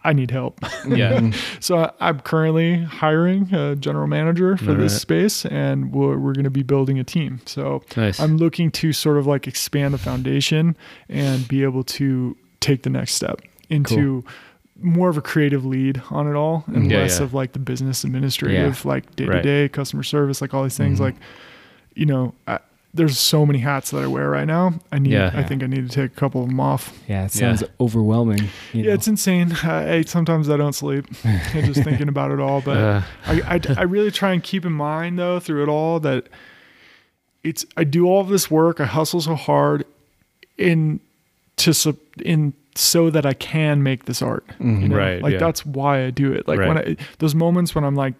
I 0.04 0.14
need 0.14 0.32
help. 0.32 0.60
Yeah. 0.88 1.32
So 1.60 1.94
I'm 2.02 2.20
currently 2.20 2.84
hiring 2.84 3.54
a 3.54 3.76
general 3.78 4.08
manager 4.08 4.58
for 4.58 4.72
All 4.72 4.76
this 4.78 4.92
right. 4.94 5.02
space, 5.02 5.46
and 5.46 5.94
we're, 5.94 6.18
we're 6.18 6.34
going 6.34 6.44
to 6.44 6.50
be 6.50 6.64
building 6.64 7.00
a 7.00 7.04
team. 7.06 7.40
So 7.46 7.84
Nice. 7.96 8.20
I'm 8.20 8.36
looking 8.38 8.70
to 8.72 8.92
sort 8.92 9.18
of 9.18 9.26
like 9.28 9.48
expand 9.48 9.94
the 9.94 9.98
foundation 9.98 10.76
and 11.08 11.48
be 11.48 11.64
able 11.64 11.84
to 11.86 12.36
take 12.60 12.84
the 12.84 12.90
next 12.90 13.14
step 13.14 13.42
into 13.70 14.24
more 14.82 15.08
of 15.08 15.18
a 15.18 15.22
creative 15.22 15.66
lead 15.66 16.02
on 16.10 16.28
it 16.28 16.36
all 16.36 16.66
and 16.68 16.92
Yeah, 16.92 16.98
less 17.00 17.20
yeah. 17.20 17.26
of 17.26 17.34
like 17.34 17.54
the 17.54 17.60
business 17.60 18.04
administrative, 18.04 18.84
like 18.84 19.16
day 19.16 19.26
to 19.26 19.42
day 19.42 19.70
customer 19.70 20.04
service, 20.04 20.42
like 20.42 20.54
all 20.54 20.64
these 20.64 20.76
things. 20.78 21.00
Mhm. 21.00 21.04
Like, 21.04 21.16
you 21.96 22.06
know, 22.06 22.34
I, 22.48 22.60
there's 22.96 23.18
so 23.18 23.44
many 23.46 23.58
hats 23.60 23.90
that 23.92 24.04
I 24.04 24.08
wear 24.08 24.30
right 24.30 24.46
now. 24.46 24.74
I 24.92 25.00
need, 25.00 25.14
Yeah. 25.14 25.32
I 25.34 25.42
think 25.44 25.64
I 25.64 25.66
need 25.68 25.90
to 25.90 25.96
take 25.96 26.12
a 26.12 26.16
couple 26.16 26.44
of 26.44 26.50
them 26.50 26.60
off. 26.60 26.96
Yeah, 27.08 27.26
it 27.26 27.32
sounds 27.32 27.64
overwhelming. 27.80 28.44
you 28.72 28.84
Yeah, 28.84 28.84
know. 28.90 28.94
it's 28.94 29.08
insane. 29.08 29.52
I, 29.64 29.96
I 29.96 30.02
sometimes 30.04 30.48
I 30.50 30.58
don't 30.58 30.74
sleep 30.74 31.06
and 31.24 31.66
just 31.66 31.84
thinking 31.90 32.08
about 32.08 32.30
it 32.32 32.40
all, 32.40 32.62
but 32.62 32.78
Uh, 32.78 33.02
I, 33.26 33.56
I, 33.56 33.60
I 33.80 33.82
really 33.84 34.12
try 34.12 34.32
and 34.34 34.44
keep 34.44 34.64
in 34.66 34.74
mind 34.74 35.18
though 35.18 35.40
through 35.40 35.64
it 35.64 35.70
all 35.70 36.00
that 36.02 36.28
it's 37.44 37.66
I 37.76 37.84
do 37.84 38.06
all 38.06 38.22
of 38.22 38.30
this 38.30 38.50
work, 38.52 38.80
I 38.80 38.86
hustle 38.86 39.22
so 39.22 39.36
hard 39.36 39.86
in 40.58 41.00
to 41.58 41.74
sup- 41.74 41.98
in 42.24 42.54
so 42.76 43.10
that 43.10 43.26
I 43.26 43.34
can 43.34 43.84
make 43.84 44.06
this 44.06 44.22
art. 44.22 44.46
You 44.60 44.66
Mhm. 44.66 44.90
know? 44.90 44.96
Right, 44.98 45.22
Like 45.22 45.34
yeah. 45.34 45.40
that's 45.40 45.66
why 45.66 46.06
I 46.06 46.10
do 46.10 46.32
it. 46.32 46.48
Like 46.48 46.60
when 46.60 46.78
I, 46.78 46.96
those 47.20 47.36
moments 47.36 47.76
when 47.76 47.84
I'm 47.84 47.96
like 47.96 48.14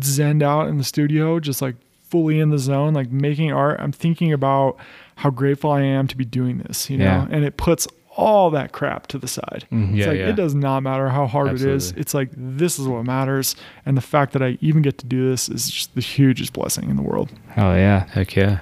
zenned 0.00 0.42
out 0.42 0.68
in 0.68 0.78
the 0.78 0.84
studio, 0.84 1.40
just 1.40 1.62
like 1.62 1.74
fully 2.10 2.38
in 2.40 2.50
the 2.50 2.58
zone, 2.58 2.94
like 2.94 3.10
making 3.10 3.52
art, 3.52 3.80
I'm 3.80 3.92
thinking 3.92 4.32
about 4.32 4.76
how 5.16 5.30
grateful 5.30 5.70
I 5.70 5.82
am 5.82 6.06
to 6.08 6.16
be 6.16 6.24
doing 6.24 6.58
this, 6.58 6.88
you 6.90 6.98
know, 6.98 7.04
Yeah. 7.04 7.26
and 7.30 7.44
it 7.44 7.56
puts 7.56 7.88
all 8.18 8.48
that 8.50 8.72
crap 8.72 9.06
to 9.08 9.18
the 9.18 9.28
side. 9.28 9.66
Mhm. 9.70 9.88
It's 9.90 9.98
Yeah, 9.98 10.06
like 10.06 10.18
yeah. 10.18 10.28
it 10.28 10.36
does 10.36 10.54
not 10.54 10.82
matter 10.82 11.08
how 11.10 11.26
hard 11.26 11.48
it 11.48 11.54
is. 11.62 11.64
Absolutely. 11.88 12.00
It's 12.00 12.14
like 12.14 12.30
this 12.36 12.78
is 12.78 12.88
what 12.88 13.04
matters, 13.04 13.56
and 13.84 13.96
the 13.96 14.00
fact 14.00 14.32
that 14.32 14.42
I 14.42 14.56
even 14.62 14.80
get 14.82 14.96
to 14.98 15.06
do 15.06 15.28
this 15.30 15.48
is 15.48 15.68
just 15.70 15.94
the 15.94 16.00
hugest 16.00 16.52
blessing 16.54 16.88
in 16.88 16.96
the 16.96 17.02
world. 17.02 17.30
Hell 17.48 17.74
yeah. 17.76 18.06
Heck 18.12 18.34
yeah. 18.36 18.60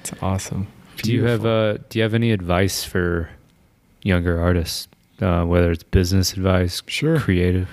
It's 0.00 0.12
awesome. 0.22 0.66
Do 1.02 1.12
you 1.12 1.24
have 1.24 1.44
uh 1.44 1.78
do 1.90 1.98
you 1.98 2.02
have 2.02 2.14
any 2.14 2.30
advice 2.32 2.84
for 2.84 3.28
younger 4.02 4.40
artists? 4.40 4.88
Uh, 5.20 5.44
whether 5.44 5.70
it's 5.70 5.82
business 5.82 6.32
advice, 6.32 6.82
Sure, 6.86 7.18
creative. 7.18 7.68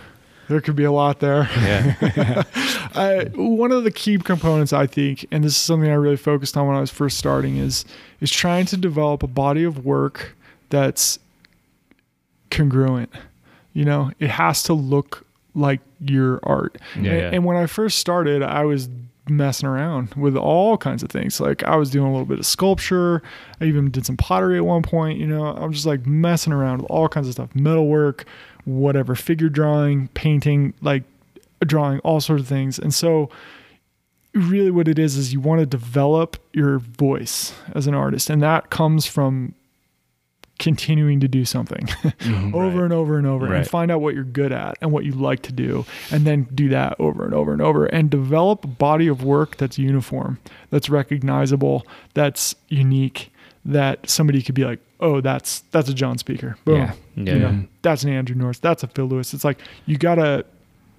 There 0.47 0.61
could 0.61 0.75
be 0.75 0.83
a 0.83 0.91
lot 0.91 1.19
there. 1.19 1.49
Yeah. 1.57 2.43
I, 2.95 3.29
one 3.35 3.71
of 3.71 3.83
the 3.83 3.91
key 3.91 4.17
components 4.17 4.73
I 4.73 4.87
think, 4.87 5.25
and 5.31 5.43
this 5.43 5.53
is 5.53 5.57
something 5.57 5.89
I 5.89 5.95
really 5.95 6.17
focused 6.17 6.55
on 6.57 6.67
when 6.67 6.75
I 6.75 6.79
was 6.79 6.91
first 6.91 7.17
starting, 7.17 7.57
is 7.57 7.85
is 8.21 8.31
trying 8.31 8.65
to 8.67 8.77
develop 8.77 9.23
a 9.23 9.27
body 9.27 9.63
of 9.63 9.85
work 9.85 10.35
that's 10.69 11.19
congruent. 12.49 13.11
You 13.73 13.85
know, 13.85 14.11
it 14.19 14.29
has 14.29 14.63
to 14.63 14.73
look 14.73 15.25
like 15.53 15.81
your 15.99 16.39
art. 16.43 16.77
Yeah, 16.95 16.97
and, 16.97 17.05
yeah. 17.05 17.29
and 17.33 17.45
when 17.45 17.57
I 17.57 17.65
first 17.65 17.99
started, 17.99 18.41
I 18.41 18.63
was 18.63 18.89
messing 19.29 19.67
around 19.67 20.13
with 20.15 20.35
all 20.37 20.77
kinds 20.77 21.03
of 21.03 21.09
things. 21.09 21.39
Like 21.39 21.63
I 21.63 21.75
was 21.75 21.89
doing 21.89 22.07
a 22.07 22.11
little 22.11 22.25
bit 22.25 22.39
of 22.39 22.45
sculpture. 22.45 23.21
I 23.59 23.65
even 23.65 23.91
did 23.91 24.05
some 24.05 24.17
pottery 24.17 24.57
at 24.57 24.65
one 24.65 24.83
point. 24.83 25.19
You 25.19 25.27
know, 25.27 25.45
I'm 25.45 25.73
just 25.73 25.85
like 25.85 26.05
messing 26.05 26.53
around 26.53 26.81
with 26.81 26.91
all 26.91 27.09
kinds 27.09 27.27
of 27.27 27.33
stuff, 27.33 27.53
metalwork, 27.55 28.25
whatever, 28.68 29.15
figure 29.15 29.49
drawing, 29.49 30.09
painting, 30.09 30.74
like 30.82 31.03
drawing, 31.65 31.99
all 31.99 32.20
sorts 32.20 32.41
of 32.43 32.47
things. 32.47 32.78
And 32.78 32.93
so, 32.93 33.30
really, 34.34 34.72
what 34.72 34.88
it 34.88 34.99
is 34.99 35.15
is 35.15 35.32
you 35.34 35.39
want 35.39 35.59
to 35.61 35.65
develop 35.65 36.38
your 36.53 36.80
voice 36.80 37.53
as 37.74 37.88
an 37.88 37.93
artist, 37.95 38.30
and 38.30 38.41
that 38.41 38.70
comes 38.70 39.05
from 39.05 39.53
continuing 40.59 41.20
to 41.20 41.28
do 41.28 41.45
something 41.45 41.86
Mhm. 42.20 42.51
over 42.55 42.78
Right. 42.78 42.84
and 42.86 42.93
over 42.93 43.18
and 43.20 43.28
over 43.28 43.45
Right. 43.45 43.57
and 43.57 43.68
find 43.68 43.91
out 43.91 44.01
what 44.01 44.15
you're 44.15 44.24
good 44.24 44.51
at 44.51 44.76
and 44.82 44.91
what 44.91 45.05
you 45.05 45.11
like 45.11 45.43
to 45.43 45.51
do 45.53 45.86
and 46.11 46.26
then 46.26 46.47
do 46.53 46.68
that 46.70 46.95
over 46.99 47.24
and 47.26 47.34
over 47.36 47.53
and 47.53 47.61
over 47.61 47.86
and 47.86 48.09
develop 48.09 48.63
a 48.63 48.68
body 48.68 49.05
of 49.07 49.24
work 49.24 49.57
that's 49.57 49.78
uniform 49.78 50.39
that's 50.72 50.89
recognizable 50.89 51.86
that's 52.15 52.55
unique 52.70 53.32
that 53.68 54.09
somebody 54.09 54.41
could 54.41 54.55
be 54.55 54.65
like 54.65 54.80
oh 54.99 55.22
that's 55.22 55.59
that's 55.72 55.89
a 55.89 55.93
john 55.93 56.18
speaker 56.18 56.57
boom 56.65 56.76
Yeah. 56.78 56.93
Yeah. 57.15 57.34
you 57.34 57.39
know, 57.39 57.63
that's 57.84 58.03
an 58.03 58.09
andrew 58.11 58.36
norris 58.36 58.59
that's 58.59 58.82
a 58.84 58.88
phil 58.88 59.05
lewis 59.05 59.34
it's 59.34 59.43
like 59.43 59.59
you 59.86 59.97
gotta 59.97 60.45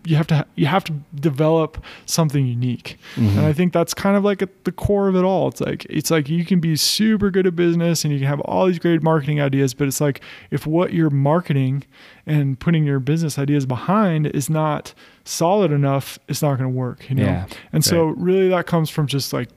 you 0.05 0.14
have 0.14 0.29
to 0.29 0.47
you 0.55 0.66
have 0.66 0.85
to 0.85 0.93
develop 1.16 1.83
something 2.07 2.47
unique 2.47 2.97
Mhm. 3.16 3.31
and 3.37 3.41
I 3.41 3.53
think 3.53 3.73
that's 3.73 3.93
kind 3.95 4.16
of 4.16 4.25
like 4.25 4.41
at 4.41 4.64
the 4.64 4.71
core 4.73 5.09
of 5.09 5.16
it 5.16 5.25
all. 5.25 5.49
It's 5.49 5.61
like 5.61 5.85
it's 5.91 6.11
like 6.11 6.29
you 6.29 6.45
can 6.47 6.61
be 6.61 6.77
super 6.77 7.31
good 7.33 7.47
at 7.49 7.57
business 7.57 8.05
and 8.05 8.12
you 8.12 8.21
can 8.21 8.29
have 8.29 8.41
all 8.43 8.66
these 8.66 8.79
great 8.79 9.03
marketing 9.03 9.41
ideas, 9.41 9.75
but 9.75 9.89
it's 9.89 10.01
like 10.01 10.21
if 10.53 10.66
what 10.69 10.93
you're 10.95 11.11
marketing 11.11 11.83
and 12.27 12.59
putting 12.59 12.85
your 12.85 13.01
business 13.01 13.39
ideas 13.41 13.66
behind 13.66 14.29
is 14.29 14.49
not 14.49 14.95
solid 15.25 15.73
enough, 15.73 16.16
it's 16.29 16.41
not 16.43 16.57
going 16.59 16.71
to 16.71 16.77
work. 16.77 17.11
You 17.11 17.16
know. 17.16 17.25
Yeah. 17.25 17.47
And 17.73 17.85
so 17.85 18.05
really 18.07 18.49
that 18.51 18.66
comes 18.66 18.89
from 18.89 19.09
just 19.09 19.33
like 19.33 19.49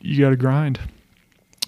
you 0.00 0.20
got 0.20 0.30
to 0.30 0.36
grind. 0.36 0.80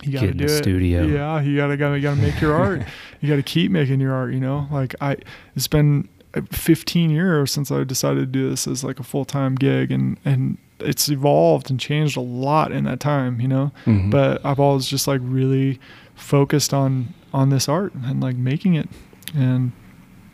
You 0.02 0.12
got 0.12 0.20
to 0.20 0.26
Get 0.26 0.30
in 0.32 0.36
do 0.38 0.46
the 0.46 0.54
it. 0.54 0.58
studio. 0.62 1.02
Yeah, 1.06 1.40
you 1.40 1.56
got 1.56 1.68
to 1.68 1.76
got 1.76 1.90
to 1.90 2.00
got 2.00 2.14
to 2.16 2.20
make 2.22 2.40
your 2.40 2.54
art. 2.54 2.82
You 3.20 3.28
got 3.28 3.34
to 3.36 3.42
keep 3.42 3.72
making 3.72 3.98
your 3.98 4.12
art. 4.12 4.32
You 4.32 4.38
know, 4.38 4.68
like 4.70 4.94
I, 5.00 5.16
it's 5.56 5.66
been 5.66 6.08
15 6.52 7.10
years 7.10 7.50
since 7.50 7.72
I 7.72 7.82
decided 7.82 8.20
to 8.20 8.26
do 8.26 8.48
this 8.48 8.68
as 8.68 8.84
like 8.84 9.00
a 9.00 9.02
full 9.02 9.24
time 9.24 9.56
gig, 9.56 9.90
and 9.90 10.18
and 10.24 10.56
it's 10.78 11.08
evolved 11.08 11.68
and 11.68 11.80
changed 11.80 12.16
a 12.16 12.20
lot 12.20 12.70
in 12.70 12.84
that 12.84 13.00
time. 13.00 13.40
You 13.40 13.48
know, 13.48 13.72
Mhm. 13.86 14.10
but 14.12 14.40
I've 14.46 14.60
always 14.60 14.86
just 14.86 15.08
like 15.08 15.20
really 15.24 15.80
focused 16.14 16.72
on 16.72 17.12
on 17.34 17.48
this 17.50 17.68
art 17.68 17.92
and 17.94 18.20
like 18.20 18.36
making 18.36 18.74
it, 18.74 18.88
and 19.34 19.72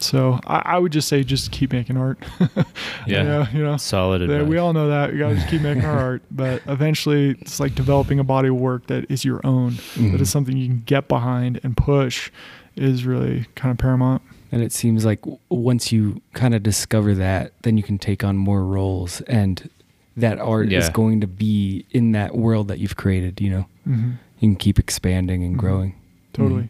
so 0.04 0.38
I, 0.46 0.62
I 0.64 0.78
would 0.78 0.92
just 0.92 1.08
say 1.08 1.24
just 1.24 1.50
keep 1.52 1.72
making 1.72 1.96
art. 1.96 2.18
Yeah. 3.06 3.50
you 3.52 3.62
know. 3.62 3.76
Solid 3.76 4.22
Yeah, 4.22 4.36
advice. 4.36 4.48
we 4.48 4.58
all 4.58 4.72
know 4.72 4.88
that. 4.88 5.12
You 5.12 5.18
gotta 5.18 5.34
just 5.36 5.48
keep 5.48 5.62
making 5.62 5.84
our 5.84 5.98
art, 6.10 6.22
but 6.30 6.62
eventually, 6.66 7.30
it's 7.40 7.60
like 7.60 7.74
developing 7.74 8.18
a 8.18 8.24
body 8.24 8.48
of 8.48 8.56
work 8.56 8.86
that 8.86 9.10
is 9.10 9.24
your 9.24 9.40
own, 9.44 9.72
Mhm. 9.72 10.12
that 10.12 10.20
is 10.20 10.30
something 10.30 10.56
you 10.56 10.66
can 10.68 10.82
get 10.86 11.08
behind 11.08 11.60
and 11.62 11.76
push, 11.76 12.30
is 12.76 13.04
really 13.04 13.46
kind 13.54 13.72
of 13.72 13.78
paramount. 13.78 14.22
And 14.52 14.62
it 14.62 14.72
seems 14.72 15.04
like 15.04 15.20
once 15.48 15.90
you 15.92 16.20
kind 16.32 16.54
of 16.54 16.62
discover 16.62 17.14
that, 17.14 17.52
then 17.62 17.76
you 17.76 17.82
can 17.82 17.98
take 17.98 18.22
on 18.24 18.36
more 18.36 18.64
roles, 18.64 19.20
and 19.22 19.68
that 20.16 20.38
art 20.38 20.72
is 20.72 20.88
going 20.90 21.20
to 21.20 21.26
be 21.26 21.84
in 21.90 22.12
that 22.12 22.36
world 22.36 22.68
that 22.68 22.78
you've 22.78 22.96
created. 22.96 23.40
You 23.40 23.50
know, 23.50 23.66
Mm-hmm. 23.88 24.10
you 24.38 24.48
can 24.48 24.56
keep 24.56 24.78
expanding 24.78 25.42
and 25.44 25.56
Mhm. 25.56 25.58
growing. 25.58 25.94
Totally. 26.32 26.68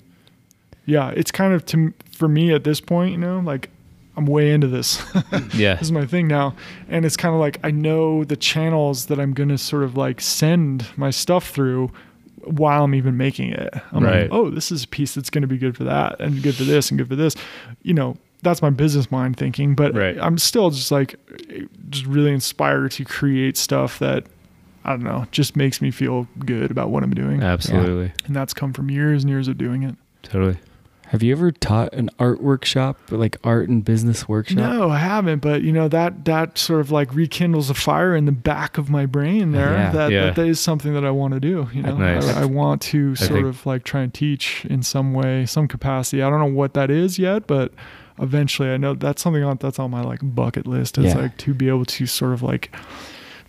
Yeah, 0.87 1.11
it's 1.11 1.30
kind 1.30 1.55
of 1.55 1.64
to 1.66 1.93
for 2.14 2.28
me 2.28 2.52
at 2.52 2.64
this 2.64 2.80
point, 2.80 3.12
you 3.12 3.18
know, 3.18 3.40
like 3.40 3.70
I'm 4.16 4.26
way 4.26 4.52
into 4.52 4.68
this. 4.68 5.02
yeah. 5.54 5.74
this 5.74 5.82
is 5.82 5.92
my 5.92 6.06
thing 6.06 6.28
now, 6.28 6.54
and 6.88 7.04
it's 7.04 7.16
kind 7.16 7.34
of 7.34 7.40
like 7.40 7.58
I 7.64 7.70
know 7.70 8.24
the 8.24 8.36
channels 8.36 9.06
that 9.06 9.18
I'm 9.18 9.32
gonna 9.34 9.58
sort 9.58 9.82
of 9.82 9.96
like 9.96 10.20
send 10.20 10.86
my 10.96 11.10
stuff 11.10 11.48
through 11.50 11.90
while 12.44 12.84
I'm 12.84 12.94
even 12.94 13.16
making 13.16 13.52
it. 13.52 13.74
I'm 13.92 14.04
Right. 14.04 14.22
like, 14.22 14.32
oh, 14.32 14.50
this 14.50 14.70
is 14.70 14.84
a 14.84 14.88
piece 14.88 15.14
that's 15.14 15.30
gonna 15.30 15.46
be 15.46 15.58
good 15.58 15.76
for 15.76 15.84
that, 15.84 16.20
and 16.20 16.42
good 16.42 16.54
for 16.54 16.64
this, 16.64 16.90
and 16.90 16.98
good 16.98 17.08
for 17.08 17.16
this. 17.16 17.34
You 17.82 17.94
know, 17.94 18.16
that's 18.42 18.62
my 18.62 18.70
business 18.70 19.10
mind 19.10 19.36
thinking, 19.36 19.74
but 19.74 19.94
Right. 19.94 20.16
I'm 20.20 20.38
still 20.38 20.70
just 20.70 20.90
like 20.92 21.16
just 21.90 22.06
really 22.06 22.32
inspired 22.32 22.92
to 22.92 23.04
create 23.04 23.56
stuff 23.56 23.98
that. 23.98 24.24
I 24.86 24.90
don't 24.90 25.02
know, 25.04 25.26
just 25.30 25.56
makes 25.56 25.80
me 25.80 25.90
feel 25.90 26.28
good 26.40 26.70
about 26.70 26.90
what 26.90 27.02
I'm 27.02 27.14
doing. 27.14 27.42
Absolutely. 27.42 28.12
And 28.26 28.36
that's 28.36 28.52
come 28.52 28.74
from 28.74 28.90
years 28.90 29.22
and 29.24 29.30
years 29.30 29.48
of 29.48 29.56
doing 29.56 29.82
it. 29.82 29.94
Totally. 30.22 30.58
Have 31.14 31.22
you 31.22 31.32
ever 31.32 31.52
taught 31.52 31.92
an 31.94 32.10
art 32.18 32.42
workshop, 32.42 32.98
like 33.10 33.36
art 33.44 33.68
and 33.68 33.84
business 33.84 34.28
workshop? 34.28 34.58
No, 34.58 34.90
I 34.90 34.98
haven't. 34.98 35.38
But 35.38 35.62
you 35.62 35.70
know 35.72 35.86
that 35.86 36.24
that 36.24 36.58
sort 36.58 36.80
of 36.80 36.90
like 36.90 37.14
rekindles 37.14 37.70
a 37.70 37.74
fire 37.74 38.16
in 38.16 38.24
the 38.24 38.32
back 38.32 38.78
of 38.78 38.90
my 38.90 39.06
brain. 39.06 39.52
There, 39.52 39.70
Yeah. 39.70 39.90
that, 39.92 40.10
Yeah. 40.10 40.30
that 40.32 40.46
is 40.46 40.58
something 40.58 40.92
that 40.94 41.04
I 41.04 41.10
want 41.12 41.34
to 41.34 41.40
do. 41.40 41.68
You 41.72 41.82
know, 41.82 41.96
Nice. 41.96 42.26
I, 42.28 42.42
I 42.42 42.44
want 42.46 42.82
to 42.82 43.14
sort 43.14 43.30
think- 43.30 43.46
of 43.46 43.64
like 43.64 43.84
try 43.84 44.00
and 44.02 44.12
teach 44.12 44.64
in 44.66 44.82
some 44.82 45.14
way, 45.14 45.46
some 45.46 45.68
capacity. 45.68 46.20
I 46.20 46.28
don't 46.28 46.40
know 46.40 46.46
what 46.46 46.74
that 46.74 46.90
is 46.90 47.16
yet, 47.18 47.46
but 47.46 47.72
eventually, 48.18 48.70
I 48.70 48.76
know 48.76 48.94
that's 48.94 49.22
something 49.22 49.42
on, 49.44 49.56
that's 49.60 49.78
on 49.78 49.90
my 49.92 50.02
like 50.02 50.18
bucket 50.22 50.66
list. 50.66 50.98
It's 50.98 51.14
Yeah. 51.14 51.20
like 51.22 51.36
to 51.38 51.54
be 51.54 51.68
able 51.68 51.84
to 51.84 52.06
sort 52.06 52.32
of 52.32 52.42
like 52.42 52.74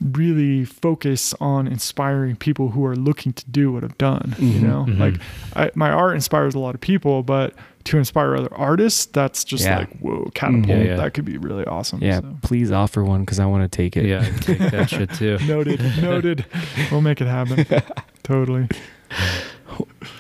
really 0.01 0.65
focus 0.65 1.33
on 1.39 1.67
inspiring 1.67 2.35
people 2.35 2.69
who 2.69 2.85
are 2.85 2.95
looking 2.95 3.33
to 3.33 3.49
do 3.49 3.71
what 3.71 3.83
I've 3.83 3.97
done. 3.97 4.35
You 4.39 4.59
Mhm, 4.59 4.61
know, 4.61 4.85
mhm. 4.87 4.99
like 4.99 5.15
I, 5.55 5.71
my 5.75 5.89
art 5.89 6.15
inspires 6.15 6.53
a 6.55 6.59
lot 6.59 6.75
of 6.75 6.81
people, 6.81 7.23
but 7.23 7.53
to 7.85 7.97
inspire 7.97 8.35
other 8.35 8.53
artists, 8.53 9.05
that's 9.05 9.43
just 9.43 9.63
Yeah. 9.63 9.79
like 9.79 9.99
whoa, 9.99 10.29
catapult. 10.33 10.67
Yeah, 10.67 10.83
yeah. 10.83 10.95
That 10.97 11.13
could 11.13 11.25
be 11.25 11.37
really 11.37 11.65
awesome. 11.65 12.01
Yeah, 12.01 12.19
so. 12.21 12.37
please 12.41 12.71
offer 12.71 13.03
one 13.03 13.21
because 13.21 13.39
I 13.39 13.45
want 13.45 13.63
to 13.69 13.75
take 13.75 13.95
it. 13.95 14.05
Yeah. 14.05 14.23
Take 14.41 14.57
that 14.59 14.89
shit 14.89 15.11
too. 15.13 15.37
Noted. 15.47 15.79
Noted. 16.01 16.45
We'll 16.91 17.01
make 17.01 17.21
it 17.21 17.27
happen. 17.27 17.65
totally. 18.23 18.67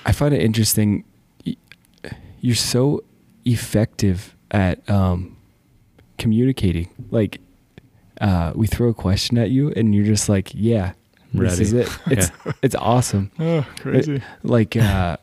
I 0.05 0.11
find 0.11 0.33
it 0.33 0.41
interesting. 0.41 1.03
You're 2.41 2.55
so 2.55 3.03
effective 3.45 4.35
at 4.51 4.87
um, 4.89 5.35
communicating. 6.19 6.89
Like, 7.09 7.41
uh, 8.21 8.51
we 8.55 8.67
throw 8.67 8.89
a 8.89 8.93
question 8.93 9.37
at 9.37 9.49
you, 9.49 9.71
and 9.75 9.93
you're 9.95 10.05
just 10.05 10.29
like, 10.29 10.51
"Yeah, 10.53 10.93
this 11.33 11.59
is 11.59 11.73
it." 11.73 11.89
It's 12.07 12.31
it's 12.61 12.75
awesome. 12.75 13.31
Oh, 13.39 13.65
crazy. 13.79 14.21
Like, 14.43 14.75
uh, 14.77 15.17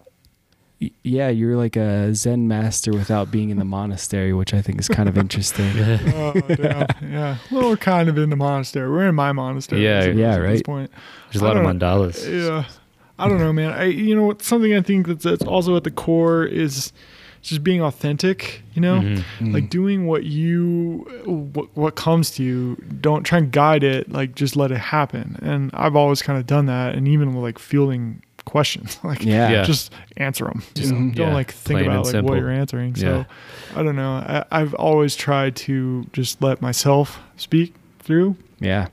yeah, 1.05 1.29
you're 1.29 1.57
like 1.57 1.77
a 1.77 2.13
Zen 2.15 2.49
master 2.49 2.93
without 2.93 3.31
being 3.31 3.51
in 3.51 3.59
the 3.59 3.65
monastery, 3.65 4.33
which 4.33 4.53
I 4.53 4.61
think 4.63 4.81
is 4.81 4.89
kind 4.89 5.09
of 5.09 5.17
interesting. 5.17 5.71
oh, 6.15 6.33
damn. 6.33 6.87
Yeah. 7.01 7.37
Well, 7.53 7.69
we're 7.71 7.77
kind 7.77 8.09
of 8.09 8.19
in 8.19 8.31
the 8.31 8.37
monastery. 8.37 8.91
We're 8.91 9.09
in 9.09 9.15
my 9.15 9.31
monastery. 9.33 9.85
Yeah. 9.85 9.99
I 9.99 10.03
suppose, 10.03 10.19
Yeah, 10.19 10.29
At 10.31 10.37
this 10.41 10.45
right. 10.45 10.65
point. 10.65 10.91
There's 11.31 11.43
a 11.43 11.45
lot 11.45 11.57
of 11.57 11.63
mandalas. 11.63 12.29
Yeah. 12.29 12.65
I 13.19 13.29
don't 13.29 13.39
know, 13.39 13.53
man. 13.53 13.73
I 13.73 13.85
you 13.85 14.17
know 14.17 14.25
what 14.25 14.43
something 14.43 14.75
I 14.75 14.81
think 14.81 15.07
that's, 15.07 15.23
that's 15.23 15.45
also 15.45 15.77
at 15.77 15.85
the 15.85 15.93
core 15.93 16.45
is 16.45 16.93
just 17.43 17.63
being 17.65 17.83
authentic, 17.83 18.63
you 18.75 18.81
know? 18.81 19.01
Mhm. 19.01 19.25
Mm. 19.41 19.53
Like 19.55 19.69
doing 19.69 20.07
what 20.07 20.25
you 20.25 21.05
what, 21.27 21.69
what 21.77 21.95
comes 21.97 22.31
to 22.33 22.43
you. 22.43 22.77
Don't 23.01 23.25
try 23.25 23.39
and 23.39 23.51
guide 23.51 23.83
it, 23.85 24.11
like 24.13 24.35
just 24.35 24.55
let 24.57 24.71
it 24.71 24.79
happen. 24.79 25.37
And 25.43 25.71
I've 25.75 25.97
always 25.97 26.23
kind 26.23 26.39
of 26.39 26.47
done 26.47 26.67
that 26.67 26.95
and 26.95 27.07
even 27.09 27.35
like 27.35 27.59
fielding 27.59 28.23
questions, 28.45 28.99
like 29.05 29.25
yeah. 29.25 29.51
Yeah. 29.51 29.63
just 29.65 29.93
answer 30.17 30.45
them. 30.45 30.63
Just 30.75 30.93
Mhm. 30.93 31.15
don't 31.15 31.29
Yeah, 31.29 31.35
like 31.35 31.51
think 31.53 31.79
plain 31.81 31.91
about 31.91 32.05
like 32.05 32.13
simple. 32.13 32.31
what 32.35 32.39
you're 32.41 32.51
answering. 32.51 32.95
So 32.97 33.07
Yeah. 33.07 33.25
I 33.79 33.83
don't 33.83 33.97
know. 33.97 34.13
I, 34.13 34.45
I've 34.53 34.75
always 34.75 35.17
tried 35.17 35.57
to 35.57 36.05
just 36.13 36.41
let 36.43 36.61
myself 36.63 37.19
speak 37.37 37.75
through, 38.01 38.37
yeah. 38.61 38.89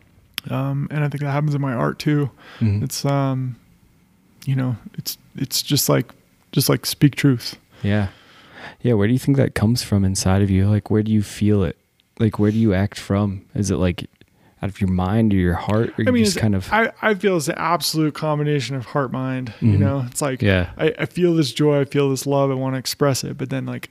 um, 0.49 0.87
and 0.91 1.03
I 1.03 1.07
think 1.09 1.21
that 1.21 1.31
happens 1.31 1.53
in 1.55 1.61
my 1.61 1.73
art 1.73 1.99
too. 1.99 2.29
Mhm. 2.59 2.83
It's 2.83 3.03
um, 3.05 3.55
you 4.45 4.55
know, 4.55 4.75
it's 4.97 5.17
it's 5.35 5.61
just 5.61 5.89
like 5.89 6.11
just 6.51 6.69
like 6.69 6.85
speak 6.85 7.15
truth. 7.15 7.57
Yeah. 7.83 8.07
Yeah. 8.81 8.93
Where 8.93 9.07
do 9.07 9.13
you 9.13 9.19
think 9.19 9.37
that 9.37 9.55
comes 9.55 9.83
from 9.83 10.03
inside 10.05 10.41
of 10.41 10.49
you? 10.49 10.69
Like, 10.69 10.89
where 10.91 11.03
do 11.03 11.11
you 11.11 11.21
feel 11.23 11.63
it? 11.63 11.77
Like, 12.19 12.39
where 12.39 12.51
do 12.51 12.57
you 12.57 12.73
act 12.73 12.99
from? 12.99 13.45
Is 13.55 13.71
it 13.71 13.77
like, 13.77 14.07
out 14.61 14.69
of 14.69 14.81
your 14.81 14.89
mind 14.89 15.33
or 15.33 15.37
your 15.37 15.53
heart, 15.53 15.91
or 15.97 16.03
you 16.03 16.09
I 16.09 16.11
mean, 16.11 16.25
just 16.25 16.37
kind 16.37 16.53
of 16.53 16.67
I, 16.73 16.91
I 17.01 17.13
feel 17.13 17.37
it's 17.37 17.45
the 17.45 17.57
absolute 17.57 18.13
combination 18.13 18.75
of 18.75 18.85
heart 18.87 19.09
mind. 19.09 19.53
You 19.61 19.77
Mhm. 19.77 19.79
know, 19.79 20.05
it's 20.05 20.21
like 20.21 20.41
Yeah. 20.41 20.71
I, 20.77 20.93
I 20.99 21.05
feel 21.05 21.33
this 21.33 21.53
joy, 21.53 21.79
I 21.79 21.85
feel 21.85 22.09
this 22.09 22.25
love, 22.27 22.51
I 22.51 22.55
want 22.55 22.75
to 22.75 22.77
express 22.79 23.23
it, 23.23 23.37
but 23.37 23.49
then 23.49 23.65
like, 23.65 23.89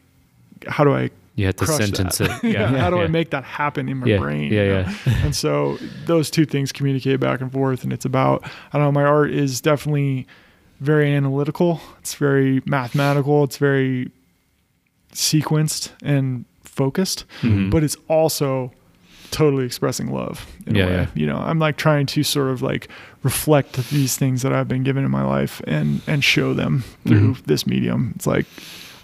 how 0.66 0.85
do 0.85 0.93
I 0.95 1.09
You 1.37 1.47
had 1.47 1.57
to 1.57 1.66
sentence 1.66 2.19
that? 2.19 2.45
it. 2.45 2.53
Yeah, 2.53 2.71
Yeah. 2.71 2.79
how 2.81 2.91
do 2.91 2.97
yeah. 2.97 3.05
I 3.05 3.07
make 3.07 3.31
that 3.31 3.45
happen 3.45 3.89
in 3.89 3.97
my 3.97 4.09
yeah. 4.09 4.19
brain? 4.19 4.53
Yeah. 4.53 4.62
you 4.62 4.69
know? 4.69 4.95
Yeah. 5.07 5.14
and 5.25 5.35
so 5.35 5.79
those 6.05 6.29
two 6.31 6.45
things 6.45 6.71
communicate 6.71 7.19
back 7.19 7.41
and 7.41 7.51
forth 7.51 7.83
and 7.83 7.91
it's 7.91 8.05
about 8.05 8.45
i 8.45 8.77
don't 8.79 8.83
know 8.89 8.93
my 8.93 9.05
art 9.05 9.31
is 9.31 9.62
definitely 9.62 10.27
very 10.81 11.14
analytical 11.14 11.81
it's 11.99 12.12
very 12.14 12.61
mathematical 12.66 13.43
it's 13.45 13.57
very 13.57 14.11
sequenced 15.15 15.91
and 16.03 16.45
focused 16.63 17.25
Mhm. 17.43 17.71
but 17.71 17.83
it's 17.83 17.97
also 18.09 18.73
totally 19.31 19.65
expressing 19.67 20.11
love 20.13 20.47
in 20.67 20.75
Yeah, 20.75 20.85
a 20.85 20.87
way 20.87 20.93
yeah. 20.95 21.07
you 21.15 21.27
know 21.27 21.37
i'm 21.37 21.59
like 21.59 21.77
trying 21.77 22.07
to 22.07 22.23
sort 22.23 22.51
of 22.51 22.63
like 22.63 22.89
reflect 23.23 23.75
these 23.91 24.17
things 24.17 24.43
that 24.43 24.53
i've 24.53 24.69
been 24.69 24.85
given 24.85 25.05
in 25.05 25.11
my 25.11 25.25
life 25.25 25.61
and 25.67 26.01
and 26.07 26.23
show 26.25 26.55
them 26.55 26.85
through 27.07 27.33
Mm-hmm. 27.35 27.43
this 27.47 27.67
medium 27.67 28.13
it's 28.17 28.27
like 28.27 28.47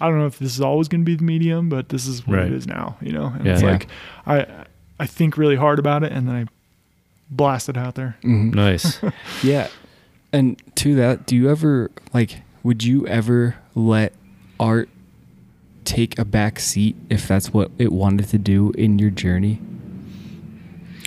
i 0.01 0.07
don't 0.09 0.17
know 0.17 0.25
if 0.25 0.39
this 0.39 0.55
is 0.55 0.61
always 0.61 0.87
going 0.87 1.01
to 1.01 1.05
be 1.05 1.15
the 1.15 1.23
medium 1.23 1.69
but 1.69 1.89
this 1.89 2.07
is 2.07 2.25
what 2.25 2.37
Right. 2.37 2.47
it 2.47 2.53
is 2.53 2.65
now 2.65 2.97
you 3.01 3.11
know 3.11 3.27
and 3.35 3.45
Yeah. 3.45 3.53
it's 3.53 3.61
Yeah. 3.61 3.71
like 3.71 3.87
i 4.25 4.45
i 4.99 5.05
think 5.05 5.37
really 5.37 5.57
hard 5.57 5.77
about 5.79 6.03
it 6.03 6.11
and 6.11 6.27
then 6.27 6.35
i 6.35 6.45
blast 7.29 7.69
it 7.69 7.77
out 7.77 7.95
there 7.95 8.15
Mhm. 8.23 8.53
Nice. 8.55 8.99
Yeah. 9.43 9.67
And 10.33 10.61
to 10.75 10.95
that, 10.95 11.25
do 11.27 11.35
you 11.35 11.49
ever 11.49 11.89
like 12.13 12.41
would 12.63 12.83
you 12.83 13.05
ever 13.07 13.55
let 13.75 14.11
art 14.59 14.89
take 15.85 16.17
a 16.19 16.25
back 16.25 16.59
seat 16.59 16.95
if 17.09 17.27
that's 17.27 17.53
what 17.53 17.71
it 17.77 17.91
wanted 17.91 18.27
to 18.29 18.37
do 18.37 18.71
in 18.71 18.99
your 18.99 19.09
journey? 19.11 19.59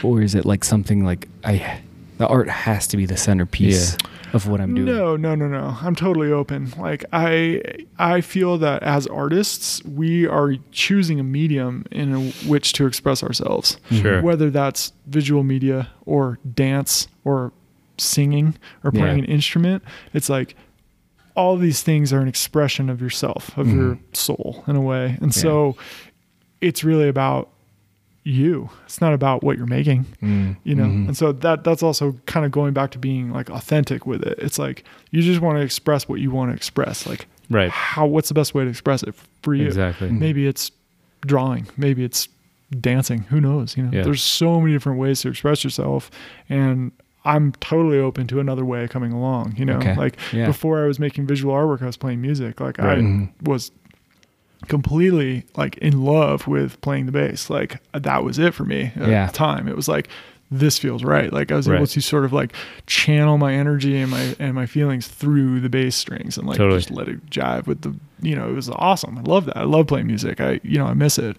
Or 0.04 0.22
is 0.22 0.34
it 0.34 0.44
like 0.46 0.64
something 0.64 1.04
like 1.04 1.28
I 1.44 1.80
the 2.18 2.26
art 2.26 2.48
has 2.48 2.86
to 2.88 2.96
be 2.96 3.06
the 3.06 3.16
centerpiece 3.16 3.96
of 4.32 4.48
what 4.48 4.60
I'm 4.60 4.74
doing? 4.74 4.86
No, 4.86 5.16
no, 5.16 5.34
no, 5.34 5.48
no. 5.48 5.76
I'm 5.80 5.94
totally 5.96 6.30
open. 6.30 6.72
Like 6.78 7.04
I 7.12 7.62
I 7.98 8.20
feel 8.20 8.58
that 8.58 8.82
as 8.84 9.06
artists, 9.08 9.82
we 9.84 10.26
are 10.26 10.54
choosing 10.70 11.18
a 11.18 11.24
medium 11.24 11.84
in 11.90 12.14
a, 12.14 12.20
which 12.48 12.72
to 12.74 12.86
express 12.86 13.22
ourselves. 13.24 13.76
Mm-hmm. 13.90 14.02
Sure. 14.02 14.22
Whether 14.22 14.50
that's 14.50 14.92
visual 15.06 15.42
media 15.42 15.88
or 16.06 16.38
dance 16.54 17.08
or 17.24 17.52
singing 17.96 18.54
or 18.84 18.92
Yeah. 18.94 19.00
playing 19.00 19.18
an 19.20 19.24
instrument, 19.24 19.82
it's 20.14 20.28
like 20.28 20.54
all 21.38 21.56
these 21.56 21.82
things 21.82 22.12
are 22.12 22.20
an 22.20 22.28
expression 22.28 22.90
of 22.90 23.00
yourself, 23.00 23.56
of 23.56 23.66
your 23.72 23.94
Mhm. 23.94 23.98
soul 24.16 24.64
in 24.66 24.74
a 24.76 24.80
way. 24.80 25.16
And 25.20 25.32
so 25.32 25.76
it's 26.60 26.82
really 26.82 27.08
about 27.08 27.48
you. 28.24 28.68
It's 28.84 29.00
not 29.00 29.14
about 29.14 29.42
what 29.44 29.56
you're 29.56 29.66
making 29.78 30.04
Mm. 30.22 30.56
you 30.64 30.74
know 30.74 30.84
Mhm. 30.84 31.06
and 31.08 31.16
so 31.16 31.32
that 31.32 31.64
that's 31.64 31.82
also 31.82 32.14
kind 32.26 32.44
of 32.44 32.50
going 32.52 32.72
back 32.74 32.90
to 32.90 32.98
being 32.98 33.30
like 33.32 33.48
authentic 33.48 34.04
with 34.06 34.22
it 34.22 34.36
it's 34.38 34.58
like 34.58 34.84
you 35.12 35.22
just 35.22 35.40
want 35.40 35.56
to 35.58 35.62
express 35.62 36.08
what 36.08 36.20
you 36.20 36.30
want 36.30 36.50
to 36.50 36.54
express 36.56 37.06
like 37.06 37.26
Right. 37.48 37.70
how 37.70 38.04
what's 38.06 38.28
the 38.28 38.34
best 38.34 38.54
way 38.54 38.64
to 38.64 38.68
express 38.70 39.02
it 39.02 39.14
for 39.42 39.54
you 39.54 39.66
Exactly. 39.66 40.10
Mhm. 40.10 40.18
maybe 40.18 40.46
it's 40.46 40.70
drawing 41.24 41.68
maybe 41.78 42.04
it's 42.04 42.28
dancing 42.78 43.20
who 43.30 43.40
knows 43.40 43.76
you 43.78 43.84
know 43.84 43.90
Yeah. 43.92 44.02
there's 44.02 44.22
so 44.22 44.60
many 44.60 44.72
different 44.74 44.98
ways 44.98 45.22
to 45.22 45.28
express 45.28 45.64
yourself 45.64 46.10
and 46.50 46.92
i'm 47.24 47.52
totally 47.60 47.98
open 47.98 48.26
to 48.26 48.40
another 48.40 48.64
way 48.64 48.86
coming 48.88 49.12
along 49.12 49.54
you 49.56 49.64
know 49.64 49.76
Okay. 49.78 49.94
like 49.96 50.16
Yeah. 50.32 50.46
before 50.46 50.82
i 50.82 50.86
was 50.86 50.98
making 50.98 51.26
visual 51.26 51.54
artwork 51.54 51.82
i 51.82 51.86
was 51.86 51.96
playing 51.96 52.20
music 52.20 52.60
like 52.60 52.78
Right. 52.78 52.98
i 52.98 53.00
Mhm. 53.00 53.30
was 53.42 53.70
completely 54.66 55.44
like 55.56 55.76
in 55.78 56.02
love 56.04 56.46
with 56.48 56.80
playing 56.80 57.06
the 57.06 57.12
bass. 57.12 57.48
Like 57.48 57.80
that 57.92 58.24
was 58.24 58.38
it 58.38 58.54
for 58.54 58.64
me 58.64 58.92
at 58.96 59.08
Yeah. 59.08 59.26
the 59.26 59.32
time. 59.32 59.68
It 59.68 59.76
was 59.76 59.86
like 59.88 60.08
this 60.50 60.78
feels 60.78 61.04
right. 61.04 61.32
Like 61.32 61.52
I 61.52 61.56
was 61.56 61.68
able 61.68 61.86
to 61.86 62.00
sort 62.00 62.24
of 62.24 62.32
like 62.32 62.52
channel 62.86 63.38
my 63.38 63.52
energy 63.54 63.96
and 63.96 64.10
my 64.10 64.34
and 64.38 64.54
my 64.54 64.66
feelings 64.66 65.06
through 65.06 65.60
the 65.60 65.68
bass 65.68 65.94
strings 65.94 66.36
and 66.38 66.46
like 66.46 66.56
Totally. 66.56 66.78
just 66.80 66.90
let 66.90 67.08
it 67.08 67.24
jive 67.30 67.66
with 67.66 67.82
the 67.82 67.94
you 68.20 68.34
know, 68.34 68.48
it 68.48 68.54
was 68.54 68.68
awesome. 68.70 69.16
I 69.18 69.22
love 69.22 69.44
that. 69.46 69.56
I 69.56 69.62
love 69.64 69.86
playing 69.86 70.06
music. 70.08 70.40
I 70.40 70.58
you 70.64 70.78
know, 70.78 70.86
I 70.86 70.94
miss 70.94 71.18
it. 71.18 71.36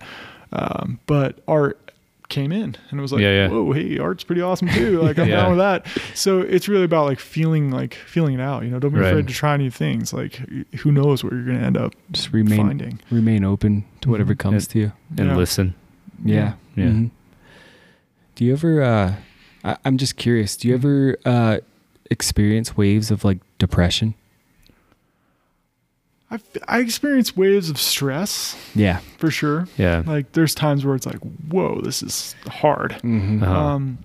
Um, 0.54 1.00
but 1.06 1.40
art 1.48 1.89
came 2.30 2.52
in 2.52 2.76
and 2.90 3.00
it 3.00 3.02
was 3.02 3.12
like, 3.12 3.22
Yeah, 3.22 3.32
yeah. 3.46 3.48
whoa, 3.50 3.72
hey, 3.74 3.98
art's 3.98 4.24
pretty 4.24 4.42
awesome 4.42 4.68
too. 4.70 5.02
Like 5.02 5.18
I'm 5.20 5.28
Yeah. 5.30 5.38
down 5.38 5.50
with 5.50 5.58
that. 5.60 5.86
So 6.16 6.40
it's 6.42 6.68
really 6.68 6.84
about 6.86 7.06
like 7.06 7.20
feeling 7.20 7.72
like 7.72 7.96
feeling 7.96 8.36
it 8.36 8.40
out. 8.42 8.64
You 8.64 8.70
know, 8.70 8.80
don't 8.80 8.94
be 8.94 9.00
Right. 9.00 9.10
afraid 9.10 9.28
to 9.28 9.34
try 9.34 9.58
new 9.58 9.72
things. 9.72 10.14
Like 10.14 10.36
who 10.80 10.92
knows 10.92 11.24
where 11.24 11.34
you're 11.34 11.46
gonna 11.46 11.60
end 11.66 11.76
up 11.78 11.94
Just 12.12 12.32
remain 12.32 12.58
finding. 12.68 13.00
remain 13.12 13.44
open 13.44 13.84
to 14.02 14.10
whatever 14.10 14.34
Mhm. 14.36 14.40
comes 14.40 14.68
to 14.68 14.80
you. 14.80 14.92
And 15.18 15.30
Yeah. 15.30 15.36
listen. 15.36 15.74
Yeah. 16.24 16.54
Yeah. 16.76 16.86
Mhm. 16.86 17.12
Do 18.36 18.46
you 18.46 18.54
ever 18.54 18.82
uh 18.82 19.16
I, 19.64 19.78
I'm 19.84 19.98
just 19.98 20.16
curious, 20.16 20.56
do 20.56 20.68
you 20.70 20.78
Mm-hmm. 20.78 20.88
ever 20.88 21.18
uh 21.26 21.58
experience 22.12 22.78
waves 22.78 23.12
of 23.12 23.24
like 23.26 23.40
depression? 23.58 24.14
I, 26.32 26.40
I 26.68 26.80
experience 26.80 27.36
waves 27.36 27.70
of 27.70 27.78
stress 27.80 28.56
Yeah. 28.76 29.00
for 29.18 29.32
sure. 29.32 29.68
Yeah. 29.78 30.04
Like 30.06 30.32
there's 30.34 30.54
times 30.54 30.86
where 30.86 30.96
it's 30.96 31.06
like, 31.06 31.18
whoa, 31.50 31.82
this 31.82 32.04
is 32.04 32.36
hard. 32.48 32.92
Mm-hmm. 33.04 33.44
Uh-huh. 33.44 33.52
Um, 33.60 33.98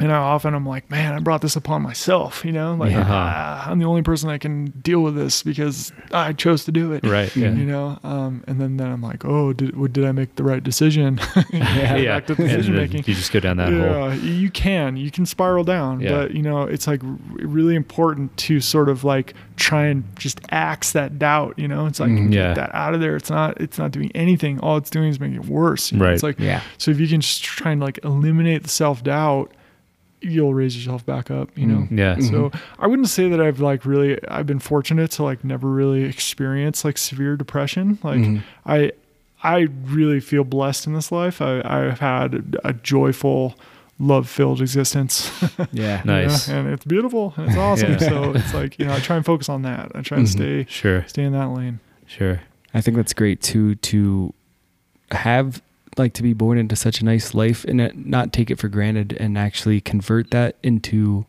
and 0.00 0.10
I 0.10 0.16
often 0.16 0.54
I'm 0.54 0.66
like, 0.66 0.90
man, 0.90 1.12
I 1.14 1.18
brought 1.20 1.42
this 1.42 1.54
upon 1.56 1.82
myself. 1.82 2.44
You 2.44 2.52
know, 2.52 2.74
like 2.74 2.90
Yeah. 2.92 3.04
ah, 3.06 3.70
I'm 3.70 3.78
the 3.78 3.84
only 3.84 4.02
person 4.02 4.28
that 4.30 4.40
can 4.40 4.66
deal 4.82 5.00
with 5.02 5.14
this 5.14 5.42
because 5.42 5.92
I 6.12 6.32
chose 6.32 6.64
to 6.64 6.72
do 6.72 6.92
it. 6.92 7.04
Right. 7.06 7.34
Yeah. 7.36 7.52
You 7.52 7.66
know, 7.66 7.98
um, 8.02 8.42
and 8.48 8.60
then, 8.60 8.76
then 8.78 8.90
I'm 8.90 9.02
like, 9.02 9.24
oh, 9.24 9.52
did 9.52 9.76
what- 9.76 9.92
did 9.92 10.04
I 10.04 10.12
make 10.12 10.36
the 10.36 10.44
right 10.44 10.62
decision? 10.62 11.20
Yeah. 11.52 11.96
yeah. 11.96 12.20
Decision 12.20 12.74
making. 12.76 13.04
You 13.06 13.14
just 13.14 13.32
go 13.32 13.40
down 13.40 13.56
that 13.58 13.68
hole. 13.72 13.80
yeah, 13.80 14.14
you 14.14 14.50
can, 14.50 14.96
you 14.96 15.10
can 15.10 15.26
spiral 15.26 15.64
down, 15.64 16.00
Yeah. 16.00 16.10
but 16.10 16.30
you 16.34 16.42
know, 16.42 16.62
it's 16.62 16.86
like 16.86 17.00
really 17.02 17.74
important 17.74 18.36
to 18.38 18.60
sort 18.60 18.88
of 18.88 19.04
like 19.04 19.34
try 19.56 19.86
and 19.86 20.04
just 20.16 20.40
axe 20.50 20.92
that 20.92 21.18
doubt. 21.18 21.58
You 21.58 21.68
know, 21.68 21.86
it's 21.86 22.00
like 22.00 22.10
Mhm. 22.10 22.30
get 22.30 22.54
that 22.54 22.74
out 22.74 22.94
of 22.94 23.00
there. 23.00 23.16
It's 23.16 23.30
not, 23.30 23.60
it's 23.60 23.78
not 23.78 23.90
doing 23.90 24.10
anything. 24.14 24.58
All 24.60 24.76
it's 24.76 24.90
doing 24.90 25.08
is 25.08 25.20
making 25.20 25.36
it 25.36 25.44
worse. 25.46 25.92
you 25.92 25.98
know? 25.98 26.04
Right. 26.06 26.14
It's 26.14 26.22
like 26.22 26.38
Yeah. 26.38 26.62
so 26.78 26.90
if 26.90 26.98
you 27.00 27.08
can 27.08 27.20
just 27.20 27.42
try 27.42 27.72
and 27.72 27.80
like 27.80 27.98
eliminate 28.04 28.62
the 28.62 28.68
self 28.70 29.02
doubt, 29.02 29.52
you'll 30.22 30.52
raise 30.54 30.76
yourself 30.76 31.04
back 31.06 31.30
up. 31.30 31.56
You 31.56 31.66
know. 31.66 31.86
Mm. 31.90 31.98
Yeah. 31.98 32.18
So 32.20 32.50
I 32.78 32.86
wouldn't 32.86 33.08
say 33.08 33.28
that 33.28 33.40
I've 33.40 33.60
like 33.60 33.84
really 33.84 34.18
I've 34.28 34.46
been 34.46 34.58
fortunate 34.58 35.10
to 35.12 35.22
like 35.22 35.44
never 35.44 35.68
really 35.68 36.04
experience 36.04 36.84
like 36.84 36.98
severe 36.98 37.36
depression. 37.36 37.98
Like 38.02 38.18
Mhm. 38.20 38.42
I 38.66 38.92
I 39.42 39.68
really 39.86 40.20
feel 40.20 40.44
blessed 40.44 40.86
in 40.86 40.92
this 40.94 41.10
life. 41.10 41.40
I 41.40 41.62
I've 41.64 42.00
had 42.00 42.58
a 42.64 42.72
joyful, 42.74 43.54
love 43.98 44.28
filled 44.28 44.60
existence. 44.60 45.30
Yeah. 45.72 46.00
you 46.00 46.04
know, 46.06 46.22
Nice. 46.22 46.48
and 46.48 46.68
it's 46.68 46.84
beautiful 46.84 47.32
and 47.36 47.48
it's 47.48 47.56
awesome. 47.56 47.92
Yeah. 48.00 48.08
So 48.10 48.32
it's 48.34 48.52
like, 48.54 48.78
you 48.78 48.84
know, 48.86 48.92
I 48.94 49.00
try 49.00 49.16
and 49.16 49.24
focus 49.24 49.48
on 49.48 49.62
that. 49.62 49.92
I 49.94 50.02
try 50.02 50.18
and 50.18 50.26
Mhm. 50.26 50.30
stay 50.30 50.66
Sure. 50.68 51.04
stay 51.08 51.22
in 51.24 51.32
that 51.32 51.48
lane. 51.48 51.80
Sure. 52.06 52.40
I 52.74 52.80
think 52.82 52.96
that's 52.98 53.14
great 53.14 53.40
too 53.40 53.74
to 53.76 54.32
have 55.12 55.62
like 56.00 56.14
to 56.14 56.22
be 56.22 56.32
born 56.32 56.58
into 56.58 56.74
such 56.76 57.00
a 57.00 57.04
nice 57.04 57.34
life 57.34 57.64
and 57.64 57.90
not 58.06 58.32
take 58.32 58.50
it 58.50 58.58
for 58.58 58.68
granted 58.68 59.16
and 59.20 59.36
actually 59.38 59.80
convert 59.80 60.30
that 60.32 60.56
into 60.62 61.26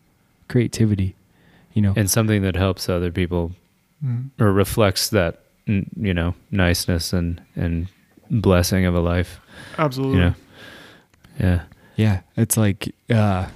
creativity. 0.47 1.15
You 1.73 1.81
know. 1.83 1.93
And 1.95 2.09
something 2.09 2.41
that 2.41 2.55
helps 2.55 2.89
other 2.89 3.11
people 3.11 3.51
Mhm. 4.03 4.31
or 4.39 4.51
reflects 4.51 5.09
that, 5.09 5.41
you 5.67 6.13
know, 6.13 6.33
niceness 6.49 7.13
and, 7.13 7.39
and 7.55 7.87
blessing 8.29 8.85
of 8.85 8.95
a 8.95 8.99
life. 8.99 9.39
Absolutely. 9.77 10.17
You 10.17 10.23
know? 10.25 10.33
Yeah. 11.39 11.61
Yeah, 11.95 12.19
it's 12.35 12.57
like 12.57 12.93
uh 13.09 13.47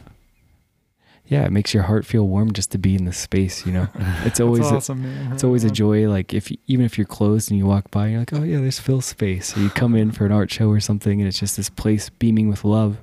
yeah, 1.27 1.43
it 1.45 1.51
makes 1.51 1.73
your 1.73 1.83
heart 1.83 2.05
feel 2.05 2.27
warm 2.27 2.53
just 2.53 2.71
to 2.71 2.77
be 2.77 2.95
in 2.95 3.05
the 3.05 3.13
space, 3.13 3.65
you 3.65 3.71
know. 3.73 3.87
It's 4.25 4.39
always 4.39 4.69
That's 4.69 4.89
a, 4.89 4.95
man. 4.95 5.33
it's 5.33 5.43
always 5.43 5.63
a 5.63 5.67
uh-huh. 5.67 5.75
joy 5.75 6.09
like 6.09 6.33
if 6.33 6.51
even 6.67 6.85
if 6.85 6.97
you're 6.97 7.07
closed 7.07 7.49
and 7.49 7.57
you 7.57 7.65
walk 7.65 7.89
by 7.91 8.07
you're 8.09 8.19
like, 8.19 8.33
"Oh 8.33 8.43
yeah, 8.43 8.59
there's 8.59 8.79
Phil's 8.79 9.05
space." 9.05 9.55
Or 9.57 9.61
you 9.61 9.69
come 9.69 9.95
in 9.95 10.11
for 10.11 10.25
an 10.25 10.31
art 10.31 10.51
show 10.51 10.69
or 10.69 10.79
something 10.79 11.19
and 11.21 11.27
it's 11.27 11.39
just 11.39 11.57
this 11.57 11.69
place 11.69 12.09
beaming 12.09 12.49
with 12.49 12.63
love. 12.63 12.97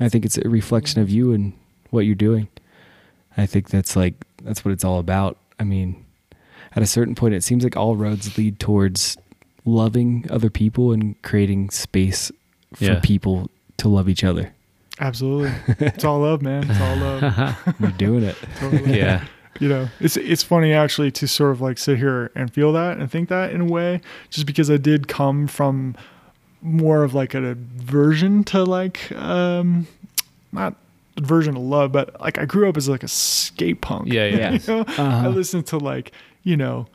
I 0.00 0.08
think 0.08 0.24
it's 0.24 0.38
a 0.38 0.48
reflection 0.48 1.00
of 1.00 1.08
you 1.10 1.32
and 1.32 1.52
what 1.90 2.00
you're 2.06 2.14
doing. 2.14 2.48
I 3.36 3.46
think 3.46 3.70
that's 3.70 3.96
like 3.96 4.14
that's 4.42 4.64
what 4.64 4.72
it's 4.72 4.84
all 4.84 4.98
about. 4.98 5.36
I 5.58 5.64
mean, 5.64 6.04
at 6.76 6.82
a 6.82 6.86
certain 6.86 7.14
point 7.14 7.34
it 7.34 7.42
seems 7.44 7.64
like 7.64 7.76
all 7.76 7.96
roads 7.96 8.36
lead 8.36 8.58
towards 8.58 9.16
loving 9.64 10.26
other 10.30 10.50
people 10.50 10.92
and 10.92 11.20
creating 11.22 11.70
space 11.70 12.30
for 12.74 12.84
Yeah. 12.84 13.00
people 13.02 13.50
to 13.78 13.88
love 13.88 14.08
each 14.08 14.24
other. 14.24 14.52
Absolutely. 15.00 15.52
It's 15.80 16.04
all 16.04 16.20
love, 16.20 16.40
man. 16.42 16.70
It's 16.70 16.80
all 16.80 16.96
love. 16.96 17.74
You're 17.80 17.90
doing 17.92 18.22
it. 18.24 18.36
Totally. 18.58 18.98
yeah. 18.98 19.24
you 19.60 19.68
know 19.68 19.88
it's 20.00 20.16
it's 20.16 20.42
funny 20.42 20.72
actually 20.72 21.12
to 21.12 21.28
sort 21.28 21.52
of 21.52 21.60
like 21.60 21.78
sit 21.78 21.96
here 21.96 22.28
and 22.34 22.52
feel 22.52 22.72
that 22.72 22.98
and 22.98 23.08
think 23.08 23.28
that 23.28 23.52
in 23.52 23.60
a 23.60 23.64
way 23.64 24.00
just 24.28 24.46
because 24.46 24.68
i 24.68 24.76
did 24.76 25.06
come 25.06 25.46
from 25.46 25.94
more 26.60 27.04
of 27.04 27.14
like 27.14 27.34
an 27.34 27.44
aversion 27.44 28.42
to 28.42 28.64
like 28.64 29.12
um 29.12 29.86
not 30.50 30.74
aversion 31.16 31.54
to 31.54 31.60
love 31.60 31.92
but 31.92 32.20
like 32.20 32.36
i 32.36 32.44
grew 32.44 32.68
up 32.68 32.76
as 32.76 32.88
like 32.88 33.04
a 33.04 33.08
skate 33.08 33.80
punk 33.80 34.12
Yeah. 34.12 34.24
Yeah. 34.26 34.50
you 34.58 34.60
know? 34.66 34.84
i 34.88 34.92
Uh-huh. 35.00 35.28
listened 35.28 35.66
to 35.68 35.78
like 35.78 36.10
you 36.42 36.56
know 36.56 36.88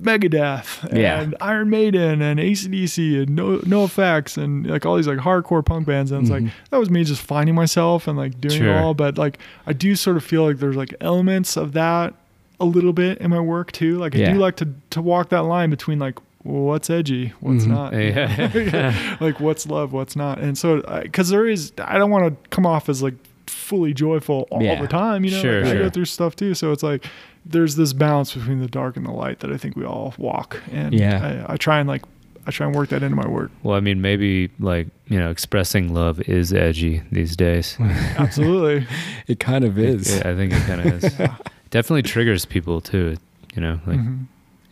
Megadeth 0.00 0.92
Yeah. 0.94 1.20
and 1.22 1.34
Iron 1.40 1.70
Maiden 1.70 2.20
and 2.20 2.38
ACDC 2.38 3.22
and 3.22 3.30
No 3.34 3.58
NOFX 3.58 4.36
and 4.36 4.66
like 4.66 4.84
all 4.84 4.96
these 4.96 5.08
like 5.08 5.18
hardcore 5.18 5.64
punk 5.64 5.86
bands. 5.86 6.12
And 6.12 6.22
it's 6.22 6.30
Mhm. 6.30 6.44
like 6.44 6.52
that 6.70 6.78
was 6.78 6.90
me 6.90 7.02
just 7.04 7.22
finding 7.22 7.54
myself 7.54 8.06
and 8.06 8.18
like 8.18 8.40
doing 8.40 8.58
Sure. 8.58 8.68
it 8.74 8.76
all. 8.76 8.94
But 8.94 9.16
like 9.16 9.38
I 9.66 9.72
do 9.72 9.96
sort 9.96 10.16
of 10.18 10.24
feel 10.24 10.44
like 10.44 10.58
there's 10.58 10.76
like 10.76 10.94
elements 11.00 11.56
of 11.56 11.72
that 11.72 12.14
a 12.60 12.64
little 12.66 12.92
bit 12.92 13.18
in 13.18 13.30
my 13.30 13.40
work 13.40 13.72
too. 13.72 13.98
Like 13.98 14.14
I 14.14 14.18
Yeah. 14.18 14.32
do 14.34 14.38
like 14.38 14.56
to 14.56 14.68
to 14.90 15.00
walk 15.00 15.30
that 15.30 15.44
line 15.44 15.70
between 15.70 15.98
like 15.98 16.18
what's 16.42 16.90
edgy, 16.90 17.32
what's 17.40 17.64
Mhm. 17.64 17.68
not. 17.68 17.92
Yeah. 17.94 19.16
like 19.20 19.40
what's 19.40 19.66
love, 19.66 19.92
what's 19.92 20.14
not. 20.14 20.38
And 20.38 20.56
so 20.58 20.82
because 21.02 21.30
there 21.30 21.46
is, 21.46 21.72
I 21.82 21.98
don't 21.98 22.10
want 22.10 22.28
to 22.42 22.48
come 22.50 22.66
off 22.66 22.88
as 22.88 23.02
like 23.02 23.14
fully 23.46 23.92
joyful 23.94 24.46
all 24.50 24.62
Yeah. 24.62 24.80
the 24.80 24.86
time. 24.88 25.24
You 25.24 25.30
know, 25.32 25.40
Sure, 25.40 25.64
like, 25.64 25.74
I 25.74 25.78
go 25.78 25.90
through 25.90 26.04
stuff 26.04 26.36
too. 26.36 26.52
So 26.54 26.70
it's 26.72 26.82
like 26.82 27.04
there's 27.48 27.76
this 27.76 27.92
balance 27.92 28.34
between 28.34 28.60
the 28.60 28.66
dark 28.68 28.96
and 28.96 29.06
the 29.06 29.10
light 29.12 29.38
that 29.40 29.52
I 29.52 29.56
think 29.56 29.76
we 29.76 29.84
all 29.84 30.14
walk. 30.18 30.60
And 30.72 30.92
Yeah. 30.94 31.44
I, 31.48 31.54
I 31.54 31.56
try 31.56 31.78
and 31.78 31.88
like 31.88 32.02
I 32.48 32.50
try 32.52 32.66
and 32.66 32.74
work 32.76 32.90
that 32.90 33.02
into 33.02 33.16
my 33.16 33.26
work. 33.26 33.50
Well, 33.64 33.76
I 33.76 33.80
mean, 33.80 34.00
maybe 34.00 34.50
like 34.58 34.88
you 35.08 35.18
know, 35.18 35.30
expressing 35.30 35.92
love 35.94 36.20
is 36.28 36.52
edgy 36.52 37.02
these 37.12 37.36
days. 37.36 37.76
Absolutely. 37.80 38.86
It 39.26 39.40
kind 39.40 39.64
of 39.64 39.76
is. 39.78 40.16
Yeah, 40.16 40.30
I 40.30 40.34
think 40.36 40.52
it 40.52 40.62
kind 40.66 40.80
of 40.80 41.04
is. 41.04 41.12
Definitely 41.70 42.02
triggers 42.02 42.44
people 42.44 42.80
too. 42.80 43.16
You 43.54 43.62
know, 43.62 43.80
like 43.86 43.98
Mhm. 43.98 44.26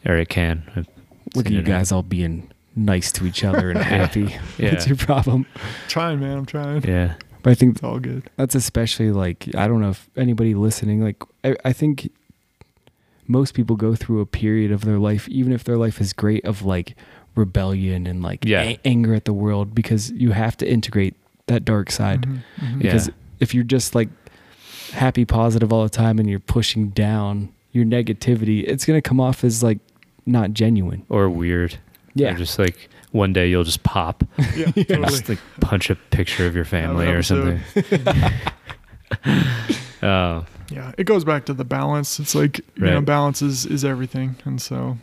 or 0.06 0.16
it 0.16 0.28
can. 0.28 0.62
I've 0.76 0.86
Look 1.34 1.46
at 1.46 1.52
you 1.52 1.62
guys 1.62 1.90
all 1.90 2.05
being 2.05 2.48
nice 2.76 3.10
to 3.12 3.26
each 3.26 3.42
other 3.42 3.70
and 3.70 3.78
happy. 3.80 4.36
Yeah. 4.59 4.70
What's 4.70 4.86
your 4.86 4.96
problem? 4.96 5.46
Trying, 5.88 6.20
man. 6.20 6.38
I'm 6.38 6.46
trying. 6.46 6.84
Yeah. 6.84 7.14
But 7.42 7.51
I 7.51 7.55
think 7.55 7.74
It's 7.76 7.82
all 7.82 7.98
good. 7.98 8.30
that's 8.36 8.55
especially 8.55 9.10
like 9.10 9.48
I 9.56 9.66
don't 9.66 9.80
know 9.80 9.90
if 9.90 10.09
anybody 10.16 10.55
listening 10.55 11.02
like 11.02 11.20
I, 11.42 11.56
I 11.64 11.72
think 11.72 12.10
most 13.26 13.55
people 13.55 13.76
go 13.76 13.94
through 13.94 14.20
a 14.20 14.26
period 14.26 14.70
of 14.72 14.84
their 14.84 14.98
life 14.98 15.28
even 15.28 15.52
if 15.52 15.64
their 15.64 15.76
life 15.76 16.01
is 16.01 16.12
great 16.12 16.44
of 16.44 16.62
like 16.62 16.94
rebellion 17.34 18.06
and 18.06 18.22
like 18.22 18.44
Yeah. 18.44 18.62
a- 18.62 18.78
anger 18.84 19.14
at 19.14 19.24
the 19.24 19.32
world 19.32 19.74
because 19.74 20.10
you 20.12 20.32
have 20.32 20.56
to 20.59 20.70
integrate 20.70 21.14
that 21.46 21.64
dark 21.64 21.90
side 21.90 22.22
Mhm. 22.22 22.32
Mhm. 22.60 22.70
Yeah. 22.72 22.76
because 22.78 23.10
if 23.40 23.55
you're 23.55 23.64
just 23.64 23.94
like 23.94 24.09
happy 24.92 25.24
positive 25.24 25.72
all 25.72 25.82
the 25.82 25.88
time 25.90 26.18
and 26.18 26.28
you're 26.30 26.38
pushing 26.38 26.88
down 26.90 27.48
your 27.72 27.84
negativity 27.84 28.62
it's 28.68 28.84
going 28.84 28.96
to 28.96 29.02
come 29.02 29.20
off 29.20 29.42
as 29.42 29.62
like 29.62 29.78
not 30.26 30.52
genuine 30.52 31.02
Or 31.09 31.28
weird. 31.28 31.76
yeah 32.14 32.32
Or 32.34 32.38
just 32.38 32.59
like 32.59 32.88
one 33.10 33.32
day 33.32 33.48
you'll 33.48 33.64
just 33.64 33.82
pop, 33.84 34.24
Yeah, 34.56 34.64
totally. 34.72 35.02
just 35.09 35.28
like 35.28 35.38
punch 35.60 35.88
a 35.90 35.94
picture 35.94 36.46
of 36.46 36.55
your 36.56 36.64
family 36.64 37.06
or 37.06 37.22
something. 37.22 37.60
Oh, 40.02 40.44
Yeah, 40.70 40.92
it 40.98 41.04
goes 41.04 41.24
back 41.24 41.46
to 41.46 41.54
the 41.54 41.64
balance. 41.64 42.18
It's 42.20 42.34
like 42.34 42.58
you 42.76 42.84
know, 42.86 43.00
balance 43.00 43.40
is, 43.42 43.64
is 43.66 43.84
everything, 43.84 44.36
and 44.44 44.60
so 44.60 44.98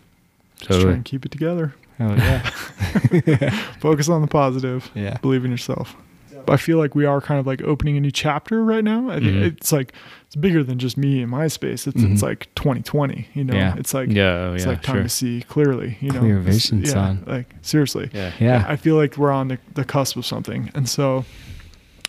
just 0.59 0.81
try 0.81 0.91
and 0.91 1.03
keep 1.05 1.25
it 1.25 1.31
together. 1.31 1.73
oh 1.99 2.13
yeah 2.15 2.39
Focus 3.79 4.09
on 4.09 4.21
the 4.21 4.27
positive. 4.27 4.89
yeah 4.95 5.17
Believe 5.21 5.45
in 5.45 5.51
yourself. 5.51 5.95
I 6.47 6.57
feel 6.57 6.79
like 6.79 6.95
we 6.95 7.05
are 7.05 7.21
kind 7.21 7.39
of 7.39 7.45
like 7.45 7.61
opening 7.61 7.97
a 7.97 7.99
new 7.99 8.09
chapter 8.11 8.63
right 8.63 8.83
now. 8.83 9.09
I 9.11 9.19
think 9.19 9.31
Mhm. 9.35 9.43
it's 9.43 9.71
like 9.71 9.93
it's 10.25 10.35
bigger 10.35 10.63
than 10.63 10.79
just 10.79 10.97
me 10.97 11.21
and 11.21 11.29
my 11.29 11.47
space. 11.47 11.85
It's 11.88 12.01
Mhm. 12.01 12.13
it's 12.13 12.23
like 12.23 12.47
2020. 12.55 13.27
You 13.35 13.43
know, 13.43 13.53
Yeah. 13.53 13.75
it's 13.77 13.93
like 13.93 14.09
Yeah, 14.09 14.23
oh, 14.49 14.53
it's 14.55 14.63
yeah, 14.65 14.71
like 14.71 14.81
time 14.81 14.95
sure. 14.97 15.03
to 15.03 15.09
see 15.09 15.43
clearly. 15.47 15.97
You 16.01 16.11
know, 16.11 16.19
Clear 16.19 16.39
vision, 16.39 16.79
yeah, 16.83 16.89
son. 16.91 17.23
Like 17.27 17.53
seriously. 17.61 18.09
Yeah. 18.13 18.31
yeah 18.39 18.65
I 18.67 18.75
feel 18.75 18.95
like 18.95 19.17
we're 19.17 19.31
on 19.31 19.49
the, 19.49 19.59
the 19.75 19.83
cusp 19.85 20.17
of 20.17 20.25
something. 20.25 20.71
And 20.73 20.89
so 20.89 21.25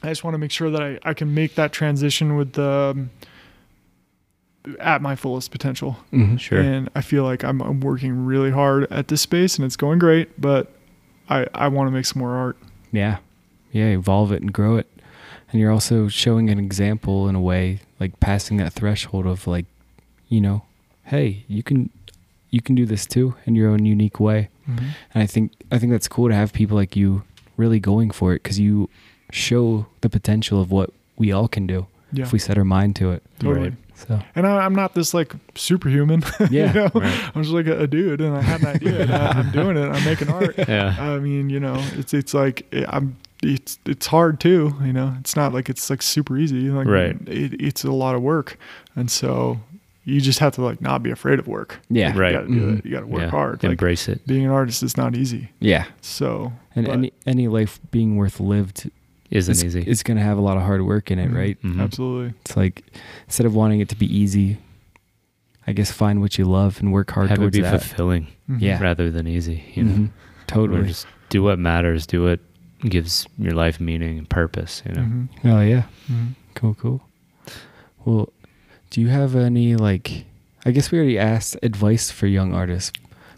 I 0.02 0.08
just 0.08 0.24
want 0.24 0.34
to 0.34 0.38
make 0.38 0.50
sure 0.50 0.70
that 0.70 0.82
I, 0.82 0.98
I 1.02 1.14
can 1.14 1.32
make 1.34 1.54
that 1.54 1.72
transition 1.72 2.36
with 2.36 2.54
the 2.54 2.92
um, 2.96 3.10
at 4.80 5.02
my 5.02 5.16
fullest 5.16 5.50
potential. 5.50 5.96
Mhm. 6.12 6.38
Sure. 6.38 6.60
And 6.60 6.88
I 6.94 7.00
feel 7.02 7.24
like 7.24 7.42
I'm, 7.44 7.60
I'm 7.60 7.80
working 7.80 8.24
really 8.24 8.50
hard 8.50 8.90
at 8.92 9.08
this 9.08 9.20
space 9.20 9.56
and 9.56 9.64
it's 9.64 9.76
going 9.76 9.98
great, 9.98 10.40
but 10.40 10.70
I, 11.28 11.46
I 11.54 11.68
want 11.68 11.88
to 11.88 11.90
make 11.92 12.06
some 12.06 12.20
more 12.20 12.34
art. 12.34 12.56
Yeah. 12.92 13.18
Yeah, 13.72 13.86
evolve 13.86 14.32
it 14.32 14.40
and 14.42 14.52
grow 14.52 14.76
it. 14.76 14.86
And 15.50 15.60
you're 15.60 15.70
also 15.72 16.08
showing 16.08 16.48
an 16.50 16.58
example 16.58 17.28
in 17.28 17.34
a 17.34 17.40
way, 17.40 17.80
like 17.98 18.18
passing 18.20 18.56
that 18.58 18.72
threshold 18.72 19.26
of 19.26 19.46
like, 19.46 19.66
you 20.28 20.40
know, 20.40 20.62
hey, 21.04 21.44
you 21.48 21.62
can 21.62 21.90
you 22.50 22.60
can 22.60 22.74
do 22.74 22.84
this 22.86 23.06
too 23.06 23.34
in 23.46 23.54
your 23.54 23.70
own 23.70 23.84
unique 23.84 24.20
way. 24.20 24.48
And 24.66 25.22
I 25.22 25.26
think 25.26 25.52
I 25.70 25.78
think 25.78 25.90
that's 25.92 26.08
cool 26.08 26.28
to 26.28 26.34
have 26.34 26.52
people 26.52 26.76
like 26.76 26.94
you 26.96 27.24
really 27.56 27.80
going 27.80 28.10
for 28.10 28.32
it 28.32 28.42
cuz 28.44 28.58
you 28.58 28.88
show 29.32 29.86
the 30.02 30.08
potential 30.08 30.60
of 30.60 30.70
what 30.70 30.90
we 31.16 31.32
all 31.32 31.48
can 31.48 31.66
do 31.66 31.86
Yeah, 32.12 32.24
if 32.24 32.32
we 32.32 32.38
set 32.38 32.56
our 32.58 32.64
mind 32.64 32.94
to 32.96 33.10
it. 33.12 33.22
totally. 33.40 33.70
Right. 33.70 33.78
So, 33.94 34.20
And 34.34 34.46
I, 34.46 34.64
I'm 34.64 34.74
not 34.74 34.94
this 34.94 35.14
like 35.14 35.32
superhuman. 35.54 36.22
Yeah, 36.50 36.68
you 36.68 36.72
know? 36.74 36.90
right. 36.94 37.30
I'm 37.36 37.42
just 37.42 37.54
like 37.54 37.66
a, 37.66 37.80
a 37.82 37.86
dude, 37.86 38.20
and 38.20 38.36
I 38.36 38.40
had 38.42 38.60
an 38.62 38.66
idea, 38.68 39.02
and 39.02 39.12
I- 39.12 39.28
I'm 39.38 39.50
doing 39.52 39.76
it. 39.76 39.88
I'm 39.88 40.04
making 40.04 40.28
art. 40.30 40.56
Yeah. 40.68 40.96
I 40.98 41.18
mean, 41.18 41.50
you 41.50 41.60
know, 41.60 41.76
it's 41.98 42.12
it's 42.14 42.34
like 42.34 42.66
I'm. 42.88 43.16
It's 43.44 43.78
it's 43.86 44.06
hard 44.06 44.38
too. 44.40 44.74
You 44.84 44.92
know, 44.92 45.14
it's 45.20 45.34
not 45.36 45.52
like 45.52 45.68
it's 45.68 45.88
like 45.90 46.00
super 46.02 46.36
easy. 46.38 46.70
Like, 46.70 46.86
Right. 46.86 47.16
It, 47.28 47.60
it's 47.60 47.82
a 47.84 47.90
lot 47.92 48.14
of 48.14 48.22
work, 48.22 48.56
and 48.96 49.10
so 49.10 49.58
you 50.04 50.20
just 50.20 50.38
have 50.40 50.52
to 50.54 50.62
like 50.62 50.80
not 50.80 51.02
be 51.02 51.10
afraid 51.10 51.38
of 51.38 51.46
work. 51.48 51.78
yeah. 51.90 52.12
Right. 52.16 52.32
You 52.32 52.38
got 52.38 52.46
to 52.46 52.54
do 52.54 52.60
Mhm. 52.60 52.78
it. 52.78 52.84
You 52.84 52.90
got 52.92 53.00
to 53.00 53.06
work 53.06 53.22
yeah. 53.22 53.30
hard. 53.30 53.62
Like 53.62 53.70
Embrace 53.72 54.08
it. 54.08 54.26
being 54.26 54.44
an 54.44 54.50
artist 54.50 54.82
is 54.82 54.96
not 54.96 55.16
easy. 55.16 55.50
Yeah. 55.60 55.84
So 56.00 56.52
And 56.74 56.86
but- 56.86 56.92
any 56.92 57.12
any 57.26 57.46
life 57.48 57.78
being 57.92 58.16
worth 58.16 58.40
lived 58.40 58.90
Isn't 59.32 59.52
is, 59.52 59.64
easy. 59.64 59.82
It's 59.90 60.02
going 60.02 60.16
to 60.18 60.22
have 60.22 60.38
a 60.38 60.40
lot 60.40 60.56
of 60.56 60.62
hard 60.62 60.82
work 60.82 61.10
in 61.10 61.18
it, 61.18 61.30
Mhm. 61.30 61.34
right? 61.36 61.62
Mhm. 61.62 61.80
absolutely. 61.80 62.34
It's 62.42 62.56
like 62.56 62.82
instead 63.26 63.46
of 63.46 63.54
wanting 63.54 63.80
it 63.80 63.88
to 63.88 63.96
be 63.96 64.06
easy, 64.06 64.58
I 65.66 65.72
guess 65.72 65.90
find 65.90 66.20
what 66.20 66.38
you 66.38 66.44
love 66.44 66.80
and 66.80 66.92
work 66.92 67.10
hard 67.10 67.28
Have 67.30 67.38
it 67.38 67.40
towards 67.40 67.56
be 67.56 67.62
that. 67.62 67.82
fulfilling 67.82 68.26
Mhm. 68.50 68.60
Yeah. 68.60 68.80
rather 68.82 69.10
than 69.10 69.26
easy. 69.26 69.64
You 69.74 69.82
know, 69.84 69.92
Mhm. 69.94 70.06
Or 70.08 70.10
Totally. 70.46 70.86
just 70.88 71.06
do 71.30 71.42
what 71.42 71.58
matters. 71.58 72.06
Do 72.06 72.24
what 72.24 72.40
gives 72.86 73.26
your 73.38 73.52
life 73.52 73.80
meaning 73.80 74.18
and 74.18 74.28
purpose. 74.28 74.82
You 74.86 74.94
know. 74.94 75.02
Mhm. 75.02 75.28
Oh 75.44 75.60
yeah. 75.62 75.84
Cool, 76.54 76.74
cool. 76.74 77.00
Well, 78.04 78.32
do 78.90 79.00
you 79.00 79.08
have 79.08 79.34
any 79.34 79.76
like 79.76 80.26
I 80.66 80.70
guess 80.72 80.90
we 80.92 80.98
already 80.98 81.18
asked 81.18 81.56
advice 81.62 82.10
for 82.10 82.26
young 82.26 82.52
artists, 82.54 82.92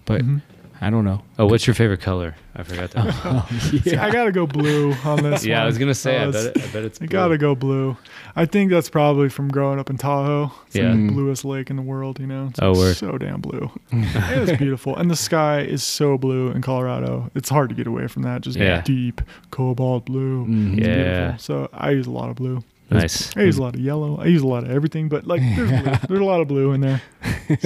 but 0.06 0.22
Mhm. 0.22 0.42
I 0.86 0.90
don't 0.90 1.04
know. 1.04 1.22
Oh, 1.38 1.46
what's 1.46 1.66
your 1.66 1.74
favorite 1.74 2.00
color? 2.00 2.34
I 2.56 2.62
forgot 2.62 2.90
that. 2.92 3.06
Oh, 3.24 3.48
See, 3.58 3.96
I 3.96 4.10
gotta 4.10 4.30
go 4.32 4.46
blue 4.46 4.92
on 5.04 5.22
this. 5.22 5.44
yeah, 5.44 5.62
I 5.62 5.66
was 5.66 5.78
gonna 5.78 5.94
say. 5.94 6.18
Oh, 6.18 6.28
I 6.28 6.30
bet. 6.32 6.44
It, 6.56 6.62
I 6.62 6.66
bet 6.68 6.84
it's. 6.84 7.00
I 7.02 7.06
gotta 7.06 7.38
go 7.38 7.54
blue. 7.54 7.96
I 8.36 8.44
think 8.46 8.70
that's 8.70 8.90
probably 8.90 9.28
from 9.28 9.48
growing 9.48 9.78
up 9.80 9.88
in 9.90 9.96
Tahoe. 9.96 10.52
It's 10.66 10.76
Yeah. 10.76 10.90
like 10.90 10.98
Mm. 10.98 11.06
the 11.08 11.12
bluest 11.14 11.44
lake 11.44 11.70
in 11.70 11.76
the 11.76 11.82
world, 11.82 12.20
you 12.20 12.26
know? 12.26 12.48
It's 12.50 12.60
Oh, 12.60 12.72
like 12.72 12.78
word. 12.78 12.96
so 12.96 13.18
damn 13.18 13.40
blue. 13.40 13.70
it 13.92 14.48
is 14.50 14.58
beautiful. 14.58 14.94
And 14.96 15.10
the 15.10 15.16
sky 15.16 15.60
is 15.62 15.82
so 15.82 16.18
blue 16.18 16.50
in 16.50 16.60
Colorado. 16.62 17.30
It's 17.34 17.48
hard 17.48 17.70
to 17.70 17.74
get 17.74 17.86
away 17.86 18.06
from 18.06 18.22
that. 18.22 18.42
Just 18.42 18.58
Yeah. 18.58 18.82
deep 18.82 19.20
cobalt 19.50 20.04
blue. 20.06 20.46
It's 20.48 20.86
Yeah. 20.86 20.94
beautiful. 20.94 21.38
So 21.38 21.68
I 21.72 21.90
use 21.90 22.06
a 22.06 22.10
lot 22.12 22.28
of 22.30 22.36
blue. 22.36 22.62
Nice. 22.90 23.34
I 23.36 23.40
use 23.42 23.56
a 23.58 23.62
lot 23.62 23.74
of 23.74 23.80
yellow. 23.80 24.18
I 24.20 24.26
use 24.26 24.42
a 24.42 24.46
lot 24.46 24.62
of 24.64 24.70
everything, 24.70 25.08
but 25.08 25.26
like 25.26 25.40
there's 25.56 25.70
blue. 25.82 25.92
There's 26.08 26.20
a 26.20 26.24
lot 26.24 26.40
of 26.42 26.48
blue 26.48 26.72
in 26.72 26.80
there. 26.82 27.00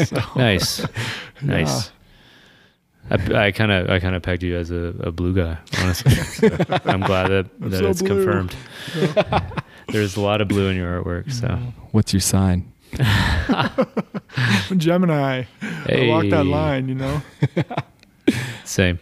So, 0.05 0.16
Nice. 0.36 0.86
yeah. 1.45 1.81
I 3.10 3.52
kind 3.52 3.72
of 3.72 3.89
I 3.90 3.98
kind 4.01 4.14
of 4.14 4.22
pegged 4.22 4.43
you 4.43 4.56
as 4.56 4.70
a, 4.70 4.94
a 5.01 5.10
blue 5.12 5.35
guy, 5.35 5.59
honestly. 5.80 6.12
So 6.48 6.48
I'm 6.85 7.01
glad 7.01 7.28
that, 7.28 7.47
I'm 7.62 7.70
that 7.70 7.78
so 7.78 7.89
it's 7.90 8.02
blue. 8.02 8.24
confirmed. 8.24 8.55
There's 9.89 10.16
a 10.16 10.20
lot 10.20 10.40
of 10.40 10.48
blue 10.48 10.68
in 10.68 10.76
your 10.76 11.02
artwork. 11.02 11.32
So 11.32 11.59
What's 11.93 12.12
your 12.12 12.20
sign? 12.20 12.70
Gemini. 14.76 15.44
I 15.62 16.06
walk 16.09 16.28
that 16.30 16.44
line, 16.47 16.89
you 16.89 16.94
know? 16.94 17.22
same. 18.64 18.98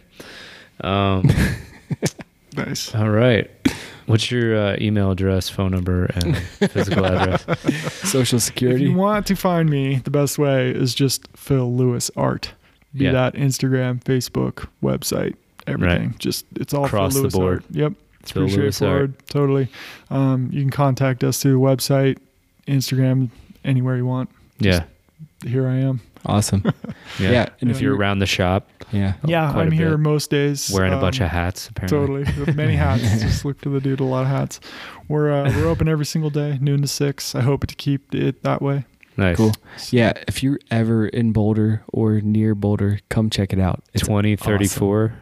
Um, 0.81 1.29
Nice. 2.55 2.93
all 2.95 3.09
right. 3.09 3.49
What's 4.05 4.31
your 4.31 4.55
uh, 4.57 4.77
email 4.79 5.11
address, 5.11 5.49
phone 5.49 5.71
number, 5.71 6.05
and 6.05 6.37
physical 6.37 7.05
address? 7.05 7.45
Social 8.09 8.39
security. 8.39 8.85
If 8.85 8.91
you 8.91 8.95
want 8.95 9.27
to 9.27 9.35
find 9.35 9.69
me, 9.69 9.97
the 9.97 10.11
best 10.11 10.37
way 10.39 10.71
is 10.71 10.95
just 10.95 11.27
Phil 11.35 11.75
Lewis 11.75 12.09
Art. 12.15 12.53
Be 12.95 13.05
Yeah. 13.05 13.11
that 13.13 13.33
Instagram, 13.35 14.03
Facebook, 14.03 14.67
website, 14.83 15.35
everything. 15.67 16.15
Just 16.19 16.45
it's 16.55 16.73
all 16.73 16.85
Across 16.85 17.15
the 17.15 17.27
board. 17.29 17.63
Art. 17.63 17.65
Yep, 17.71 17.93
it's 18.21 18.31
Phil 18.31 18.43
pretty 18.43 18.57
Lewis 18.57 18.75
straightforward. 18.77 19.27
Totally. 19.27 19.67
Um, 20.09 20.49
you 20.51 20.61
can 20.61 20.71
contact 20.71 21.23
us 21.23 21.41
through 21.41 21.53
the 21.53 21.59
website, 21.59 22.17
Instagram, 22.67 23.29
anywhere 23.63 23.97
you 23.97 24.05
want. 24.05 24.29
Yeah. 24.59 24.83
Here 25.45 25.67
I 25.67 25.75
am. 25.77 26.01
Awesome. 26.25 26.63
Yeah. 27.19 27.31
Yeah, 27.31 27.45
And 27.61 27.71
if 27.71 27.79
you're 27.81 27.95
around 27.95 28.19
the 28.19 28.25
shop, 28.27 28.69
Yeah. 28.91 29.13
yeah, 29.25 29.49
I'm 29.49 29.71
here 29.71 29.91
bit. 29.91 29.99
most 29.99 30.29
days. 30.29 30.69
wearing 30.71 30.91
a 30.91 30.97
um, 30.97 31.01
bunch 31.01 31.19
of 31.21 31.29
hats, 31.29 31.69
apparently. 31.69 32.25
Totally, 32.25 32.39
With 32.45 32.55
many 32.55 32.75
hats. 32.85 33.01
Just 33.21 33.43
look 33.45 33.57
for 33.59 33.69
the 33.69 33.79
dude, 33.79 34.01
a 34.01 34.03
lot 34.03 34.21
of 34.23 34.27
hats. 34.27 34.59
We're 35.07 35.31
uh, 35.31 35.49
we're 35.55 35.67
open 35.67 35.87
every 35.87 36.05
single 36.05 36.29
day, 36.29 36.57
noon 36.61 36.81
to 36.81 36.87
six. 36.87 37.33
I 37.33 37.41
hope 37.41 37.65
to 37.67 37.75
keep 37.75 38.13
it 38.13 38.43
that 38.43 38.61
way. 38.61 38.83
Nice. 39.17 39.37
Cool. 39.37 39.51
Yeah. 39.89 40.13
If 40.27 40.43
you're 40.43 40.59
ever 40.71 41.07
in 41.07 41.31
Boulder 41.31 41.83
or 41.91 42.21
near 42.21 42.53
Boulder, 42.55 42.99
come 43.09 43.29
check 43.29 43.51
it 43.53 43.59
out. 43.59 43.83
It's 43.93 44.03
2034. 44.03 45.13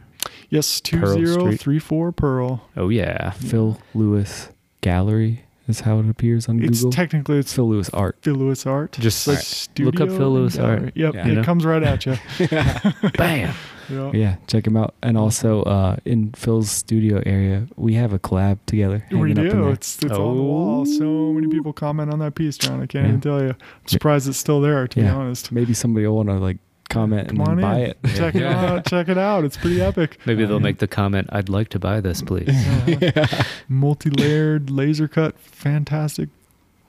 Yes, 0.50 0.82
2034 0.82 1.00
Pearl 1.02 1.26
zero 1.26 1.46
Street. 1.48 1.60
three 1.62 1.80
four 1.80 2.12
Pearl. 2.12 2.68
Oh, 2.76 2.90
yeah. 2.90 3.32
Phil 3.32 3.80
Lewis 3.94 4.50
Gallery 4.82 5.44
is 5.68 5.80
how 5.82 6.00
it 6.00 6.10
appears 6.10 6.48
on 6.48 6.62
It's 6.64 6.80
Google. 6.80 6.92
technically 6.92 7.38
it's 7.40 7.54
Phil 7.54 7.68
Lewis 7.68 7.90
Art. 7.92 8.18
Phil 8.22 8.36
Lewis 8.36 8.66
Art. 8.68 8.92
Just 9.00 9.28
Like 9.28 9.38
Alright. 9.40 9.80
look 9.80 10.00
up 10.02 10.10
Phil 10.16 10.32
Lewis. 10.32 10.58
Art. 10.60 10.92
Yep, 10.96 11.14
Yeah. 11.16 11.22
it 11.22 11.28
You 11.28 11.34
know? 11.36 11.44
comes 11.44 11.66
right 11.66 11.82
at 11.84 12.06
you. 12.06 12.16
bam. 13.18 13.54
Yeah. 13.90 14.12
Yeah, 14.14 14.36
check 14.48 14.66
him 14.68 14.76
out. 14.78 14.94
And 15.04 15.18
also 15.18 15.64
uh, 15.64 15.98
in 16.06 16.32
Phil's 16.34 16.70
studio 16.72 17.22
area, 17.26 17.68
we 17.76 17.94
have 17.96 18.14
a 18.14 18.20
collab 18.20 18.60
together. 18.66 19.06
We 19.12 19.18
hanging 19.18 19.40
up 19.40 19.46
in 19.46 19.50
do. 19.52 19.62
there. 19.64 19.72
It's 19.74 19.96
it's 20.04 20.12
on 20.12 20.36
the 20.38 20.44
wall. 20.44 20.86
So 20.86 21.34
many 21.34 21.48
Oh. 21.48 21.52
people 21.52 21.74
comment 21.74 22.12
on 22.12 22.20
that 22.20 22.36
piece, 22.36 22.58
John. 22.58 22.82
I 22.82 22.86
can't 22.88 23.04
Yeah. 23.06 23.10
even 23.10 23.22
tell 23.22 23.42
you. 23.42 23.50
I'm 23.50 23.88
surprised 23.88 24.28
it's 24.28 24.38
still 24.38 24.62
there. 24.62 24.88
To 24.88 25.00
be 25.00 25.08
honest. 25.08 25.52
Maybe 25.52 25.74
somebody 25.74 26.06
will 26.08 26.16
want 26.18 26.30
to 26.30 26.36
like 26.36 26.58
comment 26.90 27.30
Come 27.30 27.40
and 27.42 27.50
on 27.50 27.62
buy 27.62 27.80
in. 27.80 27.90
it. 27.92 27.98
Check 28.16 28.36
it 28.36 28.44
out. 28.44 28.86
Check 28.86 29.10
it 29.10 29.18
out. 29.18 29.44
It's 29.44 29.58
pretty 29.58 29.82
epic. 29.82 30.20
Maybe 30.26 30.44
Oh, 30.44 30.48
they'll 30.48 30.60
make 30.60 30.78
the 30.78 30.88
comment, 30.88 31.28
I'd 31.32 31.50
like 31.50 31.70
to 31.70 31.80
buy 31.80 32.00
this, 32.00 32.22
please. 32.22 32.48
Yeah. 32.88 33.44
Multi-layered, 33.70 34.70
laser 34.70 35.08
cut, 35.08 35.38
fantastic. 35.40 36.30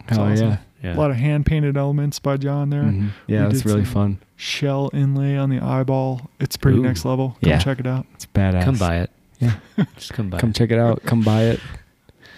It's 0.09 0.19
Oh 0.19 0.23
awesome. 0.23 0.49
yeah, 0.51 0.57
Yeah. 0.87 0.95
A 0.95 0.99
lot 0.99 1.11
of 1.11 1.17
hand 1.17 1.45
painted 1.47 1.77
elements 1.77 2.19
by 2.19 2.37
John 2.37 2.71
there. 2.71 2.83
Mhm. 2.85 3.09
yeah, 3.27 3.47
We 3.47 3.53
that's 3.53 3.67
really 3.67 3.85
fun. 3.85 4.19
Shell 4.37 4.91
inlay 4.93 5.37
on 5.37 5.51
the 5.51 5.61
eyeball. 5.61 6.31
It's 6.41 6.57
pretty 6.57 6.79
Ooh. 6.79 6.83
next 6.83 7.05
level. 7.05 7.37
Come 7.43 7.51
Yeah. 7.51 7.59
check 7.59 7.81
it 7.81 7.87
out. 7.87 8.07
It's 8.15 8.27
badass. 8.27 8.65
Come 8.65 8.77
buy 8.77 8.97
it. 8.99 9.11
Yeah. 9.41 9.55
Just 9.97 10.13
come 10.15 10.31
buy 10.31 10.39
Come 10.39 10.51
it. 10.51 10.57
check 10.57 10.71
it 10.71 10.79
out. 10.79 11.03
Come 11.05 11.23
buy 11.23 11.43
it. 11.45 11.61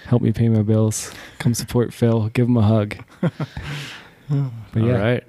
Help 0.07 0.23
me 0.23 0.33
pay 0.33 0.49
my 0.49 0.63
bills. 0.63 1.13
Come 1.39 1.53
support 1.55 1.93
Phil. 1.93 2.29
Give 2.31 2.49
him 2.49 2.57
a 2.57 2.63
hug. 2.63 2.97
But 4.73 4.83
yeah, 4.83 4.93
right. 4.99 5.25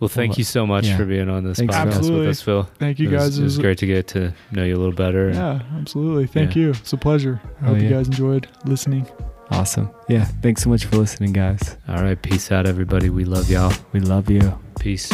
Well, 0.00 0.08
thank 0.08 0.32
Well, 0.32 0.38
you 0.38 0.44
so 0.44 0.66
much 0.66 0.84
yeah. 0.86 0.96
for 0.98 1.06
being 1.06 1.30
on 1.30 1.44
this 1.44 1.56
Thanks, 1.58 1.74
podcast 1.74 2.06
Phil. 2.06 2.18
with 2.18 2.28
us, 2.28 2.42
Phil. 2.42 2.64
Thank 2.78 2.98
you 2.98 3.08
it 3.08 3.12
was, 3.14 3.22
guys. 3.22 3.38
It 3.38 3.44
was 3.44 3.58
great 3.58 3.78
to 3.78 3.86
get 3.86 4.06
to 4.08 4.34
know 4.52 4.64
you 4.64 4.76
a 4.76 4.78
little 4.78 4.92
better. 4.94 5.30
Yeah, 5.30 5.62
absolutely. 5.78 6.26
Thank 6.26 6.54
Yeah. 6.54 6.62
you. 6.64 6.70
It's 6.72 6.92
a 6.92 6.98
pleasure. 6.98 7.40
I 7.62 7.64
Oh, 7.64 7.68
hope 7.74 7.82
you 7.82 7.88
guys 7.88 8.06
enjoyed 8.08 8.46
listening. 8.66 9.06
Awesome. 9.50 9.90
Yeah, 10.08 10.24
thanks 10.24 10.62
so 10.62 10.70
much 10.70 10.84
for 10.84 10.96
listening, 10.96 11.32
guys. 11.32 11.76
All 11.88 12.02
right. 12.02 12.20
Peace 12.20 12.52
out, 12.52 12.66
everybody. 12.66 13.10
We 13.10 13.24
love 13.24 13.50
y'all. 13.50 13.72
We 13.92 14.00
love 14.00 14.30
you. 14.30 14.58
Peace. 14.78 15.10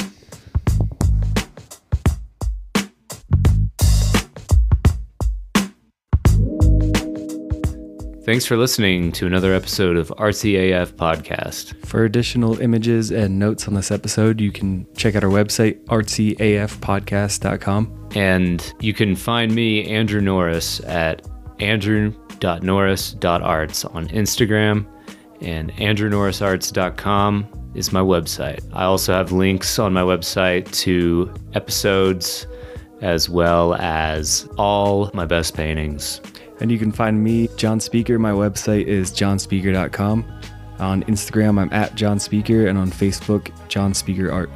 Thanks 8.24 8.46
for 8.46 8.56
listening 8.56 9.10
to 9.12 9.26
another 9.26 9.52
episode 9.52 9.96
of 9.96 10.06
Artsy 10.10 10.72
AF 10.72 10.94
Podcast. 10.94 11.84
For 11.84 12.04
additional 12.04 12.60
images 12.60 13.10
and 13.10 13.36
notes 13.36 13.66
on 13.66 13.74
this 13.74 13.90
episode, 13.90 14.40
you 14.40 14.52
can 14.52 14.86
check 14.94 15.16
out 15.16 15.24
our 15.24 15.30
website, 15.30 15.84
artsyafpodcast.com. 15.86 18.10
And 18.14 18.74
you 18.80 18.94
can 18.94 19.16
find 19.16 19.52
me, 19.52 19.90
Andrew 19.90 20.20
Norris, 20.20 20.78
at 20.84 21.26
andrew.norris.arts 22.42 23.84
on 23.84 24.08
Instagram, 24.08 24.86
and 25.40 25.72
andrewnorrisarts.com 25.74 27.72
is 27.74 27.92
my 27.92 28.00
website. 28.00 28.60
I 28.72 28.84
also 28.84 29.12
have 29.12 29.32
links 29.32 29.78
on 29.78 29.92
my 29.92 30.02
website 30.02 30.70
to 30.80 31.32
episodes 31.54 32.46
as 33.00 33.28
well 33.28 33.74
as 33.74 34.48
all 34.58 35.10
my 35.14 35.26
best 35.26 35.54
paintings. 35.54 36.20
And 36.60 36.70
you 36.70 36.78
can 36.78 36.92
find 36.92 37.24
me, 37.24 37.48
John 37.56 37.80
Speaker. 37.80 38.18
My 38.18 38.30
website 38.30 38.86
is 38.86 39.10
johnspeaker.com. 39.10 40.40
On 40.78 41.02
Instagram, 41.04 41.60
I'm 41.60 41.72
at 41.72 41.94
John 41.94 42.18
Speaker, 42.18 42.66
and 42.66 42.78
on 42.78 42.90
Facebook, 42.90 43.50
John 43.68 43.94
Speaker 43.94 44.30
Art. 44.30 44.50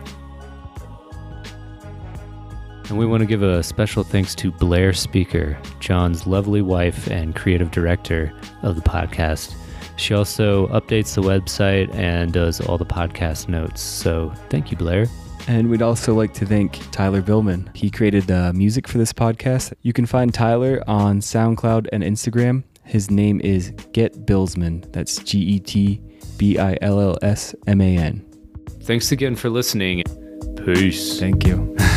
And 2.88 2.98
we 2.98 3.04
want 3.04 3.20
to 3.20 3.26
give 3.26 3.42
a 3.42 3.62
special 3.62 4.04
thanks 4.04 4.34
to 4.36 4.52
Blair 4.52 4.92
Speaker, 4.92 5.58
John's 5.80 6.26
lovely 6.26 6.62
wife 6.62 7.08
and 7.08 7.34
creative 7.34 7.72
director 7.72 8.32
of 8.62 8.76
the 8.76 8.82
podcast. 8.82 9.54
She 9.96 10.14
also 10.14 10.68
updates 10.68 11.14
the 11.14 11.22
website 11.22 11.92
and 11.94 12.32
does 12.32 12.60
all 12.60 12.78
the 12.78 12.86
podcast 12.86 13.48
notes. 13.48 13.80
So 13.80 14.32
thank 14.50 14.70
you, 14.70 14.76
Blair. 14.76 15.06
And 15.48 15.68
we'd 15.68 15.82
also 15.82 16.14
like 16.14 16.32
to 16.34 16.46
thank 16.46 16.78
Tyler 16.92 17.22
Billman. 17.22 17.70
He 17.74 17.90
created 17.90 18.24
the 18.24 18.52
music 18.52 18.86
for 18.86 18.98
this 18.98 19.12
podcast. 19.12 19.72
You 19.82 19.92
can 19.92 20.06
find 20.06 20.32
Tyler 20.32 20.82
on 20.86 21.20
SoundCloud 21.20 21.88
and 21.92 22.04
Instagram. 22.04 22.64
His 22.84 23.10
name 23.10 23.40
is 23.40 23.70
Get 23.92 24.26
Billsman. 24.26 24.92
That's 24.92 25.18
G 25.18 25.38
E 25.38 25.58
T 25.58 26.00
B 26.36 26.58
I 26.58 26.76
L 26.82 27.00
L 27.00 27.18
S 27.22 27.54
M 27.66 27.80
A 27.80 27.96
N. 27.96 28.24
Thanks 28.82 29.10
again 29.10 29.34
for 29.34 29.50
listening. 29.50 30.04
Peace. 30.56 31.18
Thank 31.18 31.46
you. 31.46 31.76